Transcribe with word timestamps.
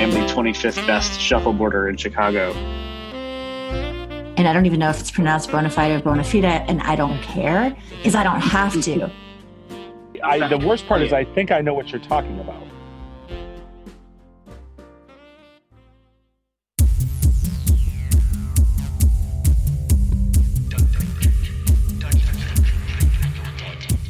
I 0.00 0.04
am 0.04 0.12
the 0.12 0.20
25th 0.20 0.86
best 0.86 1.20
shuffleboarder 1.20 1.90
in 1.90 1.98
Chicago. 1.98 2.52
And 4.38 4.48
I 4.48 4.52
don't 4.54 4.64
even 4.64 4.80
know 4.80 4.88
if 4.88 4.98
it's 4.98 5.10
pronounced 5.10 5.52
bona 5.52 5.68
fide 5.68 5.92
or 5.92 6.00
bona 6.00 6.24
fide, 6.24 6.46
and 6.46 6.80
I 6.80 6.96
don't 6.96 7.20
care 7.20 7.76
because 7.98 8.14
I 8.14 8.24
don't 8.24 8.40
have 8.40 8.80
to. 8.80 9.12
I, 10.24 10.48
the 10.48 10.56
worst 10.56 10.86
part 10.86 11.02
is 11.02 11.12
I 11.12 11.24
think 11.24 11.50
I 11.50 11.60
know 11.60 11.74
what 11.74 11.92
you're 11.92 12.00
talking 12.00 12.40
about. 12.40 12.62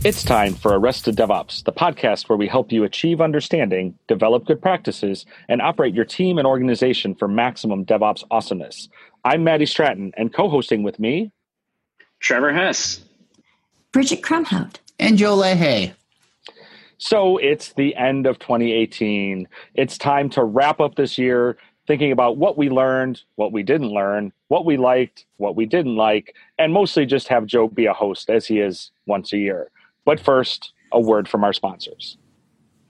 It's 0.02 0.24
time 0.24 0.54
for 0.54 0.78
Arrested 0.78 1.14
DevOps, 1.14 1.62
the 1.64 1.74
podcast 1.74 2.30
where 2.30 2.38
we 2.38 2.48
help 2.48 2.72
you 2.72 2.84
achieve 2.84 3.20
understanding, 3.20 3.98
develop 4.08 4.46
good 4.46 4.62
practices, 4.62 5.26
and 5.46 5.60
operate 5.60 5.92
your 5.92 6.06
team 6.06 6.38
and 6.38 6.46
organization 6.46 7.14
for 7.14 7.28
maximum 7.28 7.84
DevOps 7.84 8.24
awesomeness. 8.30 8.88
I'm 9.26 9.44
Matty 9.44 9.66
Stratton, 9.66 10.12
and 10.16 10.32
co 10.32 10.48
hosting 10.48 10.82
with 10.82 10.98
me, 10.98 11.32
Trevor 12.18 12.50
Hess, 12.50 13.02
Bridget 13.92 14.22
Kromhout, 14.22 14.76
and 14.98 15.18
Joe 15.18 15.36
Laha. 15.36 15.92
So 16.96 17.36
it's 17.36 17.74
the 17.74 17.94
end 17.94 18.26
of 18.26 18.38
2018. 18.38 19.46
It's 19.74 19.98
time 19.98 20.30
to 20.30 20.42
wrap 20.42 20.80
up 20.80 20.94
this 20.94 21.18
year 21.18 21.58
thinking 21.86 22.10
about 22.10 22.38
what 22.38 22.56
we 22.56 22.70
learned, 22.70 23.20
what 23.34 23.52
we 23.52 23.62
didn't 23.62 23.90
learn, 23.90 24.32
what 24.48 24.64
we 24.64 24.78
liked, 24.78 25.26
what 25.36 25.56
we 25.56 25.66
didn't 25.66 25.96
like, 25.96 26.34
and 26.58 26.72
mostly 26.72 27.04
just 27.04 27.28
have 27.28 27.44
Joe 27.44 27.68
be 27.68 27.84
a 27.84 27.92
host 27.92 28.30
as 28.30 28.46
he 28.46 28.60
is 28.60 28.92
once 29.04 29.34
a 29.34 29.36
year. 29.36 29.70
But 30.04 30.20
first, 30.20 30.72
a 30.92 31.00
word 31.00 31.28
from 31.28 31.44
our 31.44 31.52
sponsors. 31.52 32.16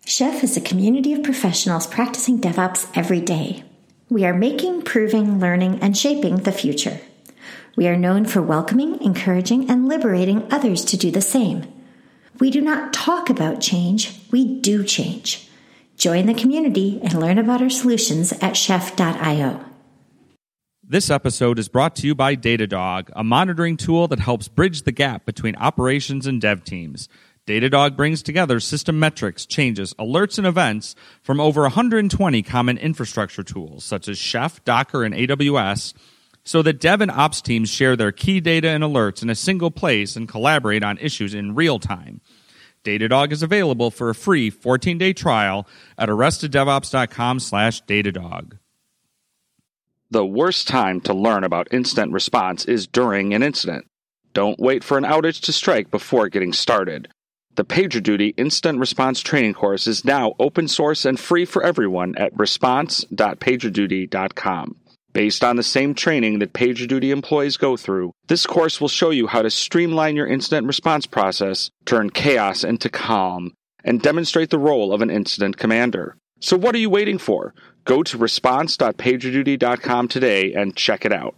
Chef 0.05 0.42
is 0.42 0.56
a 0.56 0.60
community 0.60 1.12
of 1.12 1.23
professionals 1.23 1.87
practicing 1.87 2.40
DevOps 2.40 2.90
every 2.96 3.21
day. 3.21 3.65
We 4.09 4.24
are 4.24 4.35
making, 4.35 4.82
proving, 4.82 5.38
learning, 5.38 5.80
and 5.80 5.96
shaping 5.96 6.38
the 6.38 6.52
future. 6.52 7.01
We 7.76 7.87
are 7.87 7.96
known 7.96 8.24
for 8.24 8.43
welcoming, 8.43 9.01
encouraging, 9.02 9.70
and 9.70 9.88
liberating 9.88 10.52
others 10.52 10.85
to 10.87 10.96
do 10.96 11.10
the 11.10 11.20
same. 11.20 11.73
We 12.40 12.51
do 12.51 12.60
not 12.60 12.93
talk 12.93 13.30
about 13.30 13.60
change, 13.60 14.20
we 14.32 14.60
do 14.60 14.82
change. 14.82 15.48
Join 15.96 16.26
the 16.26 16.35
community 16.35 16.98
and 17.02 17.20
learn 17.20 17.38
about 17.38 17.63
our 17.63 17.70
solutions 17.70 18.32
at 18.40 18.57
chef.io. 18.57 19.65
This 20.91 21.09
episode 21.09 21.60
is 21.60 21.69
brought 21.69 21.95
to 21.96 22.07
you 22.09 22.16
by 22.16 22.35
Datadog, 22.35 23.10
a 23.13 23.23
monitoring 23.23 23.77
tool 23.77 24.09
that 24.09 24.19
helps 24.19 24.49
bridge 24.49 24.83
the 24.83 24.91
gap 24.91 25.24
between 25.24 25.55
operations 25.55 26.27
and 26.27 26.41
dev 26.41 26.65
teams. 26.65 27.09
Datadog 27.47 27.95
brings 27.95 28.24
together 28.24 28.59
system 28.59 28.99
metrics, 28.99 29.47
changes, 29.47 29.95
alerts, 30.01 30.37
and 30.37 30.49
events 30.49 30.97
from 31.23 31.38
over 31.38 31.63
120 31.63 32.43
common 32.43 32.77
infrastructure 32.77 33.45
tools 33.45 33.85
such 33.85 34.09
as 34.09 34.19
Chef, 34.19 34.65
Docker, 34.65 35.05
and 35.05 35.15
AWS 35.15 35.95
so 36.43 36.60
that 36.60 36.80
dev 36.80 37.01
and 37.01 37.13
ops 37.13 37.41
teams 37.41 37.71
share 37.71 37.95
their 37.95 38.10
key 38.10 38.41
data 38.41 38.71
and 38.71 38.82
alerts 38.82 39.23
in 39.23 39.30
a 39.30 39.37
single 39.37 39.71
place 39.71 40.16
and 40.16 40.29
collaborate 40.29 40.82
on 40.82 40.99
issues 40.99 41.35
in 41.35 41.54
real 41.54 41.79
time. 41.79 42.21
Datadog 42.82 43.30
is 43.30 43.45
available 43.45 43.93
for 43.93 44.10
a 44.10 44.15
free 44.16 44.51
14-day 44.51 45.13
trial 45.13 45.69
at 45.97 46.09
arresteddevops.com 46.09 47.38
slash 47.38 47.80
Datadog. 47.85 48.59
The 50.13 50.27
worst 50.27 50.66
time 50.66 51.01
to 51.03 51.15
learn 51.15 51.45
about 51.45 51.69
incident 51.71 52.13
response 52.13 52.65
is 52.65 52.89
during 52.89 53.33
an 53.33 53.45
incident. 53.45 53.87
Don't 54.35 54.59
wait 54.59 54.83
for 54.83 54.99
an 54.99 55.05
outage 55.05 55.41
to 55.43 55.53
strike 55.53 55.89
before 55.89 56.29
getting 56.29 56.53
started. 56.53 57.07
The 57.55 57.65
PagerDuty 57.65 58.35
Incident 58.37 58.81
Response 58.81 59.21
Training 59.21 59.55
course 59.55 59.87
is 59.87 60.05
now 60.05 60.33
open 60.41 60.66
source 60.66 61.05
and 61.05 61.16
free 61.19 61.45
for 61.45 61.63
everyone 61.63 62.16
at 62.16 62.37
response.pagerduty.com. 62.37 64.77
Based 65.12 65.44
on 65.44 65.55
the 65.55 65.62
same 65.62 65.94
training 65.94 66.41
that 66.41 66.54
PagerDuty 66.54 67.10
employees 67.10 67.56
go 67.56 67.76
through, 67.76 68.10
this 68.26 68.47
course 68.47 68.81
will 68.81 68.88
show 68.88 69.10
you 69.10 69.28
how 69.28 69.43
to 69.43 69.50
streamline 69.50 70.16
your 70.16 70.26
incident 70.26 70.66
response 70.66 71.06
process, 71.06 71.70
turn 71.84 72.10
chaos 72.10 72.65
into 72.65 72.88
calm, 72.88 73.54
and 73.84 74.03
demonstrate 74.03 74.50
the 74.50 74.59
role 74.59 74.93
of 74.93 75.03
an 75.03 75.10
incident 75.10 75.56
commander. 75.56 76.16
So 76.40 76.56
what 76.56 76.74
are 76.74 76.78
you 76.78 76.90
waiting 76.90 77.18
for? 77.18 77.54
Go 77.84 78.02
to 78.02 78.18
response.pagerduty.com 78.18 80.08
today 80.08 80.52
and 80.54 80.74
check 80.74 81.04
it 81.04 81.12
out. 81.12 81.34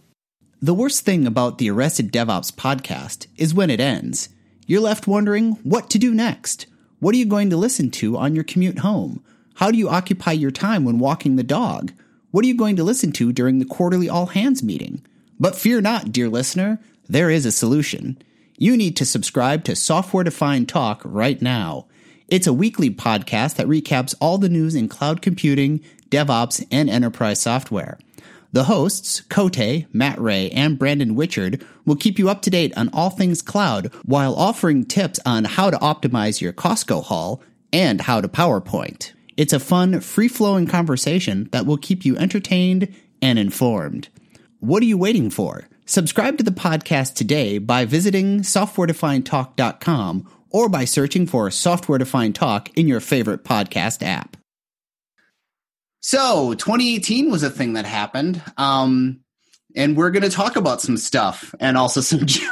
The 0.61 0.73
worst 0.73 1.03
thing 1.03 1.27
about 1.27 1.57
the 1.57 1.69
Arrested 1.69 2.11
DevOps 2.11 2.53
podcast 2.53 3.27
is 3.35 3.53
when 3.53 3.69
it 3.69 3.81
ends. 3.81 4.29
You're 4.65 4.79
left 4.81 5.07
wondering 5.07 5.53
what 5.63 5.89
to 5.89 5.99
do 5.99 6.13
next. 6.13 6.67
What 6.99 7.13
are 7.13 7.17
you 7.17 7.25
going 7.25 7.49
to 7.49 7.57
listen 7.57 7.91
to 7.91 8.17
on 8.17 8.33
your 8.33 8.45
commute 8.45 8.79
home? 8.79 9.21
How 9.55 9.71
do 9.71 9.77
you 9.77 9.89
occupy 9.89 10.31
your 10.31 10.51
time 10.51 10.85
when 10.85 10.99
walking 10.99 11.35
the 11.35 11.43
dog? 11.43 11.91
What 12.31 12.45
are 12.45 12.47
you 12.47 12.55
going 12.55 12.77
to 12.77 12.83
listen 12.83 13.11
to 13.13 13.33
during 13.33 13.59
the 13.59 13.65
quarterly 13.65 14.07
all 14.07 14.27
hands 14.27 14.63
meeting? 14.63 15.05
But 15.37 15.55
fear 15.55 15.81
not, 15.81 16.13
dear 16.13 16.29
listener, 16.29 16.79
there 17.09 17.29
is 17.29 17.45
a 17.45 17.51
solution. 17.51 18.17
You 18.57 18.77
need 18.77 18.95
to 18.97 19.05
subscribe 19.05 19.65
to 19.65 19.75
Software 19.75 20.23
Defined 20.23 20.69
Talk 20.69 21.01
right 21.03 21.41
now. 21.41 21.87
It's 22.27 22.47
a 22.47 22.53
weekly 22.53 22.89
podcast 22.89 23.55
that 23.55 23.67
recaps 23.67 24.15
all 24.21 24.37
the 24.37 24.49
news 24.49 24.75
in 24.75 24.87
cloud 24.87 25.21
computing, 25.21 25.81
DevOps, 26.09 26.65
and 26.71 26.89
enterprise 26.89 27.41
software. 27.41 27.99
The 28.53 28.65
hosts, 28.65 29.21
Cote, 29.21 29.85
Matt 29.91 30.19
Ray, 30.21 30.49
and 30.51 30.77
Brandon 30.77 31.15
Whichard, 31.15 31.65
will 31.85 31.95
keep 31.95 32.19
you 32.19 32.29
up 32.29 32.41
to 32.43 32.49
date 32.49 32.71
on 32.77 32.89
all 32.93 33.09
things 33.09 33.41
cloud 33.41 33.91
while 34.05 34.35
offering 34.35 34.85
tips 34.85 35.19
on 35.25 35.43
how 35.43 35.69
to 35.69 35.77
optimize 35.77 36.39
your 36.39 36.53
Costco 36.53 37.03
haul 37.03 37.41
and 37.73 38.01
how 38.01 38.21
to 38.21 38.27
PowerPoint. 38.27 39.11
It's 39.35 39.53
a 39.53 39.59
fun, 39.59 39.99
free 39.99 40.27
flowing 40.27 40.67
conversation 40.67 41.49
that 41.51 41.65
will 41.65 41.77
keep 41.77 42.05
you 42.05 42.15
entertained 42.15 42.93
and 43.21 43.39
informed. 43.39 44.09
What 44.59 44.83
are 44.83 44.87
you 44.87 44.97
waiting 44.97 45.29
for? 45.31 45.67
Subscribe 45.85 46.37
to 46.37 46.43
the 46.43 46.51
podcast 46.51 47.15
today 47.15 47.57
by 47.57 47.85
visiting 47.85 48.41
softwaredefinedtalk.com 48.41 50.29
or 50.53 50.69
by 50.69 50.85
searching 50.85 51.27
for 51.27 51.51
Software 51.51 51.97
Defined 51.97 52.35
Talk 52.35 52.69
in 52.77 52.87
your 52.87 52.99
favorite 53.01 53.43
podcast 53.43 54.01
app. 54.01 54.37
So, 55.99 56.53
2018 56.53 57.31
was 57.31 57.43
a 57.43 57.49
thing 57.49 57.73
that 57.73 57.85
happened. 57.85 58.41
Um, 58.57 59.21
and 59.75 59.97
we're 59.97 60.11
going 60.11 60.23
to 60.23 60.29
talk 60.29 60.55
about 60.55 60.81
some 60.81 60.97
stuff 60.97 61.55
and 61.59 61.77
also 61.77 62.01
some 62.01 62.25
junk. 62.25 62.51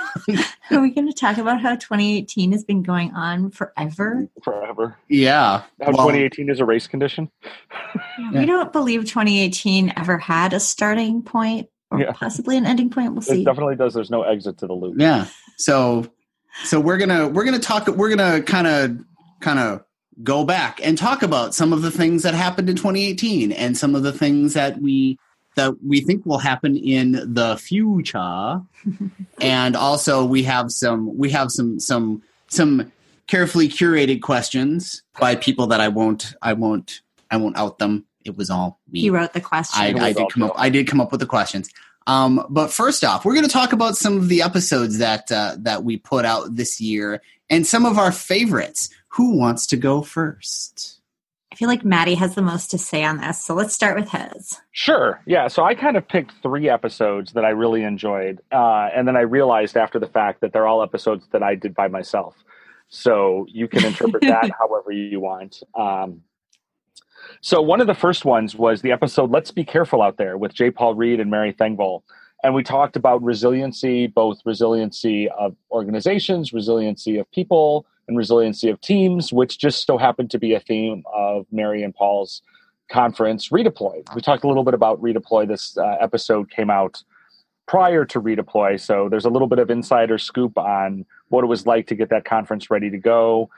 Are 0.71 0.81
we 0.81 0.89
going 0.89 1.07
to 1.07 1.13
talk 1.13 1.37
about 1.37 1.61
how 1.61 1.75
2018 1.75 2.53
has 2.53 2.63
been 2.63 2.81
going 2.81 3.11
on 3.11 3.51
forever? 3.51 4.27
Forever. 4.41 4.97
Yeah. 5.09 5.63
How 5.81 5.91
Well, 5.91 6.07
2018 6.07 6.49
is 6.49 6.59
a 6.59 6.65
race 6.65 6.87
condition? 6.87 7.29
We 8.33 8.45
don't 8.45 8.71
believe 8.73 9.01
2018 9.01 9.93
ever 9.97 10.17
had 10.17 10.53
a 10.53 10.59
starting 10.59 11.21
point 11.21 11.67
or 11.91 11.99
Yeah. 11.99 12.13
possibly 12.13 12.57
an 12.57 12.65
ending 12.65 12.89
point. 12.89 13.11
We'll 13.13 13.21
see. 13.21 13.33
It 13.33 13.35
see. 13.35 13.43
definitely 13.43 13.75
does. 13.75 13.93
There's 13.93 14.09
no 14.09 14.23
exit 14.23 14.57
to 14.59 14.67
the 14.67 14.73
loop. 14.73 14.95
Yeah. 14.97 15.27
So, 15.57 16.09
so 16.63 16.79
we're 16.79 16.97
gonna 16.97 17.27
we're 17.27 17.43
gonna 17.43 17.59
talk. 17.59 17.87
We're 17.87 18.15
gonna 18.15 18.41
kind 18.41 18.67
of 18.67 19.05
kind 19.39 19.59
of 19.59 19.83
go 20.23 20.45
back 20.45 20.79
and 20.83 20.97
talk 20.97 21.23
about 21.23 21.55
some 21.55 21.73
of 21.73 21.81
the 21.81 21.91
things 21.91 22.23
that 22.23 22.33
happened 22.33 22.69
in 22.69 22.75
2018 22.75 23.51
and 23.51 23.77
some 23.77 23.95
of 23.95 24.03
the 24.03 24.11
things 24.11 24.53
that 24.53 24.79
we 24.81 25.17
that 25.55 25.83
we 25.83 26.01
think 26.01 26.25
will 26.25 26.37
happen 26.37 26.77
in 26.77 27.33
the 27.33 27.57
future. 27.57 28.61
and 29.41 29.75
also, 29.75 30.25
we 30.25 30.43
have 30.43 30.71
some 30.71 31.17
we 31.17 31.29
have 31.31 31.51
some 31.51 31.79
some 31.79 32.21
some 32.47 32.91
carefully 33.27 33.67
curated 33.67 34.21
questions 34.21 35.03
by 35.19 35.35
people 35.35 35.67
that 35.67 35.79
I 35.79 35.87
won't 35.87 36.33
I 36.41 36.53
won't 36.53 37.01
I 37.29 37.37
won't 37.37 37.57
out 37.57 37.79
them. 37.79 38.05
It 38.23 38.37
was 38.37 38.49
all 38.49 38.79
me. 38.91 39.01
He 39.01 39.09
wrote 39.09 39.33
the 39.33 39.41
question. 39.41 39.99
I, 39.99 40.07
I 40.07 40.13
did 40.13 40.29
come 40.29 40.43
up. 40.43 40.53
I 40.55 40.69
did 40.69 40.87
come 40.87 41.01
up 41.01 41.11
with 41.11 41.21
the 41.21 41.25
questions. 41.25 41.69
Um, 42.07 42.45
but 42.49 42.71
first 42.71 43.03
off, 43.03 43.25
we're 43.25 43.35
going 43.35 43.45
to 43.45 43.51
talk 43.51 43.73
about 43.73 43.95
some 43.95 44.17
of 44.17 44.27
the 44.27 44.41
episodes 44.41 44.97
that 44.97 45.31
uh, 45.31 45.55
that 45.59 45.83
we 45.83 45.97
put 45.97 46.25
out 46.25 46.55
this 46.55 46.81
year 46.81 47.21
and 47.49 47.65
some 47.65 47.85
of 47.85 47.97
our 47.97 48.11
favorites. 48.11 48.89
Who 49.15 49.37
wants 49.37 49.65
to 49.67 49.77
go 49.77 50.01
first? 50.01 51.01
I 51.51 51.55
feel 51.55 51.67
like 51.67 51.83
Matty 51.83 52.15
has 52.15 52.33
the 52.35 52.41
most 52.41 52.71
to 52.71 52.77
say 52.77 53.03
on 53.03 53.17
this. 53.17 53.43
So 53.43 53.53
let's 53.53 53.73
start 53.73 53.99
with 53.99 54.09
his. 54.09 54.61
Sure. 54.71 55.21
Yeah. 55.25 55.49
So 55.49 55.65
I 55.65 55.75
kind 55.75 55.97
of 55.97 56.07
picked 56.07 56.31
three 56.41 56.69
episodes 56.69 57.33
that 57.33 57.43
I 57.43 57.49
really 57.49 57.83
enjoyed. 57.83 58.39
Uh, 58.51 58.87
and 58.95 59.05
then 59.05 59.17
I 59.17 59.21
realized 59.21 59.75
after 59.75 59.99
the 59.99 60.07
fact 60.07 60.39
that 60.41 60.53
they're 60.53 60.65
all 60.65 60.81
episodes 60.81 61.27
that 61.33 61.43
I 61.43 61.55
did 61.55 61.75
by 61.75 61.89
myself. 61.89 62.35
So 62.87 63.45
you 63.49 63.67
can 63.67 63.83
interpret 63.83 64.21
that 64.21 64.49
however 64.59 64.93
you 64.93 65.19
want. 65.19 65.61
Um, 65.77 66.21
so 67.41 67.61
one 67.61 67.81
of 67.81 67.87
the 67.87 67.93
first 67.93 68.25
ones 68.25 68.55
was 68.55 68.81
the 68.81 68.91
episode 68.91 69.31
Let's 69.31 69.51
Be 69.51 69.63
Careful 69.63 70.01
Out 70.01 70.17
There 70.17 70.37
with 70.37 70.53
J. 70.53 70.71
Paul 70.71 70.95
Reed 70.95 71.19
and 71.19 71.31
Mary 71.31 71.53
Thengvall. 71.53 72.03
And 72.43 72.55
we 72.55 72.63
talked 72.63 72.95
about 72.95 73.21
resiliency, 73.21 74.07
both 74.07 74.39
resiliency 74.45 75.29
of 75.29 75.55
organizations, 75.71 76.53
resiliency 76.53 77.17
of 77.17 77.29
people, 77.31 77.85
and 78.07 78.17
resiliency 78.17 78.69
of 78.69 78.81
teams, 78.81 79.31
which 79.31 79.59
just 79.59 79.85
so 79.85 79.97
happened 79.97 80.31
to 80.31 80.39
be 80.39 80.53
a 80.53 80.59
theme 80.59 81.03
of 81.13 81.45
Mary 81.51 81.83
and 81.83 81.93
Paul's 81.93 82.41
conference, 82.91 83.49
Redeploy. 83.49 84.03
We 84.15 84.21
talked 84.21 84.43
a 84.43 84.47
little 84.47 84.63
bit 84.63 84.73
about 84.73 85.01
Redeploy. 85.01 85.47
This 85.47 85.77
uh, 85.77 85.97
episode 86.01 86.49
came 86.49 86.69
out 86.69 87.03
prior 87.67 88.03
to 88.05 88.21
Redeploy, 88.21 88.79
so 88.79 89.07
there's 89.07 89.25
a 89.25 89.29
little 89.29 89.47
bit 89.47 89.59
of 89.59 89.69
insider 89.69 90.17
scoop 90.17 90.57
on 90.57 91.05
what 91.29 91.43
it 91.43 91.47
was 91.47 91.65
like 91.65 91.87
to 91.87 91.95
get 91.95 92.09
that 92.09 92.25
conference 92.25 92.69
ready 92.69 92.89
to 92.89 92.97
go. 92.97 93.49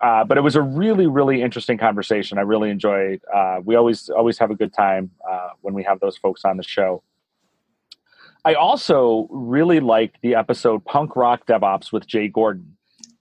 Uh, 0.00 0.24
but 0.24 0.38
it 0.38 0.40
was 0.40 0.56
a 0.56 0.62
really, 0.62 1.06
really 1.06 1.42
interesting 1.42 1.76
conversation. 1.76 2.38
I 2.38 2.42
really 2.42 2.70
enjoyed. 2.70 3.20
Uh, 3.32 3.60
we 3.62 3.74
always 3.74 4.08
always 4.08 4.38
have 4.38 4.50
a 4.50 4.54
good 4.54 4.72
time 4.72 5.10
uh, 5.30 5.50
when 5.60 5.74
we 5.74 5.82
have 5.82 6.00
those 6.00 6.16
folks 6.16 6.44
on 6.44 6.56
the 6.56 6.62
show. 6.62 7.02
I 8.44 8.54
also 8.54 9.28
really 9.30 9.80
liked 9.80 10.16
the 10.22 10.34
episode 10.34 10.84
Punk 10.86 11.16
Rock 11.16 11.46
DevOps 11.46 11.92
with 11.92 12.06
Jay 12.06 12.28
Gordon, 12.28 12.76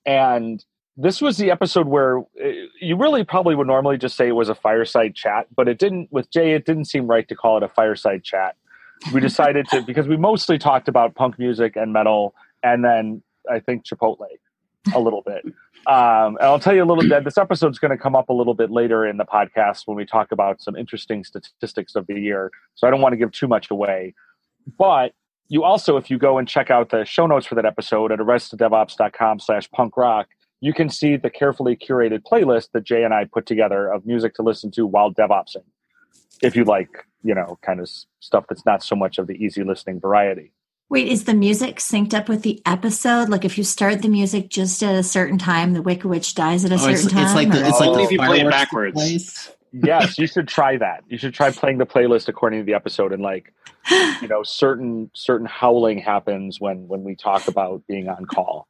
and 0.06 0.64
this 0.96 1.22
was 1.22 1.38
the 1.38 1.52
episode 1.52 1.88
where 1.88 2.20
uh, 2.20 2.48
you 2.80 2.96
really 2.96 3.26
probably 3.26 3.56
would 3.56 3.68
normally 3.68 3.98
just 3.98 4.16
say 4.16 4.30
it 4.30 4.34
was 4.34 4.48
a 4.48 4.56
fireside 4.56 5.16
chat, 5.16 5.48
but 5.54 5.68
it 5.68 5.80
didn't. 5.80 6.10
With 6.12 6.32
Jay, 6.32 6.54
it 6.54 6.66
didn't 6.66 6.86
seem 6.86 7.08
right 7.08 7.28
to 7.28 7.36
call 7.36 7.58
it 7.58 7.64
a 7.64 7.68
fireside 7.68 8.24
chat. 8.24 8.56
We 9.14 9.20
decided 9.30 9.68
to 9.70 9.82
because 9.82 10.08
we 10.08 10.16
mostly 10.16 10.58
talked 10.58 10.88
about 10.88 11.16
punk 11.16 11.38
music 11.38 11.76
and 11.76 11.92
metal, 11.92 12.34
and 12.64 12.86
then 12.86 13.22
I 13.52 13.60
think 13.60 13.84
Chipotle 13.84 14.28
a 14.94 15.00
little 15.00 15.22
bit. 15.22 15.46
Um, 15.88 16.38
and 16.38 16.42
I'll 16.42 16.60
tell 16.60 16.76
you 16.76 16.84
a 16.84 16.86
little 16.86 17.08
bit. 17.08 17.24
This 17.24 17.38
episode's 17.38 17.80
going 17.80 17.92
to 17.92 17.98
come 17.98 18.16
up 18.16 18.30
a 18.30 18.34
little 18.34 18.54
bit 18.54 18.70
later 18.70 19.08
in 19.08 19.18
the 19.18 19.26
podcast 19.26 19.84
when 19.86 19.98
we 19.98 20.06
talk 20.06 20.32
about 20.32 20.62
some 20.62 20.76
interesting 20.76 21.24
statistics 21.24 21.96
of 21.96 22.08
the 22.08 22.20
year. 22.20 22.52
So 22.76 22.88
I 22.88 22.92
don't 22.92 23.02
want 23.02 23.14
to 23.14 23.18
give 23.18 23.32
too 23.32 23.48
much 23.48 23.72
away. 23.72 24.14
But 24.78 25.14
you 25.48 25.64
also, 25.64 25.98
if 25.98 26.10
you 26.12 26.18
go 26.18 26.38
and 26.38 26.48
check 26.48 26.70
out 26.70 26.90
the 26.90 27.06
show 27.06 27.26
notes 27.26 27.46
for 27.46 27.56
that 27.56 27.66
episode 27.66 28.12
at 28.12 28.20
arresteddevops.com 28.20 29.40
slash 29.40 29.70
punk 29.72 29.98
rock, 29.98 30.28
you 30.62 30.74
can 30.74 30.90
see 30.90 31.16
the 31.16 31.30
carefully 31.30 31.76
curated 31.76 32.22
playlist 32.22 32.70
that 32.74 32.84
Jay 32.84 33.04
and 33.04 33.14
I 33.14 33.26
put 33.26 33.46
together 33.46 33.92
of 33.92 34.06
music 34.06 34.36
to 34.36 34.44
listen 34.44 34.72
to 34.72 34.86
while 34.86 35.14
DevOpsing. 35.14 35.64
If 36.42 36.56
you 36.56 36.66
like, 36.66 36.90
you 37.24 37.34
know, 37.34 37.58
kind 37.62 37.80
of 37.80 37.90
stuff 38.20 38.46
that's 38.48 38.66
not 38.66 38.84
so 38.84 38.96
much 38.96 39.18
of 39.18 39.28
the 39.28 39.34
easy 39.34 39.64
listening 39.64 40.00
variety. 40.00 40.52
Wait, 40.90 41.08
is 41.08 41.26
the 41.26 41.36
music 41.36 41.78
synced 41.78 42.16
up 42.16 42.28
with 42.28 42.42
the 42.42 42.62
episode? 42.66 43.30
Like 43.30 43.46
if 43.46 43.58
you 43.58 43.64
start 43.64 44.02
the 44.02 44.10
music 44.10 44.50
just 44.50 44.82
at 44.82 44.96
a 44.96 45.04
certain 45.04 45.38
time, 45.38 45.74
the 45.74 45.84
Wicked 45.84 46.06
Witch 46.06 46.34
dies 46.34 46.66
at 46.66 46.72
a 46.72 46.76
oh, 46.76 46.78
certain 46.78 46.94
it's, 46.96 47.12
time? 47.12 47.26
It's 47.26 47.36
like 47.36 47.52
the, 47.52 47.68
it's 47.68 47.80
like 47.80 47.94
the 47.94 48.02
if 48.02 48.12
you 48.12 48.18
play 48.18 48.42
it 48.42 48.50
backwards. 48.50 49.52
yes, 49.72 50.18
you 50.18 50.26
should 50.26 50.48
try 50.48 50.78
that. 50.78 51.04
You 51.08 51.20
should 51.20 51.34
try 51.34 51.52
playing 51.52 51.78
the 51.78 51.86
playlist 51.86 52.28
according 52.28 52.62
to 52.62 52.66
the 52.66 52.74
episode 52.74 53.14
and 53.14 53.22
like 53.22 53.54
you 54.22 54.28
know, 54.28 54.42
certain 54.44 55.12
certain 55.14 55.46
howling 55.46 56.00
happens 56.00 56.60
when 56.60 56.88
when 56.88 57.04
we 57.04 57.16
talk 57.16 57.48
about 57.48 57.86
being 57.88 58.10
on 58.10 58.26
call. 58.26 58.68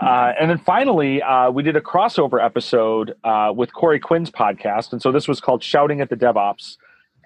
Uh, 0.00 0.32
and 0.40 0.48
then 0.48 0.58
finally, 0.58 1.20
uh, 1.22 1.50
we 1.50 1.64
did 1.64 1.74
a 1.74 1.80
crossover 1.80 2.42
episode 2.44 3.16
uh, 3.24 3.52
with 3.54 3.72
Corey 3.72 3.98
Quinn's 3.98 4.30
podcast, 4.30 4.92
and 4.92 5.02
so 5.02 5.10
this 5.10 5.26
was 5.26 5.40
called 5.40 5.64
"Shouting 5.64 6.00
at 6.00 6.08
the 6.10 6.16
DevOps," 6.16 6.76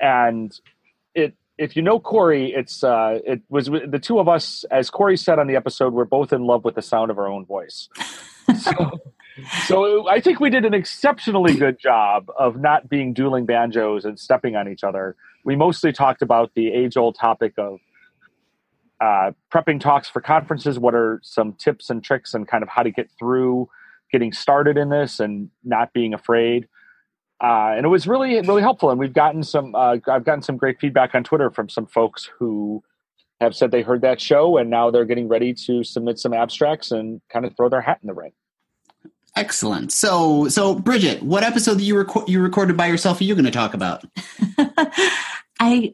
and 0.00 0.50
it 0.50 0.71
if 1.58 1.76
you 1.76 1.82
know 1.82 2.00
Corey, 2.00 2.52
it's 2.52 2.82
uh, 2.82 3.18
it 3.24 3.42
was 3.48 3.66
the 3.66 3.98
two 4.00 4.18
of 4.18 4.28
us, 4.28 4.64
as 4.70 4.90
Corey 4.90 5.16
said 5.16 5.38
on 5.38 5.46
the 5.46 5.56
episode, 5.56 5.92
we're 5.92 6.04
both 6.04 6.32
in 6.32 6.42
love 6.44 6.64
with 6.64 6.74
the 6.74 6.82
sound 6.82 7.10
of 7.10 7.18
our 7.18 7.28
own 7.28 7.44
voice. 7.44 7.88
so, 8.60 8.90
so 9.66 10.08
I 10.08 10.20
think 10.20 10.40
we 10.40 10.50
did 10.50 10.64
an 10.64 10.74
exceptionally 10.74 11.54
good 11.54 11.78
job 11.78 12.30
of 12.38 12.60
not 12.60 12.88
being 12.88 13.12
dueling 13.12 13.46
banjos 13.46 14.04
and 14.04 14.18
stepping 14.18 14.56
on 14.56 14.68
each 14.68 14.82
other. 14.82 15.16
We 15.44 15.56
mostly 15.56 15.92
talked 15.92 16.22
about 16.22 16.52
the 16.54 16.72
age-old 16.72 17.16
topic 17.16 17.54
of 17.58 17.80
uh, 19.00 19.32
prepping 19.52 19.80
talks 19.80 20.08
for 20.08 20.20
conferences. 20.20 20.78
What 20.78 20.94
are 20.94 21.20
some 21.22 21.52
tips 21.54 21.90
and 21.90 22.02
tricks 22.02 22.34
and 22.34 22.46
kind 22.46 22.62
of 22.62 22.68
how 22.68 22.82
to 22.82 22.90
get 22.90 23.10
through 23.18 23.68
getting 24.10 24.32
started 24.32 24.76
in 24.76 24.90
this 24.90 25.20
and 25.20 25.50
not 25.64 25.92
being 25.92 26.14
afraid 26.14 26.68
uh, 27.42 27.74
and 27.76 27.84
it 27.84 27.88
was 27.88 28.06
really 28.06 28.40
really 28.40 28.62
helpful. 28.62 28.90
And 28.90 28.98
we've 28.98 29.12
gotten 29.12 29.42
some 29.42 29.74
uh, 29.74 29.96
I've 30.08 30.24
gotten 30.24 30.42
some 30.42 30.56
great 30.56 30.80
feedback 30.80 31.14
on 31.14 31.24
Twitter 31.24 31.50
from 31.50 31.68
some 31.68 31.86
folks 31.86 32.30
who 32.38 32.82
have 33.40 33.54
said 33.54 33.72
they 33.72 33.82
heard 33.82 34.00
that 34.02 34.20
show 34.20 34.56
and 34.56 34.70
now 34.70 34.90
they're 34.90 35.04
getting 35.04 35.28
ready 35.28 35.52
to 35.52 35.82
submit 35.82 36.18
some 36.18 36.32
abstracts 36.32 36.92
and 36.92 37.20
kind 37.28 37.44
of 37.44 37.56
throw 37.56 37.68
their 37.68 37.80
hat 37.80 37.98
in 38.00 38.06
the 38.06 38.14
ring. 38.14 38.30
Excellent. 39.34 39.92
So, 39.92 40.48
so 40.48 40.74
Bridget, 40.74 41.22
what 41.22 41.42
episode 41.42 41.74
that 41.74 41.82
you 41.82 41.94
reco- 41.94 42.28
you 42.28 42.40
recorded 42.40 42.76
by 42.76 42.86
yourself 42.86 43.20
are 43.20 43.24
you 43.24 43.34
going 43.34 43.44
to 43.44 43.50
talk 43.50 43.74
about? 43.74 44.04
I. 45.60 45.92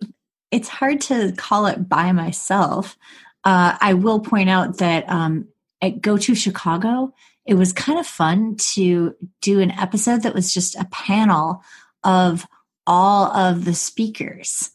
It's 0.51 0.69
hard 0.69 1.03
to 1.03 1.33
call 1.33 1.67
it 1.67 1.91
by 1.91 2.11
myself. 2.13 2.97
Uh, 3.45 3.77
I 3.83 3.93
will 3.93 4.19
point 4.19 4.49
out 4.49 4.79
that 4.79 5.07
um, 5.11 5.47
at 5.83 6.01
Go 6.01 6.17
to 6.17 6.35
Chicago, 6.35 7.13
it 7.49 7.55
was 7.55 7.73
kind 7.73 7.99
of 7.99 8.07
fun 8.07 8.57
to 8.57 9.17
do 9.41 9.59
an 9.61 9.71
episode 9.71 10.23
that 10.23 10.35
was 10.35 10.53
just 10.53 10.77
a 10.77 10.85
panel 10.93 11.63
of 12.05 12.47
all 12.87 13.35
of 13.35 13.65
the 13.65 13.75
speakers. 13.75 14.71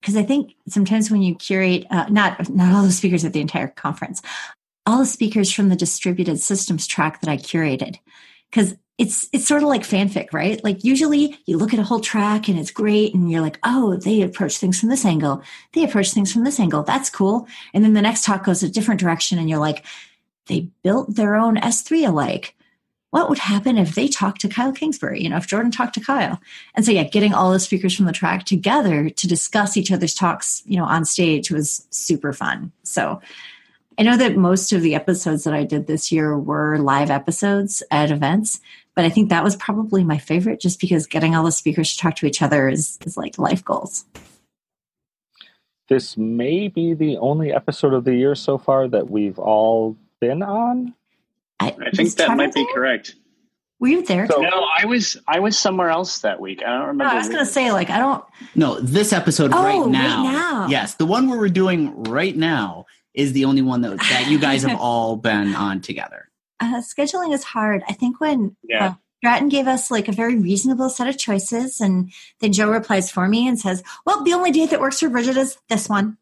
Because 0.00 0.16
i 0.16 0.22
think 0.22 0.54
sometimes 0.68 1.10
when 1.10 1.20
you 1.20 1.34
curate 1.34 1.84
uh, 1.90 2.06
not 2.08 2.48
not 2.48 2.72
all 2.72 2.84
the 2.84 2.92
speakers 2.92 3.24
at 3.24 3.32
the 3.32 3.40
entire 3.40 3.66
conference 3.66 4.22
all 4.86 5.00
the 5.00 5.06
speakers 5.06 5.52
from 5.52 5.68
the 5.68 5.76
distributed 5.76 6.38
systems 6.38 6.86
track 6.86 7.20
that 7.20 7.28
i 7.28 7.36
curated. 7.36 7.98
Because 8.48 8.76
it's 8.96 9.28
it's 9.32 9.46
sort 9.46 9.62
of 9.64 9.68
like 9.68 9.82
fanfic 9.82 10.32
right? 10.32 10.62
Like 10.62 10.84
usually 10.84 11.38
you 11.46 11.58
look 11.58 11.74
at 11.74 11.80
a 11.80 11.84
whole 11.84 12.00
track 12.00 12.48
and 12.48 12.58
it's 12.58 12.70
great 12.70 13.14
and 13.14 13.30
you're 13.30 13.42
like 13.42 13.58
oh 13.64 13.96
they 13.96 14.22
approach 14.22 14.58
things 14.58 14.78
from 14.78 14.90
this 14.90 15.04
angle. 15.04 15.42
They 15.72 15.82
approach 15.82 16.12
things 16.12 16.32
from 16.32 16.44
this 16.44 16.60
angle. 16.60 16.84
That's 16.84 17.10
cool. 17.10 17.48
And 17.74 17.82
then 17.82 17.94
the 17.94 18.02
next 18.02 18.24
talk 18.24 18.44
goes 18.44 18.62
a 18.62 18.68
different 18.68 19.00
direction 19.00 19.38
and 19.38 19.50
you're 19.50 19.58
like 19.58 19.84
they 20.48 20.68
built 20.82 21.14
their 21.14 21.36
own 21.36 21.56
S3 21.56 22.08
alike. 22.08 22.54
What 23.10 23.30
would 23.30 23.38
happen 23.38 23.78
if 23.78 23.94
they 23.94 24.06
talked 24.06 24.42
to 24.42 24.48
Kyle 24.48 24.72
Kingsbury? 24.72 25.22
You 25.22 25.30
know, 25.30 25.38
if 25.38 25.46
Jordan 25.46 25.70
talked 25.70 25.94
to 25.94 26.00
Kyle. 26.00 26.38
And 26.74 26.84
so, 26.84 26.92
yeah, 26.92 27.04
getting 27.04 27.32
all 27.32 27.52
the 27.52 27.60
speakers 27.60 27.96
from 27.96 28.04
the 28.04 28.12
track 28.12 28.44
together 28.44 29.08
to 29.08 29.26
discuss 29.26 29.78
each 29.78 29.90
other's 29.90 30.14
talks, 30.14 30.62
you 30.66 30.76
know, 30.76 30.84
on 30.84 31.06
stage 31.06 31.50
was 31.50 31.86
super 31.90 32.34
fun. 32.34 32.72
So, 32.82 33.20
I 33.98 34.04
know 34.04 34.16
that 34.16 34.36
most 34.36 34.72
of 34.72 34.82
the 34.82 34.94
episodes 34.94 35.42
that 35.42 35.54
I 35.54 35.64
did 35.64 35.88
this 35.88 36.12
year 36.12 36.38
were 36.38 36.78
live 36.78 37.10
episodes 37.10 37.82
at 37.90 38.12
events, 38.12 38.60
but 38.94 39.04
I 39.04 39.10
think 39.10 39.28
that 39.28 39.42
was 39.42 39.56
probably 39.56 40.04
my 40.04 40.18
favorite 40.18 40.60
just 40.60 40.80
because 40.80 41.08
getting 41.08 41.34
all 41.34 41.44
the 41.44 41.50
speakers 41.50 41.92
to 41.92 41.98
talk 41.98 42.14
to 42.16 42.26
each 42.26 42.40
other 42.40 42.68
is, 42.68 42.96
is 43.04 43.16
like 43.16 43.38
life 43.38 43.64
goals. 43.64 44.04
This 45.88 46.16
may 46.16 46.68
be 46.68 46.94
the 46.94 47.16
only 47.16 47.52
episode 47.52 47.92
of 47.92 48.04
the 48.04 48.14
year 48.14 48.36
so 48.36 48.56
far 48.56 48.86
that 48.86 49.10
we've 49.10 49.38
all 49.38 49.96
been 50.20 50.42
on? 50.42 50.94
I, 51.60 51.74
I 51.86 51.90
think 51.90 52.14
that 52.16 52.36
might 52.36 52.54
be 52.54 52.66
correct. 52.72 53.14
Were 53.80 53.88
you 53.88 54.04
there? 54.04 54.26
So, 54.26 54.40
no, 54.40 54.66
I 54.76 54.86
was 54.86 55.16
I 55.28 55.38
was 55.38 55.56
somewhere 55.56 55.90
else 55.90 56.20
that 56.20 56.40
week. 56.40 56.62
I 56.64 56.70
don't 56.70 56.80
remember. 56.88 57.04
No, 57.04 57.10
I 57.10 57.14
was 57.14 57.28
going 57.28 57.38
to 57.38 57.46
say 57.46 57.70
like 57.70 57.90
I 57.90 57.98
don't. 57.98 58.24
No, 58.54 58.80
this 58.80 59.12
episode 59.12 59.52
oh, 59.54 59.62
right, 59.62 59.90
now, 59.90 60.24
right 60.24 60.32
now. 60.32 60.66
Yes, 60.68 60.94
the 60.94 61.06
one 61.06 61.28
where 61.28 61.38
we're 61.38 61.48
doing 61.48 62.02
right 62.04 62.36
now 62.36 62.86
is 63.14 63.32
the 63.32 63.44
only 63.44 63.62
one 63.62 63.82
that 63.82 63.98
that 63.98 64.28
you 64.28 64.38
guys 64.38 64.62
have 64.64 64.78
all 64.80 65.16
been 65.16 65.54
on 65.54 65.80
together. 65.80 66.28
Uh, 66.60 66.80
scheduling 66.80 67.32
is 67.32 67.44
hard. 67.44 67.82
I 67.88 67.92
think 67.92 68.20
when 68.20 68.56
yeah. 68.64 68.86
Uh, 68.86 68.94
Stratton 69.18 69.48
gave 69.48 69.66
us 69.66 69.90
like 69.90 70.06
a 70.06 70.12
very 70.12 70.36
reasonable 70.38 70.88
set 70.88 71.08
of 71.08 71.18
choices, 71.18 71.80
and 71.80 72.12
then 72.40 72.52
Joe 72.52 72.70
replies 72.70 73.10
for 73.10 73.28
me 73.28 73.48
and 73.48 73.58
says, 73.58 73.82
"Well, 74.04 74.22
the 74.22 74.32
only 74.32 74.50
date 74.50 74.70
that 74.70 74.80
works 74.80 75.00
for 75.00 75.08
Bridget 75.08 75.36
is 75.36 75.58
this 75.68 75.88
one." 75.88 76.16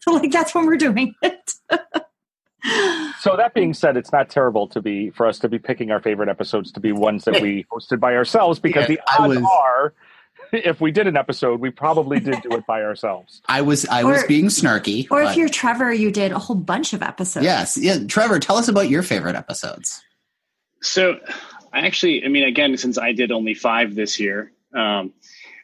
so 0.00 0.12
like 0.12 0.30
that's 0.30 0.54
when 0.54 0.66
we're 0.66 0.76
doing 0.76 1.14
it. 1.22 1.54
so 3.22 3.36
that 3.36 3.54
being 3.54 3.72
said, 3.72 3.96
it's 3.96 4.10
not 4.10 4.28
terrible 4.28 4.66
to 4.66 4.82
be 4.82 5.10
for 5.10 5.28
us 5.28 5.38
to 5.38 5.48
be 5.48 5.60
picking 5.60 5.92
our 5.92 6.00
favorite 6.00 6.28
episodes 6.28 6.72
to 6.72 6.80
be 6.80 6.90
ones 6.90 7.22
that 7.24 7.40
we 7.40 7.64
hosted 7.72 8.00
by 8.00 8.16
ourselves 8.16 8.58
because 8.58 8.88
yeah, 8.88 8.96
the 8.96 9.00
odds 9.16 9.36
was, 9.36 9.48
are 9.60 9.94
if 10.52 10.80
we 10.80 10.90
did 10.90 11.06
an 11.06 11.16
episode, 11.16 11.60
we 11.60 11.70
probably 11.70 12.18
did 12.18 12.42
do 12.42 12.50
it 12.56 12.66
by 12.66 12.82
ourselves. 12.82 13.40
I 13.46 13.62
was 13.62 13.86
I 13.86 14.02
or, 14.02 14.10
was 14.10 14.24
being 14.24 14.46
snarky. 14.46 15.06
Or 15.08 15.22
but, 15.22 15.30
if 15.30 15.36
you're 15.36 15.48
Trevor, 15.48 15.92
you 15.92 16.10
did 16.10 16.32
a 16.32 16.38
whole 16.40 16.56
bunch 16.56 16.94
of 16.94 17.00
episodes. 17.00 17.44
Yes, 17.44 17.76
yeah. 17.76 17.98
Trevor, 18.08 18.40
tell 18.40 18.56
us 18.56 18.66
about 18.66 18.90
your 18.90 19.04
favorite 19.04 19.36
episodes. 19.36 20.02
So, 20.80 21.20
I 21.72 21.86
actually, 21.86 22.24
I 22.24 22.28
mean, 22.28 22.42
again, 22.42 22.76
since 22.76 22.98
I 22.98 23.12
did 23.12 23.30
only 23.30 23.54
five 23.54 23.94
this 23.94 24.18
year, 24.18 24.50
um, 24.74 25.12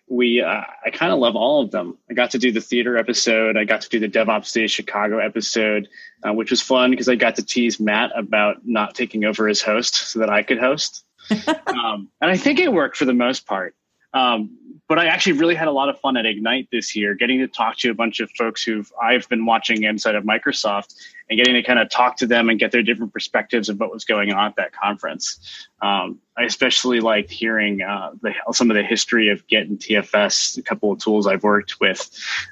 we 0.09 0.41
uh, 0.41 0.63
I 0.85 0.91
kind 0.91 1.13
of 1.13 1.19
love 1.19 1.37
all 1.37 1.63
of 1.63 1.71
them. 1.71 1.99
I 2.11 2.15
got 2.15 2.33
to 2.33 2.39
do 2.39 2.53
the 2.53 2.61
theater 2.61 2.97
episode. 2.97 3.57
I 3.57 3.65
got 3.65 3.83
to 3.83 3.89
do 3.89 4.01
the 4.01 4.09
DevOps 4.09 4.53
Day 4.53 4.67
Chicago 4.67 5.19
episode, 5.19 5.89
uh, 6.27 6.33
which 6.33 6.51
was 6.51 6.61
fun 6.61 6.91
because 6.91 7.09
I 7.09 7.15
got 7.15 7.37
to 7.37 7.45
tease 7.45 7.79
Matt 7.79 8.13
about 8.17 8.67
not 8.67 8.95
taking 8.95 9.25
over 9.25 9.49
as 9.49 9.61
host 9.61 9.95
so 9.95 10.21
that 10.21 10.31
I 10.31 10.43
could 10.43 10.59
host. 10.59 11.05
um, 11.67 12.09
and 12.21 12.31
I 12.31 12.37
think 12.37 12.59
it 12.59 12.73
worked 12.73 12.97
for 12.97 13.05
the 13.05 13.13
most 13.13 13.47
part. 13.47 13.75
Um, 14.15 14.57
but 14.89 14.99
I 14.99 15.07
actually 15.07 15.35
really 15.35 15.55
had 15.55 15.69
a 15.69 15.73
lot 15.73 15.91
of 15.91 16.01
fun 16.01 16.17
at 16.17 16.25
Ignite 16.25 16.69
this 16.73 16.97
year, 16.97 17.15
getting 17.15 17.41
to 17.41 17.47
talk 17.47 17.77
to 17.79 17.91
a 17.91 17.95
bunch 17.95 18.21
of 18.21 18.31
folks 18.31 18.63
who 18.63 18.85
I've 19.01 19.29
been 19.29 19.45
watching 19.45 19.83
inside 19.83 20.15
of 20.15 20.25
Microsoft 20.25 20.95
and 21.29 21.37
getting 21.37 21.55
to 21.55 21.63
kind 21.63 21.79
of 21.79 21.91
talk 21.91 22.17
to 22.19 22.27
them 22.27 22.49
and 22.49 22.59
get 22.59 22.73
their 22.73 22.83
different 22.83 23.13
perspectives 23.13 23.69
of 23.69 23.79
what 23.79 23.93
was 23.93 24.07
going 24.07 24.33
on 24.33 24.47
at 24.47 24.57
that 24.57 24.73
conference. 24.73 25.69
Um, 25.83 26.21
I 26.39 26.45
especially 26.45 27.01
liked 27.01 27.31
hearing 27.31 27.83
uh, 27.83 28.13
the, 28.23 28.35
some 28.53 28.71
of 28.71 28.77
the 28.77 28.83
history 28.83 29.29
of 29.29 29.47
Git 29.47 29.69
and 29.69 29.79
TFS, 29.79 30.57
a 30.57 30.63
couple 30.63 30.91
of 30.91 31.01
tools 31.01 31.27
I've 31.27 31.43
worked 31.43 31.81
with 31.81 32.09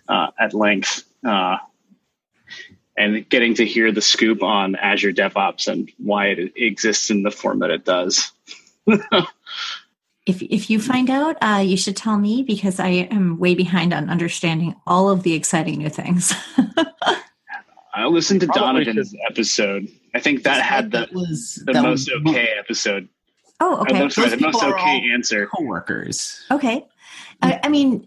uh, 0.06 0.28
at 0.38 0.52
length. 0.52 1.04
Uh, 1.26 1.56
and 2.98 3.28
getting 3.28 3.54
to 3.54 3.64
hear 3.64 3.92
the 3.92 4.02
scoop 4.02 4.42
on 4.42 4.74
Azure 4.76 5.12
DevOps 5.12 5.68
and 5.68 5.90
why 5.98 6.26
it 6.26 6.52
exists 6.56 7.10
in 7.10 7.22
the 7.22 7.30
form 7.30 7.60
that 7.60 7.70
it 7.70 7.84
does. 7.84 8.32
if 10.26 10.42
if 10.42 10.68
you 10.70 10.80
find 10.80 11.08
out, 11.08 11.36
uh, 11.40 11.62
you 11.64 11.76
should 11.76 11.96
tell 11.96 12.18
me 12.18 12.42
because 12.42 12.78
I 12.80 12.88
am 13.10 13.38
way 13.38 13.54
behind 13.54 13.94
on 13.94 14.10
understanding 14.10 14.74
all 14.86 15.08
of 15.08 15.22
the 15.22 15.34
exciting 15.34 15.78
new 15.78 15.88
things. 15.88 16.32
I 17.94 18.06
listened 18.06 18.40
to 18.42 18.46
Probably 18.46 18.84
Donovan's 18.84 19.10
should- 19.10 19.20
episode. 19.30 19.88
I 20.14 20.20
think 20.20 20.42
that 20.44 20.62
had 20.62 20.90
the, 20.90 21.08
was 21.12 21.62
the 21.66 21.72
that 21.72 21.82
most 21.82 22.10
was 22.12 22.32
okay 22.32 22.48
episode. 22.58 23.08
Oh, 23.60 23.78
okay. 23.82 23.96
I'm 24.02 24.10
sorry, 24.10 24.28
Those 24.30 24.38
the 24.38 24.44
most 24.46 24.54
people 24.60 24.68
are 24.72 24.78
okay 24.78 25.00
all- 25.08 25.14
answer. 25.14 25.46
coworkers. 25.46 26.44
Okay. 26.50 26.84
I, 27.42 27.60
I 27.64 27.68
mean, 27.68 28.06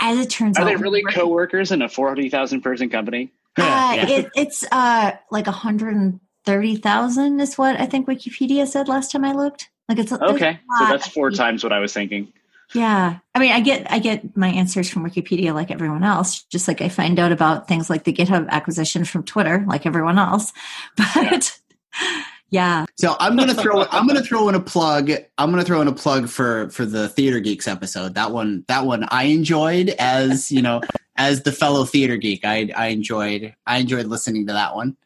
as 0.00 0.18
it 0.18 0.30
turns 0.30 0.56
out, 0.56 0.62
Are 0.64 0.66
they 0.66 0.76
really 0.76 1.02
we're- 1.04 1.14
coworkers 1.14 1.72
in 1.72 1.82
a 1.82 1.88
40,000 1.88 2.60
person 2.60 2.88
company? 2.90 3.32
Uh, 3.56 3.92
Yeah. 3.96 4.08
it, 4.08 4.30
it's 4.36 4.64
uh 4.72 5.12
like 5.30 5.46
130,000 5.46 7.40
is 7.40 7.56
what 7.58 7.80
I 7.80 7.86
think 7.86 8.06
Wikipedia 8.08 8.66
said 8.66 8.88
last 8.88 9.10
time 9.12 9.24
I 9.24 9.32
looked. 9.32 9.70
Like 9.88 9.98
it's 9.98 10.10
there's 10.10 10.22
a 10.22 10.34
Okay. 10.34 10.58
So 10.78 10.86
that's 10.86 11.08
four 11.08 11.30
times 11.30 11.62
what 11.62 11.72
I 11.72 11.78
was 11.78 11.92
thinking. 11.92 12.32
Yeah. 12.74 13.18
I 13.34 13.38
mean, 13.38 13.52
I 13.52 13.60
get 13.60 13.90
I 13.90 13.98
get 13.98 14.36
my 14.36 14.48
answers 14.48 14.88
from 14.88 15.08
Wikipedia 15.08 15.54
like 15.54 15.70
everyone 15.70 16.02
else, 16.02 16.42
just 16.44 16.66
like 16.66 16.80
I 16.80 16.88
find 16.88 17.18
out 17.18 17.32
about 17.32 17.68
things 17.68 17.90
like 17.90 18.04
the 18.04 18.12
GitHub 18.12 18.48
acquisition 18.48 19.04
from 19.04 19.22
Twitter 19.24 19.64
like 19.66 19.86
everyone 19.86 20.18
else. 20.18 20.52
But 20.96 21.58
yeah. 22.50 22.86
So 22.98 23.16
I'm 23.18 23.36
gonna 23.36 23.54
throw 23.54 23.84
I'm 23.90 24.06
gonna 24.06 24.22
throw 24.22 24.48
in 24.48 24.54
a 24.54 24.60
plug. 24.60 25.10
I'm 25.38 25.50
gonna 25.50 25.64
throw 25.64 25.80
in 25.80 25.88
a 25.88 25.92
plug 25.92 26.28
for 26.28 26.70
for 26.70 26.86
the 26.86 27.08
Theater 27.08 27.40
Geeks 27.40 27.68
episode. 27.68 28.14
That 28.14 28.30
one 28.30 28.64
that 28.68 28.86
one 28.86 29.06
I 29.10 29.24
enjoyed 29.24 29.90
as 29.98 30.50
you 30.50 30.62
know 30.62 30.80
as 31.16 31.42
the 31.42 31.52
fellow 31.52 31.84
theater 31.84 32.16
geek. 32.16 32.44
I 32.44 32.70
I 32.76 32.88
enjoyed 32.88 33.54
I 33.66 33.78
enjoyed 33.78 34.06
listening 34.06 34.46
to 34.46 34.52
that 34.52 34.74
one. 34.74 34.96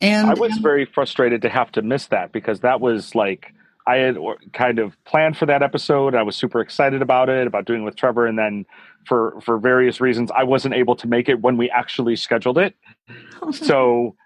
And 0.00 0.28
I 0.28 0.34
was 0.34 0.56
very 0.58 0.84
frustrated 0.84 1.42
to 1.42 1.48
have 1.48 1.72
to 1.72 1.82
miss 1.82 2.06
that 2.08 2.32
because 2.32 2.60
that 2.60 2.80
was 2.80 3.14
like 3.14 3.52
I 3.86 3.96
had 3.96 4.16
kind 4.52 4.78
of 4.78 4.96
planned 5.04 5.36
for 5.36 5.46
that 5.46 5.62
episode. 5.62 6.14
I 6.14 6.22
was 6.22 6.36
super 6.36 6.60
excited 6.60 7.02
about 7.02 7.28
it, 7.28 7.46
about 7.46 7.66
doing 7.66 7.82
it 7.82 7.84
with 7.84 7.96
Trevor, 7.96 8.26
and 8.26 8.38
then 8.38 8.64
for 9.06 9.38
for 9.42 9.58
various 9.58 10.00
reasons, 10.00 10.30
I 10.34 10.44
wasn't 10.44 10.74
able 10.74 10.96
to 10.96 11.06
make 11.06 11.28
it 11.28 11.40
when 11.42 11.56
we 11.56 11.70
actually 11.70 12.16
scheduled 12.16 12.58
it. 12.58 12.74
So, 13.52 14.16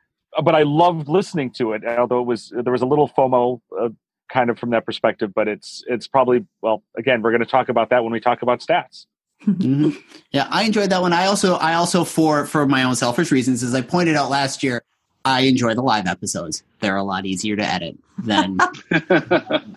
but 0.45 0.55
I 0.55 0.63
loved 0.63 1.09
listening 1.09 1.51
to 1.55 1.73
it. 1.73 1.85
Although 1.85 2.21
it 2.21 2.27
was 2.27 2.53
there 2.55 2.73
was 2.73 2.83
a 2.83 2.87
little 2.87 3.09
FOMO 3.09 3.61
uh, 3.81 3.89
kind 4.29 4.49
of 4.49 4.59
from 4.59 4.71
that 4.71 4.87
perspective, 4.87 5.33
but 5.35 5.49
it's 5.49 5.83
it's 5.89 6.07
probably 6.07 6.47
well. 6.63 6.85
Again, 6.97 7.23
we're 7.23 7.33
going 7.33 7.41
to 7.41 7.47
talk 7.47 7.69
about 7.69 7.91
that 7.91 8.05
when 8.05 8.13
we 8.13 8.21
talk 8.21 8.43
about 8.43 8.61
stats. 8.61 9.07
Mhm. 9.45 9.97
Yeah, 10.33 10.47
I 10.51 10.65
enjoyed 10.65 10.91
that 10.91 11.01
one. 11.01 11.13
I 11.13 11.27
also, 11.27 11.55
I 11.57 11.75
also 11.75 12.05
for 12.05 12.45
for 12.47 12.67
my 12.67 12.83
own 12.85 12.95
selfish 12.95 13.33
reasons, 13.33 13.63
as 13.63 13.75
I 13.75 13.81
pointed 13.81 14.15
out 14.17 14.31
last 14.31 14.63
year, 14.63 14.83
I 15.29 15.41
enjoy 15.41 15.75
the 15.75 15.83
live 15.83 16.07
episodes. 16.07 16.63
They're 16.81 16.97
a 16.97 17.03
lot 17.03 17.27
easier 17.27 17.55
to 17.57 17.63
edit 17.63 17.99
than 18.19 18.59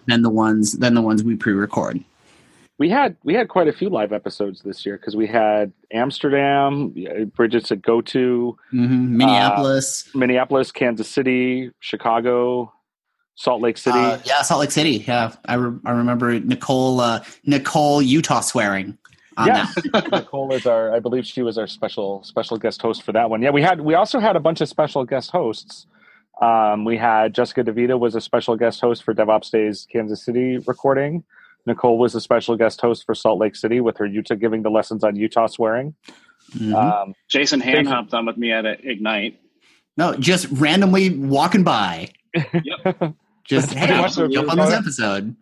than 0.08 0.22
the 0.22 0.30
ones 0.30 0.74
than 0.74 0.94
the 0.94 1.02
ones 1.02 1.24
we 1.24 1.36
pre-record. 1.36 2.04
We 2.80 2.90
had 2.90 3.16
we 3.24 3.36
had 3.36 3.50
quite 3.50 3.68
a 3.68 3.74
few 3.74 3.90
live 3.90 4.12
episodes 4.14 4.62
this 4.64 4.86
year 4.86 4.98
because 4.98 5.16
we 5.16 5.28
had 5.28 5.72
Amsterdam, 5.94 6.96
uh, 6.98 7.26
Bridget's 7.26 7.72
at 7.72 7.82
Go 7.82 8.02
To, 8.02 8.58
hmm 8.72 9.18
Minneapolis, 9.18 10.10
Minneapolis, 10.16 10.72
Kansas 10.72 11.08
City, 11.08 11.72
Chicago, 11.80 12.74
Salt 13.36 13.62
Lake 13.62 13.78
City. 13.78 14.00
uh, 14.00 14.20
yeah, 14.24 14.42
Salt 14.42 14.62
Lake 14.62 14.72
City. 14.72 15.04
Yeah, 15.08 15.36
I, 15.46 15.56
re- 15.56 15.80
I 15.86 15.92
remember 15.92 16.40
Nicole 16.40 17.02
uh, 17.02 17.24
Nicole 17.46 18.02
Utah 18.02 18.42
swearing. 18.42 18.98
On 19.38 19.48
yes, 19.48 19.74
that. 19.94 20.10
Nicole 20.12 20.54
is 20.54 20.66
our. 20.66 20.94
I 20.94 21.00
believe 21.00 21.26
she 21.26 21.42
was 21.42 21.58
our 21.58 21.68
special 21.68 22.24
special 22.24 22.58
guest 22.58 22.82
host 22.82 23.04
for 23.04 23.12
that 23.14 23.30
one. 23.30 23.42
Yeah, 23.42 23.52
we 23.52 23.62
had 23.62 23.82
we 23.82 23.94
also 23.96 24.20
had 24.20 24.36
a 24.36 24.40
bunch 24.40 24.60
of 24.62 24.68
special 24.70 25.06
guest 25.06 25.32
hosts. 25.32 25.88
Um, 26.42 26.86
we 26.86 26.98
had 26.98 27.34
Jessica 27.34 27.64
DeVita 27.64 28.00
was 28.00 28.16
a 28.16 28.22
special 28.22 28.56
guest 28.58 28.82
host 28.82 29.04
for 29.04 29.14
DevOps 29.14 29.52
Days 29.52 29.88
Kansas 29.92 30.24
City 30.26 30.58
recording. 30.68 31.24
Nicole 31.68 31.98
was 32.00 32.16
a 32.16 32.20
special 32.22 32.58
guest 32.58 32.82
host 32.82 33.06
for 33.06 33.14
Salt 33.16 33.40
Lake 33.40 33.56
City 33.56 33.80
with 33.80 33.98
her 33.98 34.06
Utah 34.06 34.34
giving 34.36 34.64
the 34.64 34.72
lessons 34.72 35.04
on 35.04 35.16
Utah 35.16 35.46
swearing. 35.48 35.94
Mhm. 36.58 36.74
Um, 36.74 37.14
Jason 37.30 37.60
hand 37.62 37.86
Jason- 37.86 37.94
hopped 37.94 38.14
on 38.14 38.26
with 38.26 38.36
me 38.38 38.52
at 38.52 38.66
Ignite. 38.66 39.40
no, 39.96 40.16
just 40.16 40.48
randomly 40.52 41.10
walking 41.18 41.64
by. 41.64 42.10
Yep. 42.36 43.14
Just 43.44 43.70
That's 43.70 43.74
hey, 43.74 43.80
pretty 43.80 43.94
I'll 43.94 44.02
much 44.04 44.18
what 44.18 44.32
jump 44.32 44.52
on 44.52 44.58
this 44.58 44.72
episode. 44.74 45.36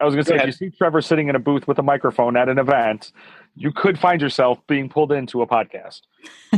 I 0.00 0.04
was 0.04 0.14
going 0.14 0.24
to 0.24 0.30
Go 0.30 0.36
say, 0.38 0.42
if 0.42 0.46
you 0.46 0.52
see 0.52 0.76
Trevor 0.76 1.00
sitting 1.02 1.28
in 1.28 1.34
a 1.34 1.40
booth 1.40 1.66
with 1.66 1.78
a 1.78 1.82
microphone 1.82 2.36
at 2.36 2.48
an 2.48 2.58
event, 2.58 3.10
you 3.56 3.72
could 3.72 3.98
find 3.98 4.20
yourself 4.22 4.64
being 4.68 4.88
pulled 4.88 5.10
into 5.10 5.42
a 5.42 5.46
podcast, 5.46 6.02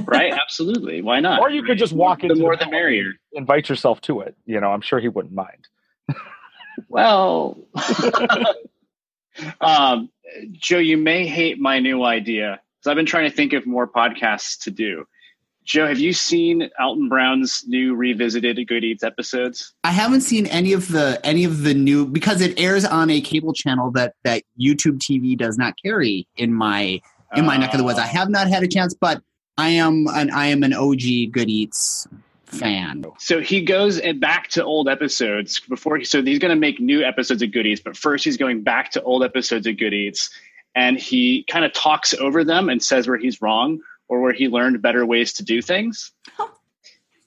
Right? 0.05 0.33
Absolutely. 0.33 1.01
Why 1.01 1.21
not? 1.21 1.41
or 1.41 1.49
you 1.51 1.63
could 1.63 1.79
just 1.79 1.95
walk 1.95 2.21
the 2.21 2.27
into 2.29 2.43
more 2.43 2.57
the 2.57 2.67
the 2.67 2.71
merrier. 2.71 3.13
invite 3.33 3.69
yourself 3.71 4.01
to 4.03 4.21
it. 4.21 4.37
You 4.45 4.61
know, 4.61 4.71
I'm 4.71 4.83
sure 4.83 5.01
he 5.01 5.09
wouldn't 5.09 5.33
mind. 5.35 5.69
Well, 6.89 7.59
um, 9.61 10.11
Joe, 10.53 10.79
you 10.79 10.97
may 10.97 11.27
hate 11.27 11.59
my 11.59 11.79
new 11.79 12.05
idea 12.05 12.61
because 12.79 12.91
I've 12.91 12.97
been 12.97 13.07
trying 13.07 13.29
to 13.31 13.35
think 13.37 13.53
of 13.53 13.67
more 13.67 13.87
podcasts 13.89 14.63
to 14.65 14.71
do. 14.71 15.05
Joe, 15.71 15.87
have 15.87 16.01
you 16.01 16.13
seen 16.13 16.69
Alton 16.81 17.09
Brown's 17.09 17.63
new 17.69 17.95
revisited 17.95 18.67
Good 18.67 18.83
Eats 18.83 19.05
episodes? 19.05 19.73
I 19.85 19.93
haven't 19.93 20.23
seen 20.23 20.47
any 20.47 20.73
of 20.73 20.91
the 20.91 21.21
any 21.23 21.45
of 21.45 21.63
the 21.63 21.75
new 21.75 22.07
because 22.07 22.41
it 22.41 22.59
airs 22.59 22.85
on 22.85 23.09
a 23.09 23.21
cable 23.21 23.53
channel 23.53 23.93
that 23.93 24.15
that 24.25 24.43
YouTube 24.61 24.99
TV 24.99 25.39
does 25.39 25.57
not 25.57 25.75
carry 25.81 26.27
in 26.37 26.53
my 26.53 27.01
in 27.37 27.47
my 27.47 27.57
neck 27.57 27.73
of 27.73 27.79
the 27.79 27.85
woods. 27.85 28.01
I 28.01 28.03
ah. 28.03 28.07
have 28.07 28.29
not 28.29 28.49
had 28.49 28.65
a 28.65 28.67
chance, 28.67 28.95
but 28.95 29.23
I 29.59 29.69
am 29.69 30.09
an 30.09 30.33
I 30.33 30.49
am 30.49 30.65
an 30.65 30.75
OG 30.75 31.31
Good 31.31 31.49
Eats 31.49 32.09
fan. 32.47 33.05
So 33.19 33.41
he 33.41 33.65
goes 33.65 34.01
back 34.17 34.49
to 34.49 34.65
old 34.65 34.89
episodes 34.89 35.61
before. 35.61 35.99
He, 35.99 36.05
so 36.05 36.21
he's 36.21 36.41
going 36.41 36.51
to 36.51 36.59
make 36.59 36.81
new 36.81 37.05
episodes 37.05 37.43
of 37.43 37.53
Good 37.53 37.69
Eats, 37.69 37.81
but 37.81 37.97
first 37.97 38.25
he's 38.25 38.37
going 38.37 38.65
back 38.65 38.91
to 38.91 39.03
old 39.05 39.23
episodes 39.23 39.69
of 39.69 39.79
Good 39.79 39.95
Eats, 39.95 40.31
and 40.75 40.99
he 40.99 41.45
kind 41.45 41.65
of 41.65 41.73
talks 41.73 42.13
over 42.15 42.43
them 42.43 42.69
and 42.69 42.83
says 42.83 43.07
where 43.07 43.19
he's 43.19 43.41
wrong 43.41 43.79
or 44.11 44.21
where 44.21 44.33
he 44.33 44.49
learned 44.49 44.83
better 44.83 45.07
ways 45.07 45.33
to 45.35 45.45
do 45.45 45.63
things. 45.63 46.13
Oh. 46.39 46.51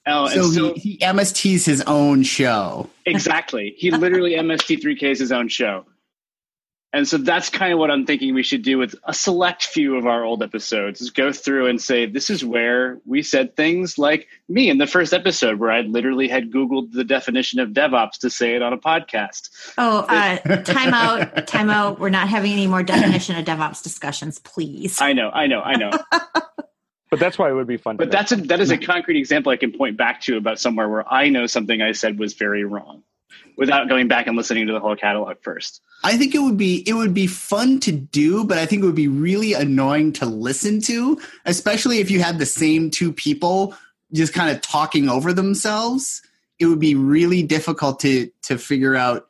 Oh, 0.06 0.26
and 0.26 0.34
So, 0.34 0.52
so, 0.52 0.74
he, 0.74 0.80
he 0.80 0.98
MSTs 0.98 1.66
his 1.66 1.82
own 1.84 2.24
show. 2.24 2.90
exactly, 3.06 3.74
he 3.78 3.90
literally 3.90 4.34
MST3Ks 4.34 5.18
his 5.18 5.32
own 5.32 5.48
show, 5.48 5.86
and 6.94 7.08
so 7.08 7.18
that's 7.18 7.50
kind 7.50 7.74
of 7.74 7.80
what 7.80 7.90
I'm 7.90 8.06
thinking 8.06 8.36
we 8.36 8.44
should 8.44 8.62
do 8.62 8.78
with 8.78 8.96
a 9.04 9.16
select 9.16 9.64
few 9.64 9.98
of 9.98 10.06
our 10.06 10.24
old 10.24 10.44
episodes. 10.44 11.02
Is 11.02 11.10
go 11.10 11.34
through 11.34 11.66
and 11.66 11.82
say 11.82 12.06
this 12.06 12.30
is 12.30 12.46
where 12.46 13.00
we 13.06 13.24
said 13.24 13.56
things 13.56 13.98
like 13.98 14.28
me 14.48 14.70
in 14.70 14.78
the 14.78 14.86
first 14.86 15.12
episode 15.12 15.60
where 15.60 15.72
I 15.72 15.82
literally 15.82 16.28
had 16.28 16.52
Googled 16.52 16.92
the 16.92 17.04
definition 17.04 17.60
of 17.60 17.70
DevOps 17.70 18.20
to 18.20 18.30
say 18.30 18.56
it 18.56 18.62
on 18.62 18.74
a 18.74 18.78
podcast. 18.78 19.50
Oh, 19.78 20.06
uh, 20.08 20.38
time 20.64 20.94
out, 20.94 21.48
time 21.48 21.72
out. 21.72 22.00
We're 22.00 22.10
not 22.10 22.28
having 22.28 22.52
any 22.52 22.68
more 22.68 22.84
definition 22.84 23.38
of 23.38 23.46
DevOps 23.46 23.82
discussions, 23.82 24.38
please. 24.38 25.02
I 25.02 25.14
know, 25.14 25.32
I 25.32 25.48
know, 25.48 25.62
I 25.62 25.76
know. 25.78 25.92
But 27.14 27.20
that's 27.20 27.38
why 27.38 27.50
it 27.50 27.54
would 27.54 27.68
be 27.68 27.78
fun. 27.78 27.98
But 27.98 28.06
to 28.06 28.10
that's 28.12 28.32
a 28.32 28.36
that 28.38 28.60
is 28.60 28.72
a 28.72 28.78
concrete 28.78 29.18
example 29.18 29.52
I 29.52 29.58
can 29.58 29.72
point 29.72 29.98
back 29.98 30.22
to 30.22 30.38
about 30.38 30.60
somewhere 30.60 30.90
where 30.90 31.12
I 31.12 31.30
know 31.30 31.46
something 31.48 31.82
I 31.82 31.92
said 31.92 32.20
was 32.20 32.34
very 32.34 32.64
wrong, 32.64 33.04
without 33.58 33.88
going 33.90 34.08
back 34.08 34.28
and 34.28 34.36
listening 34.36 34.68
to 34.68 34.74
the 34.74 34.80
whole 34.80 34.96
catalog 34.96 35.38
first. 35.42 35.82
I 36.04 36.18
think 36.18 36.36
it 36.36 36.40
would 36.40 36.58
be 36.58 36.84
it 36.88 36.94
would 36.94 37.14
be 37.14 37.28
fun 37.28 37.80
to 37.82 37.92
do, 37.92 38.44
but 38.44 38.58
I 38.58 38.66
think 38.66 38.84
it 38.84 38.86
would 38.86 38.96
be 38.96 39.08
really 39.08 39.54
annoying 39.54 40.12
to 40.14 40.26
listen 40.26 40.82
to, 40.82 41.20
especially 41.46 42.00
if 42.00 42.12
you 42.12 42.22
had 42.22 42.40
the 42.40 42.46
same 42.46 42.90
two 42.90 43.14
people 43.14 43.76
just 44.12 44.34
kind 44.34 44.56
of 44.56 44.62
talking 44.62 45.10
over 45.10 45.34
themselves. 45.34 46.22
It 46.60 46.66
would 46.68 46.80
be 46.80 46.96
really 46.96 47.44
difficult 47.44 48.00
to 48.02 48.30
to 48.44 48.58
figure 48.58 48.96
out. 48.96 49.28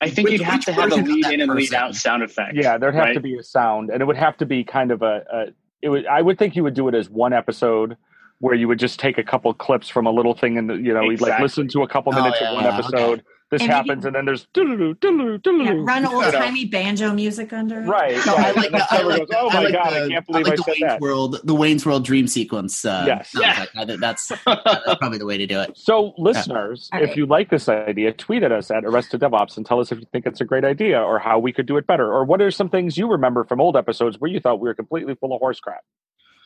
I 0.00 0.10
think 0.10 0.28
Which- 0.28 0.40
you'd 0.40 0.46
have 0.46 0.64
to 0.64 0.72
have 0.72 0.90
a 0.90 0.96
lead 0.96 1.26
in 1.26 1.40
and 1.40 1.54
lead 1.54 1.72
out 1.74 1.94
sound 1.94 2.22
effect. 2.24 2.56
yeah, 2.56 2.76
there'd 2.76 2.94
have 2.94 3.04
right? 3.04 3.14
to 3.14 3.20
be 3.20 3.36
a 3.36 3.42
sound, 3.42 3.90
and 3.90 4.02
it 4.02 4.04
would 4.04 4.16
have 4.16 4.36
to 4.38 4.46
be 4.46 4.64
kind 4.64 4.90
of 4.90 5.02
a. 5.02 5.52
it 5.82 5.88
would. 5.88 6.06
I 6.06 6.22
would 6.22 6.38
think 6.38 6.56
you 6.56 6.62
would 6.62 6.74
do 6.74 6.88
it 6.88 6.94
as 6.94 7.10
one 7.10 7.32
episode. 7.32 7.96
Where 8.38 8.56
you 8.56 8.66
would 8.66 8.80
just 8.80 8.98
take 8.98 9.18
a 9.18 9.22
couple 9.22 9.54
clips 9.54 9.88
from 9.88 10.04
a 10.04 10.10
little 10.10 10.34
thing, 10.34 10.58
and 10.58 10.84
you 10.84 10.92
know, 10.92 11.02
you'd 11.02 11.20
like 11.20 11.40
listen 11.40 11.68
to 11.68 11.82
a 11.82 11.88
couple 11.88 12.12
Oh, 12.12 12.20
minutes 12.20 12.38
yeah, 12.40 12.48
of 12.50 12.54
one 12.56 12.64
yeah, 12.64 12.76
episode. 12.76 13.22
This 13.52 13.60
And 13.60 13.68
maybe- 13.68 13.88
happens, 13.88 14.04
and 14.06 14.14
then 14.16 14.24
there's. 14.24 14.46
Yeah, 14.56 14.62
run 14.64 16.02
You 16.04 16.08
know, 16.08 16.24
old 16.24 16.32
timey 16.32 16.64
banjo 16.64 17.12
music 17.12 17.52
under 17.52 17.82
it. 17.82 17.86
Right. 17.86 18.16
No, 18.24 18.34
yeah, 18.34 18.46
I 18.46 18.50
like 18.52 18.70
the, 18.70 18.86
I 18.90 19.02
like 19.02 19.18
goes, 19.18 19.28
the, 19.28 19.38
oh 19.38 19.50
I 19.50 19.54
my 19.54 19.60
like 19.64 19.72
god, 19.74 19.90
the, 19.92 20.04
I 20.04 20.08
can't 20.08 20.26
believe 20.26 20.46
I, 20.46 20.48
like 20.48 20.56
the 20.56 20.62
said 20.62 20.70
Wayne's 20.72 20.80
that. 20.80 21.00
World, 21.02 21.36
the 21.44 21.54
Wayne's 21.54 21.84
World 21.84 22.04
dream 22.06 22.26
sequence. 22.26 22.82
Uh, 22.84 23.04
Yes. 23.06 23.30
Yeah. 23.38 23.60
like. 23.60 23.68
I 23.76 23.84
think 23.84 24.00
that's 24.00 24.28
that's 24.46 24.94
probably 24.98 25.18
the 25.18 25.26
way 25.26 25.36
to 25.36 25.46
do 25.46 25.60
it. 25.60 25.76
So, 25.76 26.14
listeners, 26.16 26.88
All 26.94 27.02
if 27.02 27.08
right. 27.08 27.16
you 27.18 27.26
like 27.26 27.50
this 27.50 27.68
idea, 27.68 28.14
tweet 28.14 28.42
at 28.42 28.52
us 28.52 28.70
at 28.70 28.86
Arrested 28.86 29.20
DevOps 29.20 29.58
and 29.58 29.66
tell 29.66 29.80
us 29.80 29.92
if 29.92 29.98
you 30.00 30.06
think 30.12 30.24
it's 30.24 30.40
a 30.40 30.46
great 30.46 30.64
idea 30.64 30.98
or 31.02 31.18
how 31.18 31.38
we 31.38 31.52
could 31.52 31.66
do 31.66 31.76
it 31.76 31.86
better, 31.86 32.10
or 32.10 32.24
what 32.24 32.40
are 32.40 32.50
some 32.50 32.70
things 32.70 32.96
you 32.96 33.06
remember 33.06 33.44
from 33.44 33.60
old 33.60 33.76
episodes 33.76 34.16
where 34.18 34.30
you 34.30 34.40
thought 34.40 34.60
we 34.60 34.68
were 34.68 34.74
completely 34.74 35.14
full 35.14 35.34
of 35.34 35.40
horse 35.40 35.60
crap. 35.60 35.82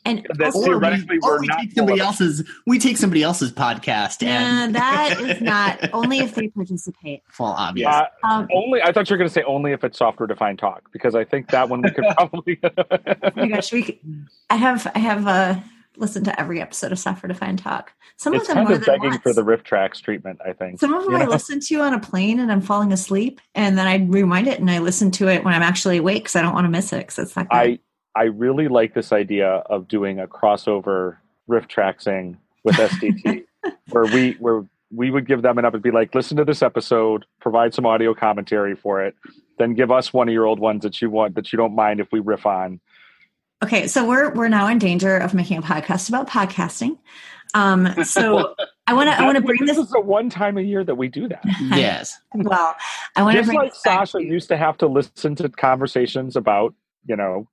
And 0.07 0.25
That's 0.39 0.55
also, 0.55 0.71
Or 0.71 0.79
we, 0.79 0.81
Theoretically, 0.87 1.19
we're 1.21 1.41
we 1.41 1.47
not 1.49 1.59
take 1.59 1.73
somebody 1.73 2.01
else's 2.01 2.49
we 2.65 2.79
take 2.79 2.97
somebody 2.97 3.25
else's 3.25 3.51
podcast 3.53 4.23
nah, 4.23 4.29
and 4.29 4.75
that 4.77 5.21
is 5.21 5.41
not 5.41 5.93
only 5.93 6.21
if 6.21 6.37
they 6.37 6.47
participate. 6.49 7.23
full 7.29 7.47
obvious. 7.47 7.89
Uh, 7.89 8.07
Um, 8.23 8.49
only, 8.55 8.81
I 8.83 8.93
thought 8.93 9.11
you 9.11 9.15
were 9.15 9.19
going 9.19 9.29
to 9.29 9.35
say 9.35 9.43
only 9.43 9.73
if 9.73 9.83
it's 9.83 9.99
software 9.99 10.29
defined 10.29 10.61
talk 10.61 10.93
because 10.93 11.17
I 11.17 11.25
think 11.25 11.51
that 11.51 11.69
one 11.69 11.83
we 11.83 11.91
could 11.91 12.05
probably. 12.17 12.61
oh 12.65 13.31
my 13.35 13.49
gosh, 13.49 13.73
we 13.73 13.83
could, 13.83 13.99
I 14.49 14.55
have 14.57 14.91
I 14.95 15.01
have 15.01 15.27
uh, 15.27 15.57
listened 15.97 16.27
to 16.27 16.41
every 16.41 16.61
episode 16.61 16.93
of 16.93 16.99
Software 17.01 17.29
Defined 17.29 17.59
Talk. 17.59 17.93
Some 18.17 18.35
it's 18.35 18.43
of 18.43 18.49
them 18.49 18.57
kind 18.59 18.69
more 18.69 18.79
of 18.79 18.87
begging 18.87 19.11
once. 19.11 19.23
for 19.23 19.33
the 19.33 19.43
riff 19.43 19.65
tracks 19.65 20.01
treatment. 20.01 20.39
I 20.47 20.53
think. 20.53 20.79
Some 20.79 20.95
of 20.95 21.03
them 21.03 21.13
you 21.13 21.19
I 21.19 21.25
know? 21.25 21.31
listen 21.31 21.59
to 21.59 21.81
on 21.81 21.95
a 21.95 22.01
plane 22.01 22.39
and 22.39 22.53
I'm 22.53 22.61
falling 22.61 22.93
asleep, 22.93 23.41
and 23.57 23.77
then 23.77 23.89
I 23.89 23.97
rewind 24.07 24.47
it 24.47 24.61
and 24.61 24.71
I 24.71 24.79
listen 24.79 25.11
to 25.13 25.29
it 25.29 25.45
when 25.45 25.53
I'm 25.53 25.63
actually 25.63 25.97
awake 25.97 26.23
because 26.23 26.37
I 26.37 26.43
don't 26.43 26.55
want 26.55 26.67
to 26.67 26.71
miss 26.71 26.93
it 26.93 26.99
because 26.99 27.19
it's 27.19 27.35
that 27.35 27.49
good. 27.49 27.57
I 27.57 27.79
I 28.17 28.25
really 28.25 28.69
like 28.69 28.95
this 28.95 29.13
idea 29.13 29.49
of 29.49 29.89
doing 29.89 30.19
a 30.19 30.27
crossover 30.27 31.19
riff 31.47 31.69
tracksing 31.69 32.39
with 32.65 32.77
SDT, 32.77 33.45
where 33.91 34.05
we 34.07 34.33
where 34.41 34.65
we 34.91 35.11
would 35.11 35.27
give 35.27 35.43
them 35.43 35.59
an 35.59 35.65
up 35.65 35.75
and 35.75 35.83
be 35.83 35.91
like, 35.91 36.15
listen 36.15 36.37
to 36.39 36.45
this 36.45 36.63
episode, 36.63 37.27
provide 37.41 37.75
some 37.75 37.85
audio 37.85 38.15
commentary 38.15 38.75
for 38.75 39.05
it, 39.05 39.15
then 39.59 39.75
give 39.75 39.91
us 39.91 40.13
one 40.13 40.29
of 40.29 40.33
your 40.33 40.47
old 40.47 40.61
ones 40.61 40.83
that 40.83 41.03
you 41.03 41.11
want 41.11 41.35
that 41.35 41.53
you 41.53 41.57
don't 41.57 41.75
mind 41.75 42.01
if 42.01 42.11
we 42.11 42.21
riff 42.21 42.47
on. 42.47 42.81
Okay, 43.63 43.87
so 43.87 44.07
we're 44.07 44.33
we're 44.33 44.49
now 44.49 44.67
in 44.69 44.79
danger 44.79 45.17
of 45.17 45.35
making 45.35 45.59
a 45.59 45.63
podcast 45.63 46.09
about 46.09 46.29
podcasting. 46.29 46.99
Um, 47.55 48.05
so 48.05 48.55
I 48.87 48.95
want 48.95 49.09
to 49.11 49.19
I 49.19 49.23
want 49.27 49.37
to 49.37 49.43
bring 49.43 49.65
this. 49.67 49.77
This 49.77 49.87
is 49.87 49.91
the 49.93 50.01
one 50.01 50.31
time 50.31 50.59
a 50.59 50.63
year 50.63 50.85
that 50.85 50.95
we 50.95 51.09
do 51.09 51.29
that. 51.29 51.45
Yes. 51.61 52.19
well. 52.35 52.77
I 53.15 53.23
want 53.23 53.37
to 53.39 53.45
bring 53.45 53.59
like 53.59 53.73
this 53.73 53.83
back 53.83 54.01
Sasha 54.01 54.19
to- 54.19 54.25
used 54.25 54.49
to 54.49 54.57
have 54.57 54.79
to 54.79 54.87
listen 54.87 55.35
to 55.37 55.49
conversations 55.49 56.37
about, 56.37 56.75
you 57.07 57.17
know, 57.17 57.49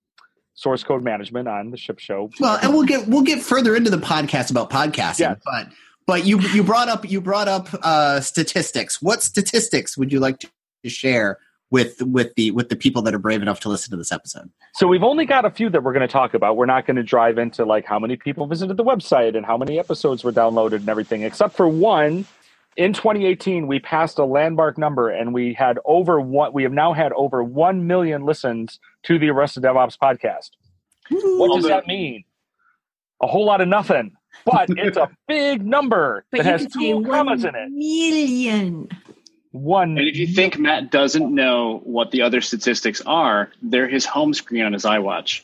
source 0.53 0.83
code 0.83 1.03
management 1.03 1.47
on 1.47 1.71
the 1.71 1.77
ship 1.77 1.99
show. 1.99 2.29
Well, 2.39 2.59
and 2.61 2.73
we'll 2.73 2.85
get 2.85 3.07
we'll 3.07 3.23
get 3.23 3.41
further 3.41 3.75
into 3.75 3.89
the 3.89 3.97
podcast 3.97 4.51
about 4.51 4.69
podcasting, 4.69 5.39
but 5.45 5.67
but 6.05 6.25
you 6.25 6.39
you 6.39 6.63
brought 6.63 6.89
up 6.89 7.09
you 7.09 7.21
brought 7.21 7.47
up 7.47 7.69
uh, 7.81 8.19
statistics. 8.21 9.01
What 9.01 9.23
statistics 9.23 9.97
would 9.97 10.11
you 10.11 10.19
like 10.19 10.39
to 10.39 10.89
share 10.89 11.39
with 11.71 12.01
with 12.01 12.35
the 12.35 12.51
with 12.51 12.69
the 12.69 12.75
people 12.75 13.01
that 13.01 13.13
are 13.13 13.19
brave 13.19 13.41
enough 13.41 13.59
to 13.61 13.69
listen 13.69 13.91
to 13.91 13.97
this 13.97 14.11
episode? 14.11 14.49
So 14.75 14.87
we've 14.87 15.03
only 15.03 15.25
got 15.25 15.45
a 15.45 15.49
few 15.49 15.69
that 15.69 15.83
we're 15.83 15.93
going 15.93 16.07
to 16.07 16.11
talk 16.11 16.33
about. 16.33 16.57
We're 16.57 16.65
not 16.65 16.85
going 16.85 16.97
to 16.97 17.03
drive 17.03 17.37
into 17.37 17.65
like 17.65 17.85
how 17.85 17.99
many 17.99 18.15
people 18.15 18.47
visited 18.47 18.77
the 18.77 18.83
website 18.83 19.35
and 19.35 19.45
how 19.45 19.57
many 19.57 19.79
episodes 19.79 20.23
were 20.23 20.31
downloaded 20.31 20.77
and 20.77 20.89
everything, 20.89 21.23
except 21.23 21.55
for 21.55 21.67
one. 21.67 22.25
In 22.75 22.93
2018, 22.93 23.67
we 23.67 23.79
passed 23.79 24.17
a 24.17 24.25
landmark 24.25 24.77
number, 24.77 25.09
and 25.09 25.33
we 25.33 25.53
had 25.53 25.77
over 25.85 26.19
one. 26.19 26.53
We 26.53 26.63
have 26.63 26.71
now 26.71 26.93
had 26.93 27.11
over 27.13 27.43
one 27.43 27.85
million 27.85 28.25
listens 28.25 28.79
to 29.03 29.19
the 29.19 29.29
Arrested 29.29 29.63
DevOps 29.63 29.97
podcast. 29.97 30.51
What 31.09 31.55
does 31.55 31.65
that 31.67 31.85
mean? 31.85 32.23
A 33.21 33.27
whole 33.27 33.45
lot 33.45 33.61
of 33.61 33.67
nothing, 33.67 34.13
but 34.45 34.69
it's 34.71 34.97
a 34.97 35.09
big 35.27 35.65
number 35.65 36.25
But 36.31 36.39
that 36.39 36.45
you 36.45 36.51
has 36.51 36.61
could 36.63 36.73
two 36.73 37.03
commas 37.05 37.43
in 37.45 37.53
it. 37.55 37.69
million. 37.69 38.89
One. 39.53 39.99
And 39.99 40.07
if 40.07 40.17
you 40.17 40.25
think 40.25 40.57
Matt 40.57 40.89
doesn't 40.89 41.33
know 41.33 41.79
what 41.83 42.09
the 42.09 42.23
other 42.23 42.41
statistics 42.41 43.01
are, 43.05 43.51
they're 43.61 43.87
his 43.87 44.03
home 44.03 44.33
screen 44.33 44.63
on 44.63 44.73
his 44.73 44.83
iWatch. 44.83 45.43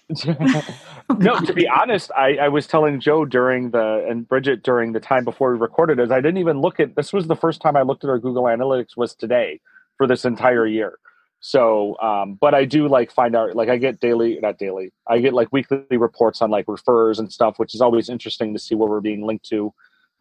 no, 1.20 1.40
to 1.40 1.54
be 1.54 1.68
honest, 1.68 2.10
I, 2.18 2.38
I 2.38 2.48
was 2.48 2.66
telling 2.66 3.00
Joe 3.00 3.24
during 3.24 3.70
the 3.70 4.04
and 4.10 4.28
Bridget 4.28 4.64
during 4.64 4.94
the 4.94 5.00
time 5.00 5.26
before 5.26 5.54
we 5.54 5.60
recorded 5.60 6.00
is 6.00 6.10
I 6.10 6.22
didn't 6.22 6.38
even 6.38 6.60
look 6.60 6.80
at 6.80 6.96
this 6.96 7.14
was 7.14 7.28
the 7.28 7.36
first 7.36 7.62
time 7.62 7.76
I 7.76 7.84
looked 7.84 8.04
at 8.04 8.10
our 8.10 8.18
Google 8.18 8.46
Analytics 8.46 8.98
was 8.98 9.14
today 9.14 9.62
for 9.96 10.08
this 10.08 10.26
entire 10.26 10.66
year. 10.66 10.98
So, 11.40 11.96
um, 12.00 12.34
but 12.34 12.56
I 12.56 12.66
do 12.66 12.88
like 12.88 13.12
find 13.12 13.36
out 13.36 13.56
like 13.56 13.70
I 13.70 13.78
get 13.78 14.00
daily, 14.00 14.40
not 14.42 14.58
daily, 14.58 14.92
I 15.08 15.20
get 15.20 15.36
like 15.36 15.50
weekly 15.52 15.98
reports 15.98 16.42
on 16.42 16.50
like 16.50 16.66
refers 16.68 17.20
and 17.20 17.32
stuff, 17.32 17.60
which 17.60 17.76
is 17.76 17.82
always 17.82 18.10
interesting 18.10 18.54
to 18.54 18.60
see 18.60 18.74
where 18.74 18.90
we're 18.90 19.02
being 19.02 19.24
linked 19.24 19.48
to. 19.50 19.72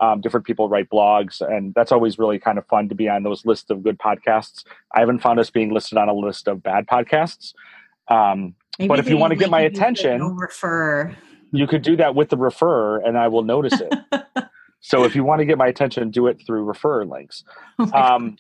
Um, 0.01 0.21
different 0.21 0.47
people 0.47 0.69
write 0.69 0.89
blogs, 0.91 1.41
and 1.41 1.75
that's 1.75 1.91
always 1.91 2.19
really 2.19 2.39
kind 2.39 2.57
of 2.59 2.67
fun 2.67 2.89
to 2.89 2.95
be 2.95 3.09
on 3.09 3.25
those 3.25 3.45
lists 3.45 3.69
of 3.71 3.83
good 3.83 3.99
podcasts. 3.99 4.65
I 4.95 5.01
haven't 5.01 5.19
found 5.21 5.41
us 5.41 5.51
being 5.51 5.73
listed 5.75 5.99
on 5.99 6.09
a 6.09 6.15
list 6.15 6.47
of 6.47 6.63
bad 6.63 6.87
podcasts. 6.87 7.53
Um, 8.09 8.55
But 8.87 9.01
if 9.01 9.09
you 9.09 9.17
wanna 9.17 9.35
get 9.37 9.51
my 9.51 9.61
attention- 9.61 10.37
refer. 10.37 11.15
you 11.51 11.67
could 11.67 11.83
do 11.83 11.97
that 11.97 12.15
with 12.15 12.29
the 12.29 12.37
refer 12.37 12.99
and 13.01 13.19
I 13.19 13.27
will 13.29 13.43
notice 13.43 13.81
it. 13.81 13.93
so 14.81 15.05
if 15.05 15.17
you 15.17 15.25
want 15.25 15.41
to 15.41 15.45
get 15.47 15.59
my 15.59 15.67
attention, 15.67 16.11
do 16.11 16.27
it 16.29 16.41
through 16.47 16.63
refer 16.65 17.05
links. 17.05 17.43
Oh 17.79 17.91
Um, 17.93 18.37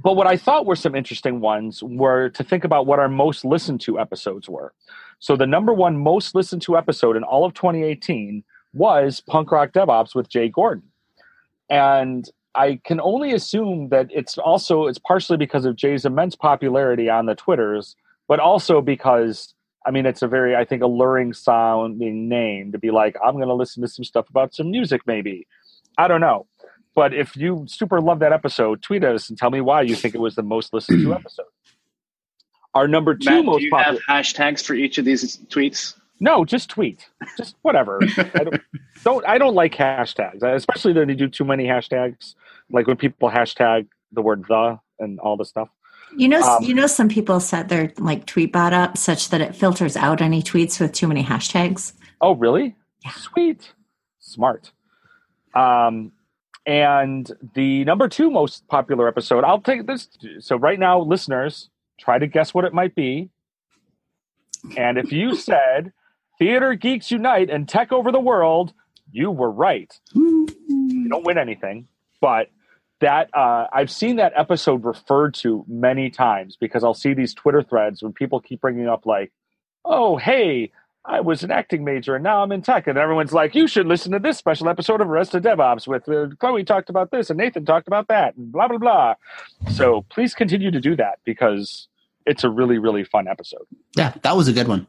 but 0.00 0.14
what 0.16 0.26
I 0.26 0.36
thought 0.36 0.64
were 0.66 0.76
some 0.76 0.94
interesting 0.94 1.40
ones 1.40 1.82
were 1.82 2.28
to 2.30 2.42
think 2.42 2.64
about 2.64 2.86
what 2.86 2.98
our 2.98 3.08
most 3.08 3.44
listened 3.44 3.80
to 3.82 4.00
episodes 4.00 4.48
were. 4.48 4.72
So 5.18 5.36
the 5.36 5.46
number 5.46 5.72
one 5.72 5.96
most 5.98 6.34
listened 6.34 6.62
to 6.62 6.76
episode 6.78 7.16
in 7.16 7.22
all 7.24 7.44
of 7.44 7.54
2018 7.54 8.42
was 8.72 9.20
Punk 9.20 9.50
Rock 9.50 9.72
DevOps 9.72 10.14
with 10.14 10.28
Jay 10.28 10.48
Gordon. 10.48 10.84
And 11.70 12.28
I 12.54 12.80
can 12.84 13.00
only 13.00 13.32
assume 13.32 13.88
that 13.88 14.08
it's 14.10 14.36
also 14.38 14.86
it's 14.86 14.98
partially 14.98 15.36
because 15.36 15.64
of 15.64 15.76
Jay's 15.76 16.04
immense 16.04 16.34
popularity 16.34 17.08
on 17.08 17.26
the 17.26 17.34
Twitters, 17.34 17.96
but 18.28 18.40
also 18.40 18.80
because 18.80 19.54
I 19.86 19.90
mean 19.90 20.06
it's 20.06 20.22
a 20.22 20.28
very 20.28 20.54
I 20.54 20.64
think 20.64 20.82
alluring 20.82 21.32
sounding 21.32 22.28
name 22.28 22.72
to 22.72 22.78
be 22.78 22.90
like 22.90 23.16
I'm 23.24 23.36
going 23.36 23.48
to 23.48 23.54
listen 23.54 23.82
to 23.82 23.88
some 23.88 24.04
stuff 24.04 24.28
about 24.28 24.54
some 24.54 24.70
music 24.70 25.02
maybe. 25.06 25.46
I 25.96 26.08
don't 26.08 26.20
know. 26.20 26.46
But 26.94 27.14
if 27.14 27.36
you 27.36 27.64
super 27.68 28.02
love 28.02 28.18
that 28.18 28.34
episode, 28.34 28.82
tweet 28.82 29.02
us 29.02 29.30
and 29.30 29.38
tell 29.38 29.50
me 29.50 29.62
why 29.62 29.80
you 29.82 29.94
think 29.94 30.14
it 30.14 30.20
was 30.20 30.34
the 30.34 30.42
most 30.42 30.74
listened 30.74 31.02
to 31.04 31.14
episode. 31.14 31.46
Our 32.74 32.86
number 32.86 33.14
two 33.14 33.30
Matt, 33.30 33.44
most 33.44 33.58
do 33.60 33.64
you 33.64 33.70
popular. 33.70 34.00
have 34.06 34.24
hashtags 34.24 34.62
for 34.62 34.74
each 34.74 34.98
of 34.98 35.04
these 35.04 35.38
tweets? 35.48 35.94
No, 36.22 36.44
just 36.44 36.70
tweet. 36.70 37.08
Just 37.36 37.56
whatever. 37.62 37.98
I 38.16 38.44
don't, 38.44 38.60
don't. 39.02 39.26
I 39.26 39.38
don't 39.38 39.56
like 39.56 39.74
hashtags, 39.74 40.40
especially 40.44 40.92
when 40.92 41.08
you 41.08 41.16
do 41.16 41.26
too 41.28 41.44
many 41.44 41.64
hashtags. 41.64 42.36
Like 42.70 42.86
when 42.86 42.96
people 42.96 43.28
hashtag 43.28 43.88
the 44.12 44.22
word 44.22 44.44
"the" 44.48 44.78
and 45.00 45.18
all 45.18 45.36
the 45.36 45.44
stuff. 45.44 45.68
You 46.16 46.28
know, 46.28 46.40
Um, 46.40 46.62
you 46.62 46.74
know, 46.74 46.86
some 46.86 47.08
people 47.08 47.40
set 47.40 47.68
their 47.68 47.92
like 47.98 48.24
tweet 48.26 48.52
bot 48.52 48.72
up 48.72 48.96
such 48.96 49.30
that 49.30 49.40
it 49.40 49.56
filters 49.56 49.96
out 49.96 50.22
any 50.22 50.44
tweets 50.44 50.78
with 50.78 50.92
too 50.92 51.08
many 51.08 51.24
hashtags. 51.24 51.92
Oh, 52.20 52.36
really? 52.36 52.76
Sweet, 53.16 53.72
smart. 54.20 54.70
Um, 55.56 56.12
and 56.66 57.28
the 57.54 57.84
number 57.84 58.08
two 58.08 58.30
most 58.30 58.68
popular 58.68 59.08
episode. 59.08 59.42
I'll 59.42 59.60
take 59.60 59.88
this. 59.88 60.08
So 60.38 60.54
right 60.54 60.78
now, 60.78 61.00
listeners, 61.00 61.68
try 61.98 62.20
to 62.20 62.28
guess 62.28 62.54
what 62.54 62.64
it 62.64 62.72
might 62.72 62.94
be. 62.94 63.30
And 64.76 64.98
if 64.98 65.10
you 65.10 65.34
said 65.34 65.92
"Theater 66.42 66.74
Geeks 66.74 67.12
Unite" 67.12 67.50
and 67.50 67.68
Tech 67.68 67.92
Over 67.92 68.10
the 68.10 68.18
World, 68.18 68.72
you 69.12 69.30
were 69.30 69.50
right. 69.50 69.96
you 70.12 71.06
don't 71.08 71.24
win 71.24 71.38
anything, 71.38 71.86
but 72.20 72.48
that 73.00 73.30
uh, 73.32 73.68
I've 73.72 73.92
seen 73.92 74.16
that 74.16 74.32
episode 74.34 74.84
referred 74.84 75.34
to 75.34 75.64
many 75.68 76.10
times 76.10 76.56
because 76.56 76.82
I'll 76.82 76.94
see 76.94 77.14
these 77.14 77.32
Twitter 77.32 77.62
threads 77.62 78.02
when 78.02 78.12
people 78.12 78.40
keep 78.40 78.60
bringing 78.60 78.88
up 78.88 79.06
like, 79.06 79.30
"Oh, 79.84 80.16
hey, 80.16 80.72
I 81.04 81.20
was 81.20 81.44
an 81.44 81.52
acting 81.52 81.84
major 81.84 82.16
and 82.16 82.24
now 82.24 82.42
I'm 82.42 82.50
in 82.50 82.62
tech," 82.62 82.88
and 82.88 82.98
everyone's 82.98 83.32
like, 83.32 83.54
"You 83.54 83.68
should 83.68 83.86
listen 83.86 84.10
to 84.10 84.18
this 84.18 84.36
special 84.36 84.68
episode 84.68 85.00
of 85.00 85.08
Arrested 85.08 85.44
DevOps 85.44 85.86
with 85.86 86.08
uh, 86.08 86.34
Chloe 86.40 86.64
talked 86.64 86.90
about 86.90 87.12
this 87.12 87.30
and 87.30 87.38
Nathan 87.38 87.64
talked 87.64 87.86
about 87.86 88.08
that 88.08 88.34
and 88.34 88.50
blah 88.50 88.66
blah 88.66 88.78
blah." 88.78 89.14
So 89.70 90.04
please 90.08 90.34
continue 90.34 90.72
to 90.72 90.80
do 90.80 90.96
that 90.96 91.20
because 91.24 91.86
it's 92.26 92.42
a 92.42 92.50
really 92.50 92.78
really 92.78 93.04
fun 93.04 93.28
episode. 93.28 93.66
Yeah, 93.96 94.14
that 94.22 94.36
was 94.36 94.48
a 94.48 94.52
good 94.52 94.66
one. 94.66 94.88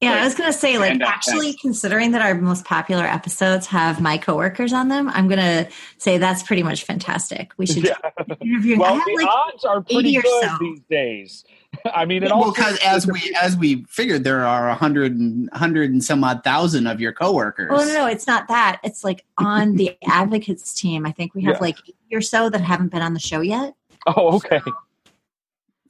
Yeah, 0.00 0.14
I 0.14 0.24
was 0.24 0.34
gonna 0.34 0.52
say, 0.52 0.78
like, 0.78 0.98
actually, 1.02 1.48
thanks. 1.48 1.60
considering 1.60 2.12
that 2.12 2.22
our 2.22 2.34
most 2.34 2.64
popular 2.64 3.04
episodes 3.04 3.66
have 3.66 4.00
my 4.00 4.16
coworkers 4.16 4.72
on 4.72 4.88
them, 4.88 5.10
I'm 5.10 5.28
gonna 5.28 5.68
say 5.98 6.16
that's 6.16 6.42
pretty 6.42 6.62
much 6.62 6.84
fantastic. 6.84 7.52
We 7.58 7.66
should 7.66 7.84
Yeah. 7.84 7.94
keep 8.26 8.38
interviewing. 8.40 8.80
I 8.80 8.82
Well, 8.82 8.94
have 8.96 9.04
the 9.04 9.12
like 9.14 9.26
odds 9.28 9.64
are 9.66 9.80
pretty 9.82 10.14
good 10.14 10.24
so. 10.24 10.56
these 10.58 10.80
days. 10.88 11.44
I 11.94 12.06
mean, 12.06 12.22
it 12.22 12.30
Well, 12.30 12.44
all 12.44 12.50
because 12.52 12.78
as 12.82 13.06
we 13.06 13.36
as 13.40 13.58
we 13.58 13.84
figured, 13.90 14.24
there 14.24 14.46
are 14.46 14.70
a 14.70 14.74
hundred 14.74 15.18
and 15.18 15.50
hundred 15.52 15.90
and 15.90 16.02
some 16.02 16.24
odd 16.24 16.42
thousand 16.44 16.86
of 16.86 16.98
your 16.98 17.12
coworkers. 17.12 17.70
Oh 17.70 17.84
no, 17.84 17.92
no, 17.92 18.06
it's 18.06 18.26
not 18.26 18.48
that. 18.48 18.80
It's 18.82 19.04
like 19.04 19.24
on 19.36 19.76
the 19.76 19.96
advocates 20.06 20.72
team. 20.72 21.04
I 21.04 21.12
think 21.12 21.34
we 21.34 21.42
have 21.42 21.56
Yeah. 21.56 21.60
like 21.60 21.76
80 21.78 21.94
or 22.16 22.20
so 22.22 22.48
that 22.48 22.62
haven't 22.62 22.88
been 22.88 23.02
on 23.02 23.12
the 23.12 23.20
show 23.20 23.42
yet. 23.42 23.74
Oh, 24.06 24.36
okay. 24.36 24.60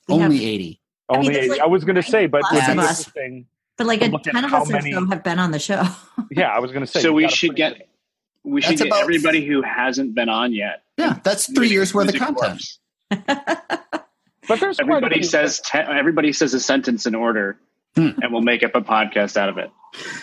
We 0.08 0.14
have- 0.18 0.24
Only 0.32 0.44
eighty. 0.44 0.80
I 1.08 1.12
mean, 1.14 1.20
Only 1.20 1.32
there's, 1.34 1.44
80. 1.44 1.50
like, 1.52 1.60
I 1.60 1.66
was 1.66 1.84
going 1.84 1.94
to 1.96 2.02
say, 2.02 2.26
but 2.26 2.40
plus 2.42 2.52
what's 2.54 2.68
of 2.68 2.78
us. 2.78 2.98
interesting. 3.06 3.46
But 3.80 3.86
like 3.86 4.02
a 4.02 4.08
Look 4.08 4.26
at 4.26 4.34
ton 4.34 4.44
of 4.44 4.50
how 4.50 4.60
us 4.60 4.68
or 4.68 4.72
many- 4.74 4.92
so 4.92 5.06
have 5.06 5.24
been 5.24 5.38
on 5.38 5.52
the 5.52 5.58
show. 5.58 5.82
Yeah, 6.30 6.48
I 6.48 6.58
was 6.58 6.70
going 6.70 6.84
to 6.84 6.86
say. 6.86 7.00
so 7.00 7.12
we 7.14 7.26
should 7.28 7.56
pretty 7.56 7.76
get 7.78 7.88
we 8.44 8.60
should 8.60 8.72
That's 8.72 8.82
get 8.82 8.88
about- 8.88 9.02
everybody 9.04 9.44
who 9.46 9.62
hasn't 9.62 10.14
been 10.14 10.28
on 10.28 10.52
yet. 10.52 10.82
Yeah, 10.98 11.18
that's 11.24 11.50
three 11.52 11.68
years 11.70 11.94
worth 11.94 12.10
of 12.10 12.14
content. 12.16 12.62
But 14.48 14.58
there's 14.60 14.80
Everybody 14.80 15.22
says 15.22 15.60
te- 15.60 15.78
everybody 15.78 16.32
says 16.32 16.52
a 16.54 16.60
sentence 16.60 17.06
in 17.06 17.14
order, 17.14 17.56
Hmm. 17.96 18.10
and 18.20 18.32
we'll 18.32 18.42
make 18.42 18.62
up 18.64 18.74
a 18.74 18.80
podcast 18.80 19.36
out 19.36 19.48
of 19.48 19.58
it. 19.58 19.70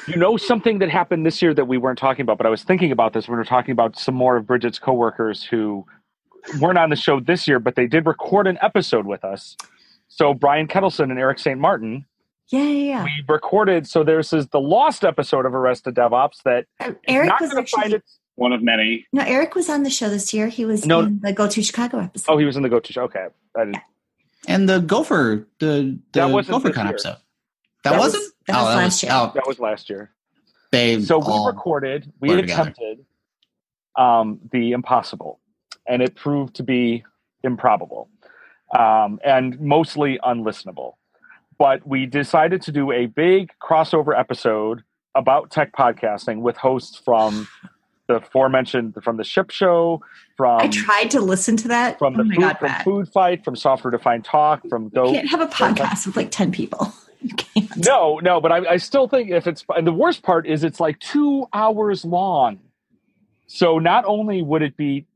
You 0.07 0.17
know 0.17 0.37
something 0.37 0.79
that 0.79 0.89
happened 0.89 1.25
this 1.25 1.41
year 1.41 1.53
that 1.53 1.65
we 1.65 1.77
weren't 1.77 1.97
talking 1.99 2.21
about, 2.23 2.37
but 2.37 2.45
I 2.45 2.49
was 2.49 2.63
thinking 2.63 2.91
about 2.91 3.13
this 3.13 3.27
when 3.27 3.35
we 3.35 3.39
were 3.39 3.45
talking 3.45 3.71
about 3.71 3.97
some 3.97 4.15
more 4.15 4.35
of 4.37 4.45
Bridget's 4.45 4.79
coworkers 4.79 5.43
who 5.43 5.85
weren't 6.59 6.77
on 6.77 6.89
the 6.89 6.95
show 6.95 7.19
this 7.19 7.47
year, 7.47 7.59
but 7.59 7.75
they 7.75 7.87
did 7.87 8.05
record 8.05 8.47
an 8.47 8.57
episode 8.61 9.05
with 9.05 9.23
us. 9.23 9.55
So 10.09 10.33
Brian 10.33 10.67
Ketelsen 10.67 11.09
and 11.09 11.19
Eric 11.19 11.39
St. 11.39 11.59
Martin, 11.59 12.05
yeah, 12.49 12.61
yeah, 12.63 12.69
yeah. 12.69 13.03
we 13.03 13.23
recorded. 13.27 13.87
So 13.87 14.03
there's 14.03 14.29
this 14.29 14.45
the 14.47 14.59
lost 14.59 15.03
episode 15.03 15.45
of 15.45 15.53
Arrested 15.53 15.95
DevOps 15.95 16.43
that 16.45 16.65
Uh, 16.79 16.93
Eric 17.07 17.29
not 17.29 17.41
was 17.41 17.51
going 17.53 17.65
to 17.65 17.71
find 17.71 17.83
actually 17.85 17.97
its. 17.97 18.19
One 18.35 18.53
of 18.53 18.61
many. 18.61 19.07
no. 19.11 19.23
Eric 19.23 19.55
was 19.55 19.67
on 19.67 19.81
the 19.81 19.89
show 19.89 20.09
this 20.09 20.31
year. 20.31 20.47
He 20.47 20.63
was 20.63 20.85
No. 20.85 20.99
in 21.01 21.19
the 21.23 21.33
Go 21.33 21.47
to 21.47 21.63
Chicago 21.63 21.99
episode. 21.99 22.31
Oh, 22.31 22.37
he 22.37 22.45
was 22.45 22.55
in 22.55 22.61
the 22.61 22.69
Go 22.69 22.79
To 22.79 22.93
Show. 22.93 23.01
Okay, 23.05 23.25
I 23.55 23.65
didn't, 23.65 23.77
And 24.47 24.69
the 24.69 24.79
Gopher, 24.79 25.47
the 25.59 25.97
That 26.13 26.27
the 26.27 26.33
wasn't 26.33 26.63
GopherCon 26.63 26.91
this 26.91 27.03
episode. 27.05 27.17
That, 27.83 27.91
That 27.91 27.97
was- 27.99 28.13
wasn't. 28.13 28.33
that 28.45 28.53
was 28.57 28.61
oh, 28.63 28.69
that 28.69 28.75
last 28.75 28.85
was, 28.85 29.03
year. 29.03 29.11
Oh, 29.15 29.31
that 29.33 29.47
was 29.47 29.59
last 29.59 29.89
year. 29.89 30.11
they 30.71 31.01
So 31.01 31.17
we 31.17 31.47
recorded, 31.47 32.13
we 32.19 32.27
blur 32.29 32.39
attempted 32.43 33.05
um, 33.97 34.39
the 34.51 34.71
impossible, 34.73 35.39
and 35.87 36.03
it 36.03 36.13
proved 36.15 36.55
to 36.57 36.63
be 36.63 37.03
improbable 37.43 38.09
um, 38.77 39.19
and 39.25 39.59
mostly 39.59 40.19
unlistenable. 40.23 40.93
But 41.57 41.87
we 41.87 42.05
decided 42.05 42.61
to 42.63 42.71
do 42.71 42.91
a 42.91 43.07
big 43.07 43.51
crossover 43.61 44.17
episode 44.17 44.83
about 45.15 45.49
tech 45.49 45.73
podcasting 45.73 46.41
with 46.41 46.57
hosts 46.57 46.97
from 47.03 47.47
the 48.07 48.15
aforementioned 48.15 48.95
from 49.03 49.17
the 49.17 49.23
ship 49.23 49.51
show, 49.51 50.01
from 50.37 50.61
I 50.61 50.67
tried 50.69 51.11
to 51.11 51.19
listen 51.19 51.57
to 51.57 51.67
that. 51.69 51.99
from 51.99 52.13
the 52.13 52.21
oh 52.21 52.25
food, 52.25 52.39
God, 52.39 52.57
from 52.59 52.71
food 52.83 53.09
fight, 53.09 53.43
from 53.43 53.55
software 53.55 53.91
defined 53.91 54.23
talk, 54.23 54.61
from 54.69 54.85
You 54.85 54.89
go. 54.91 55.11
can't 55.11 55.29
have 55.29 55.41
a 55.41 55.47
podcast 55.47 56.05
with 56.05 56.15
like 56.15 56.31
10 56.31 56.51
people. 56.51 56.93
You 57.19 57.33
can't. 57.33 57.75
No, 57.83 58.19
no, 58.19 58.39
but 58.39 58.51
I, 58.51 58.73
I 58.73 58.77
still 58.77 59.07
think 59.07 59.31
if 59.31 59.47
it's 59.47 59.65
and 59.75 59.87
the 59.87 59.91
worst 59.91 60.21
part 60.21 60.45
is 60.45 60.63
it's 60.63 60.79
like 60.79 60.99
two 60.99 61.47
hours 61.51 62.05
long. 62.05 62.59
So 63.47 63.79
not 63.79 64.05
only 64.05 64.43
would 64.43 64.61
it 64.61 64.77
be 64.77 65.07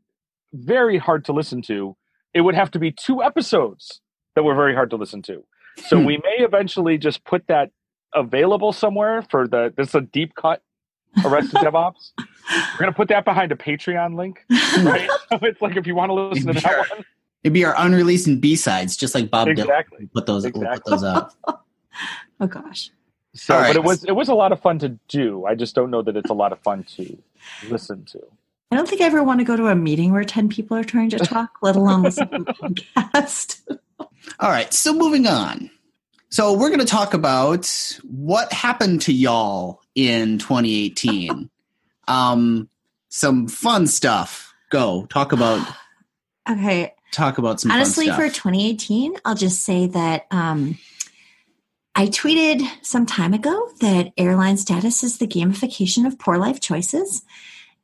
very 0.52 0.98
hard 0.98 1.26
to 1.26 1.32
listen 1.32 1.62
to, 1.62 1.96
it 2.34 2.42
would 2.42 2.56
have 2.56 2.72
to 2.72 2.80
be 2.80 2.92
two 2.92 3.22
episodes 3.22 4.02
that 4.36 4.42
were 4.42 4.56
very 4.56 4.74
hard 4.74 4.90
to 4.90 4.96
listen 4.96 5.22
to. 5.22 5.44
So 5.78 6.00
Hmm. 6.00 6.06
we 6.06 6.18
may 6.18 6.38
eventually 6.44 6.98
just 6.98 7.24
put 7.26 7.48
that 7.48 7.72
available 8.14 8.74
somewhere 8.74 9.22
for 9.30 9.48
the 9.48 9.74
this 9.76 9.90
is 9.90 9.96
a 9.96 10.02
deep 10.02 10.36
cut 10.36 10.62
Arrested 11.26 11.60
DevOps. 11.62 12.12
We're 12.18 12.80
gonna 12.80 12.94
put 12.94 13.10
that 13.10 13.26
behind 13.26 13.52
a 13.52 13.56
Patreon 13.56 14.16
link, 14.16 14.46
right? 14.50 15.10
so 15.30 15.40
it's 15.42 15.62
like 15.62 15.76
if 15.76 15.86
you 15.86 15.94
want 15.96 16.10
to 16.10 16.14
listen 16.14 16.54
to 16.54 16.60
Sure. 16.60 16.72
that 16.72 16.90
one, 16.90 17.06
It'd 17.44 17.54
be 17.54 17.66
our 17.66 17.74
unreleased 17.78 18.28
and 18.28 18.40
B 18.40 18.56
sides, 18.56 18.96
just 18.96 19.16
like 19.16 19.30
Bob 19.32 19.48
Dylan. 19.48 19.60
exactly. 19.60 19.98
We'll 20.14 20.22
put 20.22 20.26
those. 20.28 20.44
We'll 20.54 20.72
put 20.74 20.86
those 20.86 21.04
up. 21.04 21.34
Oh 22.40 22.48
gosh. 22.48 22.90
So, 23.36 23.54
All 23.54 23.62
right. 23.62 23.68
but 23.70 23.76
it 23.76 23.84
was 23.84 24.04
it 24.06 24.16
was 24.16 24.30
a 24.30 24.34
lot 24.34 24.52
of 24.54 24.62
fun 24.62 24.80
to 24.80 24.90
do. 25.10 25.46
I 25.46 25.56
just 25.56 25.76
don't 25.76 25.92
know 25.92 26.02
that 26.02 26.16
it's 26.18 26.30
a 26.30 26.34
lot 26.34 26.52
of 26.54 26.60
fun 26.60 26.84
to 26.96 27.18
listen 27.70 28.06
to. 28.06 28.20
I 28.72 28.78
don't 28.78 28.88
think 28.88 29.02
I 29.02 29.06
ever 29.06 29.22
want 29.24 29.40
to 29.42 29.44
go 29.44 29.58
to 29.58 29.68
a 29.68 29.76
meeting 29.76 30.12
where 30.14 30.24
10 30.24 30.48
people 30.48 30.78
are 30.78 30.84
trying 30.86 31.10
to 31.10 31.20
talk, 31.20 31.58
let 31.62 31.76
alone 31.76 32.04
listen 32.04 32.30
to 32.30 32.38
a 32.38 32.44
podcast. 32.46 33.62
All 34.40 34.50
right, 34.50 34.74
so 34.74 34.94
moving 34.94 35.28
on. 35.28 35.70
So 36.30 36.54
we're 36.54 36.70
going 36.70 36.80
to 36.80 36.86
talk 36.86 37.14
about 37.14 37.70
what 38.04 38.54
happened 38.54 39.02
to 39.02 39.14
y'all 39.14 39.82
in 39.96 40.38
2018. 40.38 41.50
um, 42.08 42.70
some 43.10 43.48
fun 43.48 43.88
stuff. 43.88 44.54
Go 44.70 45.06
talk 45.08 45.34
about 45.34 45.68
Okay. 46.50 46.94
talk 47.12 47.38
about 47.38 47.60
some 47.60 47.72
Honestly, 47.72 48.10
for 48.10 48.28
2018, 48.28 49.16
I'll 49.26 49.36
just 49.36 49.64
say 49.64 49.88
that 49.88 50.26
um, 50.32 50.78
I 51.96 52.08
tweeted 52.08 52.66
some 52.82 53.06
time 53.06 53.34
ago 53.34 53.70
that 53.82 54.14
airline 54.18 54.58
status 54.58 55.04
is 55.04 55.18
the 55.18 55.28
gamification 55.28 56.08
of 56.08 56.18
poor 56.18 56.38
life 56.38 56.60
choices. 56.60 57.24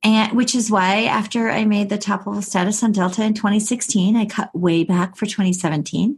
And 0.04 0.38
which 0.38 0.54
is 0.56 0.70
why 0.70 1.04
after 1.04 1.50
I 1.50 1.66
made 1.66 1.90
the 1.90 1.98
top 1.98 2.26
level 2.26 2.42
status 2.42 2.84
on 2.84 2.92
Delta 2.92 3.24
in 3.24 3.34
2016, 3.34 4.16
I 4.16 4.26
cut 4.26 4.56
way 4.56 4.84
back 4.84 5.16
for 5.16 5.26
2017. 5.26 6.18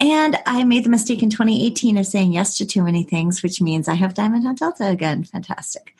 And 0.00 0.38
I 0.44 0.64
made 0.64 0.84
the 0.84 0.90
mistake 0.90 1.22
in 1.22 1.30
2018 1.30 1.96
of 1.96 2.06
saying 2.06 2.32
yes 2.32 2.58
to 2.58 2.66
too 2.66 2.82
many 2.82 3.02
things, 3.02 3.42
which 3.42 3.60
means 3.60 3.88
I 3.88 3.94
have 3.94 4.14
Diamond 4.14 4.46
on 4.46 4.54
Delta 4.54 4.86
again. 4.86 5.24
Fantastic. 5.24 5.96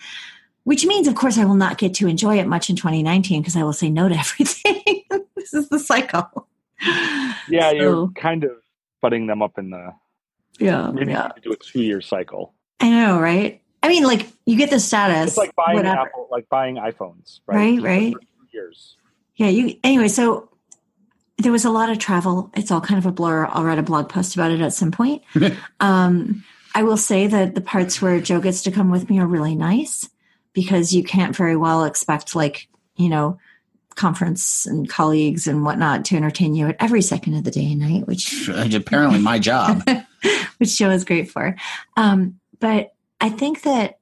Which 0.64 0.84
means, 0.84 1.08
of 1.08 1.14
course, 1.14 1.38
I 1.38 1.44
will 1.44 1.54
not 1.54 1.78
get 1.78 1.94
to 1.94 2.08
enjoy 2.08 2.38
it 2.38 2.46
much 2.46 2.68
in 2.68 2.76
2019 2.76 3.40
because 3.40 3.56
I 3.56 3.62
will 3.62 3.72
say 3.72 3.88
no 3.88 4.08
to 4.08 4.14
everything. 4.18 5.02
this 5.36 5.54
is 5.54 5.68
the 5.68 5.78
cycle. 5.78 6.48
Yeah, 7.48 7.70
you're 7.70 8.08
kind 8.08 8.44
of 8.44 8.50
putting 9.00 9.26
them 9.26 9.40
up 9.40 9.58
in 9.58 9.70
the 9.70 9.94
yeah, 10.58 10.90
maybe 10.90 11.12
yeah. 11.12 11.30
you 11.36 11.42
do 11.42 11.52
a 11.52 11.56
two 11.56 11.82
year 11.82 12.00
cycle. 12.00 12.54
I 12.80 12.90
know, 12.90 13.20
right? 13.20 13.62
I 13.86 13.88
mean, 13.88 14.02
like 14.02 14.26
you 14.46 14.56
get 14.56 14.70
the 14.70 14.80
status, 14.80 15.28
It's 15.28 15.36
like 15.36 15.54
buying 15.54 15.76
whatever. 15.76 16.00
Apple, 16.00 16.26
like 16.28 16.48
buying 16.48 16.74
iPhones, 16.74 17.38
right? 17.46 17.80
Right, 17.80 17.82
right. 17.82 18.14
years. 18.50 18.96
Yeah, 19.36 19.46
you 19.46 19.78
anyway, 19.84 20.08
so 20.08 20.48
there 21.38 21.52
was 21.52 21.64
a 21.64 21.70
lot 21.70 21.88
of 21.88 22.00
travel. 22.00 22.50
It's 22.56 22.72
all 22.72 22.80
kind 22.80 22.98
of 22.98 23.06
a 23.06 23.12
blur. 23.12 23.46
I'll 23.46 23.62
write 23.62 23.78
a 23.78 23.84
blog 23.84 24.08
post 24.08 24.34
about 24.34 24.50
it 24.50 24.60
at 24.60 24.72
some 24.72 24.90
point. 24.90 25.22
um, 25.80 26.42
I 26.74 26.82
will 26.82 26.96
say 26.96 27.28
that 27.28 27.54
the 27.54 27.60
parts 27.60 28.02
where 28.02 28.20
Joe 28.20 28.40
gets 28.40 28.64
to 28.64 28.72
come 28.72 28.90
with 28.90 29.08
me 29.08 29.20
are 29.20 29.26
really 29.26 29.54
nice 29.54 30.10
because 30.52 30.92
you 30.92 31.04
can't 31.04 31.36
very 31.36 31.54
well 31.54 31.84
expect 31.84 32.34
like, 32.34 32.66
you 32.96 33.08
know, 33.08 33.38
conference 33.94 34.66
and 34.66 34.88
colleagues 34.88 35.46
and 35.46 35.64
whatnot 35.64 36.04
to 36.06 36.16
entertain 36.16 36.56
you 36.56 36.66
at 36.66 36.76
every 36.80 37.02
second 37.02 37.34
of 37.34 37.44
the 37.44 37.52
day 37.52 37.70
and 37.70 37.78
night, 37.78 38.08
which 38.08 38.48
Apparently, 38.48 39.20
my 39.20 39.38
job. 39.38 39.88
which 40.58 40.76
Joe 40.76 40.90
is 40.90 41.04
great 41.04 41.30
for. 41.30 41.54
Um, 41.96 42.40
but 42.58 42.95
I 43.20 43.28
think 43.28 43.62
that 43.62 43.98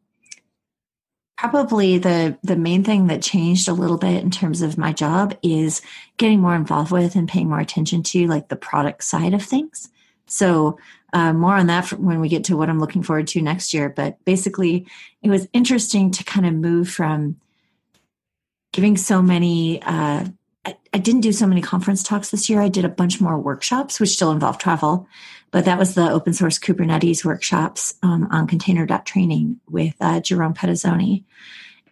probably 1.36 1.98
the 1.98 2.38
the 2.42 2.56
main 2.56 2.84
thing 2.84 3.08
that 3.08 3.22
changed 3.22 3.68
a 3.68 3.72
little 3.72 3.98
bit 3.98 4.22
in 4.22 4.30
terms 4.30 4.62
of 4.62 4.78
my 4.78 4.92
job 4.92 5.36
is 5.42 5.82
getting 6.16 6.40
more 6.40 6.54
involved 6.54 6.92
with 6.92 7.16
and 7.16 7.28
paying 7.28 7.48
more 7.48 7.60
attention 7.60 8.02
to 8.02 8.26
like 8.26 8.48
the 8.48 8.56
product 8.56 9.04
side 9.04 9.34
of 9.34 9.42
things. 9.42 9.88
So 10.26 10.78
uh, 11.12 11.32
more 11.32 11.54
on 11.54 11.66
that 11.66 11.92
when 11.92 12.20
we 12.20 12.28
get 12.28 12.44
to 12.44 12.56
what 12.56 12.68
I'm 12.68 12.80
looking 12.80 13.02
forward 13.02 13.26
to 13.28 13.42
next 13.42 13.74
year. 13.74 13.88
But 13.88 14.24
basically, 14.24 14.86
it 15.22 15.30
was 15.30 15.48
interesting 15.52 16.10
to 16.12 16.24
kind 16.24 16.46
of 16.46 16.54
move 16.54 16.88
from 16.88 17.40
giving 18.72 18.96
so 18.96 19.22
many. 19.22 19.82
Uh, 19.82 20.26
I, 20.66 20.98
didn't 20.98 21.20
do 21.20 21.32
so 21.32 21.46
many 21.46 21.60
conference 21.60 22.02
talks 22.02 22.30
this 22.30 22.48
year. 22.48 22.60
I 22.60 22.68
did 22.68 22.84
a 22.84 22.88
bunch 22.88 23.20
more 23.20 23.38
workshops, 23.38 24.00
which 24.00 24.10
still 24.10 24.32
involve 24.32 24.58
travel 24.58 25.06
but 25.54 25.66
that 25.66 25.78
was 25.78 25.94
the 25.94 26.10
open 26.10 26.32
source 26.32 26.58
Kubernetes 26.58 27.24
workshops 27.24 27.94
um, 28.02 28.26
on 28.32 28.48
container.training 28.48 29.60
with 29.70 29.94
uh, 30.00 30.18
Jerome 30.18 30.52
Petazzoni. 30.52 31.22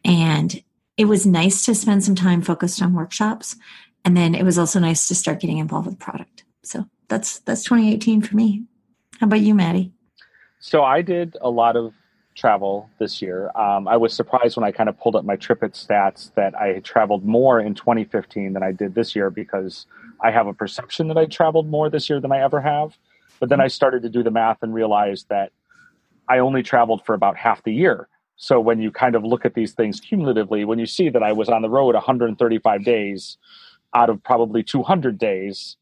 And 0.04 0.60
it 0.96 1.04
was 1.04 1.26
nice 1.26 1.64
to 1.66 1.74
spend 1.76 2.02
some 2.02 2.16
time 2.16 2.42
focused 2.42 2.82
on 2.82 2.92
workshops. 2.92 3.54
And 4.04 4.16
then 4.16 4.34
it 4.34 4.42
was 4.42 4.58
also 4.58 4.80
nice 4.80 5.06
to 5.06 5.14
start 5.14 5.38
getting 5.38 5.58
involved 5.58 5.86
with 5.86 6.00
product. 6.00 6.42
So 6.64 6.86
that's 7.06 7.38
that's 7.38 7.62
2018 7.62 8.22
for 8.22 8.34
me. 8.34 8.64
How 9.20 9.28
about 9.28 9.38
you, 9.38 9.54
Matty? 9.54 9.92
So 10.58 10.82
I 10.82 11.00
did 11.00 11.36
a 11.40 11.48
lot 11.48 11.76
of 11.76 11.94
travel 12.34 12.88
this 12.98 13.20
year. 13.20 13.50
Um, 13.54 13.86
I 13.86 13.96
was 13.96 14.14
surprised 14.14 14.56
when 14.56 14.64
I 14.64 14.72
kind 14.72 14.88
of 14.88 14.98
pulled 14.98 15.16
up 15.16 15.24
my 15.24 15.36
TripIt 15.36 15.72
stats 15.72 16.32
that 16.34 16.54
I 16.54 16.68
had 16.68 16.84
traveled 16.84 17.24
more 17.24 17.60
in 17.60 17.74
2015 17.74 18.52
than 18.52 18.62
I 18.62 18.72
did 18.72 18.94
this 18.94 19.14
year 19.14 19.30
because 19.30 19.86
I 20.20 20.30
have 20.30 20.46
a 20.46 20.54
perception 20.54 21.08
that 21.08 21.18
I 21.18 21.26
traveled 21.26 21.68
more 21.68 21.90
this 21.90 22.08
year 22.08 22.20
than 22.20 22.32
I 22.32 22.42
ever 22.42 22.60
have. 22.60 22.96
But 23.40 23.48
then 23.48 23.60
I 23.60 23.68
started 23.68 24.02
to 24.02 24.08
do 24.08 24.22
the 24.22 24.30
math 24.30 24.62
and 24.62 24.72
realized 24.72 25.28
that 25.28 25.52
I 26.28 26.38
only 26.38 26.62
traveled 26.62 27.04
for 27.04 27.14
about 27.14 27.36
half 27.36 27.62
the 27.64 27.72
year. 27.72 28.08
So 28.36 28.60
when 28.60 28.80
you 28.80 28.90
kind 28.90 29.14
of 29.14 29.24
look 29.24 29.44
at 29.44 29.54
these 29.54 29.72
things 29.72 30.00
cumulatively, 30.00 30.64
when 30.64 30.78
you 30.78 30.86
see 30.86 31.08
that 31.08 31.22
I 31.22 31.32
was 31.32 31.48
on 31.48 31.62
the 31.62 31.70
road 31.70 31.94
135 31.94 32.84
days 32.84 33.36
out 33.94 34.10
of 34.10 34.22
probably 34.22 34.62
200 34.62 35.18
days, 35.18 35.76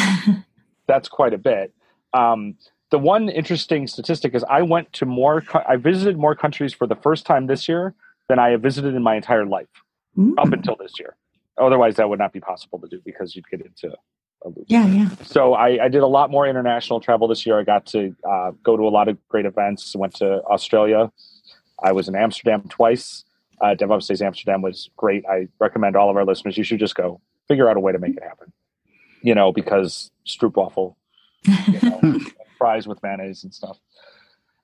that's 0.86 1.08
quite 1.08 1.32
a 1.32 1.38
bit. 1.38 1.72
Um, 2.12 2.56
the 2.90 2.98
one 2.98 3.28
interesting 3.28 3.86
statistic 3.86 4.34
is 4.34 4.44
I 4.44 4.62
went 4.62 4.92
to 4.94 5.06
more, 5.06 5.42
I 5.68 5.76
visited 5.76 6.18
more 6.18 6.34
countries 6.34 6.72
for 6.72 6.86
the 6.86 6.96
first 6.96 7.24
time 7.24 7.46
this 7.46 7.68
year 7.68 7.94
than 8.28 8.38
I 8.38 8.50
have 8.50 8.62
visited 8.62 8.94
in 8.94 9.02
my 9.02 9.16
entire 9.16 9.46
life 9.46 9.68
up 10.38 10.52
until 10.52 10.76
this 10.76 10.98
year. 10.98 11.16
Otherwise, 11.58 11.96
that 11.96 12.08
would 12.08 12.18
not 12.18 12.32
be 12.32 12.40
possible 12.40 12.78
to 12.80 12.88
do 12.88 13.00
because 13.04 13.36
you'd 13.36 13.48
get 13.48 13.60
into 13.60 13.94
a 14.42 14.48
loop. 14.48 14.64
yeah, 14.66 14.86
yeah. 14.86 15.08
So 15.22 15.54
I, 15.54 15.84
I 15.84 15.88
did 15.88 16.02
a 16.02 16.06
lot 16.06 16.30
more 16.30 16.46
international 16.46 17.00
travel 17.00 17.28
this 17.28 17.44
year. 17.44 17.58
I 17.58 17.64
got 17.64 17.86
to 17.86 18.14
uh, 18.28 18.52
go 18.62 18.76
to 18.76 18.82
a 18.84 18.88
lot 18.88 19.08
of 19.08 19.18
great 19.28 19.46
events. 19.46 19.94
Went 19.94 20.14
to 20.16 20.42
Australia. 20.44 21.12
I 21.82 21.92
was 21.92 22.08
in 22.08 22.14
Amsterdam 22.14 22.62
twice. 22.68 23.24
Uh, 23.60 23.74
DevOps 23.74 24.08
Days 24.08 24.22
Amsterdam 24.22 24.62
was 24.62 24.88
great. 24.96 25.24
I 25.26 25.48
recommend 25.58 25.96
all 25.96 26.08
of 26.08 26.16
our 26.16 26.24
listeners. 26.24 26.56
You 26.56 26.64
should 26.64 26.80
just 26.80 26.94
go 26.94 27.20
figure 27.46 27.68
out 27.68 27.76
a 27.76 27.80
way 27.80 27.92
to 27.92 27.98
make 27.98 28.16
it 28.16 28.22
happen. 28.22 28.52
You 29.22 29.34
know, 29.34 29.52
because 29.52 30.10
stroopwafel, 30.26 30.94
you 31.44 31.80
know, 31.82 32.20
fries 32.60 32.86
with 32.86 33.02
mayonnaise 33.02 33.42
and 33.44 33.52
stuff. 33.52 33.78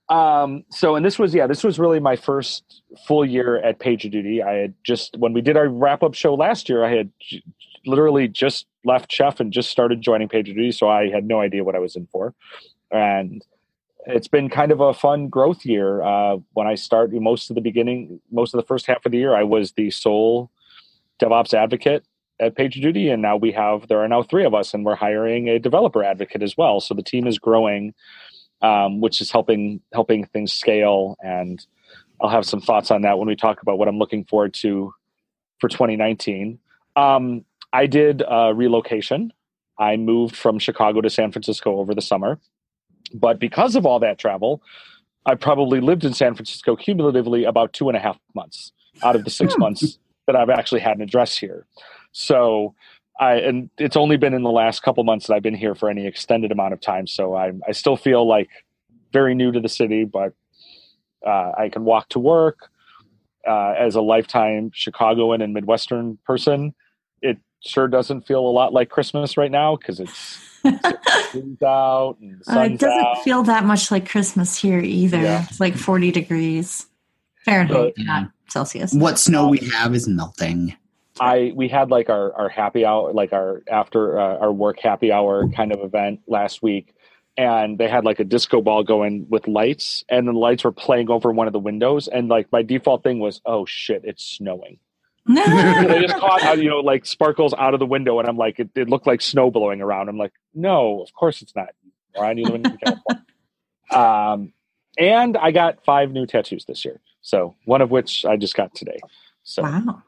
Um, 0.09 0.65
so, 0.71 0.95
and 0.97 1.05
this 1.05 1.19
was, 1.19 1.35
yeah, 1.35 1.49
this 1.49 1.65
was 1.65 1.79
really 1.79 1.99
my 1.99 2.15
first 2.15 2.83
full 3.07 3.25
year 3.25 3.57
at 3.69 3.81
PagerDuty. 3.81 4.45
I 4.47 4.53
had 4.63 4.75
just, 4.85 5.17
when 5.17 5.33
we 5.33 5.41
did 5.41 5.57
our 5.57 5.69
wrap 5.69 6.03
up 6.05 6.15
show 6.15 6.35
last 6.35 6.69
year, 6.69 6.85
I 6.85 6.91
had 6.95 7.11
j- 7.19 7.43
literally 7.85 8.29
just 8.29 8.67
left 8.85 9.11
Chef 9.11 9.41
and 9.41 9.53
just 9.53 9.69
started 9.69 10.01
joining 10.01 10.29
PagerDuty. 10.29 10.73
So 10.75 10.89
I 10.89 11.11
had 11.11 11.25
no 11.27 11.41
idea 11.41 11.65
what 11.65 11.75
I 11.75 11.81
was 11.81 11.97
in 11.97 12.07
for. 12.13 12.35
And 12.93 13.45
it's 14.07 14.29
been 14.29 14.49
kind 14.49 14.71
of 14.71 14.81
a 14.81 14.95
fun 14.95 15.29
growth 15.29 15.67
year. 15.67 16.03
Uh, 16.03 16.37
when 16.53 16.69
I 16.69 16.77
start 16.77 17.13
most 17.13 17.51
of 17.51 17.57
the 17.57 17.63
beginning, 17.71 18.21
most 18.31 18.55
of 18.55 18.61
the 18.61 18.67
first 18.67 18.87
half 18.87 19.05
of 19.07 19.11
the 19.11 19.19
year, 19.19 19.35
I 19.35 19.43
was 19.43 19.73
the 19.73 19.91
sole 19.91 20.53
DevOps 21.21 21.53
advocate 21.53 22.05
at 22.41 22.57
PagerDuty. 22.57 23.13
And 23.13 23.23
now 23.23 23.37
we 23.37 23.53
have, 23.53 23.89
there 23.89 24.01
are 24.01 24.09
now 24.09 24.23
three 24.23 24.45
of 24.45 24.55
us 24.55 24.75
and 24.75 24.85
we're 24.85 24.97
hiring 24.97 25.49
a 25.49 25.59
developer 25.59 26.05
advocate 26.05 26.43
as 26.43 26.57
well. 26.57 26.81
So 26.81 26.95
the 26.95 27.03
team 27.03 27.27
is 27.27 27.39
growing 27.39 27.95
um, 28.63 29.01
which 29.01 29.21
is 29.21 29.31
helping 29.31 29.81
helping 29.93 30.25
things 30.27 30.53
scale. 30.53 31.17
And 31.23 31.65
I'll 32.21 32.31
have 32.31 32.47
some 32.47 32.61
thoughts 32.61 32.91
on 32.91 33.03
that 33.03 33.19
when 33.19 33.29
we 33.29 33.37
talk 33.37 33.63
about 33.63 33.79
what 33.79 33.89
I'm 33.89 33.99
looking 33.99 34.25
forward 34.25 34.55
to 34.55 34.95
for 35.61 35.69
2019. 35.69 36.59
Um, 36.97 37.45
I 37.73 37.87
did 37.87 38.23
a 38.27 38.55
relocation. 38.55 39.33
I 39.79 39.97
moved 39.97 40.35
from 40.37 40.59
Chicago 40.59 41.03
to 41.03 41.11
San 41.11 41.33
Francisco 41.33 41.77
over 41.79 41.95
the 41.95 42.01
summer, 42.01 42.41
but 43.13 43.39
because 43.39 43.77
of 43.77 43.85
all 43.85 43.99
that 44.01 44.19
travel, 44.19 44.63
I 45.27 45.35
probably 45.35 45.81
lived 45.81 46.05
in 46.05 46.15
San 46.15 46.35
Francisco 46.35 46.77
cumulatively 46.77 47.45
about 47.45 47.75
two 47.75 47.89
and 47.89 47.97
a 47.97 48.01
half 48.01 48.19
months 48.35 48.73
out 49.03 49.17
of 49.17 49.25
the 49.25 49.31
six 49.31 49.59
months 49.59 49.99
that 50.27 50.35
I've 50.35 50.49
actually 50.49 50.81
had 50.81 50.97
an 50.97 51.03
address 51.03 51.37
here. 51.37 51.67
So 52.19 52.75
I 53.21 53.35
and 53.35 53.69
it's 53.79 53.97
only 53.97 54.17
been 54.17 54.33
in 54.33 54.43
the 54.43 54.51
last 54.51 54.83
couple 54.83 55.05
months 55.05 55.27
that 55.27 55.35
I've 55.35 55.43
been 55.43 55.55
here 55.55 55.75
for 55.75 55.91
any 55.91 56.07
extended 56.07 56.51
amount 56.51 56.73
of 56.73 56.81
time. 56.81 57.07
So 57.07 57.35
I 57.35 57.53
I 57.69 57.73
still 57.73 57.97
feel 57.97 58.27
like 58.27 58.49
very 59.13 59.35
new 59.35 59.53
to 59.53 59.61
the 59.61 59.69
city, 59.69 60.05
but 60.05 60.33
uh, 61.27 61.53
I 61.59 61.69
can 61.69 61.85
walk 61.85 62.09
to 62.11 62.19
work. 62.19 62.71
uh, 63.47 63.75
as 63.79 63.95
a 63.95 64.01
lifetime 64.01 64.71
Chicagoan 64.75 65.41
and 65.43 65.53
Midwestern 65.55 66.19
person, 66.25 66.75
it 67.23 67.39
sure 67.65 67.87
doesn't 67.87 68.27
feel 68.27 68.41
a 68.41 68.51
lot 68.51 68.73
like 68.73 68.89
Christmas 68.89 69.37
right 69.37 69.51
now 69.53 69.77
because 69.77 70.01
it's, 70.01 70.39
it's 70.65 71.63
out 71.63 72.17
and 72.21 72.41
the 72.45 72.59
Uh, 72.61 72.65
it 72.65 72.79
doesn't 72.81 73.07
out. 73.07 73.23
feel 73.25 73.43
that 73.45 73.65
much 73.65 73.91
like 73.93 74.09
Christmas 74.09 74.57
here 74.57 74.81
either. 74.81 75.21
Yeah. 75.23 75.45
It's 75.49 75.61
like 75.61 75.77
40 75.77 76.11
degrees 76.13 76.87
Fahrenheit, 77.45 77.93
But- 77.97 78.05
not 78.05 78.31
Celsius. 78.49 78.93
What 78.95 79.19
snow 79.19 79.49
we 79.49 79.59
have 79.59 79.95
is 79.95 80.09
melting. 80.09 80.75
I 81.21 81.53
we 81.55 81.69
had 81.69 81.91
like 81.91 82.09
our 82.11 82.33
our 82.35 82.49
happy 82.49 82.85
hour, 82.85 83.13
like 83.13 83.33
our 83.33 83.63
after 83.71 84.19
uh, 84.19 84.39
our 84.39 84.53
work 84.53 84.79
happy 84.81 85.13
hour 85.13 85.49
kind 85.49 85.73
of 85.73 85.81
event 85.81 86.21
last 86.27 86.63
week, 86.63 86.95
and 87.37 87.79
they 87.79 87.89
had 87.89 88.05
like 88.05 88.21
a 88.21 88.25
disco 88.25 88.61
ball 88.61 88.83
going 88.83 89.27
with 89.29 89.49
lights, 89.49 90.05
and 90.09 90.29
the 90.29 90.33
lights 90.33 90.65
were 90.65 90.73
playing 90.73 91.11
over 91.11 91.33
one 91.33 91.47
of 91.47 91.53
the 91.53 91.59
windows, 91.59 92.09
and 92.09 92.29
like 92.29 92.51
my 92.53 92.63
default 92.63 93.03
thing 93.03 93.19
was, 93.19 93.41
oh 93.47 93.65
shit, 93.65 94.03
it's 94.05 94.25
snowing. 94.25 94.79
I 95.29 95.99
just 96.01 96.17
caught 96.17 96.45
uh, 96.45 96.53
you 96.53 96.69
know 96.69 96.81
like 96.81 97.07
sparkles 97.07 97.55
out 97.55 97.75
of 97.75 97.81
the 97.81 97.87
window, 97.87 98.19
and 98.19 98.29
I'm 98.29 98.37
like, 98.37 98.61
it, 98.61 98.71
it 98.75 98.89
looked 98.89 99.07
like 99.07 99.21
snow 99.21 99.51
blowing 99.51 99.81
around. 99.81 100.09
I'm 100.09 100.19
like, 100.19 100.33
no, 100.55 101.03
of 101.03 101.13
course 101.15 101.43
it's 101.43 101.55
not. 101.57 101.71
Ryan, 102.19 102.39
you 102.39 102.45
live 102.45 102.55
in 102.55 102.63
California. 102.63 103.25
Um, 103.89 104.53
and 104.99 105.37
I 105.37 105.53
got 105.53 105.85
five 105.85 106.11
new 106.11 106.27
tattoos 106.27 106.65
this 106.65 106.85
year, 106.85 107.01
so 107.23 107.55
one 107.67 107.81
of 107.81 107.93
which 107.93 108.25
I 108.25 108.37
just 108.37 108.57
got 108.57 108.75
today. 108.75 108.99
So 109.45 109.63
wow. 109.63 110.03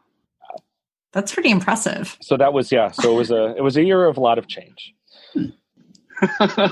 That's 1.13 1.33
pretty 1.33 1.51
impressive. 1.51 2.17
so 2.21 2.37
that 2.37 2.53
was 2.53 2.71
yeah 2.71 2.91
so 2.91 3.13
it 3.15 3.17
was 3.19 3.31
a 3.31 3.55
it 3.57 3.63
was 3.63 3.77
a 3.77 3.83
year 3.85 4.05
of 4.07 4.17
a 4.17 4.21
lot 4.21 4.39
of 4.39 4.47
change 4.47 4.95
uh, 6.41 6.69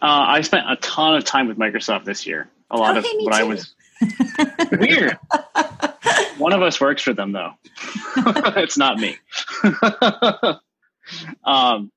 I 0.00 0.40
spent 0.40 0.64
a 0.70 0.76
ton 0.76 1.14
of 1.16 1.24
time 1.24 1.46
with 1.46 1.58
Microsoft 1.58 2.04
this 2.04 2.26
year. 2.26 2.48
A 2.70 2.76
lot 2.78 2.96
Oh, 2.96 2.98
of 3.00 3.04
hey, 3.04 3.16
me 3.18 3.24
what 3.24 3.34
I 3.34 3.44
was 3.44 3.74
weird. 4.72 5.18
One 6.38 6.52
of 6.54 6.62
us 6.62 6.80
works 6.80 7.02
for 7.02 7.12
them 7.12 7.32
though. 7.32 7.52
it's 8.56 8.78
not 8.78 8.98
me. 8.98 9.16
um, 11.44 11.90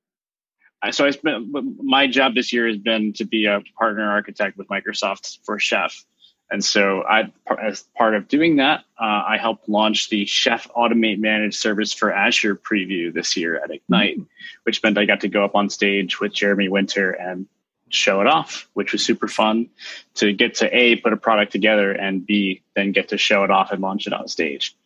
I- 0.82 0.90
so 0.90 1.06
I 1.06 1.10
spent 1.10 1.46
my 1.82 2.06
job 2.08 2.34
this 2.34 2.52
year 2.52 2.66
has 2.66 2.76
been 2.78 3.12
to 3.14 3.24
be 3.24 3.46
a 3.46 3.60
partner 3.78 4.10
architect 4.10 4.56
with 4.58 4.68
Microsoft 4.68 5.38
for 5.44 5.58
Chef, 5.58 6.04
and 6.52 6.62
so 6.62 7.02
I, 7.02 7.32
as 7.58 7.82
part 7.96 8.14
of 8.14 8.28
doing 8.28 8.56
that, 8.56 8.80
uh, 9.00 9.24
I 9.26 9.38
helped 9.40 9.70
launch 9.70 10.10
the 10.10 10.26
Chef 10.26 10.68
Automate 10.76 11.18
Managed 11.18 11.58
Service 11.58 11.94
for 11.94 12.12
Azure 12.12 12.56
preview 12.56 13.10
this 13.10 13.38
year 13.38 13.56
at 13.56 13.70
Ignite, 13.70 14.18
which 14.64 14.82
meant 14.82 14.98
I 14.98 15.06
got 15.06 15.20
to 15.20 15.28
go 15.28 15.46
up 15.46 15.54
on 15.54 15.70
stage 15.70 16.20
with 16.20 16.34
Jeremy 16.34 16.68
Winter 16.68 17.10
and 17.10 17.46
show 17.88 18.20
it 18.20 18.26
off, 18.26 18.68
which 18.74 18.92
was 18.92 19.02
super 19.02 19.28
fun 19.28 19.70
to 20.16 20.34
get 20.34 20.56
to 20.56 20.76
a 20.76 20.96
put 20.96 21.14
a 21.14 21.16
product 21.16 21.52
together 21.52 21.92
and 21.92 22.26
b 22.26 22.62
then 22.76 22.92
get 22.92 23.08
to 23.08 23.18
show 23.18 23.44
it 23.44 23.50
off 23.50 23.72
and 23.72 23.80
launch 23.80 24.06
it 24.06 24.12
on 24.12 24.28
stage. 24.28 24.76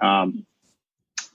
Um, 0.00 0.44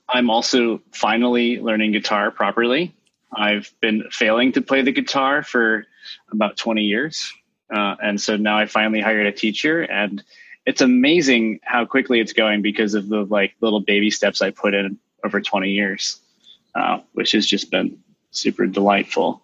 I'm 0.08 0.30
also 0.30 0.82
finally 0.92 1.60
learning 1.60 1.94
guitar 1.94 2.30
properly. 2.30 2.94
I've 3.34 3.74
been 3.82 4.04
failing 4.12 4.52
to 4.52 4.62
play 4.62 4.84
the 4.84 4.92
guitar 4.92 5.42
for 5.42 5.88
about 6.32 6.58
20 6.58 6.84
years. 6.84 7.34
Uh, 7.72 7.96
and 8.04 8.20
so 8.20 8.36
now 8.38 8.58
I 8.58 8.66
finally 8.66 9.02
hired 9.02 9.26
a 9.28 9.32
teacher 9.32 9.82
and 9.82 10.22
it's 10.66 10.82
amazing 10.82 11.60
how 11.64 11.86
quickly 11.86 12.20
it's 12.20 12.34
going 12.34 12.62
because 12.62 12.94
of 12.94 13.10
the 13.10 13.24
like 13.26 13.56
little 13.62 13.80
baby 13.80 14.12
steps 14.12 14.42
I 14.42 14.52
put 14.52 14.74
in 14.74 14.98
over 15.24 15.42
20 15.42 15.70
years, 15.72 16.20
uh, 16.76 17.00
which 17.14 17.32
has 17.32 17.48
just 17.48 17.72
been 17.72 17.98
super 18.32 18.68
delightful. 18.68 19.42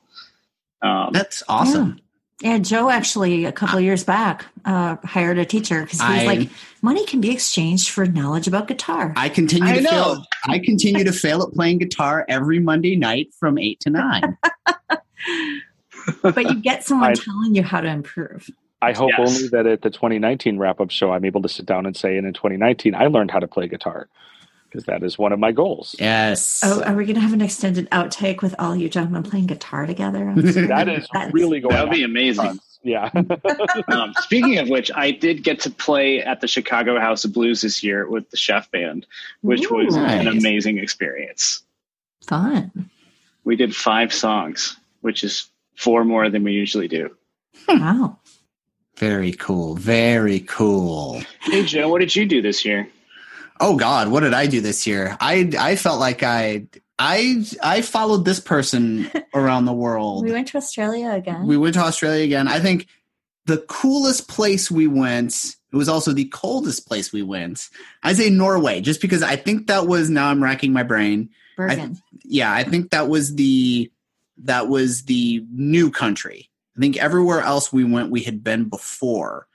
Um, 0.81 1.09
That's 1.13 1.41
awesome. 1.47 1.99
Yeah, 2.41 2.59
Joe 2.59 2.91
actually 2.91 3.45
a 3.45 3.51
couple 3.51 3.79
of 3.79 3.83
years 3.83 4.03
back 4.03 4.45
uh, 4.63 4.97
hired 5.03 5.39
a 5.39 5.45
teacher 5.45 5.83
because 5.83 5.99
he 5.99 6.07
was 6.07 6.21
I- 6.21 6.25
like, 6.25 6.49
money 6.83 7.03
can 7.05 7.19
be 7.19 7.31
exchanged 7.31 7.89
for 7.89 8.05
knowledge 8.05 8.47
about 8.47 8.67
guitar. 8.67 9.11
I 9.15 9.29
continue 9.29 9.67
I 9.67 9.77
to 9.77 9.81
know. 9.81 9.89
fail. 9.89 10.23
I 10.45 10.59
continue 10.59 11.03
to 11.03 11.11
fail 11.11 11.41
at 11.41 11.53
playing 11.53 11.79
guitar 11.79 12.25
every 12.29 12.59
Monday 12.59 12.95
night 12.95 13.33
from 13.39 13.57
eight 13.57 13.79
to 13.81 13.89
nine. 13.89 14.37
but 16.21 16.43
you 16.43 16.55
get 16.61 16.83
someone 16.83 17.11
I- 17.11 17.13
telling 17.15 17.55
you 17.55 17.63
how 17.63 17.81
to 17.81 17.87
improve. 17.87 18.49
i 18.81 18.91
hope 18.93 19.11
Yes. 19.17 19.29
only 19.35 19.47
that 19.49 19.65
at 19.65 19.81
the 19.81 19.89
2019 19.89 20.57
wrap-up 20.57 20.91
show 20.91 21.11
i'm 21.11 21.25
able 21.25 21.41
to 21.41 21.49
sit 21.49 21.65
down 21.65 21.85
and 21.85 21.95
say 21.95 22.17
and 22.17 22.27
in 22.27 22.33
2019 22.33 22.95
i 22.95 23.07
learned 23.07 23.31
how 23.31 23.39
to 23.39 23.47
play 23.47 23.67
guitar 23.67 24.07
because 24.69 24.83
that 24.85 25.01
is 25.03 25.17
one 25.17 25.31
of 25.31 25.39
my 25.39 25.51
goals 25.51 25.95
yes. 25.99 26.61
Oh, 26.63 26.83
are 26.83 26.93
we 26.95 27.05
going 27.05 27.15
to 27.15 27.21
have 27.21 27.33
an 27.33 27.41
extended 27.41 27.89
outtake 27.91 28.41
with 28.41 28.53
all 28.59 28.75
you 28.75 28.89
gentlemen 28.89 29.23
playing 29.23 29.47
guitar 29.47 29.85
together? 29.85 30.33
that 30.35 30.89
is 30.89 31.07
That's- 31.13 31.33
really 31.33 31.59
going 31.61 31.73
that 31.75 31.87
would 31.87 31.95
be 31.95 32.03
on. 32.03 32.09
amazing. 32.09 32.59
yeah 32.83 33.09
um, 33.87 34.13
speaking 34.19 34.57
of 34.59 34.67
which, 34.69 34.91
I 34.93 35.11
did 35.11 35.43
get 35.43 35.59
to 35.61 35.69
play 35.71 36.21
at 36.21 36.41
the 36.41 36.47
Chicago 36.49 36.99
House 36.99 37.23
of 37.25 37.31
Blues 37.33 37.61
this 37.61 37.81
year 37.81 38.07
with 38.09 38.29
the 38.29 38.37
Chef 38.37 38.69
Band, 38.69 39.05
which 39.41 39.71
was 39.71 39.95
Ooh. 39.95 39.99
an 40.01 40.27
amazing 40.27 40.77
experience. 40.79 41.63
Fun. 42.27 42.89
We 43.45 43.55
did 43.55 43.73
five 43.75 44.13
songs, 44.13 44.75
which 45.01 45.23
is 45.23 45.49
four 45.77 46.03
more 46.03 46.29
than 46.29 46.43
we 46.43 46.51
usually 46.51 46.89
do. 46.89 47.15
Wow. 47.69 48.19
Very 48.97 49.31
cool. 49.31 49.75
Very 49.75 50.41
cool. 50.41 51.21
Hey, 51.41 51.63
Joe, 51.63 51.87
what 51.87 51.99
did 51.99 52.15
you 52.15 52.25
do 52.25 52.41
this 52.41 52.65
year? 52.65 52.89
Oh 53.59 53.75
God, 53.77 54.09
what 54.09 54.21
did 54.21 54.33
I 54.33 54.47
do 54.47 54.59
this 54.59 54.85
year? 54.85 55.17
I 55.19 55.51
I 55.57 55.75
felt 55.75 55.99
like 55.99 56.23
I 56.23 56.67
I 56.99 57.45
I 57.63 57.81
followed 57.81 58.25
this 58.25 58.39
person 58.39 59.09
around 59.33 59.65
the 59.65 59.73
world. 59.73 60.25
We 60.25 60.31
went 60.31 60.47
to 60.49 60.57
Australia 60.57 61.11
again. 61.11 61.47
We 61.47 61.57
went 61.57 61.75
to 61.75 61.81
Australia 61.81 62.23
again. 62.23 62.47
I 62.47 62.59
think 62.59 62.87
the 63.45 63.59
coolest 63.59 64.27
place 64.27 64.69
we 64.69 64.87
went. 64.87 65.55
It 65.71 65.75
was 65.75 65.89
also 65.89 66.13
the 66.13 66.25
coldest 66.25 66.87
place 66.87 67.11
we 67.11 67.23
went. 67.23 67.67
I 68.01 68.13
say 68.13 68.29
Norway, 68.29 68.81
just 68.81 69.01
because 69.01 69.21
I 69.21 69.35
think 69.35 69.67
that 69.67 69.85
was. 69.85 70.09
Now 70.09 70.29
I'm 70.29 70.43
racking 70.43 70.73
my 70.73 70.83
brain. 70.83 71.29
Bergen. 71.55 71.97
Yeah, 72.23 72.51
I 72.51 72.63
think 72.63 72.91
that 72.91 73.09
was 73.09 73.35
the 73.35 73.91
that 74.43 74.67
was 74.69 75.03
the 75.03 75.43
new 75.51 75.89
country. 75.91 76.49
I 76.77 76.79
think 76.79 76.97
everywhere 76.97 77.41
else 77.41 77.73
we 77.73 77.83
went, 77.83 78.11
we 78.11 78.21
had 78.21 78.43
been 78.43 78.65
before, 78.69 79.47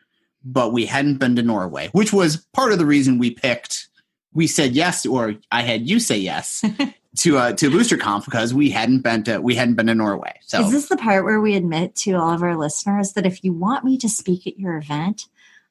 but 0.44 0.72
we 0.72 0.86
hadn't 0.86 1.18
been 1.18 1.36
to 1.36 1.42
Norway, 1.42 1.88
which 1.92 2.12
was 2.12 2.38
part 2.52 2.72
of 2.72 2.78
the 2.78 2.86
reason 2.86 3.18
we 3.18 3.30
picked. 3.30 3.88
We 4.32 4.46
said 4.46 4.72
yes, 4.74 5.06
or 5.06 5.34
I 5.52 5.62
had 5.62 5.88
you 5.88 6.00
say 6.00 6.16
yes 6.18 6.64
to 7.18 7.38
uh, 7.38 7.52
to 7.52 7.70
BoosterConf 7.70 8.24
because 8.24 8.52
we 8.54 8.70
hadn't 8.70 9.00
been 9.02 9.22
to 9.24 9.38
we 9.40 9.54
hadn't 9.54 9.74
been 9.74 9.86
to 9.86 9.94
Norway. 9.94 10.34
So 10.42 10.62
Is 10.64 10.72
this 10.72 10.88
the 10.88 10.96
part 10.96 11.24
where 11.24 11.40
we 11.40 11.54
admit 11.54 11.94
to 11.96 12.12
all 12.14 12.30
of 12.32 12.42
our 12.42 12.56
listeners 12.56 13.12
that 13.12 13.26
if 13.26 13.44
you 13.44 13.52
want 13.52 13.84
me 13.84 13.98
to 13.98 14.08
speak 14.08 14.46
at 14.46 14.58
your 14.58 14.76
event, 14.78 15.26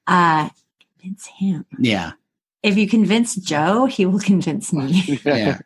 uh, 0.08 0.50
convince 1.00 1.26
him. 1.26 1.66
yeah, 1.80 2.12
If 2.64 2.78
you 2.78 2.88
convince 2.88 3.36
Joe, 3.36 3.88
he 3.88 4.06
will 4.06 4.20
convince 4.34 4.72
me. 4.72 5.20
yeah. 5.26 5.58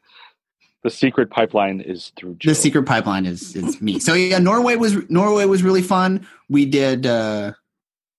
The 0.85 0.91
secret 0.91 1.31
pipeline 1.31 1.81
is 1.81 2.11
through 2.15 2.35
Joe. 2.35 2.51
the 2.51 2.55
secret 2.55 2.83
pipeline 2.83 3.25
is 3.25 3.55
is 3.55 3.81
me. 3.81 3.97
So 3.97 4.13
yeah, 4.13 4.37
Norway 4.37 4.75
was 4.75 5.09
Norway 5.09 5.45
was 5.45 5.63
really 5.63 5.81
fun. 5.81 6.27
We 6.47 6.67
did 6.67 7.07
uh 7.07 7.53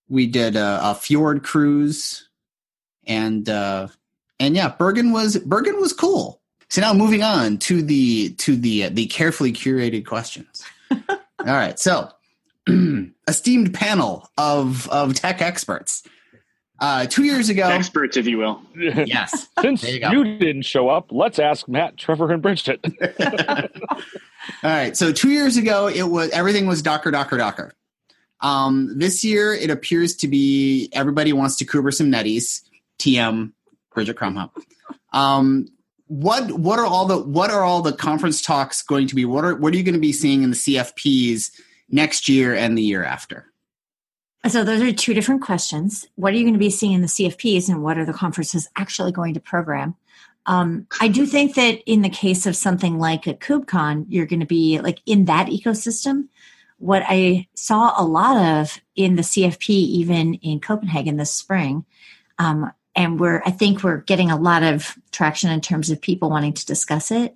we 0.09 0.27
did 0.27 0.57
a, 0.57 0.81
a 0.83 0.95
fjord 0.97 1.45
cruise, 1.45 2.29
and 3.07 3.49
uh 3.49 3.87
and 4.41 4.57
yeah, 4.57 4.69
Bergen 4.69 5.13
was 5.13 5.39
Bergen 5.39 5.81
was 5.81 5.93
cool. 5.93 6.41
So 6.69 6.81
now 6.81 6.93
moving 6.93 7.23
on 7.23 7.59
to 7.59 7.83
the 7.83 8.31
to 8.39 8.57
the 8.57 8.89
the 8.89 9.07
carefully 9.07 9.53
curated 9.53 10.05
questions. 10.05 10.65
All 10.91 11.07
right, 11.39 11.79
so 11.79 12.11
esteemed 13.29 13.75
panel 13.75 14.29
of 14.39 14.89
of 14.89 15.15
tech 15.15 15.41
experts. 15.41 16.03
Uh, 16.79 17.07
two 17.07 17.25
years 17.25 17.49
ago, 17.49 17.69
Experts, 17.69 18.17
if 18.17 18.27
you 18.27 18.39
will. 18.39 18.61
yes, 18.77 19.49
Since 19.61 19.83
you 19.83 20.01
you, 20.11 20.39
didn't 20.39 20.63
show 20.63 20.89
up, 20.89 21.11
let's 21.11 21.39
ask 21.39 21.67
Matt, 21.69 21.97
Trevor, 21.97 22.31
and 22.33 22.43
Bridget. 22.43 22.85
All 23.21 24.71
right. 24.71 24.97
So 24.97 25.13
two 25.13 25.31
years 25.31 25.57
ago, 25.57 25.89
it 25.89 26.05
was 26.05 26.31
everything 26.31 26.67
was 26.67 26.83
Docker, 26.83 27.11
Docker, 27.11 27.39
Docker. 27.39 27.73
Um, 28.43 28.99
this 28.99 29.25
year, 29.25 29.55
it 29.55 29.71
appears 29.71 30.15
to 30.17 30.29
be 30.29 30.91
everybody 30.93 31.33
wants 31.33 31.57
to 31.57 31.65
Kuber 31.65 31.93
some 31.93 32.13
netties. 32.13 32.63
TM 32.99 33.53
Bridget 33.95 34.17
Kromhout. 34.17 34.51
Um, 35.13 35.69
what 36.09 36.53
what 36.53 36.79
are 36.79 36.87
all 36.87 37.07
the 37.07 37.19
what 37.19 37.51
are 37.51 37.65
all 37.65 37.83
the 37.83 37.93
conference 37.93 38.41
talks 38.43 38.83
going 38.83 39.09
to 39.09 39.15
be? 39.15 39.25
What 39.25 39.45
are 39.45 39.57
what 39.57 39.73
are 39.73 39.77
you 39.77 39.83
going 39.83 39.95
to 39.95 40.01
be 40.01 40.13
seeing 40.13 40.43
in 40.43 40.51
the 40.51 40.57
CFPs 40.57 41.51
next 41.89 42.29
year 42.29 42.55
and 42.55 42.77
the 42.77 42.83
year 42.83 43.03
after? 43.03 43.51
So 44.49 44.63
those 44.63 44.81
are 44.81 44.93
two 44.93 45.13
different 45.13 45.43
questions. 45.43 46.07
What 46.15 46.33
are 46.33 46.37
you 46.37 46.45
going 46.45 46.55
to 46.55 46.59
be 46.59 46.71
seeing 46.71 46.93
in 46.93 47.01
the 47.01 47.09
CFPs 47.09 47.69
and 47.69 47.83
what 47.83 47.99
are 47.99 48.05
the 48.05 48.13
conferences 48.13 48.69
actually 48.77 49.11
going 49.11 49.35
to 49.35 49.41
program? 49.41 49.97
Um, 50.47 50.87
I 51.01 51.09
do 51.09 51.27
think 51.27 51.57
that 51.57 51.81
in 51.87 52.03
the 52.03 52.09
case 52.09 52.47
of 52.47 52.55
something 52.55 52.99
like 52.99 53.27
a 53.27 53.35
KubeCon, 53.35 54.07
you're 54.09 54.27
going 54.27 54.41
to 54.41 54.47
be 54.47 54.79
like 54.81 55.01
in 55.05 55.25
that 55.25 55.49
ecosystem. 55.49 56.29
What 56.79 57.03
I 57.09 57.49
saw 57.55 58.01
a 58.01 58.05
lot 58.05 58.37
of 58.37 58.81
in 58.95 59.17
the 59.17 59.23
CFP, 59.23 59.71
even 59.71 60.35
in 60.35 60.61
Copenhagen 60.61 61.17
this 61.17 61.33
spring, 61.33 61.85
um, 62.39 62.71
and 62.95 63.19
we're 63.19 63.43
I 63.45 63.51
think 63.51 63.83
we're 63.83 64.03
getting 64.03 64.31
a 64.31 64.39
lot 64.39 64.63
of 64.63 64.97
traction 65.11 65.51
in 65.51 65.61
terms 65.61 65.91
of 65.91 66.01
people 66.01 66.31
wanting 66.31 66.53
to 66.53 66.67
discuss 66.67 67.11
it, 67.11 67.35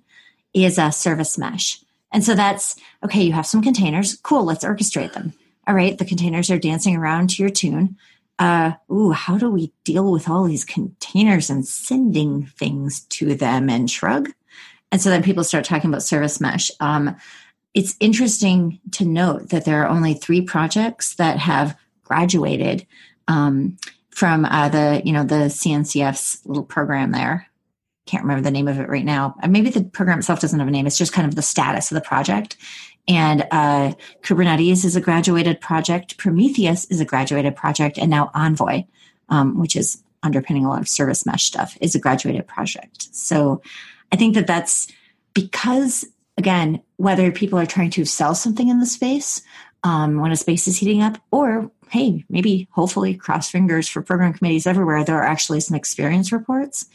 is 0.53 0.77
a 0.77 0.91
service 0.91 1.37
mesh. 1.37 1.83
And 2.13 2.23
so 2.23 2.35
that's 2.35 2.77
okay, 3.03 3.23
you 3.23 3.33
have 3.33 3.47
some 3.47 3.61
containers, 3.63 4.15
cool, 4.17 4.45
let's 4.45 4.63
orchestrate 4.63 5.13
them 5.13 5.33
all 5.67 5.75
right, 5.75 5.97
the 5.97 6.05
containers 6.05 6.49
are 6.49 6.59
dancing 6.59 6.95
around 6.95 7.29
to 7.31 7.43
your 7.43 7.51
tune. 7.51 7.97
uh, 8.39 8.71
ooh, 8.91 9.11
how 9.11 9.37
do 9.37 9.51
we 9.51 9.71
deal 9.83 10.11
with 10.11 10.27
all 10.27 10.45
these 10.45 10.65
containers 10.65 11.49
and 11.49 11.65
sending 11.67 12.47
things 12.57 13.01
to 13.01 13.35
them 13.35 13.69
and 13.69 13.89
shrug? 13.89 14.31
And 14.91 14.99
so 14.99 15.09
then 15.09 15.21
people 15.21 15.43
start 15.43 15.63
talking 15.63 15.89
about 15.89 16.03
service 16.03 16.41
mesh. 16.41 16.71
Um, 16.79 17.15
it's 17.73 17.95
interesting 17.99 18.79
to 18.93 19.05
note 19.05 19.49
that 19.49 19.63
there 19.63 19.83
are 19.83 19.89
only 19.89 20.15
three 20.15 20.41
projects 20.41 21.15
that 21.15 21.37
have 21.37 21.77
graduated 22.03 22.85
um, 23.27 23.77
from 24.09 24.43
uh, 24.43 24.69
the 24.69 25.01
you 25.05 25.13
know 25.13 25.23
the 25.23 25.45
CNCF's 25.45 26.45
little 26.45 26.65
program 26.65 27.11
there. 27.11 27.47
Can't 28.07 28.23
remember 28.23 28.43
the 28.43 28.51
name 28.51 28.67
of 28.67 28.79
it 28.79 28.89
right 28.89 29.05
now. 29.05 29.35
Maybe 29.47 29.69
the 29.69 29.83
program 29.83 30.19
itself 30.19 30.41
doesn't 30.41 30.59
have 30.59 30.67
a 30.67 30.71
name. 30.71 30.87
It's 30.87 30.97
just 30.97 31.13
kind 31.13 31.27
of 31.27 31.35
the 31.35 31.41
status 31.43 31.91
of 31.91 31.95
the 31.95 32.01
project. 32.01 32.57
And 33.07 33.47
uh, 33.51 33.93
Kubernetes 34.21 34.85
is 34.85 34.95
a 34.95 35.01
graduated 35.01 35.59
project. 35.59 36.17
Prometheus 36.17 36.85
is 36.85 36.99
a 36.99 37.05
graduated 37.05 37.55
project, 37.55 37.97
and 37.97 38.09
now 38.09 38.31
Envoy, 38.33 38.83
um, 39.29 39.59
which 39.59 39.75
is 39.75 40.03
underpinning 40.23 40.65
a 40.65 40.69
lot 40.69 40.81
of 40.81 40.87
service 40.87 41.25
mesh 41.25 41.45
stuff, 41.45 41.77
is 41.81 41.95
a 41.95 41.99
graduated 41.99 42.47
project. 42.47 43.13
So 43.15 43.61
I 44.11 44.15
think 44.15 44.35
that 44.35 44.47
that's 44.47 44.87
because 45.33 46.05
again, 46.37 46.81
whether 46.97 47.31
people 47.31 47.59
are 47.59 47.65
trying 47.65 47.91
to 47.91 48.05
sell 48.05 48.35
something 48.35 48.67
in 48.67 48.79
the 48.79 48.85
space 48.85 49.41
um, 49.83 50.19
when 50.19 50.31
a 50.31 50.35
space 50.35 50.67
is 50.67 50.77
heating 50.77 51.01
up, 51.01 51.17
or 51.31 51.71
hey, 51.89 52.23
maybe 52.29 52.67
hopefully 52.71 53.13
cross 53.15 53.49
fingers 53.49 53.87
for 53.87 54.01
program 54.01 54.33
committees 54.33 54.65
everywhere, 54.65 55.03
there 55.03 55.17
are 55.17 55.27
actually 55.27 55.59
some 55.59 55.75
experience 55.75 56.31
reports. 56.31 56.85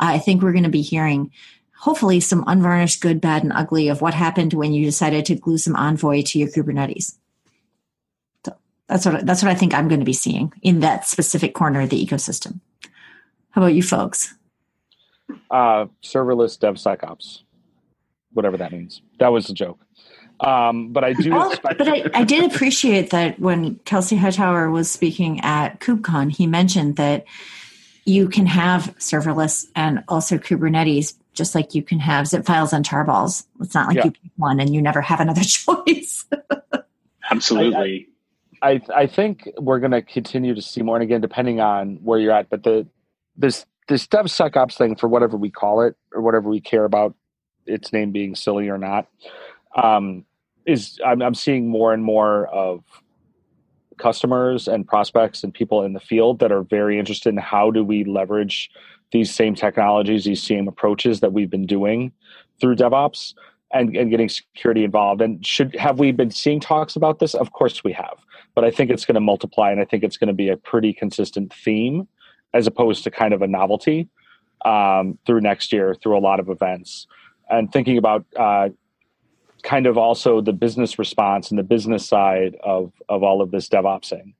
Uh, 0.00 0.14
I 0.14 0.18
think 0.18 0.42
we're 0.42 0.52
going 0.52 0.64
to 0.64 0.70
be 0.70 0.82
hearing 0.82 1.30
hopefully 1.78 2.20
some 2.20 2.44
unvarnished 2.46 3.00
good, 3.00 3.20
bad, 3.20 3.42
and 3.42 3.52
ugly 3.52 3.88
of 3.88 4.00
what 4.00 4.14
happened 4.14 4.54
when 4.54 4.72
you 4.72 4.84
decided 4.84 5.24
to 5.26 5.34
glue 5.34 5.58
some 5.58 5.76
Envoy 5.76 6.22
to 6.22 6.38
your 6.38 6.48
Kubernetes. 6.48 7.16
So 8.44 8.56
that's 8.88 9.06
what 9.06 9.26
that's 9.26 9.42
what 9.42 9.50
I 9.50 9.54
think 9.54 9.74
I'm 9.74 9.88
going 9.88 10.00
to 10.00 10.06
be 10.06 10.12
seeing 10.12 10.52
in 10.62 10.80
that 10.80 11.06
specific 11.06 11.54
corner 11.54 11.82
of 11.82 11.90
the 11.90 12.04
ecosystem. 12.04 12.60
How 13.50 13.62
about 13.62 13.74
you 13.74 13.82
folks? 13.82 14.34
Uh, 15.50 15.86
serverless 16.02 16.58
DevSecOps 16.58 17.42
whatever 18.32 18.56
that 18.56 18.72
means. 18.72 19.02
That 19.18 19.32
was 19.32 19.50
a 19.50 19.54
joke. 19.54 19.80
Um, 20.40 20.92
but 20.92 21.02
I 21.02 21.12
do. 21.14 21.32
Oh, 21.34 21.52
but 21.62 21.88
I, 21.88 22.04
I, 22.14 22.22
did 22.22 22.50
appreciate 22.50 23.10
that 23.10 23.40
when 23.40 23.74
Kelsey 23.80 24.14
Hightower 24.14 24.70
was 24.70 24.88
speaking 24.88 25.40
at 25.40 25.80
KubeCon, 25.80 26.30
he 26.30 26.46
mentioned 26.46 26.94
that 26.96 27.24
you 28.04 28.28
can 28.28 28.46
have 28.46 28.94
serverless 28.98 29.66
and 29.74 30.04
also 30.06 30.38
Kubernetes, 30.38 31.14
just 31.38 31.54
like 31.54 31.74
you 31.74 31.82
can 31.82 32.00
have 32.00 32.26
zip 32.26 32.44
files 32.44 32.72
and 32.72 32.84
tarballs. 32.84 33.46
It's 33.60 33.74
not 33.74 33.88
like 33.88 33.96
yeah. 33.96 34.04
you 34.06 34.10
pick 34.10 34.32
one 34.36 34.60
and 34.60 34.74
you 34.74 34.82
never 34.82 35.00
have 35.00 35.20
another 35.20 35.40
choice. 35.44 36.26
Absolutely. 37.30 38.08
I, 38.60 38.70
I, 38.70 38.80
I 38.94 39.06
think 39.06 39.48
we're 39.56 39.78
going 39.78 39.92
to 39.92 40.02
continue 40.02 40.54
to 40.54 40.60
see 40.60 40.82
more, 40.82 40.96
and 40.96 41.02
again, 41.02 41.20
depending 41.20 41.60
on 41.60 41.96
where 42.02 42.18
you're 42.18 42.32
at. 42.32 42.50
But 42.50 42.64
the 42.64 42.86
this 43.36 43.64
this 43.86 44.06
DevSecOps 44.06 44.76
thing, 44.76 44.96
for 44.96 45.08
whatever 45.08 45.36
we 45.36 45.50
call 45.50 45.80
it 45.80 45.96
or 46.12 46.20
whatever 46.20 46.48
we 46.50 46.60
care 46.60 46.84
about 46.84 47.14
its 47.66 47.92
name 47.92 48.12
being 48.12 48.34
silly 48.34 48.68
or 48.68 48.76
not, 48.76 49.06
um, 49.74 50.24
is 50.66 50.98
I'm, 51.06 51.22
I'm 51.22 51.34
seeing 51.34 51.68
more 51.68 51.94
and 51.94 52.04
more 52.04 52.48
of 52.48 52.82
customers 53.98 54.68
and 54.68 54.86
prospects 54.86 55.42
and 55.42 55.52
people 55.52 55.82
in 55.82 55.92
the 55.92 56.00
field 56.00 56.38
that 56.38 56.52
are 56.52 56.62
very 56.62 56.98
interested 56.98 57.30
in 57.30 57.36
how 57.36 57.70
do 57.70 57.84
we 57.84 58.04
leverage 58.04 58.70
these 59.10 59.34
same 59.34 59.54
technologies, 59.54 60.24
these 60.24 60.42
same 60.42 60.68
approaches 60.68 61.20
that 61.20 61.32
we've 61.32 61.50
been 61.50 61.66
doing 61.66 62.12
through 62.60 62.76
DevOps 62.76 63.34
and, 63.72 63.96
and 63.96 64.10
getting 64.10 64.28
security 64.28 64.84
involved. 64.84 65.20
And 65.20 65.44
should 65.44 65.74
have 65.76 65.98
we 65.98 66.12
been 66.12 66.30
seeing 66.30 66.60
talks 66.60 66.96
about 66.96 67.18
this? 67.18 67.34
Of 67.34 67.52
course 67.52 67.84
we 67.84 67.92
have. 67.92 68.18
But 68.54 68.64
I 68.64 68.70
think 68.70 68.90
it's 68.90 69.04
going 69.04 69.14
to 69.14 69.20
multiply 69.20 69.70
and 69.70 69.80
I 69.80 69.84
think 69.84 70.02
it's 70.02 70.16
going 70.16 70.28
to 70.28 70.34
be 70.34 70.48
a 70.48 70.56
pretty 70.56 70.92
consistent 70.92 71.52
theme 71.52 72.08
as 72.54 72.66
opposed 72.66 73.04
to 73.04 73.10
kind 73.10 73.34
of 73.34 73.42
a 73.42 73.46
novelty 73.46 74.08
um, 74.64 75.18
through 75.26 75.40
next 75.40 75.72
year 75.72 75.94
through 75.94 76.18
a 76.18 76.20
lot 76.20 76.40
of 76.40 76.48
events 76.48 77.06
and 77.50 77.72
thinking 77.72 77.98
about 77.98 78.24
uh, 78.36 78.68
kind 79.62 79.86
of 79.86 79.98
also 79.98 80.40
the 80.40 80.52
business 80.52 80.98
response 80.98 81.50
and 81.50 81.58
the 81.58 81.62
business 81.62 82.06
side 82.06 82.56
of 82.62 82.92
of 83.08 83.22
all 83.22 83.40
of 83.42 83.50
this 83.50 83.68
DevOpsing. 83.68 84.34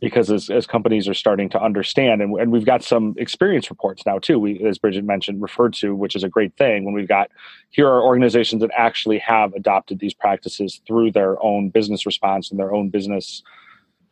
Because 0.00 0.30
as, 0.30 0.48
as 0.48 0.66
companies 0.66 1.08
are 1.08 1.14
starting 1.14 1.48
to 1.50 1.60
understand, 1.60 2.22
and, 2.22 2.38
and 2.38 2.52
we've 2.52 2.64
got 2.64 2.84
some 2.84 3.14
experience 3.18 3.68
reports 3.68 4.06
now 4.06 4.18
too, 4.18 4.38
we, 4.38 4.64
as 4.64 4.78
Bridget 4.78 5.04
mentioned, 5.04 5.42
referred 5.42 5.74
to, 5.74 5.94
which 5.94 6.14
is 6.14 6.22
a 6.22 6.28
great 6.28 6.56
thing. 6.56 6.84
When 6.84 6.94
we've 6.94 7.08
got 7.08 7.30
here 7.70 7.88
are 7.88 8.02
organizations 8.02 8.62
that 8.62 8.70
actually 8.76 9.18
have 9.18 9.52
adopted 9.54 9.98
these 9.98 10.14
practices 10.14 10.80
through 10.86 11.12
their 11.12 11.42
own 11.42 11.70
business 11.70 12.06
response 12.06 12.50
and 12.50 12.60
their 12.60 12.72
own 12.72 12.90
business 12.90 13.42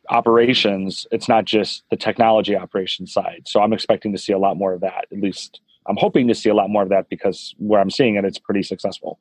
operations. 0.08 1.06
It's 1.12 1.28
not 1.28 1.44
just 1.44 1.84
the 1.90 1.96
technology 1.96 2.56
operation 2.56 3.06
side. 3.06 3.42
So 3.46 3.60
I'm 3.60 3.72
expecting 3.72 4.12
to 4.12 4.18
see 4.18 4.32
a 4.32 4.38
lot 4.38 4.56
more 4.56 4.72
of 4.72 4.80
that, 4.80 5.06
at 5.12 5.20
least 5.20 5.60
I'm 5.88 5.96
hoping 5.96 6.28
to 6.28 6.34
see 6.34 6.48
a 6.48 6.54
lot 6.54 6.70
more 6.70 6.82
of 6.82 6.88
that 6.90 7.08
because 7.08 7.54
where 7.58 7.80
I'm 7.80 7.90
seeing 7.90 8.16
it, 8.16 8.24
it's 8.24 8.38
pretty 8.38 8.62
successful. 8.62 9.18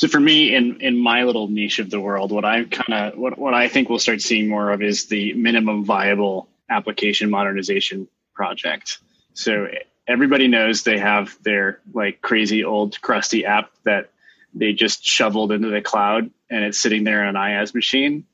So 0.00 0.08
for 0.08 0.18
me, 0.18 0.54
in 0.54 0.80
in 0.80 0.96
my 0.96 1.24
little 1.24 1.48
niche 1.48 1.78
of 1.78 1.90
the 1.90 2.00
world, 2.00 2.32
what 2.32 2.42
I 2.42 2.64
kind 2.64 2.94
of 2.94 3.18
what 3.18 3.36
what 3.36 3.52
I 3.52 3.68
think 3.68 3.90
we'll 3.90 3.98
start 3.98 4.22
seeing 4.22 4.48
more 4.48 4.70
of 4.70 4.80
is 4.80 5.08
the 5.08 5.34
minimum 5.34 5.84
viable 5.84 6.48
application 6.70 7.28
modernization 7.28 8.08
project. 8.32 8.96
So 9.34 9.68
everybody 10.06 10.48
knows 10.48 10.84
they 10.84 10.96
have 10.96 11.36
their 11.42 11.80
like 11.92 12.22
crazy 12.22 12.64
old 12.64 12.98
crusty 13.02 13.44
app 13.44 13.72
that 13.84 14.10
they 14.54 14.72
just 14.72 15.04
shoveled 15.04 15.52
into 15.52 15.68
the 15.68 15.82
cloud 15.82 16.30
and 16.48 16.64
it's 16.64 16.80
sitting 16.80 17.04
there 17.04 17.26
on 17.26 17.36
an 17.36 17.42
IaaS 17.42 17.74
machine 17.74 18.24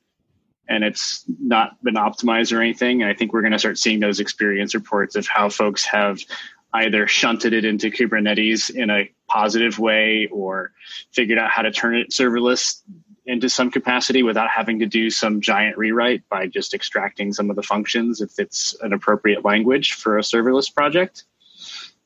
and 0.68 0.85
it's 0.85 1.24
not 1.40 1.83
been 1.83 1.96
optimized 1.96 2.57
or 2.57 2.62
anything. 2.62 3.02
And 3.02 3.11
I 3.11 3.14
think 3.14 3.33
we're 3.33 3.42
going 3.42 3.52
to 3.52 3.59
start 3.59 3.76
seeing 3.76 3.98
those 3.98 4.20
experience 4.20 4.72
reports 4.72 5.16
of 5.16 5.26
how 5.26 5.48
folks 5.48 5.85
have 5.85 6.20
either 6.72 7.07
shunted 7.07 7.52
it 7.52 7.64
into 7.64 7.90
Kubernetes 7.90 8.70
in 8.70 8.90
a 8.90 9.11
positive 9.29 9.79
way 9.79 10.29
or 10.31 10.72
figured 11.12 11.38
out 11.38 11.50
how 11.50 11.62
to 11.62 11.70
turn 11.70 11.96
it 11.96 12.11
serverless 12.11 12.83
into 13.26 13.48
some 13.48 13.70
capacity 13.70 14.22
without 14.22 14.48
having 14.48 14.79
to 14.79 14.87
do 14.87 15.11
some 15.11 15.40
giant 15.40 15.76
rewrite 15.76 16.29
by 16.29 16.46
just 16.46 16.74
extracting 16.74 17.33
some 17.33 17.50
of 17.50 17.57
the 17.57 17.62
functions 17.62 18.20
if 18.20 18.38
it's 18.38 18.76
an 18.83 18.92
appropriate 18.92 19.44
language 19.44 19.94
for 19.94 20.18
a 20.18 20.22
serverless 20.22 20.72
project. 20.72 21.24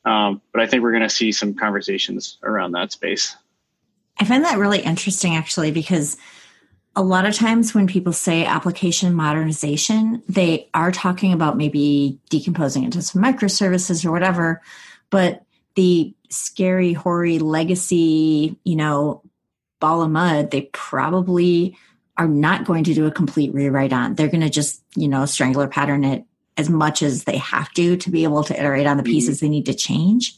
Um, 0.03 0.41
but 0.51 0.61
I 0.61 0.67
think 0.67 0.81
we're 0.81 0.91
going 0.91 1.03
to 1.03 1.09
see 1.09 1.31
some 1.31 1.53
conversations 1.53 2.39
around 2.41 2.71
that 2.71 2.91
space. 2.91 3.35
I 4.19 4.25
find 4.25 4.43
that 4.43 4.57
really 4.57 4.79
interesting 4.79 5.35
actually 5.35 5.71
because 5.71 6.17
a 6.95 7.01
lot 7.01 7.25
of 7.25 7.33
times 7.33 7.73
when 7.73 7.87
people 7.87 8.13
say 8.13 8.45
application 8.45 9.13
modernization, 9.13 10.21
they 10.27 10.69
are 10.73 10.91
talking 10.91 11.31
about 11.31 11.57
maybe 11.57 12.19
decomposing 12.29 12.83
into 12.83 13.01
some 13.01 13.21
microservices 13.21 14.05
or 14.05 14.11
whatever, 14.11 14.61
but 15.09 15.43
the 15.75 16.13
scary, 16.29 16.93
hoary 16.93 17.39
legacy, 17.39 18.57
you 18.63 18.75
know, 18.75 19.21
ball 19.79 20.01
of 20.01 20.11
mud, 20.11 20.51
they 20.51 20.63
probably 20.73 21.77
are 22.17 22.27
not 22.27 22.65
going 22.65 22.83
to 22.83 22.93
do 22.93 23.05
a 23.05 23.11
complete 23.11 23.53
rewrite 23.53 23.93
on. 23.93 24.15
They're 24.15 24.27
going 24.27 24.41
to 24.41 24.49
just, 24.49 24.83
you 24.95 25.07
know, 25.07 25.25
strangler 25.25 25.67
pattern 25.67 26.03
it 26.03 26.25
as 26.57 26.69
much 26.69 27.01
as 27.01 27.23
they 27.23 27.37
have 27.37 27.71
to 27.73 27.95
to 27.97 28.11
be 28.11 28.23
able 28.23 28.43
to 28.43 28.59
iterate 28.59 28.85
on 28.85 28.97
the 28.97 29.03
mm-hmm. 29.03 29.13
pieces 29.13 29.37
mm-hmm. 29.37 29.45
they 29.45 29.49
need 29.49 29.65
to 29.67 29.73
change. 29.73 30.35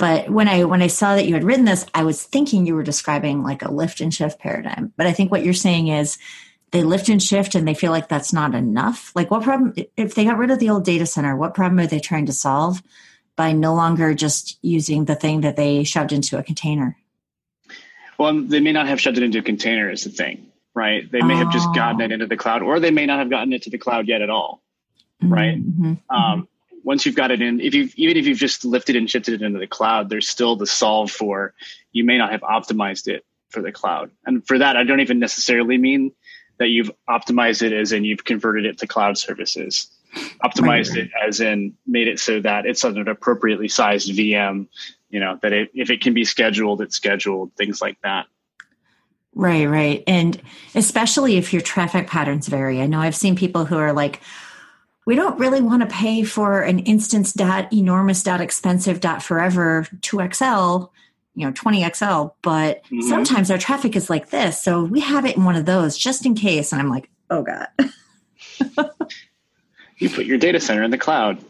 But 0.00 0.30
when 0.30 0.48
I 0.48 0.64
when 0.64 0.80
I 0.80 0.86
saw 0.86 1.14
that 1.14 1.26
you 1.26 1.34
had 1.34 1.44
written 1.44 1.66
this, 1.66 1.84
I 1.92 2.04
was 2.04 2.22
thinking 2.22 2.64
you 2.64 2.74
were 2.74 2.82
describing 2.82 3.42
like 3.42 3.60
a 3.60 3.70
lift 3.70 4.00
and 4.00 4.12
shift 4.12 4.38
paradigm. 4.38 4.94
But 4.96 5.06
I 5.06 5.12
think 5.12 5.30
what 5.30 5.44
you're 5.44 5.52
saying 5.52 5.88
is 5.88 6.16
they 6.70 6.82
lift 6.82 7.10
and 7.10 7.22
shift 7.22 7.54
and 7.54 7.68
they 7.68 7.74
feel 7.74 7.92
like 7.92 8.08
that's 8.08 8.32
not 8.32 8.54
enough. 8.54 9.12
Like 9.14 9.30
what 9.30 9.42
problem 9.42 9.74
if 9.98 10.14
they 10.14 10.24
got 10.24 10.38
rid 10.38 10.50
of 10.50 10.58
the 10.58 10.70
old 10.70 10.86
data 10.86 11.04
center, 11.04 11.36
what 11.36 11.52
problem 11.52 11.78
are 11.80 11.86
they 11.86 12.00
trying 12.00 12.24
to 12.26 12.32
solve 12.32 12.82
by 13.36 13.52
no 13.52 13.74
longer 13.74 14.14
just 14.14 14.58
using 14.62 15.04
the 15.04 15.14
thing 15.14 15.42
that 15.42 15.56
they 15.56 15.84
shoved 15.84 16.12
into 16.12 16.38
a 16.38 16.42
container? 16.42 16.96
Well, 18.16 18.40
they 18.40 18.60
may 18.60 18.72
not 18.72 18.86
have 18.86 19.02
shoved 19.02 19.18
it 19.18 19.22
into 19.22 19.40
a 19.40 19.42
container 19.42 19.90
is 19.90 20.04
the 20.04 20.10
thing, 20.10 20.46
right? 20.72 21.12
They 21.12 21.20
may 21.20 21.34
oh. 21.34 21.44
have 21.44 21.52
just 21.52 21.74
gotten 21.74 22.00
it 22.00 22.10
into 22.10 22.26
the 22.26 22.38
cloud 22.38 22.62
or 22.62 22.80
they 22.80 22.90
may 22.90 23.04
not 23.04 23.18
have 23.18 23.28
gotten 23.28 23.52
it 23.52 23.64
to 23.64 23.70
the 23.70 23.78
cloud 23.78 24.08
yet 24.08 24.22
at 24.22 24.30
all, 24.30 24.62
right? 25.20 25.62
Mm-hmm. 25.62 25.94
Um, 26.08 26.48
once 26.82 27.04
you've 27.04 27.14
got 27.14 27.30
it 27.30 27.42
in, 27.42 27.60
if 27.60 27.74
you 27.74 27.88
even 27.96 28.16
if 28.16 28.26
you've 28.26 28.38
just 28.38 28.64
lifted 28.64 28.96
and 28.96 29.08
shifted 29.08 29.34
it 29.34 29.42
into 29.42 29.58
the 29.58 29.66
cloud, 29.66 30.08
there's 30.08 30.28
still 30.28 30.56
the 30.56 30.66
solve 30.66 31.10
for 31.10 31.54
you 31.92 32.04
may 32.04 32.18
not 32.18 32.30
have 32.32 32.40
optimized 32.42 33.08
it 33.08 33.24
for 33.50 33.62
the 33.62 33.72
cloud. 33.72 34.10
And 34.24 34.46
for 34.46 34.58
that, 34.58 34.76
I 34.76 34.84
don't 34.84 35.00
even 35.00 35.18
necessarily 35.18 35.76
mean 35.76 36.12
that 36.58 36.68
you've 36.68 36.90
optimized 37.08 37.62
it 37.62 37.72
as 37.72 37.92
in 37.92 38.04
you've 38.04 38.24
converted 38.24 38.66
it 38.66 38.78
to 38.78 38.86
cloud 38.86 39.18
services. 39.18 39.88
Optimized 40.44 40.96
it 40.96 41.10
as 41.26 41.40
in 41.40 41.74
made 41.86 42.08
it 42.08 42.18
so 42.18 42.40
that 42.40 42.66
it's 42.66 42.84
an 42.84 43.08
appropriately 43.08 43.68
sized 43.68 44.10
VM, 44.10 44.66
you 45.08 45.20
know, 45.20 45.38
that 45.42 45.52
it, 45.52 45.70
if 45.74 45.90
it 45.90 46.00
can 46.00 46.14
be 46.14 46.24
scheduled, 46.24 46.80
it's 46.80 46.96
scheduled, 46.96 47.52
things 47.54 47.80
like 47.80 47.96
that. 48.02 48.26
Right, 49.34 49.66
right. 49.66 50.02
And 50.06 50.40
especially 50.74 51.36
if 51.36 51.52
your 51.52 51.62
traffic 51.62 52.08
patterns 52.08 52.48
vary. 52.48 52.82
I 52.82 52.86
know 52.86 53.00
I've 53.00 53.16
seen 53.16 53.36
people 53.36 53.64
who 53.64 53.76
are 53.76 53.92
like, 53.92 54.20
we 55.10 55.16
don't 55.16 55.40
really 55.40 55.60
want 55.60 55.82
to 55.82 55.88
pay 55.88 56.22
for 56.22 56.62
an 56.62 56.78
instance 56.78 57.32
dot 57.32 57.72
enormous 57.72 58.22
dot 58.22 58.40
expensive 58.40 59.00
dot 59.00 59.24
forever 59.24 59.84
2xl 60.02 60.88
you 61.34 61.44
know 61.44 61.52
20xl 61.52 62.32
but 62.42 62.84
mm-hmm. 62.84 63.00
sometimes 63.08 63.50
our 63.50 63.58
traffic 63.58 63.96
is 63.96 64.08
like 64.08 64.30
this 64.30 64.62
so 64.62 64.84
we 64.84 65.00
have 65.00 65.26
it 65.26 65.36
in 65.36 65.44
one 65.44 65.56
of 65.56 65.66
those 65.66 65.98
just 65.98 66.24
in 66.24 66.36
case 66.36 66.70
and 66.70 66.80
i'm 66.80 66.88
like 66.88 67.10
oh 67.28 67.42
god 67.42 67.66
you 70.00 70.08
put 70.08 70.26
your 70.26 70.38
data 70.38 70.58
center 70.58 70.82
in 70.82 70.90
the 70.90 70.98
cloud. 70.98 71.44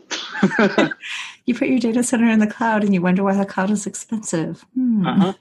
you 1.47 1.55
put 1.55 1.69
your 1.69 1.79
data 1.79 2.03
center 2.03 2.29
in 2.29 2.41
the 2.41 2.47
cloud 2.47 2.85
and 2.85 2.93
you 2.93 3.01
wonder 3.01 3.23
why 3.23 3.35
the 3.35 3.47
cloud 3.47 3.71
is 3.71 3.87
expensive. 3.87 4.65
Hmm. 4.75 5.07
Uh-huh. 5.07 5.33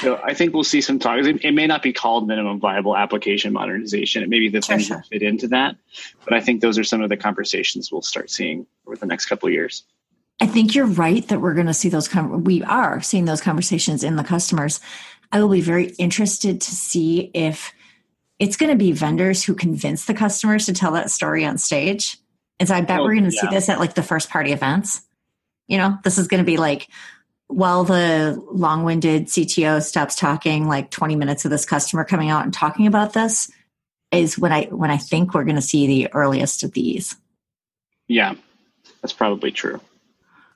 So 0.00 0.20
I 0.22 0.34
think 0.34 0.54
we'll 0.54 0.64
see 0.64 0.80
some 0.80 0.98
talk. 0.98 1.18
It, 1.18 1.44
it, 1.44 1.52
may 1.52 1.66
not 1.66 1.82
be 1.82 1.92
called 1.92 2.26
minimum 2.26 2.60
viable 2.60 2.96
application 2.96 3.52
modernization. 3.52 4.22
It 4.22 4.28
may 4.28 4.38
be 4.38 4.48
the 4.48 4.60
things 4.60 4.86
sure. 4.86 4.98
that 4.98 5.06
fit 5.06 5.22
into 5.22 5.48
that. 5.48 5.76
But 6.24 6.34
I 6.34 6.40
think 6.40 6.60
those 6.60 6.78
are 6.78 6.84
some 6.84 7.02
of 7.02 7.08
the 7.08 7.16
conversations 7.16 7.90
we'll 7.90 8.02
start 8.02 8.30
seeing 8.30 8.66
over 8.86 8.96
the 8.96 9.06
next 9.06 9.26
couple 9.26 9.48
of 9.48 9.52
years. 9.52 9.84
I 10.40 10.46
think 10.46 10.74
you're 10.74 10.86
right 10.86 11.26
that 11.28 11.40
we're 11.40 11.54
going 11.54 11.66
to 11.66 11.74
see 11.74 11.88
those. 11.88 12.08
Com- 12.08 12.44
we 12.44 12.62
are 12.62 13.00
seeing 13.00 13.24
those 13.24 13.40
conversations 13.40 14.02
in 14.02 14.16
the 14.16 14.24
customers. 14.24 14.80
I 15.30 15.40
will 15.40 15.48
be 15.48 15.60
very 15.60 15.90
interested 15.98 16.60
to 16.60 16.70
see 16.70 17.30
if 17.32 17.72
it's 18.38 18.56
going 18.56 18.70
to 18.70 18.76
be 18.76 18.92
vendors 18.92 19.44
who 19.44 19.54
convince 19.54 20.04
the 20.04 20.14
customers 20.14 20.66
to 20.66 20.72
tell 20.72 20.92
that 20.92 21.10
story 21.10 21.44
on 21.44 21.58
stage. 21.58 22.18
And 22.58 22.68
so 22.68 22.74
I 22.74 22.80
bet 22.80 23.00
oh, 23.00 23.04
we're 23.04 23.14
going 23.14 23.30
to 23.30 23.34
yeah. 23.34 23.42
see 23.42 23.54
this 23.54 23.68
at 23.68 23.78
like 23.78 23.94
the 23.94 24.02
first 24.02 24.30
party 24.30 24.52
events. 24.52 25.02
You 25.68 25.78
know, 25.78 25.98
this 26.04 26.18
is 26.18 26.28
going 26.28 26.38
to 26.42 26.44
be 26.44 26.56
like, 26.56 26.88
while 27.52 27.84
the 27.84 28.42
long-winded 28.50 29.26
CTO 29.26 29.82
stops 29.82 30.14
talking, 30.14 30.66
like 30.66 30.90
20 30.90 31.16
minutes 31.16 31.44
of 31.44 31.50
this 31.50 31.64
customer 31.64 32.04
coming 32.04 32.30
out 32.30 32.44
and 32.44 32.52
talking 32.52 32.86
about 32.86 33.12
this 33.12 33.50
is 34.10 34.38
when 34.38 34.52
I 34.52 34.64
when 34.64 34.90
I 34.90 34.98
think 34.98 35.34
we're 35.34 35.44
going 35.44 35.56
to 35.56 35.62
see 35.62 35.86
the 35.86 36.12
earliest 36.12 36.62
of 36.62 36.72
these. 36.72 37.16
Yeah, 38.08 38.34
that's 39.00 39.12
probably 39.12 39.50
true. 39.50 39.80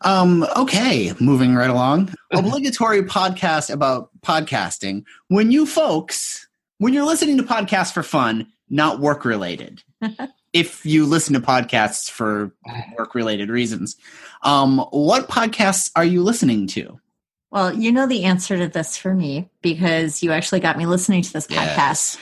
Um, 0.03 0.47
okay, 0.57 1.13
moving 1.21 1.55
right 1.55 1.71
along. 1.71 2.15
Obligatory 2.33 3.03
podcast 3.03 3.73
about 3.73 4.11
podcasting. 4.21 5.05
When 5.29 5.51
you 5.51 5.65
folks, 5.65 6.47
when 6.79 6.93
you're 6.93 7.07
listening 7.07 7.39
to 7.39 7.43
podcasts 7.43 7.93
for 7.93 8.03
fun, 8.03 8.53
not 8.69 9.01
work 9.01 9.25
related. 9.25 9.83
if 10.57 10.87
you 10.87 11.05
listen 11.05 11.35
to 11.35 11.41
podcasts 11.41 12.11
for 12.11 12.51
work 12.97 13.15
related 13.15 13.51
reasons, 13.51 13.95
um, 14.43 14.79
what 14.91 15.29
podcasts 15.29 15.91
are 15.95 16.05
you 16.05 16.23
listening 16.23 16.67
to? 16.69 16.99
Well, 17.51 17.75
you 17.75 17.93
know 17.93 18.07
the 18.07 18.25
answer 18.25 18.57
to 18.57 18.67
this 18.67 18.97
for 18.97 19.15
me 19.15 19.51
because 19.61 20.23
you 20.23 20.33
actually 20.33 20.61
got 20.61 20.79
me 20.79 20.87
listening 20.87 21.21
to 21.23 21.33
this 21.33 21.47
podcast. 21.47 21.77
Yes. 21.77 22.19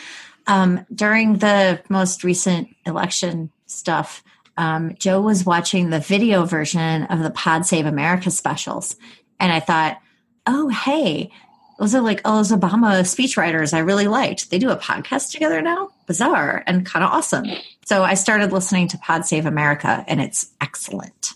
Um, 0.49 0.85
during 0.93 1.39
the 1.39 1.81
most 1.89 2.25
recent 2.25 2.75
election 2.85 3.53
stuff, 3.67 4.25
um, 4.57 4.97
Joe 4.99 5.21
was 5.21 5.47
watching 5.47 5.91
the 5.91 6.01
video 6.01 6.45
version 6.45 7.05
of 7.05 7.21
the 7.21 7.31
Pod 7.31 7.65
Save 7.65 7.87
America 7.87 8.33
specials. 8.33 8.97
And 9.39 9.53
I 9.53 9.61
thought, 9.61 10.01
oh, 10.47 10.69
hey, 10.69 11.31
those 11.79 11.95
are 11.95 12.03
like 12.03 12.21
all 12.25 12.39
those 12.39 12.51
Obama 12.51 13.01
speechwriters 13.03 13.73
I 13.73 13.79
really 13.79 14.09
liked. 14.09 14.51
They 14.51 14.59
do 14.59 14.71
a 14.71 14.77
podcast 14.77 15.31
together 15.31 15.63
now. 15.63 15.91
Bizarre 16.07 16.63
and 16.67 16.85
kind 16.87 17.05
of 17.05 17.11
awesome. 17.11 17.47
So 17.85 18.03
I 18.03 18.15
started 18.15 18.53
listening 18.53 18.89
to 18.89 18.99
Pod 18.99 19.27
Save 19.27 19.47
America, 19.47 20.05
and 20.09 20.21
it's 20.21 20.53
excellent. 20.61 21.35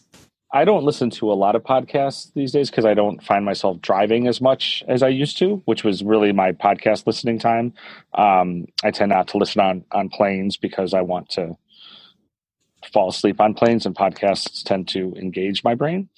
I 0.51 0.65
don't 0.65 0.85
listen 0.85 1.11
to 1.11 1.31
a 1.31 1.35
lot 1.35 1.57
of 1.57 1.63
podcasts 1.63 2.33
these 2.33 2.53
days 2.53 2.71
because 2.71 2.87
I 2.87 2.95
don't 2.95 3.23
find 3.23 3.45
myself 3.45 3.83
driving 3.83 4.27
as 4.27 4.41
much 4.41 4.83
as 4.89 5.03
I 5.03 5.09
used 5.09 5.37
to, 5.39 5.63
which 5.67 5.85
was 5.85 6.03
really 6.03 6.33
my 6.33 6.53
podcast 6.53 7.07
listening 7.07 7.39
time. 7.39 7.75
Um, 8.15 8.65
I 8.83 8.91
tend 8.91 9.11
not 9.11 9.29
to 9.29 9.39
listen 9.39 9.61
on 9.61 9.85
on 9.93 10.09
planes 10.09 10.57
because 10.57 10.95
I 10.95 11.03
want 11.03 11.29
to 11.31 11.57
fall 12.93 13.11
asleep 13.11 13.41
on 13.41 13.55
planes, 13.55 13.85
and 13.85 13.95
podcasts 13.95 14.63
tend 14.63 14.89
to 14.89 15.15
engage 15.17 15.65
my 15.65 15.75
brain. 15.75 16.09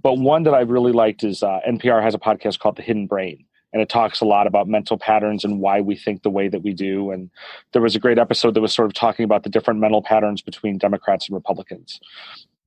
But 0.00 0.18
one 0.18 0.44
that 0.44 0.54
I 0.54 0.60
really 0.60 0.92
liked 0.92 1.24
is 1.24 1.42
uh, 1.42 1.58
NPR 1.68 2.02
has 2.02 2.14
a 2.14 2.18
podcast 2.18 2.60
called 2.60 2.76
The 2.76 2.82
Hidden 2.82 3.08
Brain, 3.08 3.44
and 3.72 3.80
it 3.80 3.88
talks 3.88 4.20
a 4.20 4.24
lot 4.24 4.46
about 4.46 4.68
mental 4.68 4.98
patterns 4.98 5.44
and 5.44 5.60
why 5.60 5.80
we 5.80 5.94
think 5.96 6.22
the 6.22 6.30
way 6.30 6.48
that 6.48 6.62
we 6.62 6.72
do. 6.72 7.10
And 7.10 7.30
there 7.72 7.82
was 7.82 7.94
a 7.94 8.00
great 8.00 8.18
episode 8.18 8.54
that 8.54 8.60
was 8.60 8.72
sort 8.72 8.86
of 8.86 8.94
talking 8.94 9.24
about 9.24 9.44
the 9.44 9.48
different 9.48 9.80
mental 9.80 10.02
patterns 10.02 10.42
between 10.42 10.78
Democrats 10.78 11.28
and 11.28 11.34
Republicans, 11.34 12.00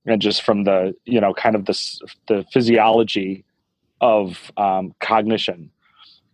and 0.06 0.22
just 0.22 0.42
from 0.42 0.64
the 0.64 0.96
you 1.06 1.20
know 1.20 1.34
kind 1.34 1.56
of 1.56 1.66
the 1.66 2.00
the 2.28 2.46
physiology 2.52 3.44
of 4.02 4.52
um, 4.58 4.94
cognition. 5.00 5.70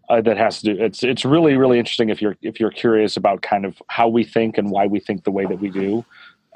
Uh, 0.10 0.20
that 0.20 0.38
has 0.38 0.60
to 0.60 0.74
do 0.74 0.84
it's 0.84 1.04
it's 1.04 1.24
really 1.24 1.56
really 1.56 1.78
interesting 1.78 2.10
if 2.10 2.20
you're 2.20 2.36
if 2.42 2.60
you're 2.60 2.72
curious 2.72 3.16
about 3.16 3.44
kind 3.44 3.64
of 3.64 3.80
how 3.90 4.08
we 4.08 4.24
think 4.24 4.58
and 4.58 4.72
why 4.72 4.88
we 4.88 5.00
think 5.00 5.24
the 5.24 5.30
way 5.30 5.46
that 5.46 5.60
we 5.60 5.70
do 5.70 6.04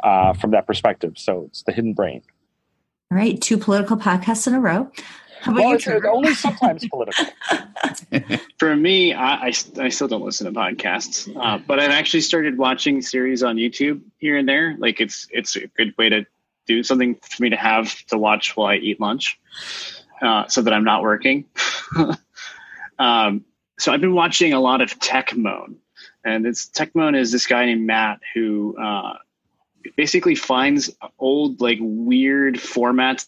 uh, 0.04 0.34
from 0.34 0.52
that 0.52 0.68
perspective. 0.68 1.14
So 1.18 1.46
it's 1.48 1.64
the 1.64 1.72
hidden 1.72 1.94
brain. 1.94 2.22
All 3.12 3.18
right, 3.18 3.40
two 3.40 3.58
political 3.58 3.96
podcasts 3.96 4.48
in 4.48 4.54
a 4.54 4.60
row. 4.60 4.90
How 5.44 5.52
about 5.52 5.86
well, 5.86 6.02
you, 6.02 6.08
only 6.08 6.34
sometimes 6.36 6.88
political. 6.88 7.26
For 8.60 8.78
me, 8.78 9.14
I, 9.14 9.48
I, 9.48 9.54
I, 9.78 9.90
still 9.90 10.08
don't 10.08 10.24
listen 10.24 10.52
to 10.52 10.58
podcasts, 10.58 11.30
uh, 11.36 11.58
but 11.68 11.82
I've 11.82 11.92
actually 11.92 12.22
started 12.22 12.58
watching 12.58 13.02
series 13.02 13.44
on 13.44 13.58
YouTube 13.58 14.02
here 14.20 14.38
and 14.38 14.48
there. 14.48 14.78
Like 14.80 15.02
it's 15.02 15.28
it's 15.32 15.58
a 15.58 15.68
good 15.68 15.94
way 15.98 16.08
to 16.08 16.26
do 16.66 16.82
something 16.82 17.16
for 17.16 17.44
me 17.44 17.50
to 17.50 17.58
have 17.58 17.94
to 18.06 18.18
watch 18.18 18.56
while 18.56 18.68
I 18.68 18.76
eat 18.76 19.02
lunch, 19.02 19.38
uh, 20.22 20.48
so 20.48 20.62
that 20.62 20.74
I'm 20.74 20.86
not 20.86 21.02
working. 21.02 21.44
um, 22.98 23.44
so 23.78 23.92
I've 23.92 24.00
been 24.00 24.16
watching 24.16 24.54
a 24.54 24.62
lot 24.62 24.80
of 24.80 24.98
Techmoan, 25.00 25.76
and 26.24 26.48
it's 26.48 26.70
Techmoan 26.70 27.18
is 27.18 27.34
this 27.34 27.48
guy 27.48 27.66
named 27.66 27.86
Matt 27.86 28.22
who 28.34 28.78
uh, 28.82 29.18
basically 29.98 30.36
finds 30.36 30.90
old 31.20 31.60
like 31.60 31.80
weird 31.82 32.56
formats 32.56 33.28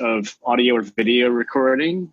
of 0.00 0.36
audio 0.44 0.76
or 0.76 0.82
video 0.82 1.28
recording 1.28 2.12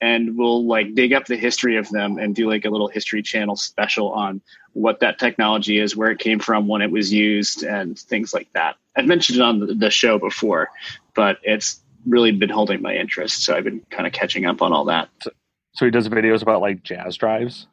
and 0.00 0.36
we'll 0.36 0.64
like 0.66 0.94
dig 0.94 1.12
up 1.12 1.26
the 1.26 1.36
history 1.36 1.76
of 1.76 1.88
them 1.90 2.18
and 2.18 2.34
do 2.34 2.48
like 2.48 2.64
a 2.64 2.70
little 2.70 2.88
history 2.88 3.22
channel 3.22 3.56
special 3.56 4.12
on 4.12 4.40
what 4.72 5.00
that 5.00 5.18
technology 5.18 5.78
is 5.78 5.96
where 5.96 6.10
it 6.10 6.18
came 6.18 6.38
from 6.38 6.68
when 6.68 6.82
it 6.82 6.90
was 6.90 7.12
used 7.12 7.64
and 7.64 7.98
things 7.98 8.32
like 8.32 8.52
that. 8.52 8.76
I've 8.96 9.06
mentioned 9.06 9.38
it 9.38 9.42
on 9.42 9.78
the 9.78 9.90
show 9.90 10.18
before 10.18 10.68
but 11.14 11.38
it's 11.42 11.80
really 12.06 12.30
been 12.30 12.48
holding 12.48 12.80
my 12.80 12.94
interest 12.94 13.42
so 13.42 13.54
i've 13.54 13.64
been 13.64 13.80
kind 13.90 14.06
of 14.06 14.12
catching 14.12 14.46
up 14.46 14.62
on 14.62 14.72
all 14.72 14.84
that. 14.86 15.08
So, 15.22 15.30
so 15.74 15.84
he 15.84 15.90
does 15.90 16.08
videos 16.08 16.42
about 16.42 16.60
like 16.60 16.82
Jaz 16.82 17.16
drives? 17.16 17.66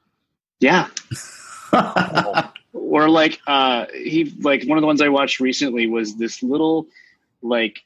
Yeah. 0.60 0.88
Or 2.96 3.10
like 3.10 3.42
uh 3.46 3.88
he 3.94 4.34
like 4.40 4.64
one 4.66 4.78
of 4.78 4.82
the 4.82 4.88
ones 4.88 5.02
i 5.02 5.10
watched 5.10 5.42
recently 5.42 5.86
was 5.86 6.16
this 6.16 6.42
little 6.42 6.88
like 7.42 7.84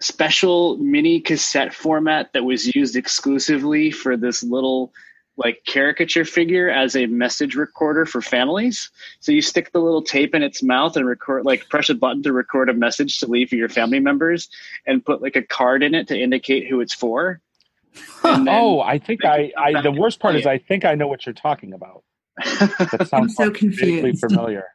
special 0.00 0.76
mini 0.78 1.20
cassette 1.20 1.74
format 1.74 2.32
that 2.32 2.44
was 2.44 2.74
used 2.74 2.96
exclusively 2.96 3.90
for 3.90 4.16
this 4.16 4.42
little 4.42 4.92
like 5.36 5.62
caricature 5.66 6.24
figure 6.24 6.68
as 6.68 6.94
a 6.94 7.06
message 7.06 7.54
recorder 7.54 8.04
for 8.04 8.20
families. 8.20 8.90
So 9.20 9.32
you 9.32 9.40
stick 9.40 9.72
the 9.72 9.78
little 9.78 10.02
tape 10.02 10.34
in 10.34 10.42
its 10.42 10.62
mouth 10.62 10.96
and 10.96 11.06
record, 11.06 11.46
like 11.46 11.68
press 11.68 11.88
a 11.88 11.94
button 11.94 12.22
to 12.24 12.32
record 12.32 12.68
a 12.68 12.74
message 12.74 13.20
to 13.20 13.26
leave 13.26 13.48
for 13.48 13.56
your 13.56 13.70
family 13.70 14.00
members, 14.00 14.50
and 14.86 15.04
put 15.04 15.22
like 15.22 15.36
a 15.36 15.42
card 15.42 15.82
in 15.82 15.94
it 15.94 16.08
to 16.08 16.18
indicate 16.18 16.68
who 16.68 16.80
it's 16.80 16.92
for. 16.92 17.40
oh, 18.24 18.80
I 18.80 18.98
think 18.98 19.24
I, 19.24 19.52
I 19.56 19.80
the 19.82 19.90
worst 19.90 20.20
part 20.20 20.36
is 20.36 20.46
I 20.46 20.58
think 20.58 20.84
I 20.84 20.94
know 20.94 21.08
what 21.08 21.26
you're 21.26 21.32
talking 21.32 21.72
about. 21.72 22.04
That 22.44 23.08
sounds 23.08 23.12
I'm 23.12 23.28
so 23.30 23.50
confused. 23.50 24.20
familiar. 24.20 24.66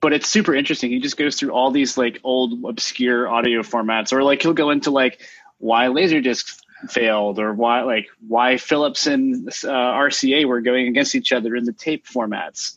But 0.00 0.12
it's 0.12 0.28
super 0.28 0.54
interesting. 0.54 0.90
He 0.90 1.00
just 1.00 1.16
goes 1.16 1.36
through 1.36 1.50
all 1.50 1.70
these 1.70 1.98
like 1.98 2.20
old 2.22 2.64
obscure 2.64 3.28
audio 3.28 3.62
formats, 3.62 4.12
or 4.12 4.22
like 4.22 4.42
he'll 4.42 4.54
go 4.54 4.70
into 4.70 4.90
like 4.90 5.20
why 5.58 5.86
Laserdisc 5.86 6.60
failed, 6.88 7.40
or 7.40 7.52
why 7.52 7.82
like 7.82 8.06
why 8.26 8.56
Philips 8.58 9.06
and 9.06 9.48
uh, 9.48 9.68
RCA 9.68 10.44
were 10.44 10.60
going 10.60 10.86
against 10.86 11.14
each 11.14 11.32
other 11.32 11.56
in 11.56 11.64
the 11.64 11.72
tape 11.72 12.06
formats. 12.06 12.76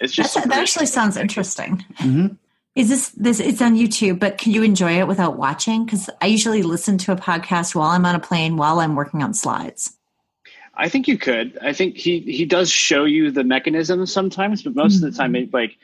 It's 0.00 0.12
just 0.12 0.34
that 0.34 0.50
actually 0.50 0.86
sounds 0.86 1.16
interesting. 1.16 1.84
Mm-hmm. 1.98 2.34
Is 2.74 2.90
this 2.90 3.08
this? 3.10 3.40
It's 3.40 3.62
on 3.62 3.74
YouTube, 3.74 4.18
but 4.18 4.36
can 4.36 4.52
you 4.52 4.62
enjoy 4.62 4.98
it 4.98 5.08
without 5.08 5.38
watching? 5.38 5.86
Because 5.86 6.10
I 6.20 6.26
usually 6.26 6.62
listen 6.62 6.98
to 6.98 7.12
a 7.12 7.16
podcast 7.16 7.74
while 7.74 7.88
I'm 7.88 8.04
on 8.04 8.14
a 8.14 8.20
plane 8.20 8.58
while 8.58 8.80
I'm 8.80 8.94
working 8.94 9.22
on 9.22 9.32
slides. 9.32 9.96
I 10.74 10.90
think 10.90 11.08
you 11.08 11.16
could. 11.16 11.56
I 11.62 11.72
think 11.72 11.96
he 11.96 12.20
he 12.20 12.44
does 12.44 12.70
show 12.70 13.04
you 13.04 13.30
the 13.30 13.44
mechanism 13.44 14.04
sometimes, 14.04 14.62
but 14.62 14.74
most 14.74 14.96
mm-hmm. 14.96 15.06
of 15.06 15.12
the 15.12 15.18
time, 15.18 15.34
it, 15.34 15.54
like 15.54 15.78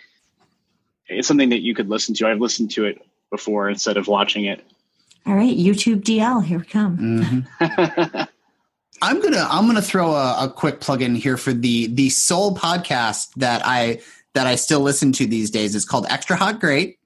it's 1.13 1.29
something 1.29 1.51
that 1.51 1.63
you 1.63 1.75
could 1.75 1.89
listen 1.89 2.15
to. 2.17 2.29
I've 2.29 2.41
listened 2.41 2.71
to 2.73 2.85
it 2.85 3.05
before 3.31 3.69
instead 3.69 3.97
of 3.97 4.09
watching 4.09 4.45
it. 4.45 4.65
All 5.27 5.35
right, 5.35 5.57
YouTube 5.57 6.03
DL, 6.03 6.45
here 6.45 6.59
we 6.59 6.65
come. 6.65 7.47
Mm-hmm. 7.61 8.23
I'm 9.03 9.21
gonna 9.21 9.47
I'm 9.51 9.67
gonna 9.67 9.83
throw 9.83 10.13
a, 10.13 10.45
a, 10.45 10.51
quick 10.51 10.81
plug 10.81 11.03
in 11.03 11.17
here 11.17 11.37
for 11.37 11.53
the 11.53 11.89
the 11.89 12.09
sole 12.09 12.57
podcast 12.57 13.35
that 13.37 13.63
I 13.65 14.01
that 14.35 14.47
I 14.47 14.55
still 14.55 14.81
listen 14.81 15.13
to 15.13 15.27
these 15.27 15.51
days. 15.51 15.75
It's 15.75 15.85
called 15.85 16.07
Extra 16.09 16.37
Hot 16.37 16.61
Great. 16.61 16.99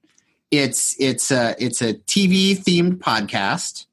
It's 0.51 0.95
it's 1.01 1.31
a 1.31 1.55
it's 1.59 1.81
a 1.81 1.95
TV 1.95 2.53
themed 2.57 2.99
podcast. 2.99 3.87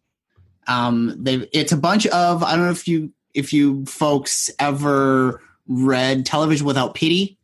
Um, 0.67 1.15
they 1.17 1.47
it's 1.53 1.71
a 1.71 1.77
bunch 1.77 2.05
of 2.07 2.43
I 2.43 2.55
don't 2.55 2.65
know 2.65 2.71
if 2.71 2.87
you 2.87 3.11
if 3.33 3.53
you 3.53 3.85
folks 3.85 4.51
ever 4.59 5.41
read 5.67 6.25
Television 6.25 6.65
Without 6.65 6.95
Pity. 6.95 7.37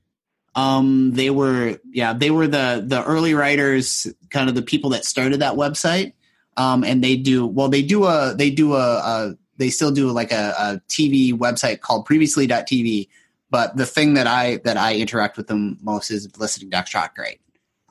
Um, 0.56 1.12
they 1.12 1.30
were 1.30 1.80
yeah 1.92 2.14
they 2.14 2.32
were 2.32 2.48
the 2.48 2.84
the 2.86 3.04
early 3.06 3.34
writers, 3.34 4.08
kind 4.30 4.50
of 4.50 4.56
the 4.56 4.62
people 4.62 4.92
that 4.92 5.06
started 5.06 5.42
that 5.42 5.54
website. 5.54 6.14
Um, 6.58 6.84
and 6.84 7.04
they 7.04 7.16
do 7.16 7.46
well. 7.46 7.70
They 7.70 7.82
do 7.82 8.06
a 8.06 8.34
they 8.36 8.50
do 8.50 8.76
a, 8.76 8.98
a 8.98 9.36
they 9.58 9.70
still 9.70 9.92
do 9.92 10.10
like 10.12 10.32
a, 10.32 10.54
a 10.58 10.82
TV 10.90 11.34
website 11.34 11.82
called 11.82 12.06
previously.tv, 12.06 13.08
but 13.50 13.78
the 13.78 13.86
thing 13.86 14.16
that 14.16 14.28
I 14.28 14.58
that 14.64 14.78
I 14.78 14.96
interact 14.96 15.38
with 15.38 15.48
them 15.48 15.78
most 15.82 16.12
is 16.12 16.28
listening 16.38 16.72
to 16.72 16.86
Shot 16.86 17.16
Great. 17.16 17.40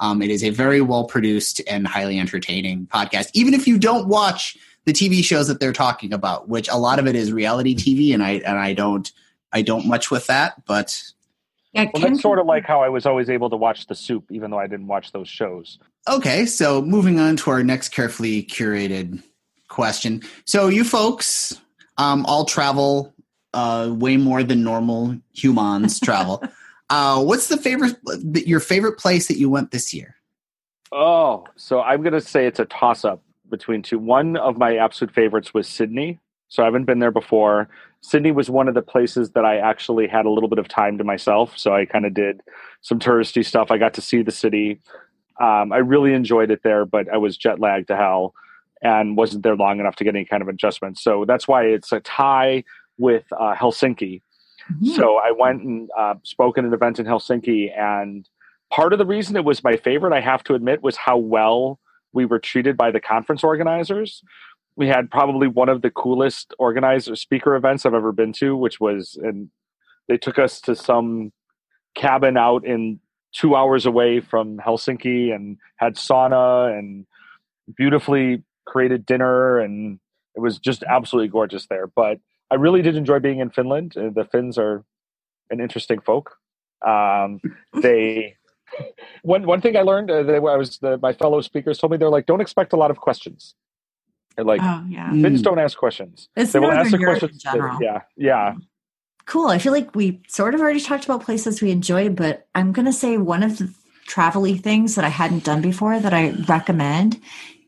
Um, 0.00 0.22
it 0.22 0.30
is 0.30 0.44
a 0.44 0.50
very 0.50 0.80
well 0.80 1.04
produced 1.04 1.60
and 1.68 1.86
highly 1.86 2.18
entertaining 2.18 2.86
podcast. 2.86 3.30
Even 3.34 3.54
if 3.54 3.66
you 3.66 3.78
don't 3.78 4.08
watch 4.08 4.56
the 4.84 4.92
TV 4.92 5.22
shows 5.22 5.48
that 5.48 5.60
they're 5.60 5.72
talking 5.72 6.12
about, 6.12 6.48
which 6.48 6.68
a 6.68 6.76
lot 6.76 6.98
of 6.98 7.06
it 7.06 7.16
is 7.16 7.32
reality 7.32 7.74
TV, 7.74 8.14
and 8.14 8.22
I 8.22 8.32
and 8.32 8.58
I 8.58 8.72
don't 8.72 9.10
I 9.52 9.62
don't 9.62 9.86
much 9.86 10.10
with 10.10 10.26
that, 10.26 10.64
but 10.66 11.02
yeah, 11.84 11.90
well, 11.92 12.02
that's 12.02 12.20
sort 12.22 12.38
of 12.38 12.46
like 12.46 12.64
how 12.64 12.82
I 12.82 12.88
was 12.88 13.06
always 13.06 13.30
able 13.30 13.50
to 13.50 13.56
watch 13.56 13.86
The 13.86 13.94
Soup, 13.94 14.24
even 14.30 14.50
though 14.50 14.58
I 14.58 14.66
didn't 14.66 14.86
watch 14.86 15.12
those 15.12 15.28
shows. 15.28 15.78
Okay, 16.08 16.46
so 16.46 16.82
moving 16.82 17.18
on 17.18 17.36
to 17.36 17.50
our 17.50 17.62
next 17.62 17.90
carefully 17.90 18.42
curated 18.42 19.22
question. 19.68 20.22
So 20.44 20.68
you 20.68 20.84
folks 20.84 21.60
um, 21.96 22.24
all 22.26 22.44
travel 22.44 23.14
uh, 23.54 23.90
way 23.92 24.16
more 24.16 24.42
than 24.42 24.62
normal 24.62 25.18
humans 25.32 26.00
travel. 26.04 26.42
Uh, 26.90 27.22
what's 27.22 27.48
the 27.48 27.56
favorite 27.56 27.96
your 28.46 28.60
favorite 28.60 28.98
place 28.98 29.28
that 29.28 29.38
you 29.38 29.50
went 29.50 29.70
this 29.70 29.92
year? 29.92 30.16
Oh, 30.90 31.44
so 31.56 31.80
I'm 31.80 32.02
gonna 32.02 32.20
say 32.20 32.46
it's 32.46 32.60
a 32.60 32.64
toss 32.64 33.04
up 33.04 33.22
between 33.50 33.82
two. 33.82 33.98
One 33.98 34.36
of 34.36 34.56
my 34.56 34.76
absolute 34.76 35.14
favorites 35.14 35.52
was 35.52 35.68
Sydney. 35.68 36.18
So 36.48 36.62
I 36.62 36.66
haven't 36.66 36.84
been 36.84 36.98
there 36.98 37.10
before. 37.10 37.68
Sydney 38.00 38.32
was 38.32 38.48
one 38.48 38.68
of 38.68 38.74
the 38.74 38.82
places 38.82 39.30
that 39.30 39.44
I 39.44 39.58
actually 39.58 40.06
had 40.06 40.24
a 40.24 40.30
little 40.30 40.48
bit 40.48 40.58
of 40.58 40.68
time 40.68 40.98
to 40.98 41.04
myself. 41.04 41.58
So 41.58 41.74
I 41.74 41.84
kind 41.84 42.06
of 42.06 42.14
did 42.14 42.40
some 42.80 42.98
touristy 42.98 43.44
stuff. 43.44 43.70
I 43.70 43.78
got 43.78 43.94
to 43.94 44.00
see 44.00 44.22
the 44.22 44.32
city. 44.32 44.80
Um, 45.40 45.72
I 45.72 45.78
really 45.78 46.14
enjoyed 46.14 46.50
it 46.50 46.62
there, 46.62 46.84
but 46.84 47.08
I 47.12 47.16
was 47.16 47.36
jet 47.36 47.60
lagged 47.60 47.88
to 47.88 47.96
hell 47.96 48.34
and 48.82 49.16
wasn't 49.16 49.42
there 49.42 49.56
long 49.56 49.80
enough 49.80 49.96
to 49.96 50.04
get 50.04 50.14
any 50.14 50.24
kind 50.24 50.42
of 50.42 50.48
adjustment. 50.48 50.98
So 50.98 51.24
that's 51.24 51.48
why 51.48 51.64
it's 51.64 51.92
a 51.92 52.00
tie 52.00 52.64
with 52.96 53.24
uh, 53.32 53.54
Helsinki. 53.54 54.22
Mm-hmm. 54.72 54.86
So 54.88 55.16
I 55.16 55.32
went 55.32 55.62
and 55.62 55.90
uh, 55.96 56.14
spoke 56.22 56.58
at 56.58 56.64
an 56.64 56.72
event 56.72 56.98
in 56.98 57.06
Helsinki, 57.06 57.76
and 57.76 58.28
part 58.70 58.92
of 58.92 58.98
the 58.98 59.06
reason 59.06 59.36
it 59.36 59.44
was 59.44 59.64
my 59.64 59.76
favorite, 59.76 60.12
I 60.12 60.20
have 60.20 60.44
to 60.44 60.54
admit, 60.54 60.82
was 60.82 60.96
how 60.96 61.16
well 61.16 61.80
we 62.12 62.26
were 62.26 62.38
treated 62.38 62.76
by 62.76 62.90
the 62.90 63.00
conference 63.00 63.42
organizers 63.42 64.22
we 64.78 64.86
had 64.86 65.10
probably 65.10 65.48
one 65.48 65.68
of 65.68 65.82
the 65.82 65.90
coolest 65.90 66.54
organizer 66.56 67.16
speaker 67.16 67.56
events 67.56 67.84
I've 67.84 67.94
ever 67.94 68.12
been 68.12 68.32
to, 68.34 68.56
which 68.56 68.78
was 68.78 69.18
and 69.20 69.50
they 70.06 70.16
took 70.16 70.38
us 70.38 70.60
to 70.62 70.76
some 70.76 71.32
cabin 71.96 72.36
out 72.36 72.64
in 72.64 73.00
two 73.32 73.56
hours 73.56 73.86
away 73.86 74.20
from 74.20 74.58
Helsinki 74.58 75.34
and 75.34 75.58
had 75.76 75.96
sauna 75.96 76.78
and 76.78 77.06
beautifully 77.76 78.44
created 78.66 79.04
dinner 79.04 79.58
and 79.58 79.98
it 80.36 80.40
was 80.40 80.60
just 80.60 80.84
absolutely 80.84 81.28
gorgeous 81.28 81.66
there. 81.66 81.88
But 81.88 82.20
I 82.48 82.54
really 82.54 82.80
did 82.80 82.94
enjoy 82.94 83.18
being 83.18 83.40
in 83.40 83.50
Finland. 83.50 83.96
Uh, 83.96 84.10
the 84.14 84.24
Finns 84.24 84.58
are 84.58 84.84
an 85.50 85.60
interesting 85.60 86.00
folk. 86.00 86.36
Um, 86.86 87.40
they 87.82 88.36
one 89.22 89.44
one 89.44 89.60
thing 89.60 89.76
I 89.76 89.82
learned 89.82 90.08
uh, 90.08 90.22
that 90.22 90.36
I 90.36 90.56
was 90.56 90.78
the, 90.78 90.98
my 91.02 91.12
fellow 91.12 91.40
speakers 91.40 91.78
told 91.78 91.90
me 91.90 91.98
they're 91.98 92.08
like 92.08 92.26
don't 92.26 92.40
expect 92.40 92.72
a 92.72 92.76
lot 92.76 92.92
of 92.92 92.98
questions 92.98 93.56
like 94.46 94.60
oh, 94.62 94.84
yeah. 94.88 95.10
Finns 95.10 95.42
don't 95.42 95.58
ask 95.58 95.76
questions. 95.76 96.28
It's 96.36 96.52
they 96.52 96.60
will 96.60 96.70
ask 96.70 96.90
the 96.90 96.98
questions. 96.98 97.42
Yeah, 97.44 98.02
yeah. 98.16 98.54
Cool. 99.26 99.48
I 99.48 99.58
feel 99.58 99.72
like 99.72 99.94
we 99.94 100.22
sort 100.28 100.54
of 100.54 100.60
already 100.60 100.80
talked 100.80 101.04
about 101.04 101.22
places 101.22 101.60
we 101.60 101.70
enjoy, 101.70 102.08
but 102.08 102.46
I'm 102.54 102.72
going 102.72 102.86
to 102.86 102.92
say 102.92 103.18
one 103.18 103.42
of 103.42 103.58
the 103.58 103.72
travel 104.06 104.46
things 104.56 104.94
that 104.94 105.04
I 105.04 105.10
hadn't 105.10 105.44
done 105.44 105.60
before 105.60 106.00
that 106.00 106.14
I 106.14 106.30
recommend 106.48 107.20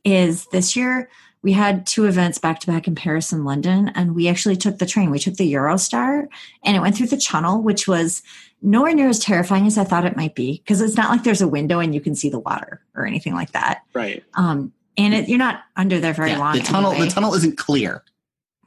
is 0.02 0.46
this 0.46 0.74
year 0.74 1.10
we 1.42 1.52
had 1.52 1.86
two 1.86 2.06
events 2.06 2.38
back 2.38 2.60
to 2.60 2.66
back 2.66 2.86
in 2.86 2.94
Paris 2.94 3.32
and 3.32 3.44
London, 3.44 3.90
and 3.94 4.14
we 4.14 4.28
actually 4.28 4.56
took 4.56 4.78
the 4.78 4.86
train. 4.86 5.10
We 5.10 5.18
took 5.18 5.34
the 5.34 5.52
Eurostar, 5.52 6.28
and 6.64 6.76
it 6.76 6.80
went 6.80 6.96
through 6.96 7.06
the 7.06 7.16
Channel, 7.16 7.62
which 7.62 7.88
was 7.88 8.22
nowhere 8.62 8.94
near 8.94 9.08
as 9.08 9.18
terrifying 9.18 9.66
as 9.66 9.78
I 9.78 9.84
thought 9.84 10.04
it 10.04 10.16
might 10.16 10.34
be 10.34 10.58
because 10.58 10.80
it's 10.82 10.96
not 10.96 11.10
like 11.10 11.24
there's 11.24 11.40
a 11.40 11.48
window 11.48 11.78
and 11.78 11.94
you 11.94 12.00
can 12.00 12.14
see 12.14 12.28
the 12.28 12.38
water 12.38 12.82
or 12.94 13.06
anything 13.06 13.32
like 13.32 13.52
that. 13.52 13.82
Right. 13.94 14.22
Um, 14.34 14.72
and 15.04 15.14
it, 15.14 15.28
you're 15.28 15.38
not 15.38 15.62
under 15.76 16.00
there 16.00 16.12
very 16.12 16.30
yeah, 16.30 16.38
long. 16.38 16.56
The 16.56 16.62
tunnel, 16.62 16.92
anyway. 16.92 17.08
the 17.08 17.14
tunnel 17.14 17.34
isn't 17.34 17.56
clear. 17.56 18.02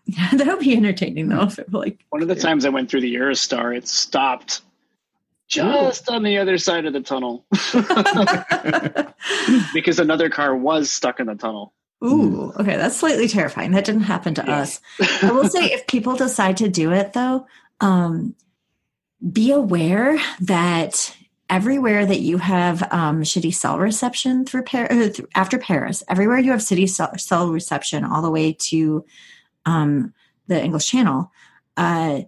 that 0.34 0.48
would 0.48 0.60
be 0.60 0.76
entertaining 0.76 1.30
though. 1.30 1.44
If 1.44 1.60
it 1.60 1.72
were 1.72 1.80
like 1.80 2.04
one 2.10 2.22
of 2.22 2.28
the 2.28 2.36
times 2.36 2.66
I 2.66 2.70
went 2.70 2.90
through 2.90 3.02
the 3.02 3.16
Eurostar, 3.16 3.76
it 3.76 3.88
stopped 3.88 4.62
just 5.48 6.10
Ooh. 6.10 6.14
on 6.14 6.24
the 6.24 6.38
other 6.38 6.58
side 6.58 6.86
of 6.86 6.94
the 6.94 7.02
tunnel 7.02 7.46
because 9.74 10.00
another 10.00 10.30
car 10.30 10.56
was 10.56 10.90
stuck 10.90 11.20
in 11.20 11.28
the 11.28 11.36
tunnel. 11.36 11.74
Ooh, 12.04 12.52
okay, 12.60 12.76
that's 12.76 12.98
slightly 12.98 13.30
terrifying. 13.30 13.72
That 13.72 13.86
didn't 13.86 14.02
happen 14.02 14.34
to 14.36 14.52
us. 14.52 14.82
I 15.22 15.32
will 15.32 15.48
say, 15.48 15.72
if 15.72 15.88
people 15.88 16.18
decide 16.18 16.58
to 16.58 16.68
do 16.68 16.92
it, 16.92 17.14
though, 17.14 17.48
um, 17.80 18.36
be 19.32 19.52
aware 19.52 20.20
that 20.42 21.16
everywhere 21.54 22.04
that 22.04 22.20
you 22.20 22.40
have 22.40 22.82
um, 22.92 23.22
shitty 23.22 23.54
cell 23.54 23.78
reception 23.78 24.44
through, 24.44 24.64
Par- 24.64 24.92
uh, 24.92 25.10
after 25.36 25.60
Paris, 25.60 26.04
everywhere 26.10 26.40
you 26.40 26.50
have 26.50 26.64
city 26.64 26.88
cell, 26.88 27.16
cell 27.20 27.52
reception 27.52 28.04
all 28.04 28.24
the 28.24 28.32
way 28.32 28.54
to 28.54 29.06
um, 29.68 30.16
the 30.48 30.60
English 30.60 30.88
Channel, 30.88 31.32
uh, 31.78 32.22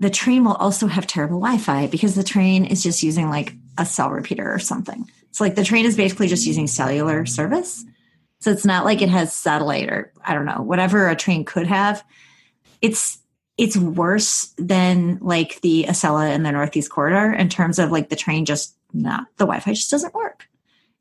the 0.00 0.10
train 0.10 0.42
will 0.44 0.54
also 0.54 0.88
have 0.88 1.06
terrible 1.06 1.38
Wi-Fi 1.38 1.86
because 1.86 2.16
the 2.16 2.24
train 2.24 2.64
is 2.64 2.82
just 2.82 3.04
using 3.04 3.30
like 3.30 3.54
a 3.78 3.86
cell 3.86 4.10
repeater 4.10 4.52
or 4.52 4.58
something. 4.58 5.08
So 5.30 5.44
like 5.44 5.54
the 5.54 5.64
train 5.64 5.86
is 5.86 5.96
basically 5.96 6.26
just 6.26 6.44
using 6.44 6.66
cellular 6.66 7.24
service. 7.24 7.84
So 8.40 8.50
it's 8.50 8.66
not 8.66 8.84
like 8.84 9.00
it 9.00 9.08
has 9.10 9.32
satellite 9.32 9.90
or 9.90 10.12
I 10.26 10.34
don't 10.34 10.44
know 10.44 10.60
whatever 10.60 11.08
a 11.08 11.14
train 11.14 11.44
could 11.44 11.68
have. 11.68 12.02
It's 12.80 13.18
it's 13.58 13.76
worse 13.76 14.54
than 14.58 15.18
like 15.20 15.60
the 15.60 15.84
Acela 15.88 16.28
and 16.28 16.44
the 16.44 16.52
Northeast 16.52 16.90
Corridor 16.90 17.32
in 17.32 17.48
terms 17.48 17.78
of 17.78 17.92
like 17.92 18.08
the 18.08 18.16
train 18.16 18.44
just 18.44 18.76
not 18.92 19.26
the 19.36 19.44
Wi-Fi 19.44 19.72
just 19.72 19.90
doesn't 19.90 20.14
work. 20.14 20.48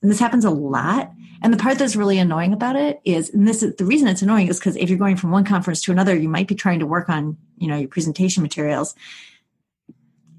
And 0.01 0.09
this 0.09 0.19
happens 0.19 0.45
a 0.45 0.49
lot. 0.49 1.11
And 1.43 1.53
the 1.53 1.57
part 1.57 1.77
that's 1.77 1.95
really 1.95 2.17
annoying 2.17 2.53
about 2.53 2.75
it 2.75 3.01
is, 3.03 3.29
and 3.29 3.47
this 3.47 3.63
is 3.63 3.75
the 3.75 3.85
reason 3.85 4.07
it's 4.07 4.21
annoying 4.21 4.47
is 4.47 4.59
because 4.59 4.75
if 4.75 4.89
you're 4.89 4.99
going 4.99 5.15
from 5.15 5.31
one 5.31 5.43
conference 5.43 5.81
to 5.83 5.91
another, 5.91 6.15
you 6.15 6.29
might 6.29 6.47
be 6.47 6.55
trying 6.55 6.79
to 6.79 6.85
work 6.85 7.09
on, 7.09 7.37
you 7.57 7.67
know, 7.67 7.77
your 7.77 7.87
presentation 7.87 8.43
materials. 8.43 8.95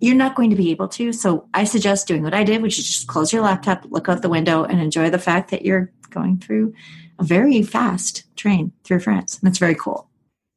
You're 0.00 0.16
not 0.16 0.34
going 0.34 0.50
to 0.50 0.56
be 0.56 0.70
able 0.70 0.88
to. 0.88 1.12
So 1.12 1.48
I 1.54 1.64
suggest 1.64 2.08
doing 2.08 2.22
what 2.22 2.34
I 2.34 2.44
did, 2.44 2.62
which 2.62 2.78
is 2.78 2.86
just 2.86 3.06
close 3.06 3.32
your 3.32 3.42
laptop, 3.42 3.84
look 3.88 4.08
out 4.08 4.22
the 4.22 4.28
window, 4.28 4.64
and 4.64 4.80
enjoy 4.80 5.10
the 5.10 5.18
fact 5.18 5.50
that 5.50 5.64
you're 5.64 5.92
going 6.10 6.38
through 6.38 6.74
a 7.18 7.24
very 7.24 7.62
fast 7.62 8.24
train 8.36 8.72
through 8.84 9.00
France. 9.00 9.38
And 9.38 9.46
that's 9.46 9.58
very 9.58 9.76
cool. 9.76 10.08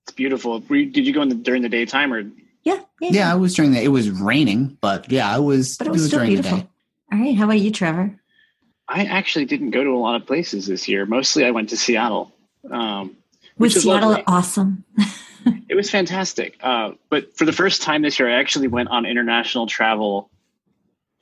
It's 0.05 0.13
beautiful. 0.13 0.59
Did 0.59 0.97
you 0.97 1.13
go 1.13 1.23
in 1.23 1.29
the, 1.29 1.35
during 1.35 1.63
the 1.63 1.69
daytime 1.69 2.13
or? 2.13 2.21
Yeah, 2.63 2.79
yeah. 2.99 3.09
Yeah, 3.11 3.31
I 3.31 3.35
was 3.35 3.55
during 3.55 3.71
the. 3.71 3.81
It 3.81 3.87
was 3.89 4.09
raining, 4.09 4.77
but 4.81 5.11
yeah, 5.11 5.33
I 5.33 5.39
was. 5.39 5.77
But 5.77 5.87
it 5.87 5.89
was, 5.91 6.01
it 6.01 6.03
was 6.03 6.09
still 6.11 6.25
beautiful. 6.25 6.69
All 7.11 7.19
right. 7.19 7.35
How 7.35 7.45
about 7.45 7.59
you, 7.59 7.71
Trevor? 7.71 8.19
I 8.87 9.05
actually 9.05 9.45
didn't 9.45 9.71
go 9.71 9.83
to 9.83 9.89
a 9.89 9.97
lot 9.97 10.15
of 10.15 10.27
places 10.27 10.67
this 10.67 10.87
year. 10.87 11.05
Mostly, 11.05 11.45
I 11.45 11.51
went 11.51 11.69
to 11.69 11.77
Seattle. 11.77 12.31
Um, 12.69 13.17
was 13.57 13.81
Seattle 13.81 14.09
lovely. 14.09 14.23
awesome? 14.27 14.83
it 15.69 15.75
was 15.75 15.89
fantastic. 15.89 16.57
Uh, 16.61 16.91
but 17.09 17.35
for 17.35 17.45
the 17.45 17.53
first 17.53 17.81
time 17.81 18.01
this 18.01 18.19
year, 18.19 18.29
I 18.29 18.39
actually 18.39 18.67
went 18.67 18.89
on 18.89 19.05
international 19.05 19.65
travel 19.65 20.29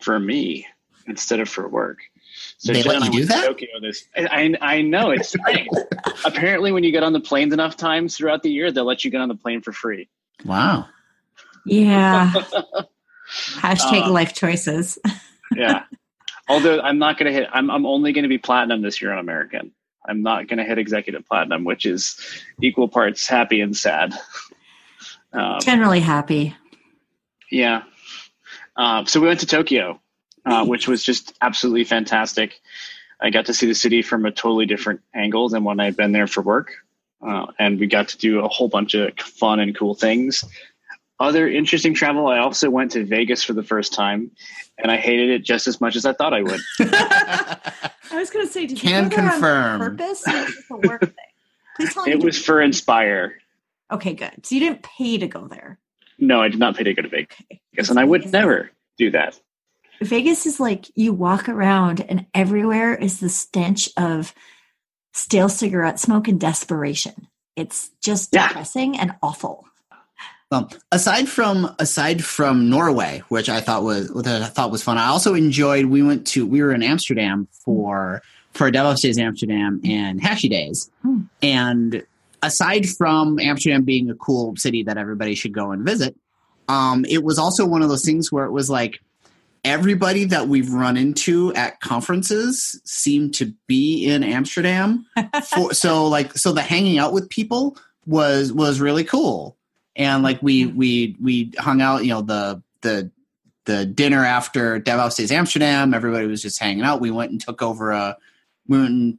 for 0.02 0.20
me 0.20 0.68
instead 1.08 1.40
of 1.40 1.48
for 1.48 1.68
work. 1.68 2.00
So 2.64 2.72
they 2.72 2.82
let 2.82 3.04
you 3.04 3.12
do 3.12 3.26
that? 3.26 3.46
Tokyo 3.46 3.68
this, 3.82 4.06
I, 4.16 4.56
I 4.62 4.82
know 4.82 5.12
it's 5.12 5.28
strange. 5.38 5.68
Apparently, 6.24 6.72
when 6.72 6.86
you 6.86 6.94
get 6.94 7.04
on 7.04 7.12
the 7.12 7.20
planes 7.20 7.52
enough 7.52 7.76
times 7.76 8.16
throughout 8.16 8.42
the 8.42 8.50
year, 8.50 8.72
they'll 8.72 8.86
let 8.86 9.04
you 9.04 9.12
get 9.12 9.20
on 9.20 9.28
the 9.28 9.36
plane 9.36 9.62
for 9.62 9.74
free. 9.74 10.08
Wow. 10.46 10.88
Yeah. 11.66 12.32
Hashtag 13.56 14.04
um, 14.04 14.14
life 14.14 14.34
choices. 14.34 14.98
yeah. 15.54 15.84
Although 16.48 16.80
I'm 16.80 17.00
not 17.00 17.18
going 17.18 17.34
to 17.34 17.38
hit, 17.38 17.50
I'm, 17.52 17.70
I'm 17.70 17.86
only 17.86 18.14
going 18.14 18.24
to 18.24 18.30
be 18.30 18.38
platinum 18.38 18.82
this 18.82 19.02
year 19.02 19.12
on 19.12 19.20
American. 19.20 19.74
I'm 20.08 20.22
not 20.22 20.48
going 20.48 20.58
to 20.58 20.64
hit 20.64 20.78
executive 20.78 21.26
platinum, 21.26 21.66
which 21.66 21.86
is 21.86 22.18
equal 22.62 22.88
parts 22.88 23.28
happy 23.28 23.60
and 23.60 23.76
sad. 23.76 24.14
Um, 25.34 25.60
Generally 25.62 26.00
happy. 26.00 26.56
Yeah. 27.52 27.84
Uh, 28.78 29.04
so 29.04 29.20
we 29.20 29.28
went 29.28 29.42
to 29.42 29.48
Tokyo 29.48 30.00
uh, 30.46 30.66
which 30.66 30.88
was 30.88 31.04
just 31.04 31.34
absolutely 31.42 31.84
fantastic. 31.84 32.62
I 33.22 33.30
got 33.30 33.46
to 33.46 33.54
see 33.54 33.68
the 33.68 33.76
city 33.76 34.02
from 34.02 34.26
a 34.26 34.32
totally 34.32 34.66
different 34.66 35.02
angle 35.14 35.50
than 35.50 35.64
when 35.64 35.80
I'd 35.80 35.96
been 35.96 36.12
there 36.12 36.28
for 36.28 36.42
work. 36.42 36.74
Uh, 37.26 37.48
and 37.58 37.80
we 37.80 37.88
got 37.88 38.10
to 38.10 38.18
do 38.18 38.44
a 38.44 38.50
whole 38.50 38.68
bunch 38.68 38.94
of 38.94 39.18
fun 39.18 39.60
and 39.60 39.78
cool 39.78 39.96
things. 39.96 40.44
Other 41.20 41.48
interesting 41.48 41.94
travel, 41.94 42.28
I 42.28 42.40
also 42.40 42.70
went 42.70 42.92
to 42.92 43.06
Vegas 43.06 43.44
for 43.44 43.54
the 43.54 43.64
first 43.64 43.94
time, 43.94 44.32
and 44.78 44.92
I 44.92 44.98
hated 44.98 45.30
it 45.30 45.46
just 45.46 45.68
as 45.68 45.80
much 45.80 45.96
as 45.96 46.06
I 46.06 46.12
thought 46.12 46.34
I 46.34 46.42
would. 46.42 46.60
I 46.80 47.92
was 48.12 48.30
going 48.30 48.46
to 48.46 48.52
say, 48.52 48.66
did 48.66 48.78
Can 48.78 49.06
you 49.06 49.10
go 49.10 49.16
confirm. 49.16 49.82
on 49.82 49.98
purpose 49.98 50.28
or 50.28 50.34
was 50.34 50.64
a 50.72 50.88
work 50.88 51.02
thing? 51.02 51.14
Please 51.78 51.94
tell 51.94 52.06
me. 52.06 52.12
It 52.12 52.24
was 52.24 52.38
for 52.38 52.62
Inspire. 52.62 53.38
Okay, 53.92 54.14
good. 54.14 54.46
So 54.46 54.56
you 54.56 54.62
didn't 54.62 54.84
pay 54.84 55.18
to 55.18 55.28
go 55.28 55.48
there. 55.48 55.80
No, 56.20 56.42
I 56.42 56.50
did 56.50 56.60
not 56.60 56.76
pay 56.76 56.84
to 56.84 56.94
go 56.94 57.04
to 57.04 57.10
Vegas, 57.10 57.38
okay. 57.52 57.62
and 57.90 58.00
I 58.00 58.04
would 58.04 58.32
never 58.32 58.72
do 58.98 59.12
that. 59.12 59.40
Vegas 60.02 60.46
is 60.46 60.60
like 60.60 60.86
you 60.96 61.14
walk 61.14 61.48
around 61.48 62.02
and 62.02 62.26
everywhere 62.34 62.94
is 62.96 63.20
the 63.20 63.30
stench 63.30 63.90
of 63.98 64.34
stale 65.14 65.50
cigarette 65.50 66.00
smoke 66.00 66.28
and 66.28 66.40
desperation. 66.40 67.28
It's 67.56 67.92
just 68.02 68.30
yeah. 68.34 68.48
depressing 68.48 68.98
and 69.00 69.14
awful. 69.22 69.66
Well, 70.52 70.72
aside 70.92 71.28
from 71.30 71.76
aside 71.80 72.24
from 72.24 72.70
Norway, 72.70 73.24
which 73.30 73.50
I 73.50 73.60
thought 73.60 73.84
was 73.84 74.12
which 74.12 74.28
I 74.28 74.44
thought 74.46 74.72
was 74.72 74.84
fun, 74.84 74.98
I 74.98 75.08
also 75.08 75.34
enjoyed. 75.34 75.86
We 75.86 76.04
went 76.04 76.28
to 76.28 76.46
we 76.46 76.62
were 76.62 76.74
in 76.74 76.84
Amsterdam 76.84 77.48
for 77.52 78.22
for 78.54 78.70
DevOps 78.72 79.02
Days 79.02 79.18
Amsterdam 79.18 79.82
and 79.84 80.22
HashiDays, 80.22 80.92
Hmm. 81.02 81.22
and 81.42 82.04
aside 82.44 82.88
from 82.88 83.40
Amsterdam 83.40 83.84
being 83.84 84.12
a 84.12 84.16
cool 84.16 84.56
city 84.56 84.84
that 84.84 84.98
everybody 84.98 85.34
should 85.34 85.54
go 85.54 85.72
and 85.72 85.84
visit, 85.84 86.16
um, 86.68 87.04
it 87.10 87.24
was 87.24 87.40
also 87.40 87.66
one 87.66 87.82
of 87.82 87.90
those 87.90 88.06
things 88.06 88.32
where 88.32 88.46
it 88.46 88.52
was 88.52 88.70
like 88.70 89.02
everybody 89.64 90.26
that 90.26 90.48
we've 90.48 90.72
run 90.72 90.98
into 90.98 91.54
at 91.54 91.80
conferences 91.80 92.80
seemed 92.84 93.34
to 93.36 93.54
be 93.68 94.06
in 94.06 94.24
Amsterdam. 94.24 95.06
For, 95.46 95.74
so 95.74 96.08
like 96.08 96.38
so 96.38 96.52
the 96.52 96.62
hanging 96.62 96.98
out 96.98 97.14
with 97.14 97.30
people 97.30 97.78
was 98.06 98.52
was 98.52 98.80
really 98.80 99.04
cool. 99.04 99.58
And 99.96 100.24
like 100.24 100.42
we 100.42 100.66
mm-hmm. 100.66 100.78
we 100.78 101.18
we 101.22 101.52
hung 101.58 101.82
out, 101.82 102.04
you 102.04 102.10
know, 102.10 102.22
the 102.22 102.62
the 102.82 103.12
the 103.66 103.86
dinner 103.86 104.26
after 104.26 104.80
DevOps 104.80 105.16
Days 105.16 105.32
Amsterdam, 105.32 105.94
everybody 105.94 106.28
was 106.28 106.42
just 106.42 106.60
hanging 106.60 106.84
out. 106.84 107.02
We 107.02 107.12
went 107.12 107.32
and 107.32 107.40
took 107.40 107.62
over 107.62 107.92
a 107.92 108.18
we 108.68 108.78
went 108.80 108.90
and 108.90 109.18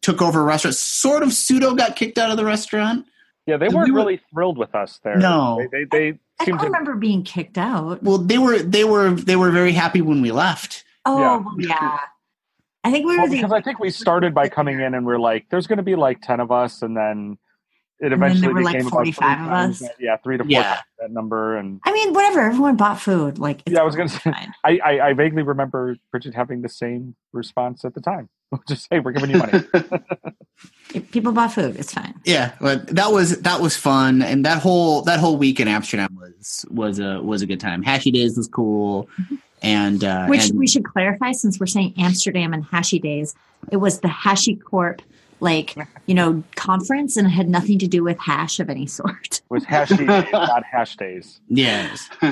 took 0.00 0.20
over 0.20 0.40
a 0.40 0.44
restaurant. 0.44 0.74
Sort 0.76 1.22
of 1.22 1.32
pseudo 1.32 1.74
got 1.74 1.96
kicked 1.96 2.18
out 2.18 2.30
of 2.30 2.36
the 2.36 2.44
restaurant. 2.44 3.06
Yeah, 3.46 3.56
they 3.58 3.68
weren't 3.68 3.92
were- 3.92 3.98
really 4.00 4.20
thrilled 4.32 4.56
with 4.58 4.74
us 4.74 5.00
there. 5.04 5.16
No. 5.16 5.58
they 5.72 5.84
they, 5.84 5.84
they 6.12 6.18
I 6.40 6.44
seemed 6.46 6.58
don't 6.58 6.66
to. 6.66 6.72
remember 6.72 6.94
being 6.96 7.22
kicked 7.22 7.58
out. 7.58 8.02
Well, 8.02 8.18
they 8.18 8.38
were 8.38 8.58
they 8.58 8.84
were 8.84 9.10
they 9.10 9.36
were 9.36 9.50
very 9.50 9.72
happy 9.72 10.00
when 10.00 10.22
we 10.22 10.32
left. 10.32 10.84
Oh, 11.04 11.18
Yeah. 11.58 11.68
yeah. 11.68 11.98
I 12.82 12.90
think 12.90 13.06
we 13.06 13.12
were 13.12 13.18
Well, 13.22 13.28
the 13.30 13.36
because 13.36 13.52
I 13.52 13.60
think 13.60 13.78
we 13.78 13.90
started 13.90 14.34
by 14.34 14.48
coming 14.48 14.80
in 14.80 14.94
and 14.94 15.06
we're 15.06 15.18
like, 15.18 15.46
there's 15.50 15.66
going 15.66 15.76
to 15.78 15.82
be 15.82 15.94
like 15.96 16.20
ten 16.22 16.40
of 16.40 16.50
us, 16.52 16.82
and 16.82 16.96
then 16.96 17.38
it 18.00 18.12
And 18.12 18.20
then 18.20 18.20
there 18.20 18.28
eventually 18.50 18.54
were, 18.54 18.62
like, 18.62 18.72
became 18.74 18.86
about 18.88 18.92
45 18.96 19.40
of 19.46 19.52
us. 19.52 19.78
that- 19.80 19.94
Yeah, 20.00 20.16
three 20.18 20.36
to 20.36 20.44
four 20.44 20.50
Yeah. 20.50 20.62
times 20.62 20.80
that 20.98 21.10
number, 21.12 21.56
and 21.56 21.80
I 21.84 21.92
mean, 21.92 22.12
whatever. 22.12 22.40
Everyone 22.40 22.76
bought 22.76 23.00
food. 23.00 23.38
Like, 23.38 23.62
it's 23.64 23.72
Yeah, 23.74 23.80
I 23.80 23.84
was 23.84 23.94
gonna 23.96 24.08
say- 24.08 24.32
I, 24.64 24.78
I, 24.84 25.00
I 25.08 25.12
vaguely 25.12 25.42
remember 25.42 25.96
Bridget 26.10 26.34
having 26.34 26.60
the 26.62 26.68
same 26.68 27.14
response 27.32 27.84
at 27.84 27.94
the 27.94 28.00
time. 28.00 28.28
Just 28.68 28.88
hey, 28.90 29.00
we're 29.00 29.12
giving 29.12 29.30
you 29.30 29.38
money. 29.38 29.60
If 30.92 31.10
people 31.10 31.32
bought 31.32 31.52
food. 31.52 31.76
It's 31.76 31.92
fine. 31.92 32.14
Yeah, 32.24 32.52
but 32.60 32.86
that 32.88 33.10
was 33.12 33.40
that 33.40 33.60
was 33.60 33.76
fun, 33.76 34.22
and 34.22 34.44
that 34.44 34.58
whole 34.62 35.02
that 35.02 35.18
whole 35.18 35.36
week 35.36 35.58
in 35.60 35.68
Amsterdam 35.68 36.16
was 36.20 36.64
was 36.70 36.98
a 36.98 37.20
was 37.22 37.42
a 37.42 37.46
good 37.46 37.60
time. 37.60 37.82
HashiDays 37.82 38.36
was 38.36 38.48
cool, 38.48 39.08
and 39.62 40.04
uh, 40.04 40.26
Which 40.26 40.50
and- 40.50 40.58
we 40.58 40.66
should 40.68 40.84
clarify 40.84 41.32
since 41.32 41.58
we're 41.58 41.66
saying 41.66 41.94
Amsterdam 41.98 42.52
and 42.52 42.64
HashiDays. 42.64 43.34
It 43.72 43.78
was 43.78 44.00
the 44.00 44.08
HashiCorp, 44.08 45.00
like, 45.40 45.74
you 46.04 46.14
know, 46.14 46.42
conference 46.54 47.16
and 47.16 47.26
it 47.26 47.30
had 47.30 47.48
nothing 47.48 47.78
to 47.78 47.86
do 47.88 48.04
with 48.04 48.18
hash 48.18 48.60
of 48.60 48.68
any 48.68 48.86
sort. 48.86 49.40
It 49.40 49.42
was 49.50 49.64
hash 49.64 49.88
days, 49.88 50.06
not 50.06 50.62
hash 50.64 50.96
days. 50.96 51.40
yes. 51.48 52.08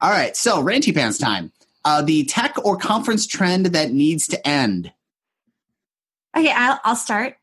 All 0.00 0.10
right, 0.10 0.34
so 0.34 0.62
Ranty 0.62 0.94
Pants 0.94 1.18
time. 1.18 1.52
Uh, 1.84 2.02
the 2.02 2.24
tech 2.24 2.56
or 2.64 2.76
conference 2.76 3.26
trend 3.26 3.66
that 3.66 3.92
needs 3.92 4.26
to 4.28 4.48
end. 4.48 4.90
Okay, 6.36 6.52
I'll, 6.52 6.78
I'll 6.84 6.96
start. 6.96 7.36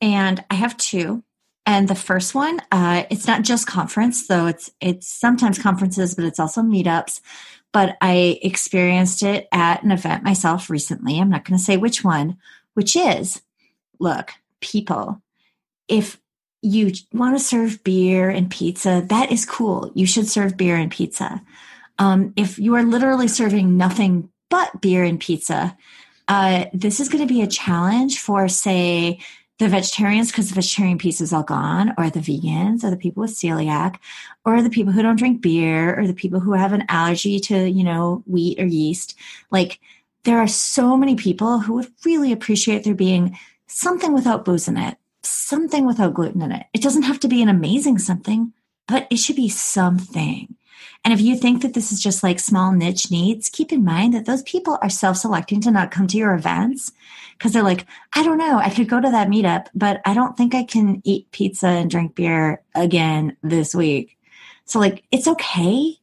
And 0.00 0.44
I 0.50 0.54
have 0.54 0.76
two. 0.76 1.24
And 1.64 1.88
the 1.88 1.96
first 1.96 2.32
one, 2.32 2.60
uh, 2.70 3.02
it's 3.10 3.26
not 3.26 3.42
just 3.42 3.66
conference, 3.66 4.28
though 4.28 4.46
it's 4.46 4.70
it's 4.80 5.08
sometimes 5.08 5.58
conferences, 5.58 6.14
but 6.14 6.24
it's 6.24 6.38
also 6.38 6.62
meetups. 6.62 7.20
But 7.72 7.96
I 8.00 8.38
experienced 8.40 9.24
it 9.24 9.48
at 9.50 9.82
an 9.82 9.90
event 9.90 10.22
myself 10.22 10.70
recently. 10.70 11.18
I'm 11.18 11.28
not 11.28 11.44
going 11.44 11.58
to 11.58 11.64
say 11.64 11.76
which 11.76 12.04
one, 12.04 12.36
which 12.74 12.94
is 12.94 13.42
look, 13.98 14.30
people, 14.60 15.20
if 15.88 16.20
you 16.62 16.92
want 17.12 17.36
to 17.36 17.44
serve 17.44 17.82
beer 17.82 18.30
and 18.30 18.48
pizza, 18.48 19.04
that 19.08 19.32
is 19.32 19.44
cool. 19.44 19.90
You 19.94 20.06
should 20.06 20.28
serve 20.28 20.56
beer 20.56 20.76
and 20.76 20.90
pizza. 20.90 21.42
Um, 21.98 22.32
if 22.36 22.60
you 22.60 22.76
are 22.76 22.84
literally 22.84 23.28
serving 23.28 23.76
nothing 23.76 24.30
but 24.50 24.80
beer 24.80 25.02
and 25.02 25.18
pizza, 25.18 25.76
uh, 26.28 26.66
this 26.72 27.00
is 27.00 27.08
going 27.08 27.26
to 27.26 27.32
be 27.32 27.42
a 27.42 27.46
challenge 27.46 28.18
for, 28.18 28.48
say, 28.48 29.20
the 29.58 29.68
vegetarians 29.68 30.30
because 30.30 30.48
the 30.48 30.54
vegetarian 30.54 30.98
piece 30.98 31.20
is 31.20 31.32
all 31.32 31.42
gone, 31.42 31.94
or 31.96 32.10
the 32.10 32.20
vegans, 32.20 32.84
or 32.84 32.90
the 32.90 32.96
people 32.96 33.22
with 33.22 33.30
celiac, 33.30 33.96
or 34.44 34.60
the 34.60 34.70
people 34.70 34.92
who 34.92 35.02
don't 35.02 35.16
drink 35.16 35.40
beer, 35.40 35.98
or 35.98 36.06
the 36.06 36.12
people 36.12 36.40
who 36.40 36.52
have 36.52 36.72
an 36.72 36.84
allergy 36.88 37.40
to, 37.40 37.68
you 37.68 37.84
know, 37.84 38.22
wheat 38.26 38.60
or 38.60 38.66
yeast. 38.66 39.16
Like, 39.50 39.80
there 40.24 40.38
are 40.38 40.48
so 40.48 40.96
many 40.96 41.14
people 41.14 41.60
who 41.60 41.74
would 41.74 41.88
really 42.04 42.32
appreciate 42.32 42.84
there 42.84 42.94
being 42.94 43.38
something 43.68 44.12
without 44.12 44.44
booze 44.44 44.68
in 44.68 44.76
it, 44.76 44.98
something 45.22 45.86
without 45.86 46.14
gluten 46.14 46.42
in 46.42 46.52
it. 46.52 46.66
It 46.74 46.82
doesn't 46.82 47.04
have 47.04 47.20
to 47.20 47.28
be 47.28 47.40
an 47.40 47.48
amazing 47.48 47.98
something, 47.98 48.52
but 48.88 49.06
it 49.10 49.16
should 49.16 49.36
be 49.36 49.48
something. 49.48 50.55
And 51.04 51.14
if 51.14 51.20
you 51.20 51.36
think 51.36 51.62
that 51.62 51.74
this 51.74 51.92
is 51.92 52.02
just 52.02 52.22
like 52.22 52.40
small 52.40 52.72
niche 52.72 53.10
needs, 53.10 53.48
keep 53.48 53.72
in 53.72 53.84
mind 53.84 54.14
that 54.14 54.26
those 54.26 54.42
people 54.42 54.78
are 54.82 54.90
self 54.90 55.16
selecting 55.16 55.60
to 55.62 55.70
not 55.70 55.90
come 55.90 56.06
to 56.08 56.16
your 56.16 56.34
events 56.34 56.92
because 57.36 57.52
they're 57.52 57.62
like, 57.62 57.86
I 58.14 58.22
don't 58.22 58.38
know, 58.38 58.58
I 58.58 58.70
could 58.70 58.88
go 58.88 59.00
to 59.00 59.10
that 59.10 59.28
meetup, 59.28 59.66
but 59.74 60.00
I 60.04 60.14
don't 60.14 60.36
think 60.36 60.54
I 60.54 60.64
can 60.64 61.02
eat 61.04 61.30
pizza 61.30 61.68
and 61.68 61.90
drink 61.90 62.14
beer 62.14 62.62
again 62.74 63.36
this 63.42 63.74
week. 63.74 64.16
So, 64.64 64.78
like, 64.80 65.04
it's 65.12 65.28
okay 65.28 65.96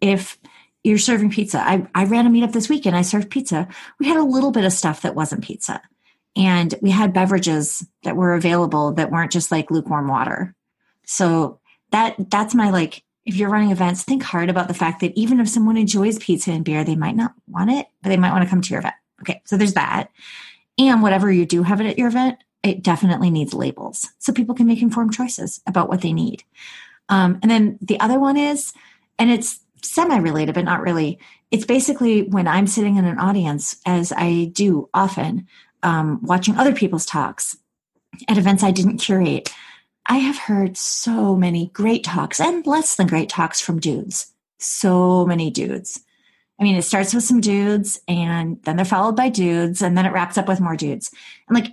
if 0.00 0.38
you're 0.84 0.98
serving 0.98 1.30
pizza. 1.30 1.58
I, 1.58 1.86
I 1.94 2.04
ran 2.04 2.26
a 2.26 2.30
meetup 2.30 2.52
this 2.52 2.68
week 2.68 2.86
and 2.86 2.94
I 2.94 3.02
served 3.02 3.30
pizza. 3.30 3.66
We 3.98 4.06
had 4.06 4.18
a 4.18 4.22
little 4.22 4.52
bit 4.52 4.64
of 4.64 4.72
stuff 4.72 5.02
that 5.02 5.14
wasn't 5.14 5.42
pizza. 5.42 5.80
And 6.36 6.74
we 6.82 6.90
had 6.90 7.12
beverages 7.12 7.86
that 8.02 8.16
were 8.16 8.34
available 8.34 8.92
that 8.92 9.10
weren't 9.10 9.32
just 9.32 9.50
like 9.50 9.70
lukewarm 9.70 10.08
water. 10.08 10.54
So 11.06 11.60
that 11.90 12.16
that's 12.30 12.54
my 12.54 12.70
like 12.70 13.02
if 13.26 13.36
you're 13.36 13.50
running 13.50 13.70
events, 13.70 14.02
think 14.02 14.22
hard 14.22 14.50
about 14.50 14.68
the 14.68 14.74
fact 14.74 15.00
that 15.00 15.16
even 15.16 15.40
if 15.40 15.48
someone 15.48 15.76
enjoys 15.76 16.18
pizza 16.18 16.50
and 16.50 16.64
beer, 16.64 16.84
they 16.84 16.96
might 16.96 17.16
not 17.16 17.32
want 17.48 17.70
it, 17.70 17.86
but 18.02 18.10
they 18.10 18.16
might 18.16 18.32
want 18.32 18.44
to 18.44 18.50
come 18.50 18.60
to 18.60 18.70
your 18.70 18.80
event. 18.80 18.94
Okay, 19.22 19.40
so 19.44 19.56
there's 19.56 19.74
that. 19.74 20.10
And 20.78 21.02
whatever 21.02 21.30
you 21.30 21.46
do 21.46 21.62
have 21.62 21.80
it 21.80 21.86
at 21.86 21.98
your 21.98 22.08
event, 22.08 22.38
it 22.62 22.82
definitely 22.82 23.30
needs 23.30 23.54
labels 23.54 24.08
so 24.18 24.32
people 24.32 24.54
can 24.54 24.66
make 24.66 24.82
informed 24.82 25.14
choices 25.14 25.60
about 25.66 25.88
what 25.88 26.00
they 26.00 26.12
need. 26.12 26.42
Um, 27.08 27.38
and 27.42 27.50
then 27.50 27.78
the 27.80 28.00
other 28.00 28.18
one 28.18 28.36
is, 28.36 28.72
and 29.18 29.30
it's 29.30 29.60
semi 29.82 30.16
related, 30.16 30.54
but 30.54 30.64
not 30.64 30.80
really. 30.80 31.18
It's 31.50 31.66
basically 31.66 32.22
when 32.22 32.48
I'm 32.48 32.66
sitting 32.66 32.96
in 32.96 33.04
an 33.04 33.18
audience, 33.18 33.76
as 33.86 34.12
I 34.16 34.50
do 34.52 34.88
often, 34.94 35.46
um, 35.82 36.20
watching 36.22 36.56
other 36.56 36.74
people's 36.74 37.06
talks 37.06 37.56
at 38.28 38.38
events 38.38 38.62
I 38.62 38.70
didn't 38.70 38.98
curate. 38.98 39.52
I 40.06 40.18
have 40.18 40.36
heard 40.36 40.76
so 40.76 41.34
many 41.34 41.70
great 41.72 42.04
talks 42.04 42.40
and 42.40 42.66
less 42.66 42.96
than 42.96 43.06
great 43.06 43.28
talks 43.28 43.60
from 43.60 43.80
dudes. 43.80 44.32
So 44.58 45.24
many 45.26 45.50
dudes. 45.50 46.00
I 46.58 46.62
mean, 46.62 46.76
it 46.76 46.82
starts 46.82 47.14
with 47.14 47.24
some 47.24 47.40
dudes 47.40 48.00
and 48.06 48.62
then 48.62 48.76
they're 48.76 48.84
followed 48.84 49.16
by 49.16 49.28
dudes 49.28 49.82
and 49.82 49.96
then 49.96 50.06
it 50.06 50.12
wraps 50.12 50.38
up 50.38 50.46
with 50.46 50.60
more 50.60 50.76
dudes. 50.76 51.10
And 51.48 51.54
like, 51.54 51.72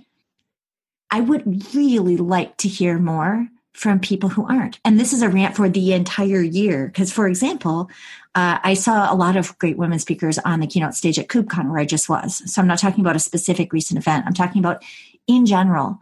I 1.10 1.20
would 1.20 1.74
really 1.74 2.16
like 2.16 2.56
to 2.58 2.68
hear 2.68 2.98
more 2.98 3.48
from 3.74 4.00
people 4.00 4.28
who 4.28 4.46
aren't. 4.46 4.80
And 4.84 4.98
this 4.98 5.12
is 5.12 5.22
a 5.22 5.28
rant 5.28 5.56
for 5.56 5.68
the 5.68 5.92
entire 5.92 6.42
year. 6.42 6.86
Because, 6.86 7.12
for 7.12 7.26
example, 7.26 7.90
uh, 8.34 8.58
I 8.62 8.74
saw 8.74 9.12
a 9.12 9.16
lot 9.16 9.36
of 9.36 9.56
great 9.58 9.78
women 9.78 9.98
speakers 9.98 10.38
on 10.38 10.60
the 10.60 10.66
keynote 10.66 10.94
stage 10.94 11.18
at 11.18 11.28
KubeCon 11.28 11.70
where 11.70 11.78
I 11.78 11.84
just 11.84 12.08
was. 12.08 12.42
So 12.52 12.60
I'm 12.60 12.68
not 12.68 12.78
talking 12.78 13.00
about 13.00 13.16
a 13.16 13.20
specific 13.20 13.72
recent 13.72 13.98
event. 13.98 14.24
I'm 14.26 14.34
talking 14.34 14.58
about 14.58 14.82
in 15.26 15.46
general 15.46 16.00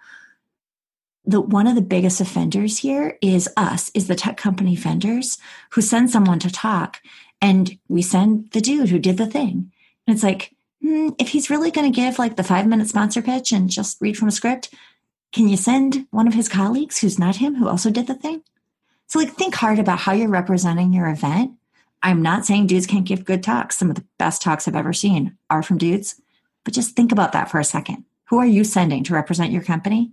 the 1.25 1.41
one 1.41 1.67
of 1.67 1.75
the 1.75 1.83
biggest 1.83 2.21
offenders 2.21 2.79
here 2.79 3.19
is 3.21 3.49
us 3.57 3.91
is 3.95 4.07
the 4.07 4.15
tech 4.15 4.37
company 4.37 4.75
vendors 4.77 5.39
who 5.71 5.81
send 5.81 6.11
someone 6.11 6.39
to 6.41 6.51
talk 6.51 7.01
and 7.41 7.79
we 7.89 8.03
send 8.03 8.51
the 8.53 8.61
dude 8.61 8.89
who 8.89 8.99
did 8.99 9.17
the 9.17 9.27
thing. 9.27 9.71
And 10.07 10.15
it's 10.15 10.23
like 10.23 10.55
hmm, 10.83 11.11
if 11.19 11.29
he's 11.29 11.51
really 11.51 11.71
going 11.71 11.91
to 11.91 11.95
give 11.95 12.19
like 12.19 12.37
the 12.37 12.45
five 12.45 12.67
minute 12.67 12.89
sponsor 12.89 13.23
pitch 13.23 13.53
and 13.53 13.69
just 13.69 14.01
read 14.01 14.17
from 14.17 14.29
a 14.29 14.33
script 14.33 14.73
can 15.33 15.49
you 15.49 15.57
send 15.57 16.09
one 16.11 16.27
of 16.27 16.35
his 16.35 16.49
colleagues 16.49 16.99
who's 16.99 17.19
not 17.19 17.37
him 17.37 17.55
who 17.55 17.69
also 17.69 17.91
did 17.91 18.09
the 18.09 18.15
thing? 18.15 18.43
So 19.07 19.19
like 19.19 19.33
think 19.33 19.55
hard 19.55 19.79
about 19.79 20.01
how 20.01 20.13
you're 20.13 20.29
representing 20.29 20.93
your 20.93 21.09
event. 21.09 21.53
I'm 22.03 22.23
not 22.23 22.47
saying 22.47 22.67
dudes 22.67 22.87
can't 22.87 23.05
give 23.05 23.25
good 23.25 23.43
talks. 23.43 23.77
Some 23.77 23.91
of 23.91 23.97
the 23.97 24.05
best 24.19 24.43
talks 24.43 24.67
i've 24.67 24.75
ever 24.75 24.93
seen 24.93 25.37
are 25.49 25.63
from 25.63 25.79
dudes 25.79 26.21
but 26.65 26.75
just 26.75 26.95
think 26.95 27.13
about 27.13 27.33
that 27.33 27.51
for 27.51 27.59
a 27.59 27.65
second. 27.65 28.05
Who 28.29 28.39
are 28.39 28.47
you 28.47 28.65
sending 28.65 29.05
to 29.05 29.15
represent 29.15 29.53
your 29.53 29.63
company 29.63 30.13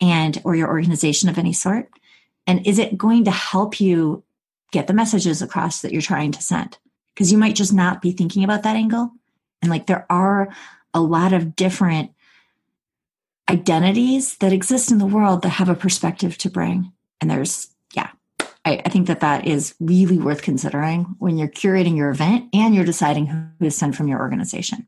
and 0.00 0.40
or 0.44 0.54
your 0.54 0.68
organization 0.68 1.28
of 1.28 1.38
any 1.38 1.52
sort? 1.52 1.88
And 2.46 2.66
is 2.66 2.78
it 2.78 2.98
going 2.98 3.24
to 3.24 3.30
help 3.30 3.80
you 3.80 4.24
get 4.72 4.86
the 4.86 4.94
messages 4.94 5.42
across 5.42 5.82
that 5.82 5.92
you're 5.92 6.02
trying 6.02 6.32
to 6.32 6.42
send? 6.42 6.78
Because 7.14 7.32
you 7.32 7.38
might 7.38 7.54
just 7.54 7.72
not 7.72 8.00
be 8.00 8.12
thinking 8.12 8.44
about 8.44 8.62
that 8.62 8.76
angle. 8.76 9.12
And 9.60 9.70
like 9.70 9.86
there 9.86 10.06
are 10.08 10.54
a 10.94 11.00
lot 11.00 11.32
of 11.32 11.56
different 11.56 12.12
identities 13.50 14.36
that 14.38 14.52
exist 14.52 14.90
in 14.90 14.98
the 14.98 15.06
world 15.06 15.42
that 15.42 15.50
have 15.50 15.68
a 15.68 15.74
perspective 15.74 16.38
to 16.38 16.50
bring. 16.50 16.92
And 17.20 17.30
there's 17.30 17.68
yeah 17.94 18.10
I, 18.64 18.82
I 18.84 18.88
think 18.90 19.06
that 19.06 19.20
that 19.20 19.46
is 19.46 19.74
really 19.80 20.18
worth 20.18 20.42
considering 20.42 21.16
when 21.18 21.38
you're 21.38 21.48
curating 21.48 21.96
your 21.96 22.10
event 22.10 22.50
and 22.52 22.74
you're 22.74 22.84
deciding 22.84 23.26
who 23.26 23.64
is 23.64 23.76
sent 23.76 23.96
from 23.96 24.08
your 24.08 24.20
organization 24.20 24.86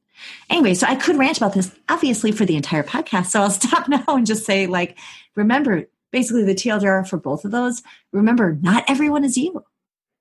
anyway, 0.49 0.75
so 0.75 0.87
I 0.87 0.95
could 0.95 1.17
rant 1.17 1.37
about 1.37 1.55
this 1.55 1.73
obviously 1.89 2.33
for 2.33 2.45
the 2.45 2.57
entire 2.57 2.83
podcast. 2.83 3.27
So 3.27 3.41
I'll 3.41 3.51
stop 3.51 3.89
now 3.89 4.05
and 4.09 4.27
just 4.27 4.45
say, 4.45 4.67
like, 4.67 4.99
remember, 5.37 5.87
basically 6.11 6.45
the 6.45 6.55
TLDR 6.55 7.09
for 7.09 7.17
both 7.17 7.45
of 7.45 7.51
those. 7.51 7.83
Remember, 8.13 8.59
not 8.61 8.85
everyone 8.89 9.25
is 9.25 9.37
you. 9.37 9.65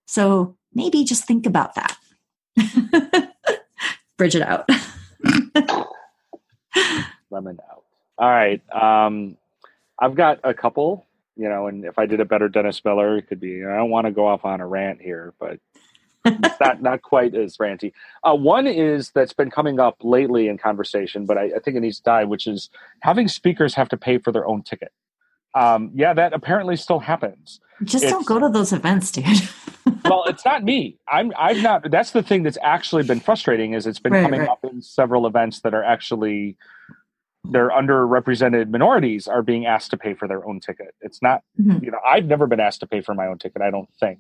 So 0.06 0.56
maybe 0.74 1.04
just 1.04 1.26
think 1.26 1.46
about 1.46 1.76
that. 1.76 1.98
Bridge 4.18 4.36
it 4.36 4.42
out. 4.42 4.70
Lemon 7.30 7.60
out. 7.70 7.84
All 8.18 8.30
right. 8.30 8.62
Um, 8.74 9.38
I've 9.98 10.16
got 10.16 10.40
a 10.44 10.54
couple, 10.54 11.06
you 11.36 11.48
know, 11.48 11.68
and 11.68 11.86
if 11.86 11.98
I 12.00 12.06
did 12.06 12.20
a 12.20 12.26
better 12.26 12.50
Dennis 12.50 12.84
Miller, 12.84 13.18
it 13.18 13.28
could 13.28 13.40
be. 13.40 13.64
I 13.64 13.78
don't 13.78 13.90
want 13.90 14.08
to 14.08 14.12
go 14.12 14.28
off 14.28 14.46
on 14.46 14.62
a 14.62 14.68
rant 14.68 15.02
here, 15.02 15.34
but 15.40 15.60
not 16.26 16.82
not 16.82 17.02
quite 17.02 17.36
as 17.36 17.58
ranty. 17.58 17.92
Uh, 18.24 18.36
one 18.36 18.68
is 18.68 19.12
that's 19.12 19.34
been 19.34 19.50
coming 19.50 19.80
up 19.80 19.96
lately 20.02 20.48
in 20.48 20.58
conversation, 20.58 21.26
but 21.26 21.38
I, 21.38 21.46
I, 21.56 21.60
think 21.60 21.78
it 21.78 21.82
needs 21.82 21.98
to 21.98 22.04
die, 22.04 22.24
which 22.24 22.48
is 22.48 22.70
having 23.02 23.28
speakers 23.28 23.74
have 23.76 23.90
to 23.90 23.98
pay 23.98 24.18
for 24.18 24.32
their 24.32 24.46
own 24.46 24.64
ticket. 24.64 24.92
Um, 25.56 25.92
yeah, 25.96 26.14
that 26.14 26.34
apparently 26.34 26.76
still 26.76 27.00
happens. 27.00 27.60
Just 27.84 28.04
it's, 28.04 28.12
don't 28.12 28.26
go 28.26 28.40
to 28.40 28.50
those 28.50 28.74
events, 28.74 29.12
dude. 29.12 29.26
well, 30.06 30.26
it's 30.28 30.46
not 30.46 30.64
me. 30.64 30.98
I'm 31.08 31.32
I've 31.38 31.62
not. 31.64 31.90
That's 31.90 32.12
the 32.12 32.22
thing 32.22 32.44
that's 32.44 32.58
actually 32.62 33.04
been 33.04 33.20
frustrating 33.20 33.74
is 33.74 33.88
it's 33.88 34.00
been 34.00 34.14
right, 34.14 34.22
coming 34.22 34.42
right. 34.42 34.50
up 34.50 34.60
in 34.64 34.82
several 34.82 35.26
events 35.26 35.62
that 35.62 35.74
are 35.74 35.84
actually 35.84 36.58
their 37.46 37.70
underrepresented 37.70 38.70
minorities 38.70 39.28
are 39.28 39.42
being 39.42 39.66
asked 39.66 39.92
to 39.92 39.98
pay 39.98 40.14
for 40.14 40.28
their 40.28 40.46
own 40.46 40.60
ticket. 40.60 40.94
It's 41.02 41.22
not, 41.22 41.42
mm-hmm. 41.60 41.84
you 41.84 41.90
know, 41.90 42.00
I've 42.06 42.26
never 42.26 42.48
been 42.48 42.60
asked 42.60 42.82
to 42.82 42.88
pay 42.88 43.02
for 43.02 43.16
my 43.16 43.28
own 43.28 43.38
ticket. 43.38 43.62
I 43.62 43.72
don't 43.72 43.90
think. 44.00 44.20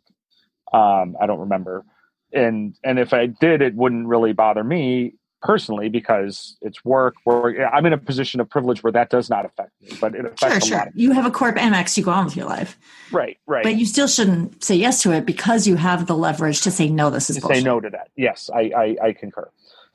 Um, 0.73 1.17
I 1.19 1.25
don't 1.25 1.39
remember. 1.39 1.85
And 2.33 2.75
and 2.83 2.99
if 2.99 3.13
I 3.13 3.25
did, 3.27 3.61
it 3.61 3.75
wouldn't 3.75 4.07
really 4.07 4.33
bother 4.33 4.63
me 4.63 5.15
personally 5.41 5.89
because 5.89 6.57
it's 6.61 6.83
work. 6.85 7.15
Work. 7.25 7.55
I'm 7.71 7.85
in 7.85 7.93
a 7.93 7.97
position 7.97 8.39
of 8.39 8.49
privilege 8.49 8.83
where 8.83 8.91
that 8.91 9.09
does 9.09 9.29
not 9.29 9.45
affect 9.45 9.71
me, 9.81 9.97
but 9.99 10.13
it 10.13 10.25
affects 10.25 10.67
sure, 10.67 10.79
sure. 10.79 10.91
You 10.93 11.11
have 11.11 11.25
a 11.25 11.31
corp 11.31 11.55
Amex, 11.55 11.97
you 11.97 12.03
go 12.03 12.11
on 12.11 12.25
with 12.25 12.35
your 12.35 12.45
life. 12.45 12.77
Right, 13.11 13.39
right. 13.47 13.63
But 13.63 13.77
you 13.77 13.85
still 13.85 14.07
shouldn't 14.07 14.63
say 14.63 14.75
yes 14.75 15.01
to 15.03 15.11
it 15.11 15.25
because 15.25 15.65
you 15.65 15.75
have 15.75 16.05
the 16.05 16.15
leverage 16.15 16.61
to 16.61 16.71
say 16.71 16.89
no. 16.89 17.09
This 17.09 17.29
is 17.29 17.37
to 17.37 17.47
say 17.47 17.61
no 17.61 17.79
to 17.79 17.89
that. 17.89 18.09
Yes, 18.15 18.49
I, 18.53 18.71
I, 18.75 18.95
I 19.07 19.13
concur. 19.13 19.49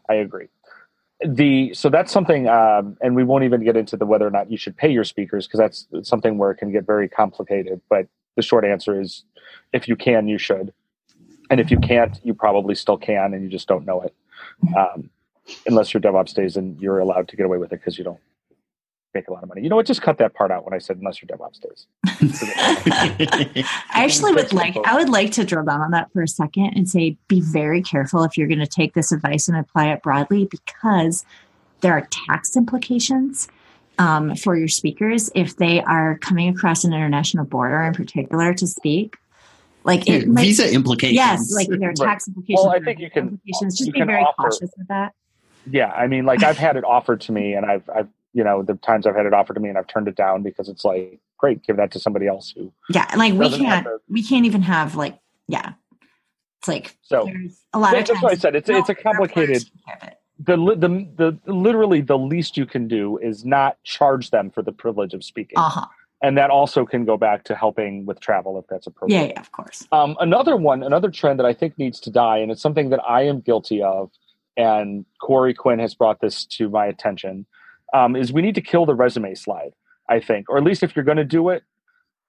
I 0.09 0.15
agree 0.15 0.49
the 1.25 1.73
so 1.75 1.89
that's 1.89 2.13
something 2.13 2.49
um, 2.49 2.97
and 3.01 3.15
we 3.15 3.25
won't 3.25 3.45
even 3.45 3.65
get 3.65 3.77
into 3.77 3.97
the 3.97 4.05
whether 4.05 4.27
or 4.27 4.31
not 4.31 4.51
you 4.51 4.57
should 4.57 4.77
pay 4.77 4.91
your 4.91 5.05
speakers 5.05 5.47
because 5.47 5.59
that's 5.59 6.09
something 6.09 6.39
where 6.39 6.51
it 6.51 6.57
can 6.57 6.73
get 6.73 6.85
very 6.85 7.09
complicated 7.09 7.81
but 7.89 8.07
the 8.37 8.43
short 8.43 8.65
answer 8.65 9.01
is 9.01 9.25
if 9.73 9.89
you 9.89 9.97
can 9.97 10.27
you 10.29 10.39
should 10.39 10.73
and 11.51 11.61
if 11.61 11.71
you 11.71 11.79
can't 11.79 12.21
you 12.25 12.35
probably 12.35 12.75
still 12.75 12.97
can 12.97 13.35
and 13.35 13.43
you 13.43 13.49
just 13.49 13.69
don't 13.69 13.85
know 13.85 14.01
it 14.03 14.15
um, 14.77 15.11
unless 15.67 15.93
your 15.93 16.01
devops 16.01 16.35
days 16.35 16.57
and 16.57 16.81
you're 16.81 16.99
allowed 16.99 17.29
to 17.29 17.37
get 17.37 17.47
away 17.47 17.59
with 17.59 17.73
it 17.73 17.81
because 17.81 17.99
you 17.99 18.05
don't 18.05 18.21
make 19.15 19.29
a 19.29 19.33
lot 19.33 19.43
of 19.43 19.49
money. 19.49 19.63
You 19.63 19.69
know 19.69 19.77
what? 19.77 19.87
Just 19.87 20.03
cut 20.03 20.19
that 20.19 20.35
part 20.35 20.51
out 20.51 20.65
when 20.65 20.75
I 20.75 20.79
said 20.79 20.99
unless 20.99 21.23
your 21.23 21.29
DevOps 21.29 21.61
days. 21.61 21.87
I 23.91 24.05
actually 24.05 24.35
would 24.35 24.53
like 24.53 24.77
I 24.85 24.97
would 24.97 25.09
like 25.09 25.31
to 25.33 25.45
drill 25.45 25.65
down 25.65 25.81
on 25.81 25.93
that 25.93 26.13
for 26.13 26.23
a 26.23 26.29
second 26.29 26.73
and 26.75 26.89
say 26.89 27.17
be 27.29 27.41
very 27.41 27.81
careful 27.81 28.25
if 28.25 28.37
you're 28.37 28.49
going 28.49 28.59
to 28.59 28.67
take 28.67 28.95
this 28.95 29.13
advice 29.13 29.49
and 29.49 29.57
apply 29.57 29.93
it 29.93 30.03
broadly 30.03 30.47
because 30.47 31.25
there 31.81 31.93
are 31.93 32.09
tax 32.29 32.57
implications 32.57 33.49
um, 33.99 34.35
for 34.37 34.57
your 34.57 34.69
speakers 34.69 35.31
if 35.35 35.57
they 35.57 35.81
are 35.83 36.19
coming 36.19 36.49
across 36.49 36.85
an 36.85 36.93
international 36.93 37.45
border 37.45 37.83
in 37.83 37.95
particular 37.95 38.55
to 38.55 38.67
speak. 38.67 39.17
Like 39.85 40.09
it, 40.09 40.27
visa 40.27 40.73
implications. 40.73 41.17
Yes, 41.17 41.53
like 41.53 41.69
there 41.69 41.91
are 41.91 41.93
tax 41.93 42.27
implications. 42.27 42.65
Well, 42.65 42.75
I 42.75 42.81
think 42.81 43.01
you 43.01 43.11
can. 43.11 43.29
Implications. 43.29 43.79
Just 43.79 43.93
be 43.93 44.03
very 44.03 44.23
offer, 44.23 44.49
cautious 44.49 44.71
with 44.79 44.89
that. 44.89 45.13
Yeah, 45.71 45.91
I 45.91 46.07
mean, 46.07 46.25
like 46.25 46.43
I've 46.43 46.57
had 46.57 46.77
it 46.77 46.85
offered 46.85 47.21
to 47.23 47.33
me, 47.33 47.53
and 47.53 47.67
I've 47.67 47.89
I've 47.95 48.09
you 48.35 48.45
know 48.45 48.63
the 48.63 48.75
times 48.75 49.07
I've 49.07 49.15
had 49.15 49.27
it 49.27 49.35
offered 49.35 49.55
to 49.55 49.61
me 49.61 49.69
and 49.69 49.79
I've 49.79 49.87
turned 49.87 50.09
it 50.09 50.17
down 50.17 50.43
because 50.43 50.69
it's 50.69 50.85
like 50.85 51.21
great, 51.39 51.63
give 51.63 51.77
that 51.77 51.93
to 51.93 52.01
somebody 52.01 52.27
else 52.27 52.53
who 52.55 52.73
yeah, 52.91 53.07
like 53.17 53.35
we 53.35 53.51
can't 53.51 53.87
we 54.09 54.23
can't 54.23 54.47
even 54.47 54.63
have 54.63 54.97
like 54.97 55.19
yeah, 55.49 55.75
it's 56.59 56.69
like 56.69 56.97
so 57.03 57.31
a 57.73 57.79
lot 57.79 57.97
of 57.97 58.07
that's 58.07 58.23
what 58.23 58.33
I 58.33 58.37
said. 58.37 58.57
It's 58.57 58.69
it's 58.69 58.89
a 58.89 58.95
complicated. 58.95 59.65
The, 60.39 60.57
the 60.57 61.07
the 61.17 61.53
literally 61.53 62.01
the 62.01 62.19
least 62.19 62.57
you 62.57 62.67
can 62.67 62.89
do 62.89 63.19
is 63.19 63.45
not 63.45 63.83
charge 63.85 64.31
them 64.31 64.51
for 64.51 64.63
the 64.63 64.73
privilege 64.73 65.15
of 65.15 65.23
speaking. 65.23 65.59
Uh-huh. 65.59 65.87
And 66.23 66.39
that 66.39 66.51
also 66.51 66.87
can 66.87 67.05
go 67.05 67.17
back 67.17 67.45
to 67.45 67.55
helping 67.55 68.07
with 68.07 68.19
travel 68.19 68.59
if 68.59 68.67
that's 68.67 68.87
appropriate. 68.87 69.21
Yeah, 69.21 69.27
yeah, 69.29 69.41
of 69.41 69.53
course. 69.53 69.87
Um, 69.93 70.17
another 70.21 70.57
one, 70.57 70.83
another 70.83 71.11
trend 71.11 71.39
that 71.39 71.47
I 71.47 71.53
think 71.53 71.79
needs 71.79 72.01
to 72.01 72.11
die, 72.11 72.39
and 72.39 72.51
it's 72.51 72.63
something 72.63 72.89
that 72.91 73.01
I 73.07 73.23
am 73.23 73.41
guilty 73.41 73.83
of, 73.83 74.11
and 74.57 75.05
Corey 75.21 75.53
Quinn 75.53 75.79
has 75.81 75.95
brought 75.95 76.21
this 76.21 76.47
to 76.47 76.71
my 76.71 76.87
attention, 76.87 77.47
um, 77.93 78.17
is 78.17 78.33
we 78.33 78.43
need 78.43 78.55
to 78.55 78.63
kill 78.63 78.87
the 78.87 78.95
resume 78.95 79.35
slide. 79.35 79.75
I 80.09 80.21
think, 80.21 80.49
or 80.49 80.59
at 80.59 80.65
least 80.65 80.83
if 80.83 80.95
you're 80.95 81.05
going 81.05 81.17
to 81.19 81.25
do 81.25 81.49
it, 81.49 81.63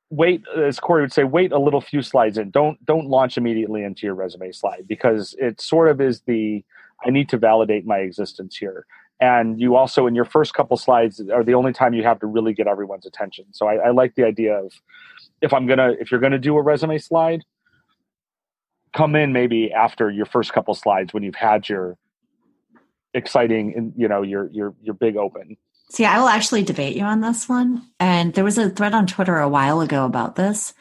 wait. 0.10 0.44
As 0.56 0.80
Corey 0.80 1.02
would 1.02 1.14
say, 1.14 1.24
wait 1.24 1.52
a 1.52 1.60
little 1.60 1.82
few 1.82 2.02
slides 2.02 2.38
in. 2.38 2.50
Don't 2.52 2.84
don't 2.86 3.08
launch 3.08 3.38
immediately 3.38 3.84
into 3.84 4.06
your 4.06 4.16
resume 4.16 4.52
slide 4.52 4.86
because 4.88 5.36
it 5.40 5.60
sort 5.60 5.90
of 5.90 6.00
is 6.00 6.22
the 6.22 6.64
I 7.04 7.10
need 7.10 7.30
to 7.30 7.38
validate 7.38 7.86
my 7.86 8.00
existence 8.00 8.56
here. 8.56 8.86
And 9.20 9.60
you 9.60 9.76
also, 9.76 10.08
in 10.08 10.16
your 10.16 10.26
first 10.26 10.54
couple 10.54 10.76
slides, 10.78 11.22
are 11.34 11.44
the 11.44 11.54
only 11.54 11.72
time 11.72 11.94
you 11.94 12.04
have 12.04 12.20
to 12.20 12.28
really 12.28 12.54
get 12.54 12.68
everyone's 12.68 13.06
attention. 13.06 13.46
So 13.52 13.68
I, 13.68 13.76
I 13.76 13.92
like 13.92 14.16
the 14.16 14.26
idea 14.26 14.56
of 14.56 14.74
if 15.42 15.54
I'm 15.54 15.68
gonna 15.68 15.94
if 16.00 16.12
you're 16.12 16.20
gonna 16.20 16.38
do 16.38 16.58
a 16.58 16.62
resume 16.62 16.98
slide, 16.98 17.44
come 18.96 19.16
in 19.16 19.34
maybe 19.34 19.72
after 19.72 20.10
your 20.10 20.26
first 20.26 20.54
couple 20.54 20.74
slides 20.74 21.14
when 21.14 21.22
you've 21.22 21.36
had 21.36 21.68
your 21.68 21.98
exciting 23.14 23.74
and 23.76 23.94
you 23.96 24.08
know 24.08 24.22
your 24.22 24.50
your 24.52 24.74
your 24.82 24.94
big 24.94 25.16
open 25.16 25.56
see 25.90 26.04
i 26.04 26.20
will 26.20 26.28
actually 26.28 26.64
debate 26.64 26.96
you 26.96 27.04
on 27.04 27.22
this 27.22 27.48
one 27.48 27.82
and 28.00 28.34
there 28.34 28.44
was 28.44 28.58
a 28.58 28.70
thread 28.70 28.94
on 28.94 29.08
twitter 29.08 29.38
a 29.38 29.48
while 29.48 29.80
ago 29.80 30.06
about 30.06 30.36
this 30.36 30.74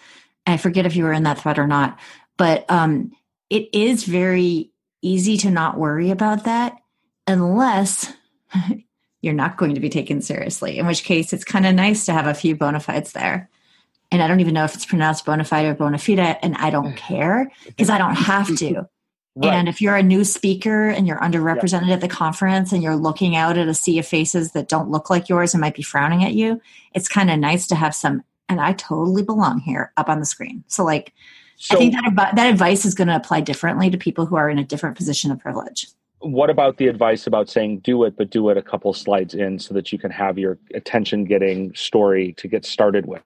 i 0.46 0.56
forget 0.56 0.86
if 0.86 0.96
you 0.96 1.04
were 1.04 1.12
in 1.12 1.22
that 1.22 1.38
thread 1.38 1.58
or 1.58 1.66
not 1.66 1.98
but 2.36 2.68
um 2.70 3.12
it 3.50 3.68
is 3.72 4.04
very 4.04 4.72
easy 5.04 5.36
to 5.38 5.50
not 5.50 5.78
worry 5.78 6.10
about 6.10 6.44
that 6.44 6.76
unless 7.26 8.12
you're 9.20 9.34
not 9.34 9.56
going 9.56 9.74
to 9.74 9.80
be 9.80 9.88
taken 9.88 10.20
seriously 10.20 10.78
in 10.78 10.86
which 10.86 11.04
case 11.04 11.32
it's 11.32 11.44
kind 11.44 11.66
of 11.66 11.74
nice 11.74 12.04
to 12.06 12.12
have 12.12 12.26
a 12.26 12.34
few 12.34 12.56
bona 12.56 12.80
fides 12.80 13.12
there 13.12 13.48
and 14.14 14.22
I 14.22 14.28
don't 14.28 14.38
even 14.38 14.54
know 14.54 14.64
if 14.64 14.74
it's 14.74 14.86
pronounced 14.86 15.24
bona 15.24 15.42
fide 15.42 15.66
or 15.66 15.74
bona 15.74 15.98
fide, 15.98 16.38
and 16.40 16.56
I 16.56 16.70
don't 16.70 16.96
care 16.96 17.50
because 17.66 17.90
I 17.90 17.98
don't 17.98 18.14
have 18.14 18.54
to. 18.58 18.88
Right. 19.36 19.52
And 19.52 19.68
if 19.68 19.80
you're 19.80 19.96
a 19.96 20.02
new 20.04 20.22
speaker 20.22 20.88
and 20.88 21.08
you're 21.08 21.18
underrepresented 21.18 21.90
at 21.90 22.00
the 22.00 22.06
conference 22.06 22.70
and 22.70 22.84
you're 22.84 22.94
looking 22.94 23.34
out 23.34 23.58
at 23.58 23.66
a 23.66 23.74
sea 23.74 23.98
of 23.98 24.06
faces 24.06 24.52
that 24.52 24.68
don't 24.68 24.92
look 24.92 25.10
like 25.10 25.28
yours 25.28 25.54
and 25.54 25.60
might 25.60 25.74
be 25.74 25.82
frowning 25.82 26.22
at 26.22 26.34
you, 26.34 26.60
it's 26.94 27.08
kind 27.08 27.28
of 27.28 27.40
nice 27.40 27.66
to 27.66 27.74
have 27.74 27.96
some, 27.96 28.22
and 28.48 28.60
I 28.60 28.74
totally 28.74 29.24
belong 29.24 29.58
here 29.58 29.92
up 29.96 30.08
on 30.08 30.20
the 30.20 30.24
screen. 30.24 30.62
So, 30.68 30.84
like, 30.84 31.12
so, 31.56 31.76
I 31.76 31.78
think 31.78 31.94
that, 31.94 32.36
that 32.36 32.50
advice 32.50 32.84
is 32.84 32.94
going 32.94 33.08
to 33.08 33.16
apply 33.16 33.40
differently 33.40 33.90
to 33.90 33.98
people 33.98 34.26
who 34.26 34.36
are 34.36 34.50
in 34.50 34.58
a 34.58 34.64
different 34.64 34.96
position 34.96 35.30
of 35.30 35.38
privilege. 35.38 35.88
What 36.18 36.50
about 36.50 36.78
the 36.78 36.88
advice 36.88 37.26
about 37.26 37.50
saying 37.50 37.80
do 37.80 38.04
it, 38.04 38.16
but 38.16 38.30
do 38.30 38.48
it 38.48 38.56
a 38.56 38.62
couple 38.62 38.92
slides 38.94 39.34
in 39.34 39.58
so 39.58 39.74
that 39.74 39.92
you 39.92 39.98
can 39.98 40.10
have 40.10 40.38
your 40.38 40.58
attention 40.74 41.24
getting 41.24 41.74
story 41.74 42.32
to 42.38 42.48
get 42.48 42.64
started 42.64 43.06
with? 43.06 43.22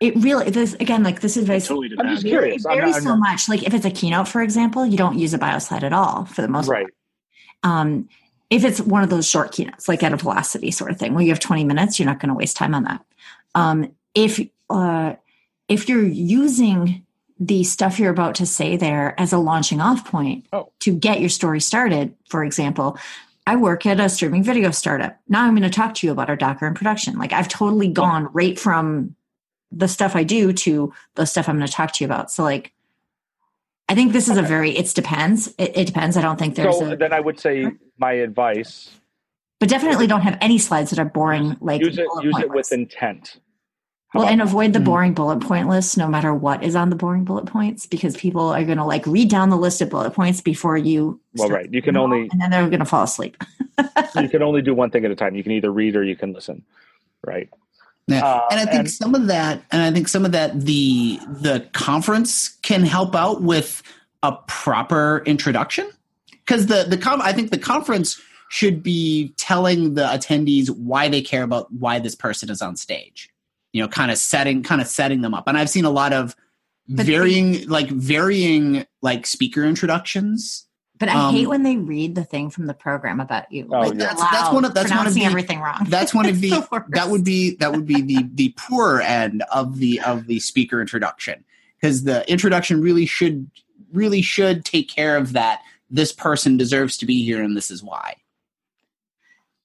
it 0.00 0.14
really 0.16 0.48
this 0.50 0.74
again 0.74 1.02
like 1.02 1.20
this 1.20 1.36
advice 1.36 1.66
totally 1.66 1.90
I'm 1.98 2.08
just 2.08 2.24
curious. 2.24 2.64
It 2.64 2.68
varies 2.68 3.02
so 3.02 3.16
much. 3.16 3.48
Like 3.48 3.64
if 3.64 3.74
it's 3.74 3.84
a 3.84 3.90
keynote, 3.90 4.28
for 4.28 4.42
example, 4.42 4.86
you 4.86 4.96
don't 4.96 5.18
use 5.18 5.34
a 5.34 5.38
bio 5.38 5.58
slide 5.58 5.84
at 5.84 5.92
all 5.92 6.24
for 6.26 6.42
the 6.42 6.48
most 6.48 6.68
right. 6.68 6.84
part. 6.84 6.94
Um, 7.64 8.08
if 8.50 8.64
it's 8.64 8.80
one 8.80 9.02
of 9.02 9.10
those 9.10 9.28
short 9.28 9.52
keynotes, 9.52 9.88
like 9.88 10.02
at 10.02 10.12
a 10.12 10.16
velocity 10.16 10.70
sort 10.70 10.90
of 10.90 10.98
thing, 10.98 11.14
where 11.14 11.22
you 11.22 11.30
have 11.30 11.40
20 11.40 11.64
minutes, 11.64 11.98
you're 11.98 12.06
not 12.06 12.20
going 12.20 12.30
to 12.30 12.34
waste 12.34 12.56
time 12.56 12.74
on 12.74 12.84
that. 12.84 13.04
Um, 13.54 13.92
if 14.14 14.40
uh, 14.70 15.14
if 15.68 15.88
you're 15.88 16.06
using 16.06 17.04
the 17.38 17.64
stuff 17.64 17.98
you're 17.98 18.10
about 18.10 18.34
to 18.36 18.46
say 18.46 18.76
there 18.76 19.18
as 19.18 19.32
a 19.32 19.38
launching 19.38 19.80
off 19.80 20.04
point 20.04 20.46
oh. 20.52 20.72
to 20.80 20.94
get 20.94 21.20
your 21.20 21.28
story 21.28 21.60
started, 21.60 22.14
for 22.28 22.44
example, 22.44 22.98
I 23.46 23.56
work 23.56 23.86
at 23.86 24.00
a 24.00 24.08
streaming 24.08 24.42
video 24.42 24.70
startup. 24.72 25.18
Now 25.28 25.44
I'm 25.44 25.54
going 25.54 25.62
to 25.62 25.70
talk 25.70 25.94
to 25.94 26.06
you 26.06 26.12
about 26.12 26.28
our 26.28 26.36
Docker 26.36 26.66
in 26.66 26.74
production. 26.74 27.18
Like 27.18 27.32
I've 27.32 27.48
totally 27.48 27.88
gone 27.88 28.28
right 28.32 28.58
from 28.58 29.14
the 29.70 29.88
stuff 29.88 30.16
I 30.16 30.24
do 30.24 30.52
to 30.52 30.92
the 31.14 31.26
stuff 31.26 31.48
I'm 31.48 31.56
going 31.56 31.66
to 31.66 31.72
talk 31.72 31.92
to 31.92 32.04
you 32.04 32.06
about. 32.06 32.30
So 32.30 32.42
like, 32.42 32.72
I 33.88 33.94
think 33.94 34.12
this 34.12 34.28
is 34.28 34.36
okay. 34.36 34.44
a 34.44 34.48
very, 34.48 34.76
it 34.76 34.94
depends. 34.94 35.48
It, 35.58 35.76
it, 35.76 35.86
depends. 35.86 36.16
I 36.16 36.22
don't 36.22 36.38
think 36.38 36.56
there's 36.56 36.78
so 36.78 36.92
a, 36.92 36.96
then 36.96 37.12
I 37.12 37.20
would 37.20 37.40
say 37.40 37.72
my 37.96 38.12
advice, 38.12 38.90
but 39.60 39.68
definitely 39.70 40.06
don't 40.06 40.20
have 40.20 40.36
any 40.42 40.58
slides 40.58 40.90
that 40.90 40.98
are 40.98 41.06
boring. 41.06 41.56
Like 41.60 41.80
use 41.80 41.96
it, 41.96 42.06
use 42.22 42.38
it 42.38 42.50
with 42.50 42.70
intent. 42.70 43.38
How 44.10 44.20
well, 44.20 44.28
and 44.28 44.40
avoid 44.40 44.72
the 44.72 44.78
mm-hmm. 44.78 44.86
boring 44.86 45.14
bullet 45.14 45.40
point 45.40 45.68
list 45.68 45.98
no 45.98 46.08
matter 46.08 46.32
what 46.32 46.62
is 46.62 46.74
on 46.74 46.88
the 46.88 46.96
boring 46.96 47.24
bullet 47.24 47.44
points 47.44 47.84
because 47.84 48.16
people 48.16 48.48
are 48.48 48.64
going 48.64 48.78
to 48.78 48.84
like 48.84 49.06
read 49.06 49.28
down 49.28 49.50
the 49.50 49.56
list 49.56 49.82
of 49.82 49.90
bullet 49.90 50.12
points 50.12 50.40
before 50.40 50.78
you. 50.78 51.20
Well, 51.34 51.50
right. 51.50 51.68
You 51.70 51.82
can 51.82 51.96
only. 51.96 52.28
And 52.32 52.40
then 52.40 52.50
they're 52.50 52.66
going 52.68 52.78
to 52.78 52.86
fall 52.86 53.02
asleep. 53.02 53.36
you 54.16 54.28
can 54.30 54.42
only 54.42 54.62
do 54.62 54.74
one 54.74 54.90
thing 54.90 55.04
at 55.04 55.10
a 55.10 55.14
time. 55.14 55.34
You 55.34 55.42
can 55.42 55.52
either 55.52 55.70
read 55.70 55.94
or 55.94 56.02
you 56.02 56.16
can 56.16 56.32
listen. 56.32 56.64
Right. 57.26 57.50
Yeah. 58.06 58.24
Uh, 58.24 58.46
and 58.50 58.60
I 58.60 58.64
think 58.64 58.78
and, 58.78 58.90
some 58.90 59.14
of 59.14 59.26
that, 59.26 59.62
and 59.70 59.82
I 59.82 59.90
think 59.92 60.08
some 60.08 60.24
of 60.24 60.32
that, 60.32 60.58
the 60.58 61.20
the 61.28 61.68
conference 61.74 62.56
can 62.62 62.84
help 62.84 63.14
out 63.14 63.42
with 63.42 63.82
a 64.22 64.32
proper 64.46 65.22
introduction 65.26 65.86
because 66.30 66.66
the 66.66 66.86
the 66.88 66.96
com- 66.96 67.20
I 67.20 67.34
think 67.34 67.50
the 67.50 67.58
conference 67.58 68.18
should 68.48 68.82
be 68.82 69.34
telling 69.36 69.92
the 69.92 70.04
attendees 70.04 70.70
why 70.70 71.08
they 71.08 71.20
care 71.20 71.42
about 71.42 71.70
why 71.70 71.98
this 71.98 72.14
person 72.14 72.48
is 72.48 72.62
on 72.62 72.76
stage. 72.76 73.30
You 73.72 73.82
know, 73.82 73.88
kind 73.88 74.10
of 74.10 74.18
setting 74.18 74.62
kind 74.62 74.80
of 74.80 74.86
setting 74.86 75.20
them 75.20 75.34
up. 75.34 75.44
And 75.46 75.56
I've 75.58 75.70
seen 75.70 75.84
a 75.84 75.90
lot 75.90 76.12
of 76.12 76.34
But 76.88 77.06
varying 77.06 77.68
like 77.68 77.88
varying 77.90 78.86
like 79.02 79.26
speaker 79.26 79.64
introductions. 79.64 80.66
But 80.98 81.08
I 81.10 81.28
Um, 81.28 81.34
hate 81.34 81.46
when 81.46 81.62
they 81.62 81.76
read 81.76 82.16
the 82.16 82.24
thing 82.24 82.50
from 82.50 82.66
the 82.66 82.74
program 82.74 83.20
about 83.20 83.52
you. 83.52 83.68
Oh, 83.70 83.80
like, 83.80 83.92
yeah. 83.92 83.98
That's- 83.98 84.20
that's 84.32 84.52
one 84.52 84.64
of- 84.64 84.74
that's 84.74 84.90
one 84.90 85.06
of 85.06 85.12
pronouncing 85.12 85.22
the- 85.22 85.26
everything 85.28 85.60
wrong. 85.60 85.86
That's 85.88 86.12
one 86.12 86.26
of 86.32 86.40
the 86.40 86.50
The 86.50 86.84
that 86.90 87.08
would 87.08 87.24
be 87.24 87.54
that 87.56 87.72
would 87.72 87.86
be 87.86 88.00
the 88.02 88.26
the 88.34 88.54
poorer 88.56 89.00
end 89.00 89.42
of 89.52 89.78
the 89.78 90.00
of 90.00 90.26
the 90.26 90.40
speaker 90.40 90.80
introduction 90.80 91.44
because 91.80 92.04
the 92.04 92.28
introduction 92.30 92.80
really 92.80 93.06
should 93.06 93.48
really 93.92 94.22
should 94.22 94.64
take 94.64 94.88
care 94.88 95.16
of 95.16 95.32
that 95.34 95.60
this 95.90 96.12
person 96.12 96.56
deserves 96.56 96.96
to 96.98 97.06
be 97.06 97.24
here 97.24 97.42
and 97.42 97.56
this 97.56 97.70
is 97.70 97.82
why 97.82 98.14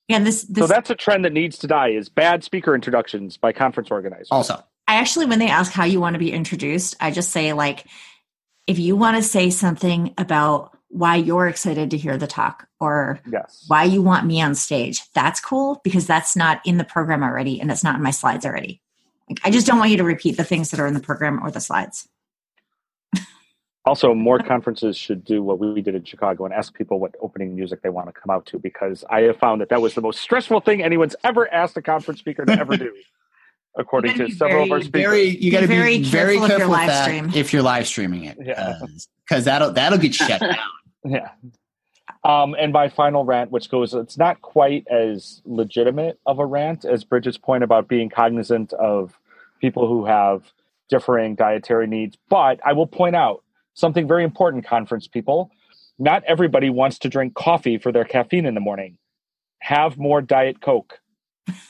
yeah. 0.08 0.20
This 0.20 0.44
this 0.44 0.64
so 0.64 0.68
that's 0.68 0.90
a 0.90 0.96
trend 0.96 1.26
that 1.26 1.34
needs 1.34 1.58
to 1.60 1.68
die 1.68 1.90
is 1.90 2.10
bad 2.10 2.44
speaker 2.44 2.76
introductions 2.76 3.38
by 3.38 3.52
conference 3.54 3.92
organizers. 3.92 4.30
also 4.32 4.64
I 4.88 4.96
actually, 4.96 5.28
when 5.28 5.40
they 5.40 5.48
ask 5.48 5.72
how 5.72 5.86
you 5.86 6.00
want 6.00 6.16
to 6.16 6.20
be 6.20 6.32
introduced, 6.32 6.96
I 7.00 7.12
just 7.12 7.32
say 7.32 7.54
like, 7.54 7.86
if 8.68 8.80
you 8.80 8.96
want 8.96 9.18
to 9.18 9.24
say 9.24 9.50
something 9.50 10.14
about 10.18 10.78
why 10.90 11.16
you're 11.16 11.48
excited 11.48 11.92
to 11.92 11.98
hear 11.98 12.18
the 12.18 12.28
talk 12.28 12.68
or 12.80 13.20
Yes. 13.32 13.66
why 13.68 13.86
you 13.86 14.02
want 14.02 14.26
me 14.26 14.42
on 14.42 14.56
stage, 14.56 15.02
that's 15.14 15.40
cool 15.40 15.82
because 15.84 16.06
that's 16.06 16.36
not 16.36 16.62
in 16.66 16.78
the 16.78 16.84
program 16.84 17.24
already 17.24 17.60
and 17.60 17.72
it's 17.72 17.84
not 17.84 17.96
in 17.96 18.04
my 18.04 18.12
slides 18.12 18.46
already. 18.46 18.82
Like, 19.30 19.40
I 19.44 19.52
just 19.52 19.66
don't 19.66 19.80
want 19.80 19.92
you 19.92 19.98
to 19.98 20.04
repeat 20.04 20.38
the 20.38 20.44
things 20.44 20.72
that 20.72 20.80
are 20.80 20.88
in 20.88 20.94
the 20.94 21.00
program 21.00 21.44
or 21.44 21.50
the 21.50 21.62
slides. 21.62 22.08
Also, 23.86 24.14
more 24.14 24.40
conferences 24.40 24.96
should 24.98 25.26
do 25.26 25.44
what 25.44 25.60
we 25.60 25.82
did 25.82 25.94
in 25.94 26.04
Chicago 26.06 26.46
and 26.46 26.54
ask 26.54 26.74
people 26.74 27.00
what 27.02 27.14
opening 27.22 27.54
music 27.56 27.82
they 27.82 27.90
want 27.90 28.08
to 28.08 28.14
come 28.14 28.30
out 28.34 28.46
to 28.46 28.58
because 28.58 29.04
I 29.10 29.22
have 29.24 29.38
found 29.38 29.60
that 29.60 29.68
that 29.70 29.82
was 29.82 29.94
the 29.94 30.02
most 30.02 30.22
stressful 30.22 30.62
thing 30.62 30.82
anyone's 30.82 31.18
ever 31.24 31.54
asked 31.54 31.76
a 31.76 31.82
conference 31.82 32.20
speaker 32.22 32.46
to 32.46 32.54
ever 32.54 32.78
do, 32.78 32.94
according 33.78 34.12
gotta 34.12 34.24
to 34.24 34.30
be 34.30 34.36
several 34.36 34.64
of 34.64 34.72
our 34.72 34.80
speakers. 34.82 35.02
very 35.02 35.38
you 35.38 35.52
got 35.52 35.62
to 35.62 35.68
be 35.68 35.76
very 35.76 36.02
very 36.02 36.38
careful 36.38 36.46
if 36.46 36.50
careful 36.50 36.60
you're 36.60 36.70
with 36.70 36.78
live 36.80 36.88
that 36.88 37.04
stream. 37.04 37.32
if 37.36 37.52
you're 37.54 37.62
live 37.62 37.86
streaming 37.88 38.24
it 38.24 38.38
Yeah. 38.42 38.80
because 39.28 39.44
that'll 39.44 39.72
that'll 39.74 40.00
get 40.00 40.14
shut 40.16 40.40
down 40.40 40.56
Yeah. 41.06 41.30
Um, 42.24 42.56
and 42.58 42.72
my 42.72 42.88
final 42.88 43.26
rant, 43.26 43.52
which 43.52 43.70
goes, 43.70 43.94
it's 43.94 44.18
not 44.18 44.42
quite 44.42 44.88
as 44.90 45.42
legitimate 45.44 46.20
of 46.26 46.40
a 46.40 46.46
rant 46.46 46.86
as 46.86 47.04
Bridget's 47.04 47.38
point 47.38 47.66
about 47.66 47.90
being 47.90 48.10
cognizant 48.10 48.72
of 48.74 49.20
people 49.60 49.88
who 49.90 50.06
have 50.06 50.44
differing 50.90 51.36
dietary 51.36 51.86
needs. 51.88 52.18
But 52.30 52.62
I 52.66 52.72
will 52.72 52.88
point 52.88 53.18
out 53.18 53.43
something 53.74 54.08
very 54.08 54.24
important, 54.24 54.66
conference 54.66 55.08
people. 55.08 55.52
Not 56.00 56.24
everybody 56.26 56.70
wants 56.70 57.00
to 57.00 57.10
drink 57.10 57.34
coffee 57.36 57.78
for 57.78 57.92
their 57.92 58.04
caffeine 58.04 58.46
in 58.46 58.56
the 58.56 58.60
morning. 58.62 58.98
Have 59.60 59.98
more 59.98 60.22
Diet 60.22 60.62
Coke. 60.62 61.00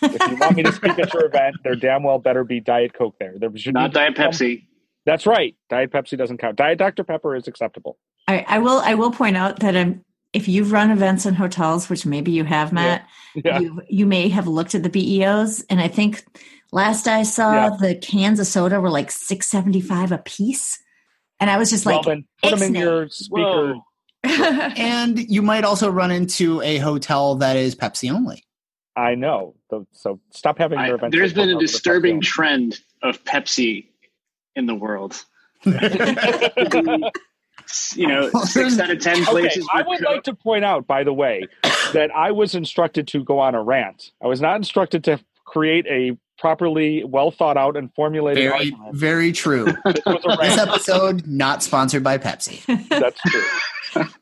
If 0.01 0.31
you 0.31 0.37
want 0.37 0.55
me 0.55 0.63
to 0.63 0.71
speak 0.71 0.97
at 0.99 1.13
your 1.13 1.25
event, 1.25 1.55
there 1.63 1.75
damn 1.75 2.03
well 2.03 2.19
better 2.19 2.43
be 2.43 2.59
Diet 2.59 2.93
Coke 2.93 3.15
there. 3.19 3.33
There 3.37 3.49
should 3.57 3.73
Not 3.73 3.91
be 3.91 3.95
Diet 3.95 4.15
Pepsi. 4.15 4.65
That's 5.05 5.25
right. 5.25 5.55
Diet 5.69 5.91
Pepsi 5.91 6.17
doesn't 6.17 6.37
count. 6.37 6.55
Diet 6.55 6.77
Dr. 6.77 7.03
Pepper 7.03 7.35
is 7.35 7.47
acceptable. 7.47 7.97
I, 8.27 8.45
I 8.47 8.59
will. 8.59 8.79
I 8.79 8.93
will 8.93 9.11
point 9.11 9.35
out 9.35 9.59
that 9.59 9.75
um, 9.75 10.01
if 10.31 10.47
you've 10.47 10.71
run 10.71 10.91
events 10.91 11.25
in 11.25 11.33
hotels, 11.33 11.89
which 11.89 12.05
maybe 12.05 12.31
you 12.31 12.45
have, 12.45 12.71
Matt, 12.71 13.05
Yeah. 13.35 13.59
you 13.59 13.81
you 13.89 14.05
may 14.05 14.29
have 14.29 14.47
looked 14.47 14.75
at 14.75 14.83
the 14.83 14.89
BEOs, 14.89 15.61
and 15.69 15.81
I 15.81 15.89
think 15.89 16.23
last 16.71 17.07
I 17.07 17.23
saw 17.23 17.53
Yeah. 17.53 17.69
the 17.79 17.95
cans 17.95 18.39
of 18.39 18.47
soda 18.47 18.79
were 18.79 18.89
like 18.89 19.11
six 19.11 19.47
seventy 19.47 19.81
five 19.81 20.11
a 20.13 20.19
piece, 20.19 20.79
and 21.43 21.49
I 21.51 21.57
was 21.57 21.69
just 21.69 21.85
like, 21.85 22.05
then 22.05 22.23
put 22.41 22.51
them 22.57 22.61
in 22.63 22.73
your 22.73 23.09
speaker. 23.09 23.75
And 24.25 25.19
you 25.19 25.41
might 25.41 25.65
also 25.65 25.89
run 25.89 26.09
into 26.09 26.61
a 26.61 26.77
hotel 26.77 27.35
that 27.35 27.57
is 27.57 27.75
pepsi 27.75 28.09
only 28.09 28.45
I 28.95 29.15
know. 29.15 29.55
So- 29.69 29.85
So 29.91 30.21
stop 30.31 30.57
having 30.57 30.79
your 30.79 30.95
events. 30.95 31.13
there's 31.13 31.33
been 31.33 31.49
a 31.49 31.59
disturbing 31.59 32.21
trend 32.21 32.79
of 33.01 33.21
Pepsi 33.25 33.87
in 34.55 34.65
the 34.67 34.75
world. 34.75 35.21
you 35.65 35.77
know, 38.07 38.29
six 38.45 38.79
out 38.79 38.89
of 38.89 38.99
ten 38.99 39.17
Okay, 39.23 39.25
places. 39.31 39.67
I 39.73 39.81
would 39.81 39.99
Coke- 39.99 40.07
like 40.09 40.23
to 40.23 40.33
point 40.35 40.63
out, 40.63 40.87
by 40.87 41.03
the 41.03 41.13
way, 41.13 41.45
that 41.93 42.09
I 42.15 42.31
was 42.31 42.55
instructed 42.55 43.07
to 43.09 43.23
go 43.23 43.39
on 43.39 43.55
a 43.55 43.61
rant. 43.63 44.11
I 44.23 44.27
was 44.27 44.39
not 44.41 44.55
instructed 44.55 45.03
to 45.05 45.19
create 45.45 45.85
a 45.87 46.17
properly 46.37 47.03
well 47.03 47.31
thought 47.31 47.57
out 47.57 47.77
and 47.77 47.93
formulated 47.93 48.43
very 48.43 48.71
argument. 48.71 48.95
very 48.95 49.31
true 49.31 49.65
This 49.85 49.99
this 50.05 50.57
episode 50.57 51.27
not 51.27 51.63
sponsored 51.63 52.03
by 52.03 52.17
pepsi 52.17 52.63
That's 52.89 53.19
true. 53.21 53.43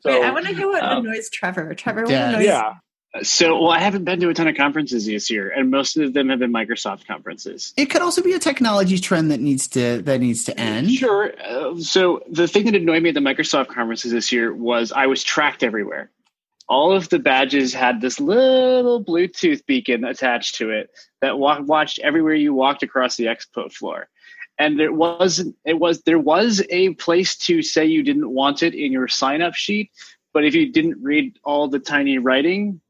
Wait, 0.04 0.22
I 0.22 0.30
want 0.30 0.46
to 0.46 0.54
hear 0.54 0.68
what 0.68 0.82
um, 0.82 1.06
annoys 1.06 1.30
Trevor. 1.30 1.74
Trevor, 1.74 2.02
what 2.02 2.10
yeah. 2.10 2.28
annoys 2.30 2.44
yeah, 2.44 2.74
So, 3.22 3.60
well, 3.60 3.70
I 3.70 3.78
haven't 3.78 4.04
been 4.04 4.20
to 4.20 4.28
a 4.28 4.34
ton 4.34 4.48
of 4.48 4.56
conferences 4.56 5.06
this 5.06 5.30
year, 5.30 5.50
and 5.50 5.70
most 5.70 5.96
of 5.96 6.12
them 6.12 6.28
have 6.28 6.38
been 6.40 6.52
Microsoft 6.52 7.06
conferences. 7.06 7.72
it 7.76 7.86
could 7.86 8.02
also 8.02 8.22
be 8.22 8.34
a 8.34 8.38
technology 8.38 8.98
trend 8.98 9.30
that 9.30 9.40
needs 9.40 9.68
to 9.68 10.02
that 10.02 10.20
needs 10.20 10.44
to 10.44 10.58
end 10.60 10.90
Sure. 10.90 11.32
Uh, 11.42 11.78
so 11.78 12.22
the 12.30 12.46
thing 12.46 12.66
that 12.66 12.74
annoyed 12.74 13.02
me 13.02 13.10
at 13.10 13.14
the 13.14 13.20
Microsoft 13.20 13.68
conferences 13.68 14.12
this 14.12 14.32
year 14.32 14.54
was 14.54 14.92
I 14.92 15.06
was 15.06 15.22
tracked 15.22 15.62
everywhere. 15.62 16.10
All 16.72 16.96
of 16.96 17.10
the 17.10 17.18
badges 17.18 17.74
had 17.74 18.00
this 18.00 18.18
little 18.18 19.04
Bluetooth 19.04 19.66
beacon 19.66 20.04
attached 20.04 20.54
to 20.54 20.70
it 20.70 20.88
that 21.20 21.38
wa- 21.38 21.60
watched 21.60 21.98
everywhere 21.98 22.32
you 22.32 22.54
walked 22.54 22.82
across 22.82 23.14
the 23.14 23.26
expo 23.26 23.70
floor. 23.70 24.08
And 24.58 24.80
there 24.80 24.90
was 24.90 25.44
it 25.66 25.78
was 25.78 26.00
there 26.04 26.18
was 26.18 26.62
a 26.70 26.94
place 26.94 27.36
to 27.48 27.60
say 27.60 27.84
you 27.84 28.02
didn't 28.02 28.30
want 28.30 28.62
it 28.62 28.74
in 28.74 28.90
your 28.90 29.06
sign 29.06 29.42
up 29.42 29.54
sheet, 29.54 29.90
but 30.32 30.46
if 30.46 30.54
you 30.54 30.72
didn't 30.72 31.02
read 31.02 31.38
all 31.44 31.68
the 31.68 31.78
tiny 31.78 32.16
writing, 32.16 32.80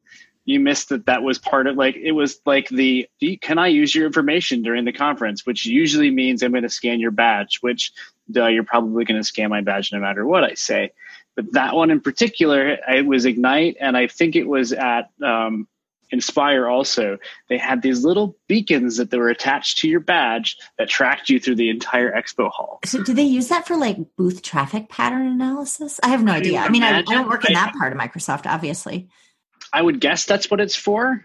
you 0.45 0.61
missed 0.61 0.91
that 0.91 1.07
that 1.07 1.25
was 1.25 1.41
part 1.41 1.67
of 1.67 1.75
like 1.75 1.97
it 1.97 2.13
was 2.13 2.41
like 2.47 2.69
the 2.69 3.09
can 3.41 3.59
I 3.59 3.67
use 3.67 3.93
your 3.97 4.07
information 4.07 4.63
during 4.63 4.85
the 4.85 4.93
conference, 4.93 5.45
which 5.45 5.67
usually 5.67 6.13
means 6.13 6.45
I'm 6.45 6.53
going 6.53 6.63
to 6.63 6.69
scan 6.69 7.01
your 7.01 7.11
badge, 7.11 7.59
which 7.63 7.93
duh, 8.31 8.47
you're 8.47 8.63
probably 8.63 9.05
going 9.05 9.21
to 9.21 9.27
scan 9.27 9.51
my 9.51 9.61
badge 9.61 9.93
no 9.93 9.99
matter 9.99 10.25
what 10.25 10.45
I 10.45 10.55
say. 10.55 10.93
But 11.35 11.53
that 11.53 11.75
one 11.75 11.91
in 11.91 12.01
particular, 12.01 12.77
it 12.89 13.07
was 13.07 13.25
Ignite, 13.25 13.77
and 13.81 13.97
I 13.97 14.07
think 14.07 14.37
it 14.37 14.47
was 14.47 14.73
at 14.73 15.11
um, 15.25 15.67
Inspire 16.13 16.69
also. 16.69 17.19
They 17.49 17.57
had 17.57 17.81
these 17.81 18.05
little 18.05 18.37
beacons 18.47 18.99
that 18.99 19.11
they 19.11 19.17
were 19.17 19.31
attached 19.31 19.79
to 19.79 19.89
your 19.89 20.01
badge 20.01 20.59
that 20.77 20.91
tracked 20.91 21.31
you 21.31 21.41
through 21.41 21.55
the 21.55 21.71
entire 21.71 22.13
expo 22.13 22.51
hall. 22.51 22.81
So 22.85 23.03
do 23.03 23.15
they 23.15 23.23
use 23.23 23.49
that 23.49 23.67
for 23.67 23.79
like 23.79 23.97
booth 24.17 24.43
traffic 24.43 24.91
pattern 24.91 25.27
analysis? 25.27 25.99
I 26.03 26.09
have 26.09 26.23
no 26.23 26.33
I 26.33 26.37
idea. 26.37 26.59
I 26.61 26.69
mean, 26.69 26.83
I, 26.83 26.99
I 26.99 27.03
don't 27.03 27.29
work 27.29 27.47
in 27.47 27.55
that 27.55 27.73
part 27.79 27.95
of 27.95 27.99
Microsoft, 27.99 28.47
obviously. 28.47 29.09
I 29.73 29.81
would 29.81 30.01
guess 30.01 30.27
that's 30.27 30.51
what 30.51 30.61
it's 30.61 30.77
for, 30.77 31.25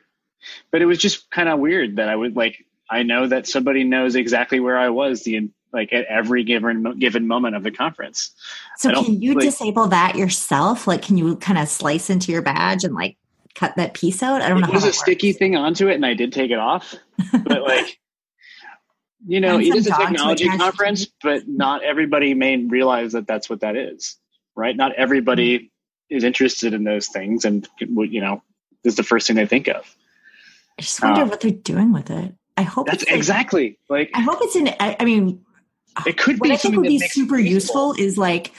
but 0.72 0.82
it 0.82 0.86
was 0.86 1.00
just 1.00 1.30
kind 1.30 1.50
of 1.50 1.60
weird 1.60 1.98
that 1.98 2.08
I 2.08 2.16
would 2.16 2.38
like. 2.38 2.66
I 2.90 3.04
know 3.04 3.28
that 3.28 3.46
somebody 3.46 3.84
knows 3.84 4.16
exactly 4.16 4.62
where 4.62 4.78
I 4.78 4.88
was 4.88 5.24
the 5.24 5.50
like 5.74 5.92
at 5.94 6.06
every 6.06 6.44
given 6.44 6.98
given 7.00 7.28
moment 7.28 7.56
of 7.56 7.64
the 7.64 7.72
conference. 7.72 8.32
So 8.78 8.92
can 9.04 9.22
you 9.22 9.34
like- 9.34 9.44
disable 9.46 9.88
that 9.88 10.16
yourself? 10.16 10.88
Like, 10.88 11.02
can 11.02 11.18
you 11.18 11.36
kind 11.38 11.60
of 11.60 11.68
slice 11.68 12.10
into 12.10 12.32
your 12.32 12.42
badge 12.42 12.84
and 12.84 12.94
like 12.96 13.18
cut 13.56 13.76
that 13.76 13.94
piece 13.94 14.24
out? 14.24 14.42
I 14.42 14.50
don't 14.50 14.62
know. 14.62 14.68
It 14.68 14.74
was 14.74 14.84
how 14.84 14.90
a 14.90 14.94
sticky 14.94 15.34
thing 15.34 15.56
onto 15.56 15.88
it, 15.88 15.96
and 15.96 16.06
I 16.06 16.14
did 16.14 16.32
take 16.34 16.52
it 16.52 16.60
off. 16.60 16.96
But 17.32 17.62
like, 17.64 18.00
you 19.28 19.40
know, 19.40 19.60
it 19.60 19.76
is 19.76 19.88
a 19.88 19.92
technology 19.96 20.46
to 20.50 20.58
conference, 20.58 21.08
but 21.22 21.48
not 21.48 21.84
everybody 21.84 22.34
may 22.34 22.58
realize 22.58 23.12
that 23.14 23.28
that's 23.28 23.50
what 23.50 23.62
that 23.62 23.76
is, 23.76 24.18
right? 24.56 24.76
Not 24.76 24.94
everybody 24.94 25.72
Mm-hmm. 26.10 26.16
is 26.18 26.24
interested 26.24 26.74
in 26.74 26.86
those 26.86 27.08
things, 27.08 27.44
and 27.44 27.68
you 27.80 28.22
know, 28.22 28.42
this 28.84 28.92
is 28.94 28.96
the 28.98 29.04
first 29.04 29.28
thing 29.28 29.36
they 29.36 29.46
think 29.46 29.68
of. 29.68 29.96
I 30.80 30.82
just 30.84 31.04
wonder 31.04 31.24
uh, 31.24 31.26
what 31.26 31.42
they're 31.42 31.52
doing 31.52 31.92
with 31.92 32.10
it. 32.10 32.34
I 32.56 32.62
hope 32.62 32.88
That's 32.88 33.06
like- 33.06 33.14
exactly 33.16 33.78
like 33.90 34.10
I 34.14 34.22
hope 34.22 34.38
it's 34.42 34.56
in. 34.56 34.70
I, 34.80 34.96
I 35.00 35.04
mean, 35.06 35.44
it 36.06 36.18
could 36.18 36.40
what 36.40 36.48
be 36.50 36.54
I 36.54 36.58
think 36.58 36.76
would 36.76 36.84
be 36.88 37.00
super 37.00 37.38
it 37.38 37.46
useful 37.46 37.94
is 37.98 38.18
like 38.18 38.52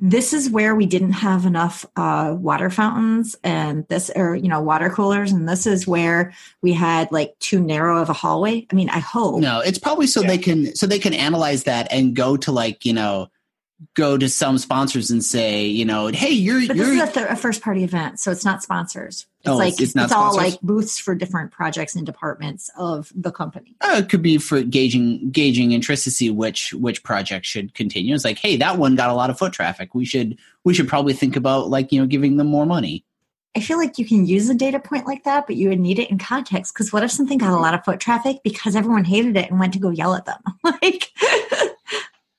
this 0.00 0.32
is 0.32 0.48
where 0.50 0.74
we 0.76 0.86
didn't 0.86 1.12
have 1.12 1.46
enough 1.46 1.84
uh, 1.96 2.36
water 2.38 2.70
fountains 2.70 3.34
and 3.42 3.86
this 3.88 4.10
or 4.14 4.36
you 4.36 4.48
know 4.48 4.60
water 4.60 4.88
coolers 4.90 5.32
and 5.32 5.48
this 5.48 5.66
is 5.66 5.86
where 5.86 6.32
we 6.62 6.72
had 6.72 7.10
like 7.10 7.36
too 7.40 7.60
narrow 7.60 8.00
of 8.00 8.08
a 8.08 8.12
hallway. 8.12 8.66
I 8.70 8.74
mean 8.74 8.88
i 8.90 8.98
hope. 9.00 9.40
No, 9.40 9.60
it's 9.60 9.78
probably 9.78 10.06
so 10.06 10.20
Yeah. 10.20 10.28
they 10.28 10.38
can 10.38 10.76
so 10.76 10.86
they 10.86 10.98
can 10.98 11.14
analyze 11.14 11.64
that 11.64 11.88
and 11.90 12.14
go 12.14 12.36
to 12.36 12.52
like 12.52 12.84
you 12.84 12.92
know 12.92 13.28
go 13.94 14.16
to 14.16 14.28
some 14.28 14.56
sponsors 14.56 15.10
and 15.10 15.22
say 15.24 15.66
you 15.66 15.84
know 15.84 16.06
hey 16.06 16.30
you're 16.30 16.66
but 16.66 16.76
this 16.76 16.86
you're 16.86 16.96
is 17.02 17.10
a, 17.10 17.12
th- 17.12 17.26
a 17.28 17.36
first 17.36 17.60
party 17.60 17.82
event 17.84 18.18
so 18.20 18.30
it's 18.30 18.44
not 18.44 18.62
sponsors 18.62 19.26
it's 19.40 19.48
Oh, 19.50 19.56
like 19.56 19.74
it's- 19.74 19.80
it's 19.88 19.94
not 19.94 20.12
all 20.12 20.34
like 20.34 20.58
booths 20.62 20.98
for 20.98 21.14
different 21.14 21.50
projects 21.50 21.94
and 21.96 22.06
departments 22.06 22.70
of 22.78 23.12
the 23.14 23.32
company 23.32 23.74
uh, 23.82 23.96
it 23.98 24.08
could 24.08 24.22
be 24.22 24.38
for 24.38 24.62
gauging 24.62 25.30
gauging 25.30 25.72
interest 25.72 26.04
to 26.04 26.10
see 26.10 26.30
which 26.30 26.72
which 26.74 27.02
project 27.02 27.44
should 27.44 27.74
continue. 27.74 28.14
It's 28.14 28.24
like 28.24 28.38
hey 28.38 28.56
that 28.56 28.78
one 28.78 28.94
got 28.94 29.10
a 29.10 29.14
lot 29.14 29.28
of 29.28 29.38
foot 29.38 29.52
traffic. 29.52 29.94
We 29.94 30.04
should 30.04 30.38
we 30.62 30.72
should 30.72 30.88
probably 30.88 31.12
think 31.12 31.36
about 31.36 31.68
like 31.68 31.92
you 31.92 32.00
know 32.00 32.06
giving 32.06 32.36
them 32.36 32.46
more 32.46 32.64
money. 32.64 33.04
I 33.56 33.60
feel 33.60 33.78
like 33.78 33.98
you 33.98 34.04
can 34.06 34.26
use 34.26 34.48
a 34.48 34.54
data 34.54 34.80
point 34.80 35.06
like 35.06 35.22
that, 35.24 35.46
but 35.46 35.54
you 35.56 35.68
would 35.68 35.78
need 35.78 35.98
it 36.00 36.10
in 36.10 36.18
context. 36.18 36.74
Because 36.74 36.92
what 36.92 37.04
if 37.04 37.10
something 37.12 37.38
got 37.38 37.52
a 37.52 37.60
lot 37.60 37.72
of 37.74 37.84
foot 37.84 38.00
traffic 38.00 38.38
because 38.42 38.74
everyone 38.74 39.04
hated 39.04 39.36
it 39.36 39.48
and 39.48 39.60
went 39.60 39.72
to 39.74 39.78
go 39.78 39.90
yell 39.90 40.14
at 40.14 40.24
them? 40.24 40.42
like, 40.64 41.12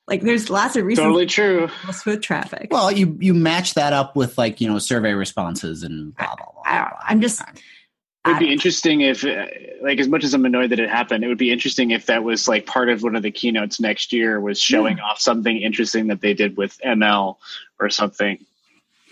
like 0.08 0.22
there's 0.22 0.50
lots 0.50 0.76
of 0.76 0.84
reasons 0.84 1.04
totally 1.04 1.26
true. 1.26 1.68
for 1.68 1.92
foot 1.92 2.22
traffic. 2.22 2.68
Well, 2.70 2.92
you 2.92 3.16
you 3.20 3.34
match 3.34 3.74
that 3.74 3.92
up 3.92 4.14
with 4.14 4.38
like 4.38 4.60
you 4.60 4.68
know 4.68 4.78
survey 4.78 5.12
responses 5.12 5.82
and 5.82 6.14
blah 6.14 6.34
blah 6.36 6.46
blah. 6.52 6.62
I 6.64 6.78
don't 6.78 6.90
know. 6.90 6.96
I'm 7.02 7.20
just, 7.20 7.40
It 7.40 8.30
would 8.30 8.38
be 8.40 8.52
interesting 8.52 9.02
if, 9.02 9.24
uh, 9.24 9.46
like, 9.82 10.00
as 10.00 10.08
much 10.08 10.24
as 10.24 10.34
I'm 10.34 10.44
annoyed 10.44 10.70
that 10.70 10.80
it 10.80 10.90
happened, 10.90 11.22
it 11.22 11.28
would 11.28 11.38
be 11.38 11.52
interesting 11.52 11.92
if 11.92 12.06
that 12.06 12.24
was 12.24 12.48
like 12.48 12.66
part 12.66 12.88
of 12.88 13.02
one 13.02 13.14
of 13.14 13.22
the 13.22 13.30
keynotes 13.30 13.78
next 13.78 14.12
year 14.12 14.40
was 14.40 14.60
showing 14.60 14.98
off 14.98 15.20
something 15.20 15.56
interesting 15.56 16.08
that 16.08 16.20
they 16.20 16.34
did 16.34 16.56
with 16.56 16.78
ML 16.84 17.36
or 17.78 17.88
something 17.90 18.44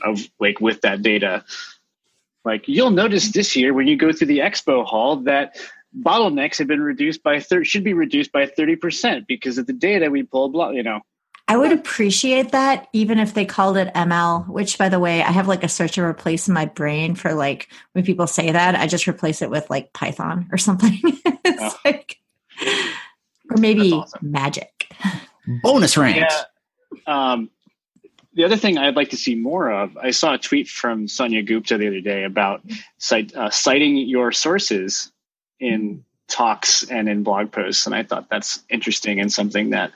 of 0.05 0.21
like 0.41 0.61
with 0.61 0.81
that 0.81 1.03
data. 1.03 1.45
Like, 2.45 2.67
you'll 2.67 2.91
notice 2.91 3.31
this 3.31 3.55
year 3.57 3.73
when 3.73 3.87
you 3.87 3.97
go 3.97 4.13
through 4.13 4.27
the 4.27 4.41
expo 4.41 4.85
hall 4.85 5.17
that 5.19 5.57
bottlenecks 5.99 6.59
have 6.59 6.67
been 6.67 6.81
reduced 6.83 7.23
by 7.23 7.41
third 7.41 7.67
should 7.67 7.85
be 7.85 7.95
reduced 7.95 8.33
by 8.33 8.47
30% 8.47 9.27
because 9.27 9.59
of 9.59 9.67
the 9.67 9.73
data 9.73 10.11
we 10.11 10.23
pulled, 10.23 10.53
blah, 10.53 10.71
you 10.71 10.83
know. 10.83 11.01
I 11.47 11.59
would 11.59 11.73
appreciate 11.73 12.53
that 12.53 12.89
even 12.95 13.19
if 13.19 13.35
they 13.35 13.45
called 13.45 13.77
it 13.77 13.93
ML, 13.95 14.49
which 14.49 14.79
by 14.79 14.89
the 14.89 14.99
way, 14.99 15.23
I 15.23 15.31
have 15.31 15.47
like 15.47 15.63
a 15.63 15.69
search 15.69 15.99
and 15.99 16.07
replace 16.07 16.49
in 16.49 16.55
my 16.55 16.65
brain 16.65 17.15
for 17.15 17.35
like 17.35 17.69
when 17.93 18.03
people 18.05 18.27
say 18.27 18.51
that, 18.51 18.75
I 18.75 18.87
just 18.87 19.07
replace 19.07 19.43
it 19.43 19.51
with 19.51 19.69
like 19.69 19.93
Python 19.93 20.49
or 20.51 20.57
something. 20.59 20.99
it's 21.05 21.75
Oh. 21.75 21.79
like, 21.85 22.19
or 23.51 23.59
maybe 23.59 23.93
awesome. 23.93 24.31
magic. 24.31 24.89
Bonus 25.63 25.99
rant. 25.99 26.17
Yeah. 26.17 26.33
Um, 27.07 27.51
the 28.33 28.45
other 28.45 28.57
thing 28.57 28.79
I'd 28.79 28.97
like 28.97 29.11
to 29.11 29.17
see 29.19 29.35
more 29.35 29.71
of, 29.71 29.97
I 29.99 30.11
saw 30.13 30.35
a 30.35 30.39
tweet 30.39 30.69
from 30.69 31.07
Sonia 31.09 31.43
Gupta 31.43 31.77
the 31.77 31.89
other 31.89 32.01
day 32.01 32.25
about 32.25 32.63
cite, 32.99 33.35
uh, 33.37 33.51
citing 33.51 33.97
your 33.99 34.33
sources 34.33 35.13
in 35.61 36.05
talks 36.29 36.85
and 36.91 37.09
in 37.09 37.23
blog 37.23 37.53
posts, 37.53 37.87
and 37.87 37.95
I 37.95 38.03
thought 38.03 38.29
that's 38.31 38.63
interesting 38.69 39.21
and 39.21 39.33
something 39.33 39.71
that 39.71 39.93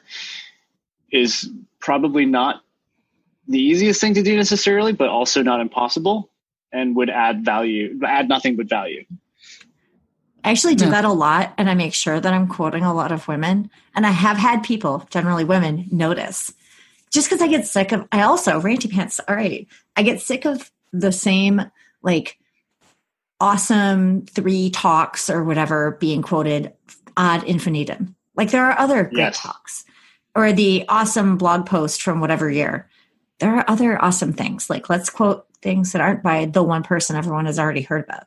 is 1.10 1.50
probably 1.80 2.26
not 2.26 2.62
the 3.46 3.58
easiest 3.58 4.00
thing 4.00 4.14
to 4.14 4.22
do 4.22 4.36
necessarily, 4.36 4.92
but 4.92 5.08
also 5.08 5.42
not 5.42 5.60
impossible, 5.60 6.30
and 6.70 6.94
would 6.96 7.08
add 7.08 7.44
value, 7.44 7.98
add 8.04 8.28
nothing 8.28 8.56
but 8.56 8.68
value. 8.68 9.04
I 10.44 10.50
actually 10.50 10.76
do 10.76 10.84
Yeah. 10.84 10.90
that 10.90 11.04
a 11.04 11.12
lot 11.12 11.54
and 11.58 11.68
I 11.68 11.74
make 11.74 11.94
sure 11.94 12.20
that 12.20 12.32
I'm 12.32 12.46
quoting 12.46 12.84
a 12.84 12.94
lot 12.94 13.10
of 13.10 13.26
women. 13.26 13.70
And 13.94 14.06
I 14.06 14.10
have 14.10 14.36
had 14.36 14.62
people, 14.62 15.06
generally 15.10 15.44
women, 15.44 15.86
notice. 15.90 16.52
Just 17.10 17.28
because 17.28 17.42
I 17.42 17.48
get 17.48 17.66
sick 17.66 17.90
of 17.92 18.06
I 18.12 18.22
also, 18.22 18.60
ranty 18.60 18.90
pants, 18.90 19.18
all 19.26 19.34
right. 19.34 19.66
I 19.96 20.02
get 20.02 20.20
sick 20.20 20.44
of 20.44 20.70
the 20.92 21.12
same 21.12 21.70
like 22.02 22.38
awesome 23.40 24.26
three 24.26 24.70
talks 24.70 25.30
or 25.30 25.44
whatever 25.44 25.92
being 26.00 26.22
quoted 26.22 26.72
ad 27.16 27.44
infinitum. 27.44 28.14
Like 28.36 28.50
there 28.50 28.64
are 28.66 28.78
other 28.78 29.04
great 29.04 29.18
Yes. 29.18 29.40
talks. 29.40 29.84
Or 30.34 30.52
the 30.52 30.84
awesome 30.88 31.36
blog 31.36 31.66
post 31.66 32.02
from 32.02 32.20
whatever 32.20 32.50
year. 32.50 32.88
There 33.40 33.56
are 33.56 33.64
other 33.68 34.02
awesome 34.02 34.32
things. 34.32 34.70
Like 34.70 34.88
let's 34.88 35.10
quote 35.10 35.46
things 35.62 35.92
that 35.92 36.00
aren't 36.00 36.22
by 36.22 36.44
the 36.46 36.62
one 36.62 36.82
person 36.82 37.16
everyone 37.16 37.46
has 37.46 37.58
already 37.58 37.82
heard 37.82 38.04
about. 38.04 38.24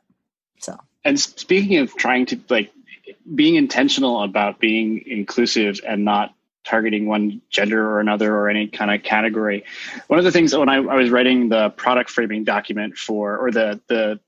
So 0.58 0.78
And 1.04 1.18
speaking 1.18 1.78
of 1.78 1.96
trying 1.96 2.26
to 2.26 2.40
like 2.50 2.70
being 3.34 3.54
intentional 3.56 4.22
about 4.22 4.58
being 4.58 5.02
inclusive 5.06 5.80
and 5.86 6.04
not 6.04 6.34
targeting 6.64 7.06
one 7.06 7.40
gender 7.50 7.84
or 7.84 8.00
another 8.00 8.34
or 8.34 8.48
any 8.48 8.68
kind 8.68 8.90
of 8.90 9.02
category. 9.02 9.64
One 10.06 10.18
of 10.18 10.24
the 10.24 10.30
things 10.30 10.54
when 10.54 10.68
I, 10.68 10.76
I 10.76 10.94
was 10.94 11.10
writing 11.10 11.48
the 11.48 11.70
product 11.70 12.10
framing 12.10 12.44
document 12.44 12.96
for 12.96 13.36
or 13.36 13.50
the 13.50 13.80
the 13.88 14.20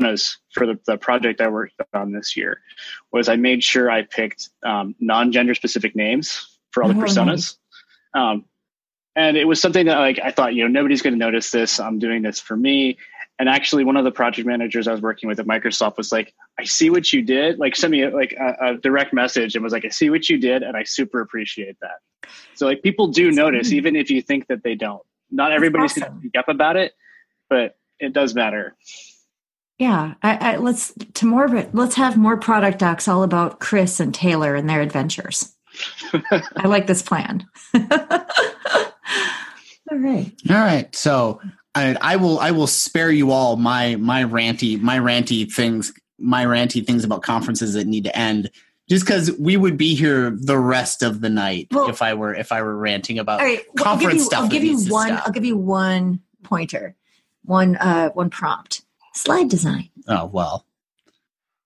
personas 0.00 0.36
for 0.52 0.66
the, 0.66 0.78
the 0.86 0.96
project 0.96 1.40
I 1.40 1.48
worked 1.48 1.74
on 1.92 2.12
this 2.12 2.36
year 2.36 2.60
was 3.12 3.28
I 3.28 3.36
made 3.36 3.62
sure 3.62 3.90
I 3.90 4.02
picked 4.02 4.50
um, 4.64 4.94
non-gender 5.00 5.54
specific 5.54 5.94
names 5.96 6.58
for 6.70 6.82
all 6.82 6.88
the 6.92 6.98
Oh, 6.98 7.02
personas. 7.02 7.56
Um, 8.14 8.44
and 9.16 9.36
it 9.36 9.46
was 9.46 9.60
something 9.60 9.86
that 9.86 9.98
like 9.98 10.18
I 10.22 10.30
thought, 10.30 10.54
you 10.54 10.62
know, 10.64 10.68
nobody's 10.68 11.02
going 11.02 11.14
to 11.14 11.18
notice 11.18 11.50
this. 11.50 11.78
I'm 11.78 11.98
doing 11.98 12.22
this 12.22 12.40
for 12.40 12.56
me. 12.56 12.98
And 13.38 13.48
actually, 13.48 13.82
one 13.82 13.96
of 13.96 14.04
the 14.04 14.12
project 14.12 14.46
managers 14.46 14.86
I 14.86 14.92
was 14.92 15.00
working 15.00 15.28
with 15.28 15.40
at 15.40 15.46
Microsoft 15.46 15.96
was 15.96 16.12
like, 16.12 16.32
"I 16.56 16.62
see 16.62 16.88
what 16.88 17.12
you 17.12 17.20
did." 17.20 17.58
Like, 17.58 17.74
sent 17.74 17.90
me 17.90 18.06
like 18.06 18.32
a, 18.32 18.74
a 18.74 18.76
direct 18.76 19.12
message 19.12 19.56
and 19.56 19.64
was 19.64 19.72
like, 19.72 19.84
"I 19.84 19.88
see 19.88 20.08
what 20.08 20.28
you 20.28 20.38
did, 20.38 20.62
and 20.62 20.76
I 20.76 20.84
super 20.84 21.20
appreciate 21.20 21.76
that." 21.80 22.30
So, 22.54 22.64
like, 22.66 22.80
people 22.84 23.08
do 23.08 23.32
notice, 23.32 23.70
neat. 23.70 23.76
even 23.78 23.96
if 23.96 24.08
you 24.08 24.22
think 24.22 24.46
that 24.46 24.62
they 24.62 24.76
don't. 24.76 25.02
Not 25.32 25.50
everybody's 25.50 25.94
going 25.94 26.12
to 26.12 26.18
speak 26.20 26.36
up 26.38 26.48
about 26.48 26.76
it, 26.76 26.92
but 27.50 27.76
it 27.98 28.12
does 28.12 28.36
matter. 28.36 28.76
Yeah, 29.78 30.14
I, 30.22 30.36
I, 30.52 30.56
let's 30.56 30.92
to 31.14 31.26
more. 31.26 31.44
of 31.44 31.54
it- 31.54 31.74
Let's 31.74 31.96
have 31.96 32.16
more 32.16 32.36
product 32.36 32.78
docs 32.78 33.08
all 33.08 33.22
about 33.24 33.58
Chris 33.60 33.98
and 34.00 34.14
Taylor 34.14 34.54
and 34.54 34.68
their 34.68 34.80
adventures. 34.80 35.52
I 36.56 36.66
like 36.66 36.86
this 36.86 37.02
plan. 37.02 37.44
all 37.74 37.80
right. 39.98 40.32
All 40.48 40.56
right. 40.56 40.94
So 40.94 41.40
I, 41.74 41.96
I 42.00 42.16
will 42.16 42.38
I 42.38 42.52
will 42.52 42.66
spare 42.68 43.10
you 43.10 43.30
all 43.32 43.56
my 43.56 43.96
my 43.96 44.22
ranty 44.24 44.80
my 44.80 44.98
ranty 44.98 45.50
things 45.52 45.92
my 46.18 46.44
ranty 46.44 46.86
things 46.86 47.04
about 47.04 47.22
conferences 47.22 47.74
that 47.74 47.86
need 47.88 48.04
to 48.04 48.16
end 48.16 48.50
just 48.88 49.04
because 49.04 49.32
we 49.38 49.56
would 49.56 49.76
be 49.76 49.94
here 49.96 50.30
the 50.30 50.58
rest 50.58 51.02
of 51.02 51.20
the 51.20 51.30
night 51.30 51.66
Well- 51.72 51.88
if 51.88 52.00
I 52.02 52.14
were 52.14 52.34
if 52.34 52.52
I 52.52 52.62
were 52.62 52.76
ranting 52.76 53.18
about 53.18 53.40
All 53.40 53.46
right. 53.46 53.64
well, 53.74 53.88
I'll 53.88 53.96
give 53.98 54.02
conference 54.02 54.20
you, 54.20 54.24
stuff. 54.26 54.40
I'll 54.44 54.48
give 54.48 54.62
you 54.64 54.78
one. 54.86 55.10
I'll 55.12 55.32
give 55.32 55.44
you 55.44 55.56
one 55.56 56.20
pointer, 56.44 56.94
one 57.44 57.74
uh, 57.76 58.10
one 58.10 58.30
prompt. 58.30 58.82
Slide 59.14 59.48
design. 59.48 59.90
Oh 60.08 60.26
well, 60.26 60.66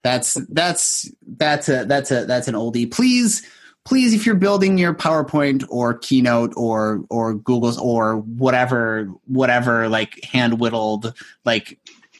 that's 0.02 0.34
that's 0.50 1.10
that's 1.26 1.68
a 1.68 1.84
that's 1.84 2.10
a 2.10 2.26
that's 2.26 2.48
an 2.48 2.54
oldie. 2.54 2.90
Please, 2.90 3.42
please, 3.84 4.12
if 4.12 4.26
you're 4.26 4.34
building 4.34 4.78
your 4.78 4.94
PowerPoint 4.94 5.64
or 5.68 5.94
Keynote 5.98 6.52
or 6.56 7.04
or 7.10 7.34
Google's 7.34 7.78
or 7.78 8.18
whatever 8.18 9.04
whatever 9.24 9.88
like 9.88 10.22
hand 10.24 10.60
whittled 10.60 11.14
like 11.44 11.78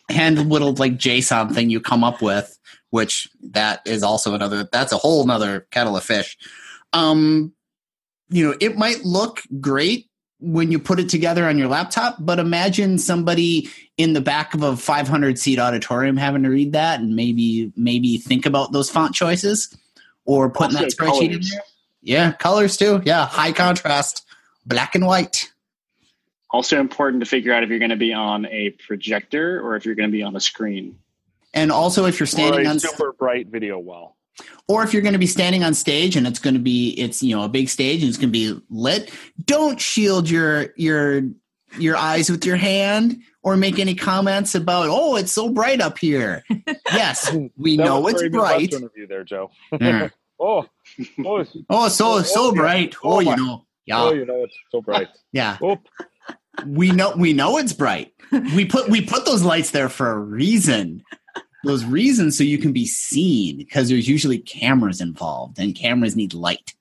hand 0.09 0.51
whittled 0.51 0.79
like 0.79 0.95
JSON 0.95 1.55
thing 1.55 1.71
you 1.71 1.81
come 1.81 2.03
up 2.03 2.23
with, 2.23 2.59
which 2.91 3.29
that 3.43 3.83
is 3.87 4.03
also 4.03 4.35
another 4.35 4.69
that's 4.73 4.93
a 4.93 4.99
whole 4.99 5.23
another 5.23 5.67
kettle 5.71 5.97
of 5.97 6.05
fish. 6.05 6.39
Um, 6.95 7.53
you 8.31 8.47
know, 8.47 8.57
it 8.61 8.77
might 8.77 9.05
look 9.05 9.43
great 9.61 10.08
when 10.41 10.71
you 10.71 10.79
put 10.79 11.01
it 11.01 11.09
together 11.09 11.47
on 11.49 11.59
your 11.59 11.69
laptop, 11.69 12.17
but 12.21 12.39
imagine 12.39 12.99
somebody 12.99 13.69
in 13.97 14.13
the 14.13 14.21
back 14.21 14.55
of 14.55 14.63
a 14.63 14.77
500 14.77 15.39
seat 15.39 15.59
auditorium 15.59 16.17
having 16.17 16.45
to 16.45 16.49
read 16.49 16.73
that 16.73 17.01
and 17.01 17.17
maybe 17.17 17.73
maybe 17.77 18.19
think 18.19 18.47
about 18.47 18.73
those 18.73 18.89
font 18.89 19.15
choices 19.15 19.77
or 20.25 20.49
putting 20.51 20.77
Also 20.77 20.87
that 20.87 20.91
spreadsheet 20.91 21.35
in 21.35 21.41
there. 21.41 21.63
Yeah, 22.03 22.33
colors 22.33 22.77
too. 22.77 23.03
Yeah, 23.05 23.27
high 23.27 23.53
contrast, 23.53 24.25
black 24.65 24.95
and 24.95 25.07
white. 25.07 25.51
Also 26.51 26.81
important 26.81 27.23
to 27.23 27.29
figure 27.29 27.53
out 27.53 27.63
if 27.63 27.69
you're 27.69 27.81
going 27.81 27.91
to 27.91 27.97
be 27.97 28.13
on 28.13 28.47
a 28.47 28.71
projector 28.71 29.61
or 29.61 29.77
if 29.77 29.85
you're 29.85 29.95
going 29.95 30.09
to 30.09 30.17
be 30.17 30.23
on 30.23 30.37
a 30.37 30.41
screen. 30.41 30.99
And 31.55 31.73
also, 31.73 32.05
if 32.05 32.21
you're 32.21 32.25
Or 32.25 32.27
standing 32.27 32.67
a 32.67 32.71
on, 32.71 32.79
super 32.79 33.13
bright 33.13 33.49
video 33.49 33.79
wall. 33.79 34.18
Or 34.69 34.83
if 34.85 34.93
you're 34.93 35.03
going 35.03 35.13
to 35.15 35.19
be 35.19 35.27
standing 35.27 35.65
on 35.65 35.75
stage 35.75 36.17
and 36.17 36.27
it's 36.27 36.39
going 36.39 36.55
to 36.55 36.61
be, 36.61 36.91
it's 36.91 37.23
you 37.23 37.35
know 37.37 37.43
a 37.45 37.49
big 37.49 37.69
stage 37.69 38.03
and 38.03 38.09
it's 38.09 38.19
going 38.19 38.33
to 38.33 38.33
be 38.33 38.61
lit. 38.71 39.11
Don't 39.45 39.81
shield 39.81 40.29
your 40.31 40.73
your 40.77 41.23
your 41.79 41.97
eyes 41.97 42.31
with 42.31 42.45
your 42.47 42.57
hand 42.57 43.21
or 43.43 43.57
make 43.57 43.79
any 43.79 43.95
comments 43.95 44.55
about, 44.55 44.87
oh, 44.89 45.17
it's 45.17 45.33
so 45.33 45.51
bright 45.51 45.81
up 45.81 45.99
here. 45.99 46.43
yes, 46.93 47.31
we 47.57 47.77
That 47.77 47.85
know 47.85 48.07
it's 48.09 48.23
bright. 48.29 48.63
Western 48.71 48.85
review 48.85 49.07
there, 49.07 49.25
Joe. 49.25 49.51
Yeah. 49.81 50.09
Oh, 50.41 50.65
oh, 51.27 51.45
Oh, 51.69 51.89
so 51.89 52.13
oh, 52.13 52.23
so 52.23 52.41
Oh, 52.43 52.55
yeah. 52.55 52.61
bright. 52.61 52.95
Oh, 53.03 53.17
Oh, 53.17 53.21
you 53.21 53.35
know. 53.37 53.65
Yeah. 53.87 54.03
oh, 54.03 54.13
you 54.13 54.25
know 54.25 54.45
it's 54.45 54.55
so 54.71 54.81
bright. 54.81 55.09
Yeah. 55.33 55.59
Oh, 55.61 55.79
We 56.65 56.93
know 56.93 57.13
we 57.17 57.33
know 57.33 57.59
it's 57.59 57.73
bright. 57.73 58.13
We 58.55 58.65
put 58.65 58.89
we 58.89 59.01
put 59.05 59.25
those 59.27 59.43
lights 59.43 59.73
there 59.73 59.89
for 59.89 60.13
a 60.13 60.19
reason. 60.19 61.03
Those 61.69 61.85
reasons 61.85 62.39
so 62.39 62.45
you 62.45 62.57
can 62.57 62.73
be 62.73 62.87
seen 62.87 63.59
because 63.59 63.91
there's 63.91 64.09
usually 64.09 64.39
cameras 64.39 65.03
involved 65.03 65.59
and 65.59 65.75
cameras 65.75 66.17
need 66.17 66.33
light. 66.33 66.73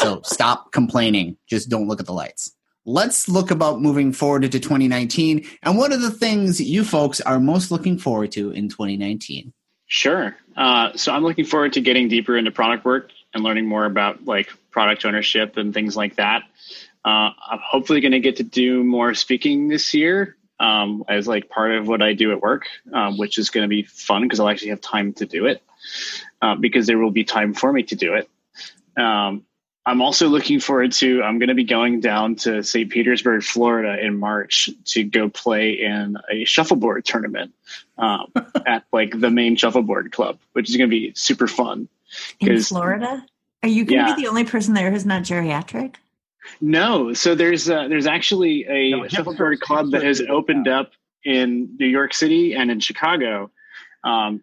So 0.00 0.22
stop 0.24 0.72
complaining. 0.72 1.36
Just 1.46 1.68
don't 1.68 1.86
look 1.86 2.00
at 2.00 2.06
the 2.06 2.12
lights. 2.12 2.52
Let's 2.84 3.28
look 3.28 3.52
about 3.52 3.80
moving 3.80 4.12
forward 4.12 4.42
into 4.42 4.58
2019 4.58 5.46
and 5.62 5.78
what 5.78 5.92
are 5.92 5.98
the 5.98 6.10
things 6.10 6.60
you 6.60 6.82
folks 6.82 7.20
are 7.20 7.38
most 7.38 7.70
looking 7.70 7.96
forward 7.96 8.32
to 8.32 8.50
in 8.50 8.68
2019? 8.68 9.52
Sure. 9.86 10.34
Uh, 10.56 10.96
so 10.96 11.12
I'm 11.12 11.22
looking 11.22 11.44
forward 11.44 11.74
to 11.74 11.80
getting 11.80 12.08
deeper 12.08 12.36
into 12.36 12.50
product 12.50 12.84
work 12.84 13.12
and 13.32 13.44
learning 13.44 13.66
more 13.66 13.84
about 13.84 14.24
like 14.24 14.52
product 14.72 15.04
ownership 15.04 15.56
and 15.56 15.72
things 15.72 15.96
like 15.96 16.16
that. 16.16 16.42
Uh, 17.04 17.30
I'm 17.48 17.60
hopefully 17.64 18.00
going 18.00 18.10
to 18.10 18.18
get 18.18 18.38
to 18.38 18.42
do 18.42 18.82
more 18.82 19.14
speaking 19.14 19.68
this 19.68 19.94
year 19.94 20.37
um, 20.60 21.04
as 21.08 21.26
like 21.28 21.48
part 21.48 21.72
of 21.72 21.88
what 21.88 22.02
I 22.02 22.12
do 22.12 22.32
at 22.32 22.40
work, 22.40 22.66
um, 22.92 23.16
which 23.18 23.38
is 23.38 23.50
going 23.50 23.62
to 23.62 23.68
be 23.68 23.82
fun 23.84 24.22
because 24.22 24.40
I'll 24.40 24.48
actually 24.48 24.70
have 24.70 24.80
time 24.80 25.12
to 25.14 25.26
do 25.26 25.46
it 25.46 25.62
uh, 26.42 26.56
because 26.56 26.86
there 26.86 26.98
will 26.98 27.10
be 27.10 27.24
time 27.24 27.54
for 27.54 27.72
me 27.72 27.82
to 27.84 27.94
do 27.96 28.14
it. 28.14 28.28
Um, 29.00 29.44
I'm 29.86 30.02
also 30.02 30.28
looking 30.28 30.60
forward 30.60 30.92
to. 30.92 31.22
I'm 31.22 31.38
going 31.38 31.48
to 31.48 31.54
be 31.54 31.64
going 31.64 32.00
down 32.00 32.34
to 32.36 32.62
St. 32.62 32.90
Petersburg, 32.90 33.42
Florida, 33.42 34.04
in 34.04 34.18
March 34.18 34.68
to 34.84 35.02
go 35.02 35.30
play 35.30 35.80
in 35.80 36.18
a 36.30 36.44
shuffleboard 36.44 37.06
tournament 37.06 37.54
um, 37.96 38.30
at 38.66 38.84
like 38.92 39.18
the 39.18 39.30
main 39.30 39.56
shuffleboard 39.56 40.12
club, 40.12 40.38
which 40.52 40.68
is 40.68 40.76
going 40.76 40.90
to 40.90 40.94
be 40.94 41.12
super 41.14 41.46
fun. 41.46 41.88
In 42.40 42.60
Florida? 42.62 43.24
Are 43.62 43.68
you 43.68 43.84
going 43.84 44.00
to 44.00 44.08
Yeah. 44.08 44.14
be 44.14 44.22
the 44.22 44.28
only 44.28 44.44
person 44.44 44.74
there 44.74 44.90
who's 44.90 45.06
not 45.06 45.22
geriatric? 45.22 45.94
No, 46.60 47.12
so 47.12 47.34
there's 47.34 47.68
uh, 47.70 47.88
there's 47.88 48.06
actually 48.06 48.64
a 48.68 48.90
No, 48.96 49.08
shuffleboard 49.08 49.60
club 49.60 49.90
that 49.92 50.02
has 50.02 50.20
opened 50.28 50.66
that. 50.66 50.72
up 50.72 50.90
in 51.24 51.76
New 51.78 51.86
York 51.86 52.14
City 52.14 52.54
and 52.54 52.70
in 52.70 52.80
Chicago. 52.80 53.50
Um, 54.04 54.42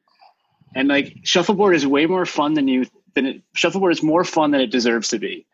and 0.76 0.88
like 0.90 1.16
shuffleboard 1.24 1.76
is 1.76 1.88
way 1.88 2.06
more 2.06 2.26
fun 2.26 2.54
than 2.54 2.68
you 2.68 2.86
than 3.14 3.26
it, 3.26 3.42
shuffleboard 3.54 3.94
is 3.94 4.04
more 4.04 4.24
fun 4.24 4.52
than 4.52 4.62
it 4.62 4.72
deserves 4.72 5.10
to 5.10 5.20
be. 5.20 5.46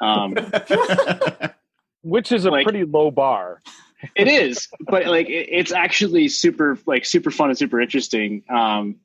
Um, 0.00 0.36
which 2.02 2.32
is 2.32 2.44
a 2.44 2.50
Like- 2.50 2.64
pretty 2.64 2.84
low 2.84 3.10
bar. 3.10 3.62
it 4.14 4.28
is, 4.28 4.68
but 4.80 5.06
like 5.06 5.28
it, 5.28 5.48
it's 5.50 5.72
actually 5.72 6.28
super 6.28 6.78
like 6.86 7.04
super 7.06 7.30
fun 7.30 7.48
and 7.48 7.58
super 7.58 7.80
interesting. 7.80 8.42
Um, 8.48 8.96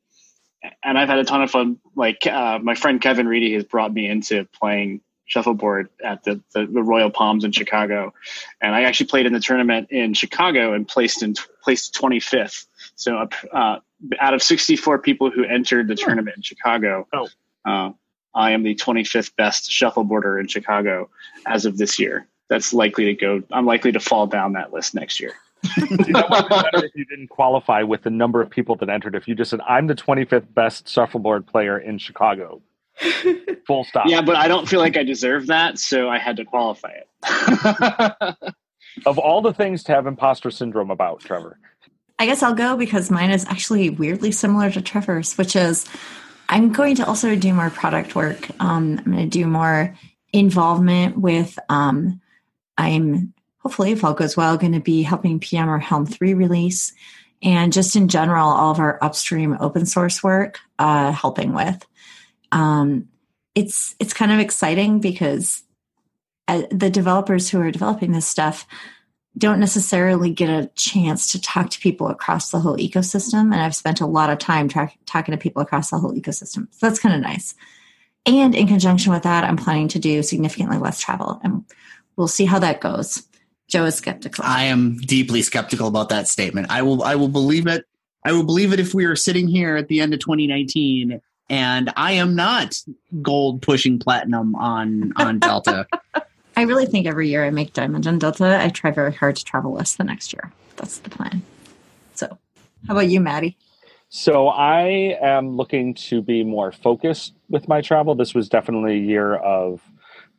and 0.84 0.98
I've 0.98 1.08
had 1.08 1.20
a 1.20 1.24
ton 1.24 1.42
of 1.42 1.50
fun. 1.50 1.78
Like 1.96 2.28
uh, 2.28 2.60
my 2.62 2.76
friend 2.76 3.00
Kevin 3.02 3.28
Reedy 3.28 3.54
has 3.54 3.64
brought 3.64 3.94
me 3.94 4.08
into 4.10 4.46
playing 4.60 5.00
shuffleboard 5.30 5.88
at 6.04 6.24
the, 6.26 6.42
the 6.54 6.66
the 6.66 6.84
Royal 6.84 7.10
Palms 7.10 7.46
in 7.46 7.52
Chicago, 7.54 8.14
and 8.62 8.76
I 8.76 8.84
actually 8.84 9.06
played 9.08 9.26
in 9.26 9.32
the 9.34 9.40
tournament 9.40 9.88
in 9.92 10.14
Chicago 10.14 10.74
and 10.74 10.86
placed 10.88 11.24
in 11.24 11.36
placed 11.64 11.94
twenty 11.94 12.20
fifth. 12.20 12.66
So 12.96 13.28
uh, 13.54 13.78
out 14.20 14.34
of 14.34 14.44
sixty 14.44 14.76
four 14.76 15.00
people 15.00 15.32
who 15.32 15.44
entered 15.46 15.88
the 15.88 15.96
tournament 15.96 16.36
in 16.36 16.42
Chicago, 16.44 17.08
Oh. 17.14 17.28
uh, 17.66 17.92
I 18.36 18.52
am 18.52 18.64
the 18.64 18.76
twenty 18.76 19.04
fifth 19.06 19.36
best 19.38 19.70
shuffleboarder 19.72 20.40
in 20.40 20.48
Chicago 20.48 21.10
as 21.46 21.66
of 21.66 21.78
this 21.78 21.98
year. 22.00 22.28
That's 22.50 22.74
likely 22.74 23.06
to 23.06 23.14
go. 23.14 23.44
I'm 23.52 23.66
likely 23.66 23.92
to 23.92 24.00
fall 24.00 24.26
down 24.28 24.54
that 24.54 24.74
list 24.74 24.96
next 24.96 25.20
year. 25.20 25.34
You 25.78 26.14
know 26.14 26.26
what 26.30 26.44
would 26.44 26.50
be 26.50 26.70
better 26.72 26.86
if 26.86 26.96
you 26.96 27.06
didn't 27.06 27.28
qualify 27.28 27.84
with 27.84 28.02
the 28.04 28.10
number 28.10 28.42
of 28.42 28.50
people 28.50 28.76
that 28.78 28.90
entered. 28.90 29.14
If 29.14 29.28
you 29.28 29.36
just 29.36 29.52
said, 29.52 29.60
"I'm 29.68 29.86
the 29.88 29.94
25th 29.94 30.52
best 30.54 30.88
shuffleboard 30.90 31.46
player 31.46 31.78
in 31.78 31.98
Chicago," 32.00 32.62
full 33.68 33.84
stop. 33.84 34.08
Yeah, 34.08 34.22
but 34.22 34.36
I 34.36 34.48
don't 34.48 34.68
feel 34.68 34.80
like 34.80 34.98
I 34.98 35.04
deserve 35.04 35.48
that, 35.48 35.80
so 35.80 36.10
I 36.10 36.18
had 36.18 36.38
to 36.38 36.46
qualify 36.46 36.92
it. 36.92 38.36
Of 39.06 39.18
all 39.18 39.42
the 39.42 39.54
things 39.54 39.84
to 39.84 39.94
have 39.94 40.08
imposter 40.08 40.52
syndrome 40.52 40.92
about, 40.92 41.22
Trevor, 41.22 41.58
I 42.18 42.26
guess 42.26 42.44
I'll 42.44 42.56
go 42.56 42.76
because 42.76 43.10
mine 43.10 43.32
is 43.32 43.46
actually 43.46 43.90
weirdly 43.90 44.32
similar 44.32 44.70
to 44.72 44.82
Trevor's, 44.82 45.38
which 45.38 45.56
is 45.56 45.86
I'm 46.50 46.72
going 46.72 46.96
to 46.96 47.06
also 47.08 47.36
do 47.36 47.54
more 47.54 47.70
product 47.70 48.16
work. 48.16 48.50
Um, 48.60 49.00
I'm 49.06 49.14
going 49.14 49.18
to 49.18 49.26
do 49.28 49.46
more 49.46 49.96
involvement 50.34 51.18
with. 51.18 51.58
Um, 51.70 52.20
I'm 52.78 53.34
hopefully, 53.60 53.92
if 53.92 54.04
all 54.04 54.14
goes 54.14 54.36
well, 54.36 54.58
going 54.58 54.74
to 54.74 54.80
be 54.82 55.02
helping 55.02 55.40
PM 55.40 55.70
our 55.70 55.80
Helm 55.80 56.06
three 56.06 56.34
release, 56.34 56.92
and 57.42 57.72
just 57.72 57.96
in 57.96 58.10
general, 58.10 58.50
all 58.50 58.72
of 58.72 58.80
our 58.80 59.02
upstream 59.02 59.56
open 59.60 59.86
source 59.86 60.22
work, 60.22 60.60
uh, 60.78 61.12
helping 61.12 61.54
with. 61.54 61.86
Um, 62.52 63.10
it's 63.56 63.96
it's 64.00 64.14
kind 64.14 64.32
of 64.32 64.40
exciting 64.40 65.00
because 65.00 65.64
uh, 66.48 66.64
the 66.72 66.90
developers 66.90 67.50
who 67.50 67.60
are 67.60 67.72
developing 67.72 68.12
this 68.12 68.28
stuff 68.28 68.66
don't 69.38 69.60
necessarily 69.60 70.32
get 70.32 70.50
a 70.50 70.70
chance 70.76 71.32
to 71.32 71.42
talk 71.42 71.70
to 71.70 71.80
people 71.80 72.08
across 72.08 72.50
the 72.50 72.60
whole 72.60 72.78
ecosystem. 72.78 73.54
And 73.54 73.56
I've 73.56 73.76
spent 73.76 74.02
a 74.02 74.06
lot 74.06 74.30
of 74.30 74.40
time 74.40 74.68
tra- 74.68 74.92
talking 75.06 75.32
to 75.32 75.38
people 75.38 75.62
across 75.62 75.92
the 75.92 75.98
whole 75.98 76.14
ecosystem. 76.14 76.68
So 76.72 76.88
that's 76.88 77.00
kind 77.00 77.16
of 77.16 77.22
nice. 77.22 77.54
And 78.26 78.54
in 78.54 78.68
conjunction 78.68 79.14
with 79.14 79.24
that, 79.24 79.44
I'm 79.44 79.58
planning 79.58 79.88
to 79.90 80.00
do 80.00 80.24
significantly 80.24 80.78
less 80.78 81.00
travel. 81.00 81.40
And 81.44 81.64
we'll 82.16 82.28
see 82.28 82.46
how 82.46 82.60
that 82.60 82.82
goes. 82.82 83.24
Joe 83.70 83.86
is 83.86 83.96
skeptical. 83.96 84.44
I 84.46 84.64
am 84.64 84.98
deeply 84.98 85.42
skeptical 85.42 85.88
about 85.88 86.10
that 86.10 86.28
statement. 86.28 86.68
I 86.70 86.82
will 86.82 87.04
I 87.04 87.16
will 87.16 87.28
believe 87.28 87.68
it. 87.68 87.86
I 88.26 88.32
will 88.34 88.44
believe 88.44 88.74
it 88.74 88.80
if 88.80 88.94
we 88.94 89.06
are 89.06 89.16
sitting 89.16 89.48
here 89.48 89.78
at 89.78 89.88
the 89.88 90.02
end 90.02 90.14
of 90.14 90.20
2019 90.20 91.22
and 91.50 91.92
I 91.96 92.14
am 92.14 92.36
not 92.36 92.82
gold 93.22 93.62
pushing 93.62 94.00
platinum 94.00 94.56
on 94.56 95.14
on 95.16 95.40
Delta. 95.40 95.88
I 96.56 96.64
really 96.64 96.86
think 96.86 97.08
every 97.08 97.30
year 97.30 97.46
I 97.46 97.52
make 97.52 97.74
Diamond 97.74 98.06
on 98.06 98.20
Delta, 98.20 98.60
I 98.62 98.70
try 98.70 98.92
very 98.92 99.14
hard 99.14 99.38
to 99.38 99.46
travel 99.46 99.74
less 99.74 99.96
the 99.96 100.04
next 100.04 100.34
year. 100.34 100.52
That's 100.76 101.00
the 101.00 101.10
plan. 101.10 101.42
So, 102.16 102.38
how 102.88 102.94
about 102.94 103.08
you, 103.08 103.22
Matty? 103.22 103.58
So 104.10 104.48
I 104.48 105.18
am 105.22 105.56
looking 105.56 105.94
to 105.94 106.22
be 106.22 106.44
more 106.44 106.72
focused 106.72 107.34
with 107.48 107.68
my 107.68 107.82
travel. 107.82 108.16
This 108.16 108.34
was 108.34 108.50
definitely 108.50 108.96
a 108.96 109.02
year 109.02 109.36
of 109.36 109.82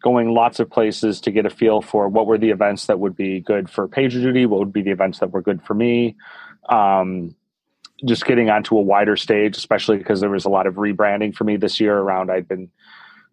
going 0.03 0.35
lots 0.35 0.59
of 0.59 0.69
places 0.69 1.21
to 1.21 1.31
get 1.31 1.47
a 1.47 1.51
feel 1.51 1.81
for 1.81 2.09
what 2.09 2.27
were 2.27 2.39
the 2.39 2.51
events 2.51 2.87
that 2.87 2.99
would 2.99 3.15
be 3.15 3.41
good 3.41 3.71
for 3.71 3.87
PagerDuty, 3.87 4.47
what 4.47 4.59
would 4.59 4.73
be 4.73 4.83
the 4.83 4.91
events 4.91 5.21
that 5.21 5.31
were 5.31 5.43
good 5.43 5.63
for 5.63 5.75
me. 5.75 6.17
Um, 6.69 7.37
just 8.05 8.25
getting 8.25 8.51
onto 8.51 8.77
a 8.77 8.81
wider 8.81 9.17
stage, 9.17 9.57
especially 9.57 9.99
because 9.99 10.21
there 10.21 10.31
was 10.31 10.45
a 10.45 10.49
lot 10.49 10.67
of 10.67 10.75
rebranding 10.75 11.35
for 11.35 11.45
me 11.45 11.57
this 11.57 11.81
year 11.81 11.99
around 11.99 12.31
I'd 12.31 12.49
been 12.49 12.71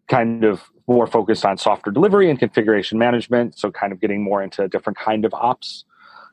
kind 0.07 0.43
of 0.43 0.63
more 0.87 1.07
focused 1.07 1.45
on 1.45 1.57
software 1.57 1.93
delivery 1.93 2.29
and 2.29 2.39
configuration 2.39 2.97
management. 2.97 3.57
So 3.57 3.71
kind 3.71 3.91
of 3.91 3.99
getting 3.99 4.23
more 4.23 4.41
into 4.41 4.63
a 4.63 4.67
different 4.69 4.97
kind 4.97 5.25
of 5.25 5.33
ops. 5.33 5.85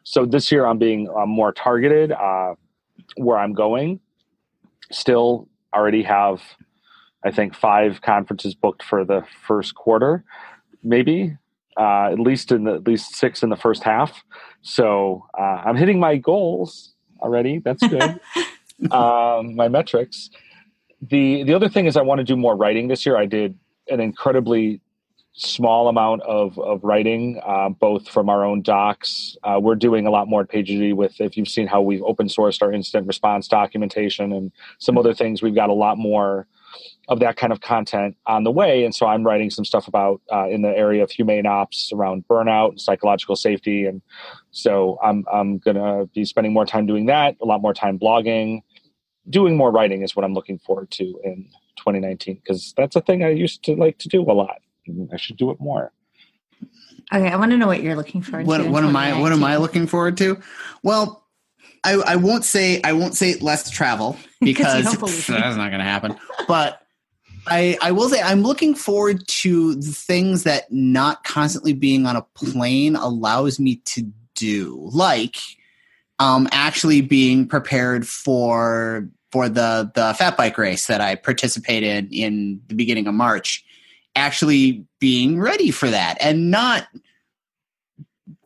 So 0.04 0.26
this 0.26 0.52
year 0.52 0.66
I'm 0.66 0.78
being 0.78 1.08
uh, 1.16 1.26
more 1.26 1.52
targeted. 1.52 2.12
Uh, 2.12 2.54
where 3.16 3.38
I'm 3.38 3.52
going. 3.52 4.00
Still 4.90 5.48
already 5.74 6.02
have, 6.02 6.42
I 7.24 7.30
think, 7.30 7.54
five 7.54 8.00
conferences 8.02 8.54
booked 8.54 8.82
for 8.82 9.04
the 9.04 9.24
first 9.46 9.74
quarter, 9.74 10.24
maybe 10.82 11.36
uh, 11.76 12.10
at 12.12 12.20
least 12.20 12.52
in 12.52 12.64
the 12.64 12.74
at 12.74 12.86
least 12.86 13.16
six 13.16 13.42
in 13.42 13.48
the 13.48 13.56
first 13.56 13.82
half. 13.82 14.22
So 14.62 15.26
uh, 15.38 15.62
I'm 15.64 15.76
hitting 15.76 15.98
my 15.98 16.16
goals 16.16 16.93
already. 17.24 17.58
That's 17.58 17.86
good. 17.88 18.20
um, 18.92 19.56
my 19.56 19.68
metrics. 19.68 20.30
The 21.02 21.42
the 21.42 21.54
other 21.54 21.68
thing 21.68 21.86
is 21.86 21.96
I 21.96 22.02
want 22.02 22.18
to 22.20 22.24
do 22.24 22.36
more 22.36 22.56
writing 22.56 22.88
this 22.88 23.04
year. 23.04 23.16
I 23.16 23.26
did 23.26 23.58
an 23.88 24.00
incredibly 24.00 24.80
small 25.34 25.88
amount 25.88 26.22
of, 26.22 26.58
of 26.60 26.82
writing, 26.84 27.40
uh, 27.44 27.68
both 27.68 28.08
from 28.08 28.28
our 28.28 28.44
own 28.44 28.62
docs. 28.62 29.36
Uh, 29.42 29.58
we're 29.60 29.74
doing 29.74 30.06
a 30.06 30.10
lot 30.10 30.28
more 30.28 30.42
at 30.42 30.48
PagerDuty 30.48 30.94
with, 30.94 31.20
if 31.20 31.36
you've 31.36 31.48
seen 31.48 31.66
how 31.66 31.82
we've 31.82 32.02
open 32.04 32.28
sourced 32.28 32.62
our 32.62 32.72
incident 32.72 33.08
response 33.08 33.48
documentation 33.48 34.32
and 34.32 34.52
some 34.78 34.96
other 34.96 35.12
things, 35.12 35.42
we've 35.42 35.54
got 35.54 35.70
a 35.70 35.74
lot 35.74 35.98
more 35.98 36.46
of 37.08 37.20
that 37.20 37.36
kind 37.36 37.52
of 37.52 37.60
content 37.60 38.16
on 38.26 38.44
the 38.44 38.50
way. 38.50 38.84
And 38.84 38.94
so 38.94 39.06
I'm 39.06 39.24
writing 39.24 39.50
some 39.50 39.64
stuff 39.64 39.88
about 39.88 40.20
uh, 40.32 40.48
in 40.48 40.62
the 40.62 40.68
area 40.68 41.02
of 41.02 41.10
humane 41.10 41.46
ops 41.46 41.90
around 41.92 42.24
burnout 42.28 42.70
and 42.70 42.80
psychological 42.80 43.36
safety. 43.36 43.86
And 43.86 44.00
so 44.50 44.98
I'm, 45.02 45.24
I'm 45.32 45.58
going 45.58 45.76
to 45.76 46.08
be 46.14 46.24
spending 46.24 46.52
more 46.52 46.66
time 46.66 46.86
doing 46.86 47.06
that, 47.06 47.36
a 47.42 47.44
lot 47.44 47.60
more 47.60 47.74
time 47.74 47.98
blogging. 47.98 48.62
Doing 49.28 49.56
more 49.56 49.70
writing 49.70 50.02
is 50.02 50.14
what 50.14 50.24
I'm 50.24 50.34
looking 50.34 50.58
forward 50.58 50.90
to 50.92 51.04
in 51.24 51.48
2019 51.76 52.36
because 52.36 52.74
that's 52.76 52.94
a 52.94 53.00
thing 53.00 53.24
I 53.24 53.30
used 53.30 53.64
to 53.64 53.74
like 53.74 53.98
to 53.98 54.08
do 54.08 54.22
a 54.22 54.32
lot. 54.32 54.60
I 55.12 55.16
should 55.16 55.38
do 55.38 55.50
it 55.50 55.58
more. 55.60 55.92
Okay, 57.12 57.28
I 57.28 57.36
want 57.36 57.50
to 57.52 57.56
know 57.56 57.66
what 57.66 57.82
you're 57.82 57.96
looking 57.96 58.22
forward 58.22 58.46
what 58.46 58.66
what 58.66 58.84
am 58.84 58.96
I 58.96 59.18
what 59.20 59.32
am 59.32 59.44
I 59.44 59.56
looking 59.56 59.86
forward 59.86 60.16
to? 60.18 60.40
Well, 60.82 61.23
I, 61.84 61.92
I 62.06 62.16
won't 62.16 62.44
say 62.44 62.80
I 62.82 62.92
won't 62.92 63.14
say 63.14 63.34
less 63.36 63.70
travel 63.70 64.12
'Cause 64.14 64.22
because 64.40 64.84
don't 64.84 64.98
believe 65.00 65.28
me. 65.28 65.36
that's 65.36 65.56
not 65.56 65.68
going 65.68 65.78
to 65.80 65.84
happen. 65.84 66.16
But 66.48 66.80
I 67.46 67.76
I 67.82 67.92
will 67.92 68.08
say 68.08 68.20
I'm 68.22 68.42
looking 68.42 68.74
forward 68.74 69.26
to 69.28 69.74
the 69.74 69.92
things 69.92 70.44
that 70.44 70.72
not 70.72 71.24
constantly 71.24 71.72
being 71.74 72.06
on 72.06 72.16
a 72.16 72.22
plane 72.34 72.96
allows 72.96 73.60
me 73.60 73.76
to 73.86 74.10
do, 74.34 74.88
like 74.92 75.36
um 76.18 76.48
actually 76.52 77.00
being 77.00 77.46
prepared 77.46 78.06
for 78.08 79.08
for 79.30 79.48
the 79.48 79.90
the 79.94 80.14
fat 80.16 80.36
bike 80.36 80.56
race 80.56 80.86
that 80.86 81.00
I 81.00 81.16
participated 81.16 82.08
in 82.12 82.60
the 82.68 82.74
beginning 82.74 83.06
of 83.06 83.14
March. 83.14 83.64
Actually 84.16 84.86
being 85.00 85.40
ready 85.40 85.70
for 85.72 85.90
that 85.90 86.16
and 86.20 86.50
not 86.50 86.86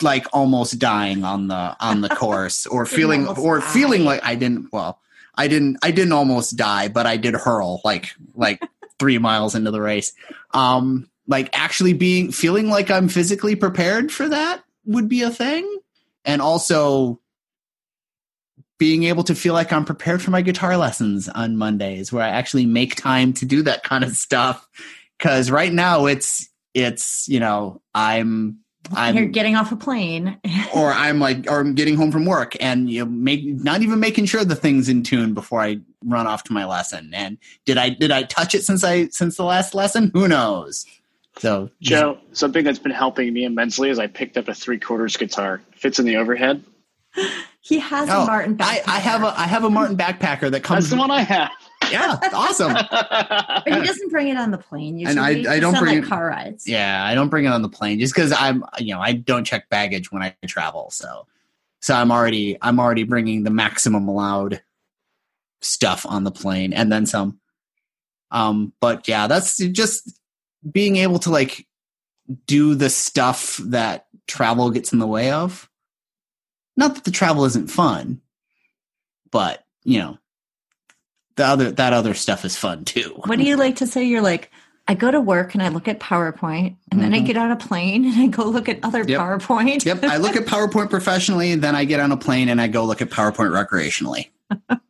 like 0.02 0.26
almost 0.32 0.78
dying 0.78 1.24
on 1.24 1.48
the 1.48 1.76
on 1.80 2.00
the 2.00 2.08
course 2.20 2.66
or 2.66 2.86
feeling 2.86 3.28
or 3.28 3.60
die. 3.60 3.66
feeling 3.66 4.04
like 4.04 4.24
I 4.24 4.34
didn't 4.34 4.72
well 4.72 5.00
I 5.36 5.48
didn't 5.48 5.78
I 5.82 5.90
didn't 5.90 6.12
almost 6.12 6.56
die 6.56 6.88
but 6.88 7.06
I 7.06 7.16
did 7.16 7.34
hurl 7.34 7.80
like 7.84 8.14
like 8.34 8.62
3 8.98 9.18
miles 9.18 9.54
into 9.54 9.70
the 9.70 9.80
race. 9.80 10.12
Um 10.52 11.08
like 11.26 11.50
actually 11.52 11.92
being 11.92 12.32
feeling 12.32 12.68
like 12.68 12.90
I'm 12.90 13.08
physically 13.08 13.54
prepared 13.54 14.10
for 14.10 14.28
that 14.28 14.62
would 14.84 15.08
be 15.08 15.22
a 15.22 15.30
thing. 15.30 15.78
And 16.24 16.42
also 16.42 17.20
being 18.78 19.04
able 19.04 19.24
to 19.24 19.34
feel 19.34 19.54
like 19.54 19.72
I'm 19.72 19.84
prepared 19.84 20.22
for 20.22 20.30
my 20.30 20.40
guitar 20.40 20.76
lessons 20.76 21.28
on 21.28 21.56
Mondays 21.56 22.12
where 22.12 22.24
I 22.24 22.28
actually 22.28 22.66
make 22.66 22.94
time 22.94 23.32
to 23.34 23.46
do 23.46 23.62
that 23.62 23.82
kind 23.82 24.04
of 24.04 24.10
stuff. 24.16 24.68
Cuz 25.18 25.50
right 25.50 25.72
now 25.72 26.06
it's 26.06 26.48
it's 26.74 27.28
you 27.28 27.40
know 27.40 27.80
I'm 27.94 28.58
I'm 28.92 29.16
You're 29.16 29.26
getting 29.26 29.56
off 29.56 29.72
a 29.72 29.76
plane. 29.76 30.38
or 30.74 30.92
I'm 30.92 31.18
like, 31.18 31.50
or 31.50 31.60
I'm 31.60 31.74
getting 31.74 31.96
home 31.96 32.12
from 32.12 32.24
work 32.26 32.56
and 32.60 32.90
you 32.90 33.04
know, 33.04 33.10
make 33.10 33.44
not 33.44 33.82
even 33.82 34.00
making 34.00 34.26
sure 34.26 34.44
the 34.44 34.54
thing's 34.54 34.88
in 34.88 35.02
tune 35.02 35.34
before 35.34 35.60
I 35.60 35.78
run 36.04 36.26
off 36.26 36.44
to 36.44 36.52
my 36.52 36.64
lesson. 36.64 37.10
And 37.14 37.38
did 37.64 37.78
I 37.78 37.90
did 37.90 38.10
I 38.10 38.22
touch 38.24 38.54
it 38.54 38.64
since 38.64 38.84
I 38.84 39.08
since 39.08 39.36
the 39.36 39.44
last 39.44 39.74
lesson? 39.74 40.10
Who 40.14 40.28
knows? 40.28 40.86
So 41.38 41.70
Joe, 41.80 42.18
something 42.32 42.64
that's 42.64 42.80
been 42.80 42.92
helping 42.92 43.32
me 43.32 43.44
immensely 43.44 43.90
is 43.90 43.98
I 43.98 44.08
picked 44.08 44.36
up 44.36 44.48
a 44.48 44.54
three 44.54 44.78
quarters 44.78 45.16
guitar. 45.16 45.60
Fits 45.72 45.98
in 45.98 46.04
the 46.04 46.16
overhead. 46.16 46.64
he 47.60 47.78
has 47.78 48.08
Oh, 48.10 48.22
a 48.22 48.26
Martin. 48.26 48.56
I, 48.60 48.82
I 48.86 48.98
have 48.98 49.22
a 49.22 49.38
I 49.38 49.44
have 49.46 49.64
a 49.64 49.70
Martin 49.70 49.96
backpacker 49.96 50.50
that 50.50 50.62
comes. 50.62 50.84
That's 50.84 50.90
the 50.90 50.98
one 50.98 51.10
I 51.10 51.22
have. 51.22 51.50
Yeah, 51.90 52.18
awesome. 52.32 52.72
But 52.72 53.62
he 53.66 53.70
doesn't 53.86 54.10
bring 54.10 54.28
it 54.28 54.36
on 54.36 54.50
the 54.50 54.58
plane. 54.58 54.98
Usually. 54.98 55.18
And 55.18 55.20
I- 55.48 55.52
I 55.54 55.58
Just 55.58 55.60
don't 55.60 55.74
on, 55.76 55.82
bring 55.82 55.96
like, 55.96 56.04
it- 56.04 56.08
car 56.08 56.26
rides. 56.28 56.66
Yeah, 56.66 57.04
I 57.04 57.14
don't 57.14 57.28
bring 57.28 57.44
it 57.44 57.48
on 57.48 57.62
the 57.62 57.68
plane 57.68 57.98
just 58.00 58.14
because 58.14 58.32
I'm 58.32 58.64
you 58.78 58.94
know 58.94 59.00
I 59.00 59.12
don't 59.12 59.44
check 59.44 59.68
baggage 59.68 60.10
when 60.12 60.22
I 60.22 60.34
travel. 60.46 60.90
So 60.90 61.26
so 61.80 61.94
I'm 61.94 62.10
already 62.10 62.56
I'm 62.62 62.78
already 62.80 63.04
bringing 63.04 63.44
the 63.44 63.50
maximum 63.50 64.08
allowed 64.08 64.62
stuff 65.60 66.06
on 66.08 66.24
the 66.24 66.30
plane 66.30 66.72
and 66.72 66.90
then 66.92 67.06
some. 67.06 67.40
Um, 68.30 68.72
but 68.80 69.08
yeah, 69.08 69.26
that's 69.26 69.56
just 69.56 70.20
being 70.70 70.96
able 70.96 71.18
to 71.20 71.30
like 71.30 71.66
do 72.46 72.74
the 72.74 72.90
stuff 72.90 73.56
that 73.64 74.06
travel 74.26 74.70
gets 74.70 74.92
in 74.92 74.98
the 74.98 75.06
way 75.06 75.30
of. 75.30 75.68
Not 76.76 76.94
that 76.94 77.04
the 77.04 77.10
travel 77.10 77.44
isn't 77.46 77.70
fun, 77.70 78.20
but 79.30 79.64
you 79.84 79.98
know, 79.98 80.18
the 81.38 81.46
other 81.46 81.70
that 81.72 81.92
other 81.94 82.12
stuff 82.14 82.44
is 82.44 82.56
fun 82.56 82.84
too. 82.84 83.20
What 83.24 83.38
do 83.38 83.44
you 83.44 83.56
like 83.56 83.76
to 83.76 83.86
say? 83.86 84.04
You're 84.04 84.20
like, 84.20 84.50
I 84.86 84.94
go 84.94 85.10
to 85.10 85.20
work 85.20 85.54
and 85.54 85.62
I 85.62 85.68
look 85.68 85.88
at 85.88 85.98
PowerPoint, 86.00 86.76
and 86.92 87.00
then 87.00 87.14
I 87.14 87.20
Mhm. 87.20 87.26
get 87.26 87.36
on 87.38 87.50
a 87.50 87.56
plane 87.56 88.04
and 88.04 88.14
I 88.20 88.26
go 88.26 88.44
look 88.44 88.68
at 88.68 88.78
other 88.82 89.02
Yep. 89.06 89.20
PowerPoint. 89.20 89.84
Yep, 89.84 90.04
I 90.04 90.16
look 90.18 90.36
at 90.36 90.44
PowerPoint 90.44 90.90
professionally, 90.90 91.50
and 91.52 91.62
then 91.62 91.74
I 91.74 91.84
get 91.84 92.00
on 92.00 92.12
a 92.12 92.16
plane 92.16 92.48
and 92.48 92.60
I 92.60 92.68
go 92.68 92.84
look 92.84 93.00
at 93.02 93.08
PowerPoint 93.10 93.50
recreationally. 93.52 94.28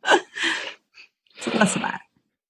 So 1.41 1.51
less 1.57 1.75
of 1.77 1.83
that. 1.83 2.01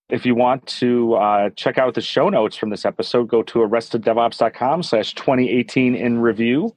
If 0.10 0.26
you 0.26 0.34
want 0.34 0.66
to 0.80 1.14
uh, 1.14 1.50
check 1.52 1.78
out 1.78 1.94
the 1.94 2.02
show 2.02 2.30
notes 2.30 2.56
from 2.56 2.72
this 2.72 2.86
episode, 2.86 3.28
go 3.28 3.44
to 3.44 3.60
arresteddevops.com 3.60 4.82
slash 4.82 5.14
2018 5.14 5.94
in 5.96 6.18
review. 6.20 6.76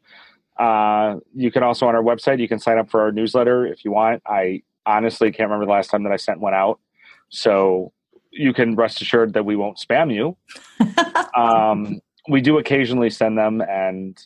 Uh, 0.58 1.16
you 1.34 1.50
can 1.50 1.62
also 1.62 1.86
on 1.88 1.94
our 1.94 2.02
website, 2.02 2.38
you 2.38 2.48
can 2.48 2.58
sign 2.58 2.76
up 2.78 2.90
for 2.90 3.00
our 3.00 3.10
newsletter 3.12 3.66
if 3.66 3.82
you 3.86 3.92
want. 3.92 4.22
I 4.26 4.60
honestly 4.84 5.32
can't 5.32 5.48
remember 5.48 5.64
the 5.64 5.72
last 5.72 5.88
time 5.88 6.02
that 6.02 6.12
I 6.12 6.16
sent 6.16 6.40
one 6.40 6.52
out. 6.52 6.78
So 7.32 7.92
you 8.30 8.52
can 8.52 8.76
rest 8.76 9.00
assured 9.00 9.32
that 9.34 9.44
we 9.44 9.56
won't 9.56 9.78
spam 9.78 10.14
you. 10.14 10.36
um, 11.36 12.00
we 12.28 12.40
do 12.40 12.58
occasionally 12.58 13.10
send 13.10 13.36
them. 13.36 13.60
And 13.60 14.18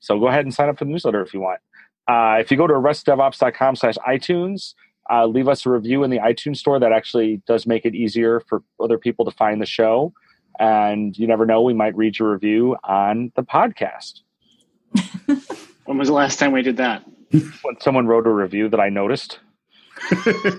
so 0.00 0.18
go 0.18 0.28
ahead 0.28 0.44
and 0.44 0.52
sign 0.52 0.68
up 0.68 0.78
for 0.78 0.84
the 0.84 0.90
newsletter 0.90 1.22
if 1.22 1.32
you 1.32 1.40
want. 1.40 1.60
Uh, 2.08 2.36
if 2.40 2.50
you 2.50 2.56
go 2.56 2.66
to 2.66 2.74
arresteddevops.com 2.74 3.76
slash 3.76 3.94
iTunes, 4.06 4.74
uh, 5.10 5.26
leave 5.26 5.48
us 5.48 5.64
a 5.64 5.70
review 5.70 6.02
in 6.02 6.10
the 6.10 6.18
iTunes 6.18 6.56
store. 6.56 6.78
That 6.78 6.92
actually 6.92 7.42
does 7.46 7.66
make 7.66 7.84
it 7.84 7.94
easier 7.94 8.40
for 8.48 8.62
other 8.80 8.98
people 8.98 9.24
to 9.24 9.30
find 9.30 9.60
the 9.60 9.66
show. 9.66 10.12
And 10.58 11.16
you 11.16 11.26
never 11.26 11.46
know, 11.46 11.62
we 11.62 11.74
might 11.74 11.96
read 11.96 12.18
your 12.18 12.32
review 12.32 12.76
on 12.84 13.32
the 13.36 13.42
podcast. 13.42 14.20
When 15.84 15.98
was 15.98 16.08
the 16.08 16.14
last 16.14 16.38
time 16.38 16.52
we 16.52 16.62
did 16.62 16.78
that? 16.78 17.04
When 17.30 17.78
someone 17.80 18.06
wrote 18.06 18.26
a 18.26 18.30
review 18.30 18.68
that 18.70 18.80
I 18.80 18.88
noticed. 18.88 19.38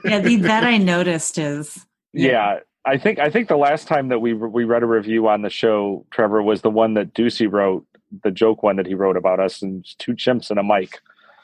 Yeah, 0.06 0.19
the 0.19 0.38
that 0.44 0.64
I 0.64 0.77
noticed 0.77 1.38
is 1.38 1.86
Yeah. 2.15 2.59
I 2.87 2.97
think 2.97 3.17
I 3.19 3.29
think 3.31 3.47
the 3.47 3.57
last 3.57 3.87
time 3.87 4.09
that 4.09 4.19
we 4.19 4.33
we 4.33 4.63
read 4.63 4.83
a 4.83 4.85
review 4.85 5.27
on 5.27 5.41
the 5.41 5.49
show, 5.49 6.05
Trevor, 6.11 6.41
was 6.43 6.61
the 6.61 6.69
one 6.69 6.93
that 6.95 7.13
Ducey 7.15 7.51
wrote, 7.51 7.85
the 8.23 8.29
joke 8.31 8.61
one 8.61 8.75
that 8.75 8.85
he 8.85 8.93
wrote 8.93 9.17
about 9.17 9.39
us, 9.39 9.61
and 9.63 9.83
two 9.97 10.13
chimps 10.13 10.49
and 10.51 10.59
a 10.59 10.63
mic. 10.63 10.99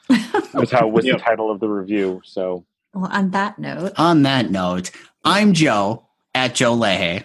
was 0.54 0.70
how 0.70 0.86
was 0.88 1.04
Yep. 1.04 1.18
the 1.18 1.22
title 1.24 1.50
of 1.50 1.58
the 1.60 1.68
review. 1.68 2.20
So 2.24 2.64
well. 2.94 3.10
On 3.12 3.30
that 3.32 3.58
note, 3.58 3.92
On 3.96 4.22
that 4.22 4.50
note, 4.50 4.90
I'm 5.24 5.52
Joe 5.52 6.06
at 6.34 6.54
Joe 6.54 6.76
Laha. 6.76 7.24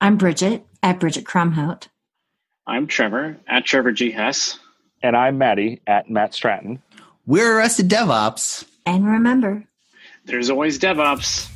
I'm 0.00 0.16
Bridget 0.16 0.64
at 0.82 0.98
Bridget 0.98 1.24
Kromhout. 1.24 1.88
I'm 2.66 2.86
Trevor 2.86 3.36
at 3.46 3.64
Trevor 3.66 3.92
G. 3.92 4.10
Hess. 4.12 4.58
and 5.02 5.14
I'm 5.16 5.36
Matty 5.36 5.80
at 5.86 6.08
Matt 6.08 6.32
Stratton. 6.32 6.80
We're 7.26 7.58
Arrested 7.58 7.88
DevOps. 7.90 8.64
And 8.86 9.04
remember, 9.06 9.64
There's 10.24 10.50
always 10.50 10.78
DevOps. 10.78 11.48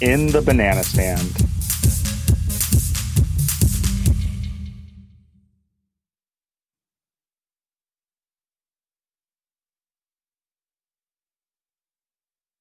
in 0.00 0.26
the 0.28 0.42
banana 0.42 0.82
stand. 0.82 1.30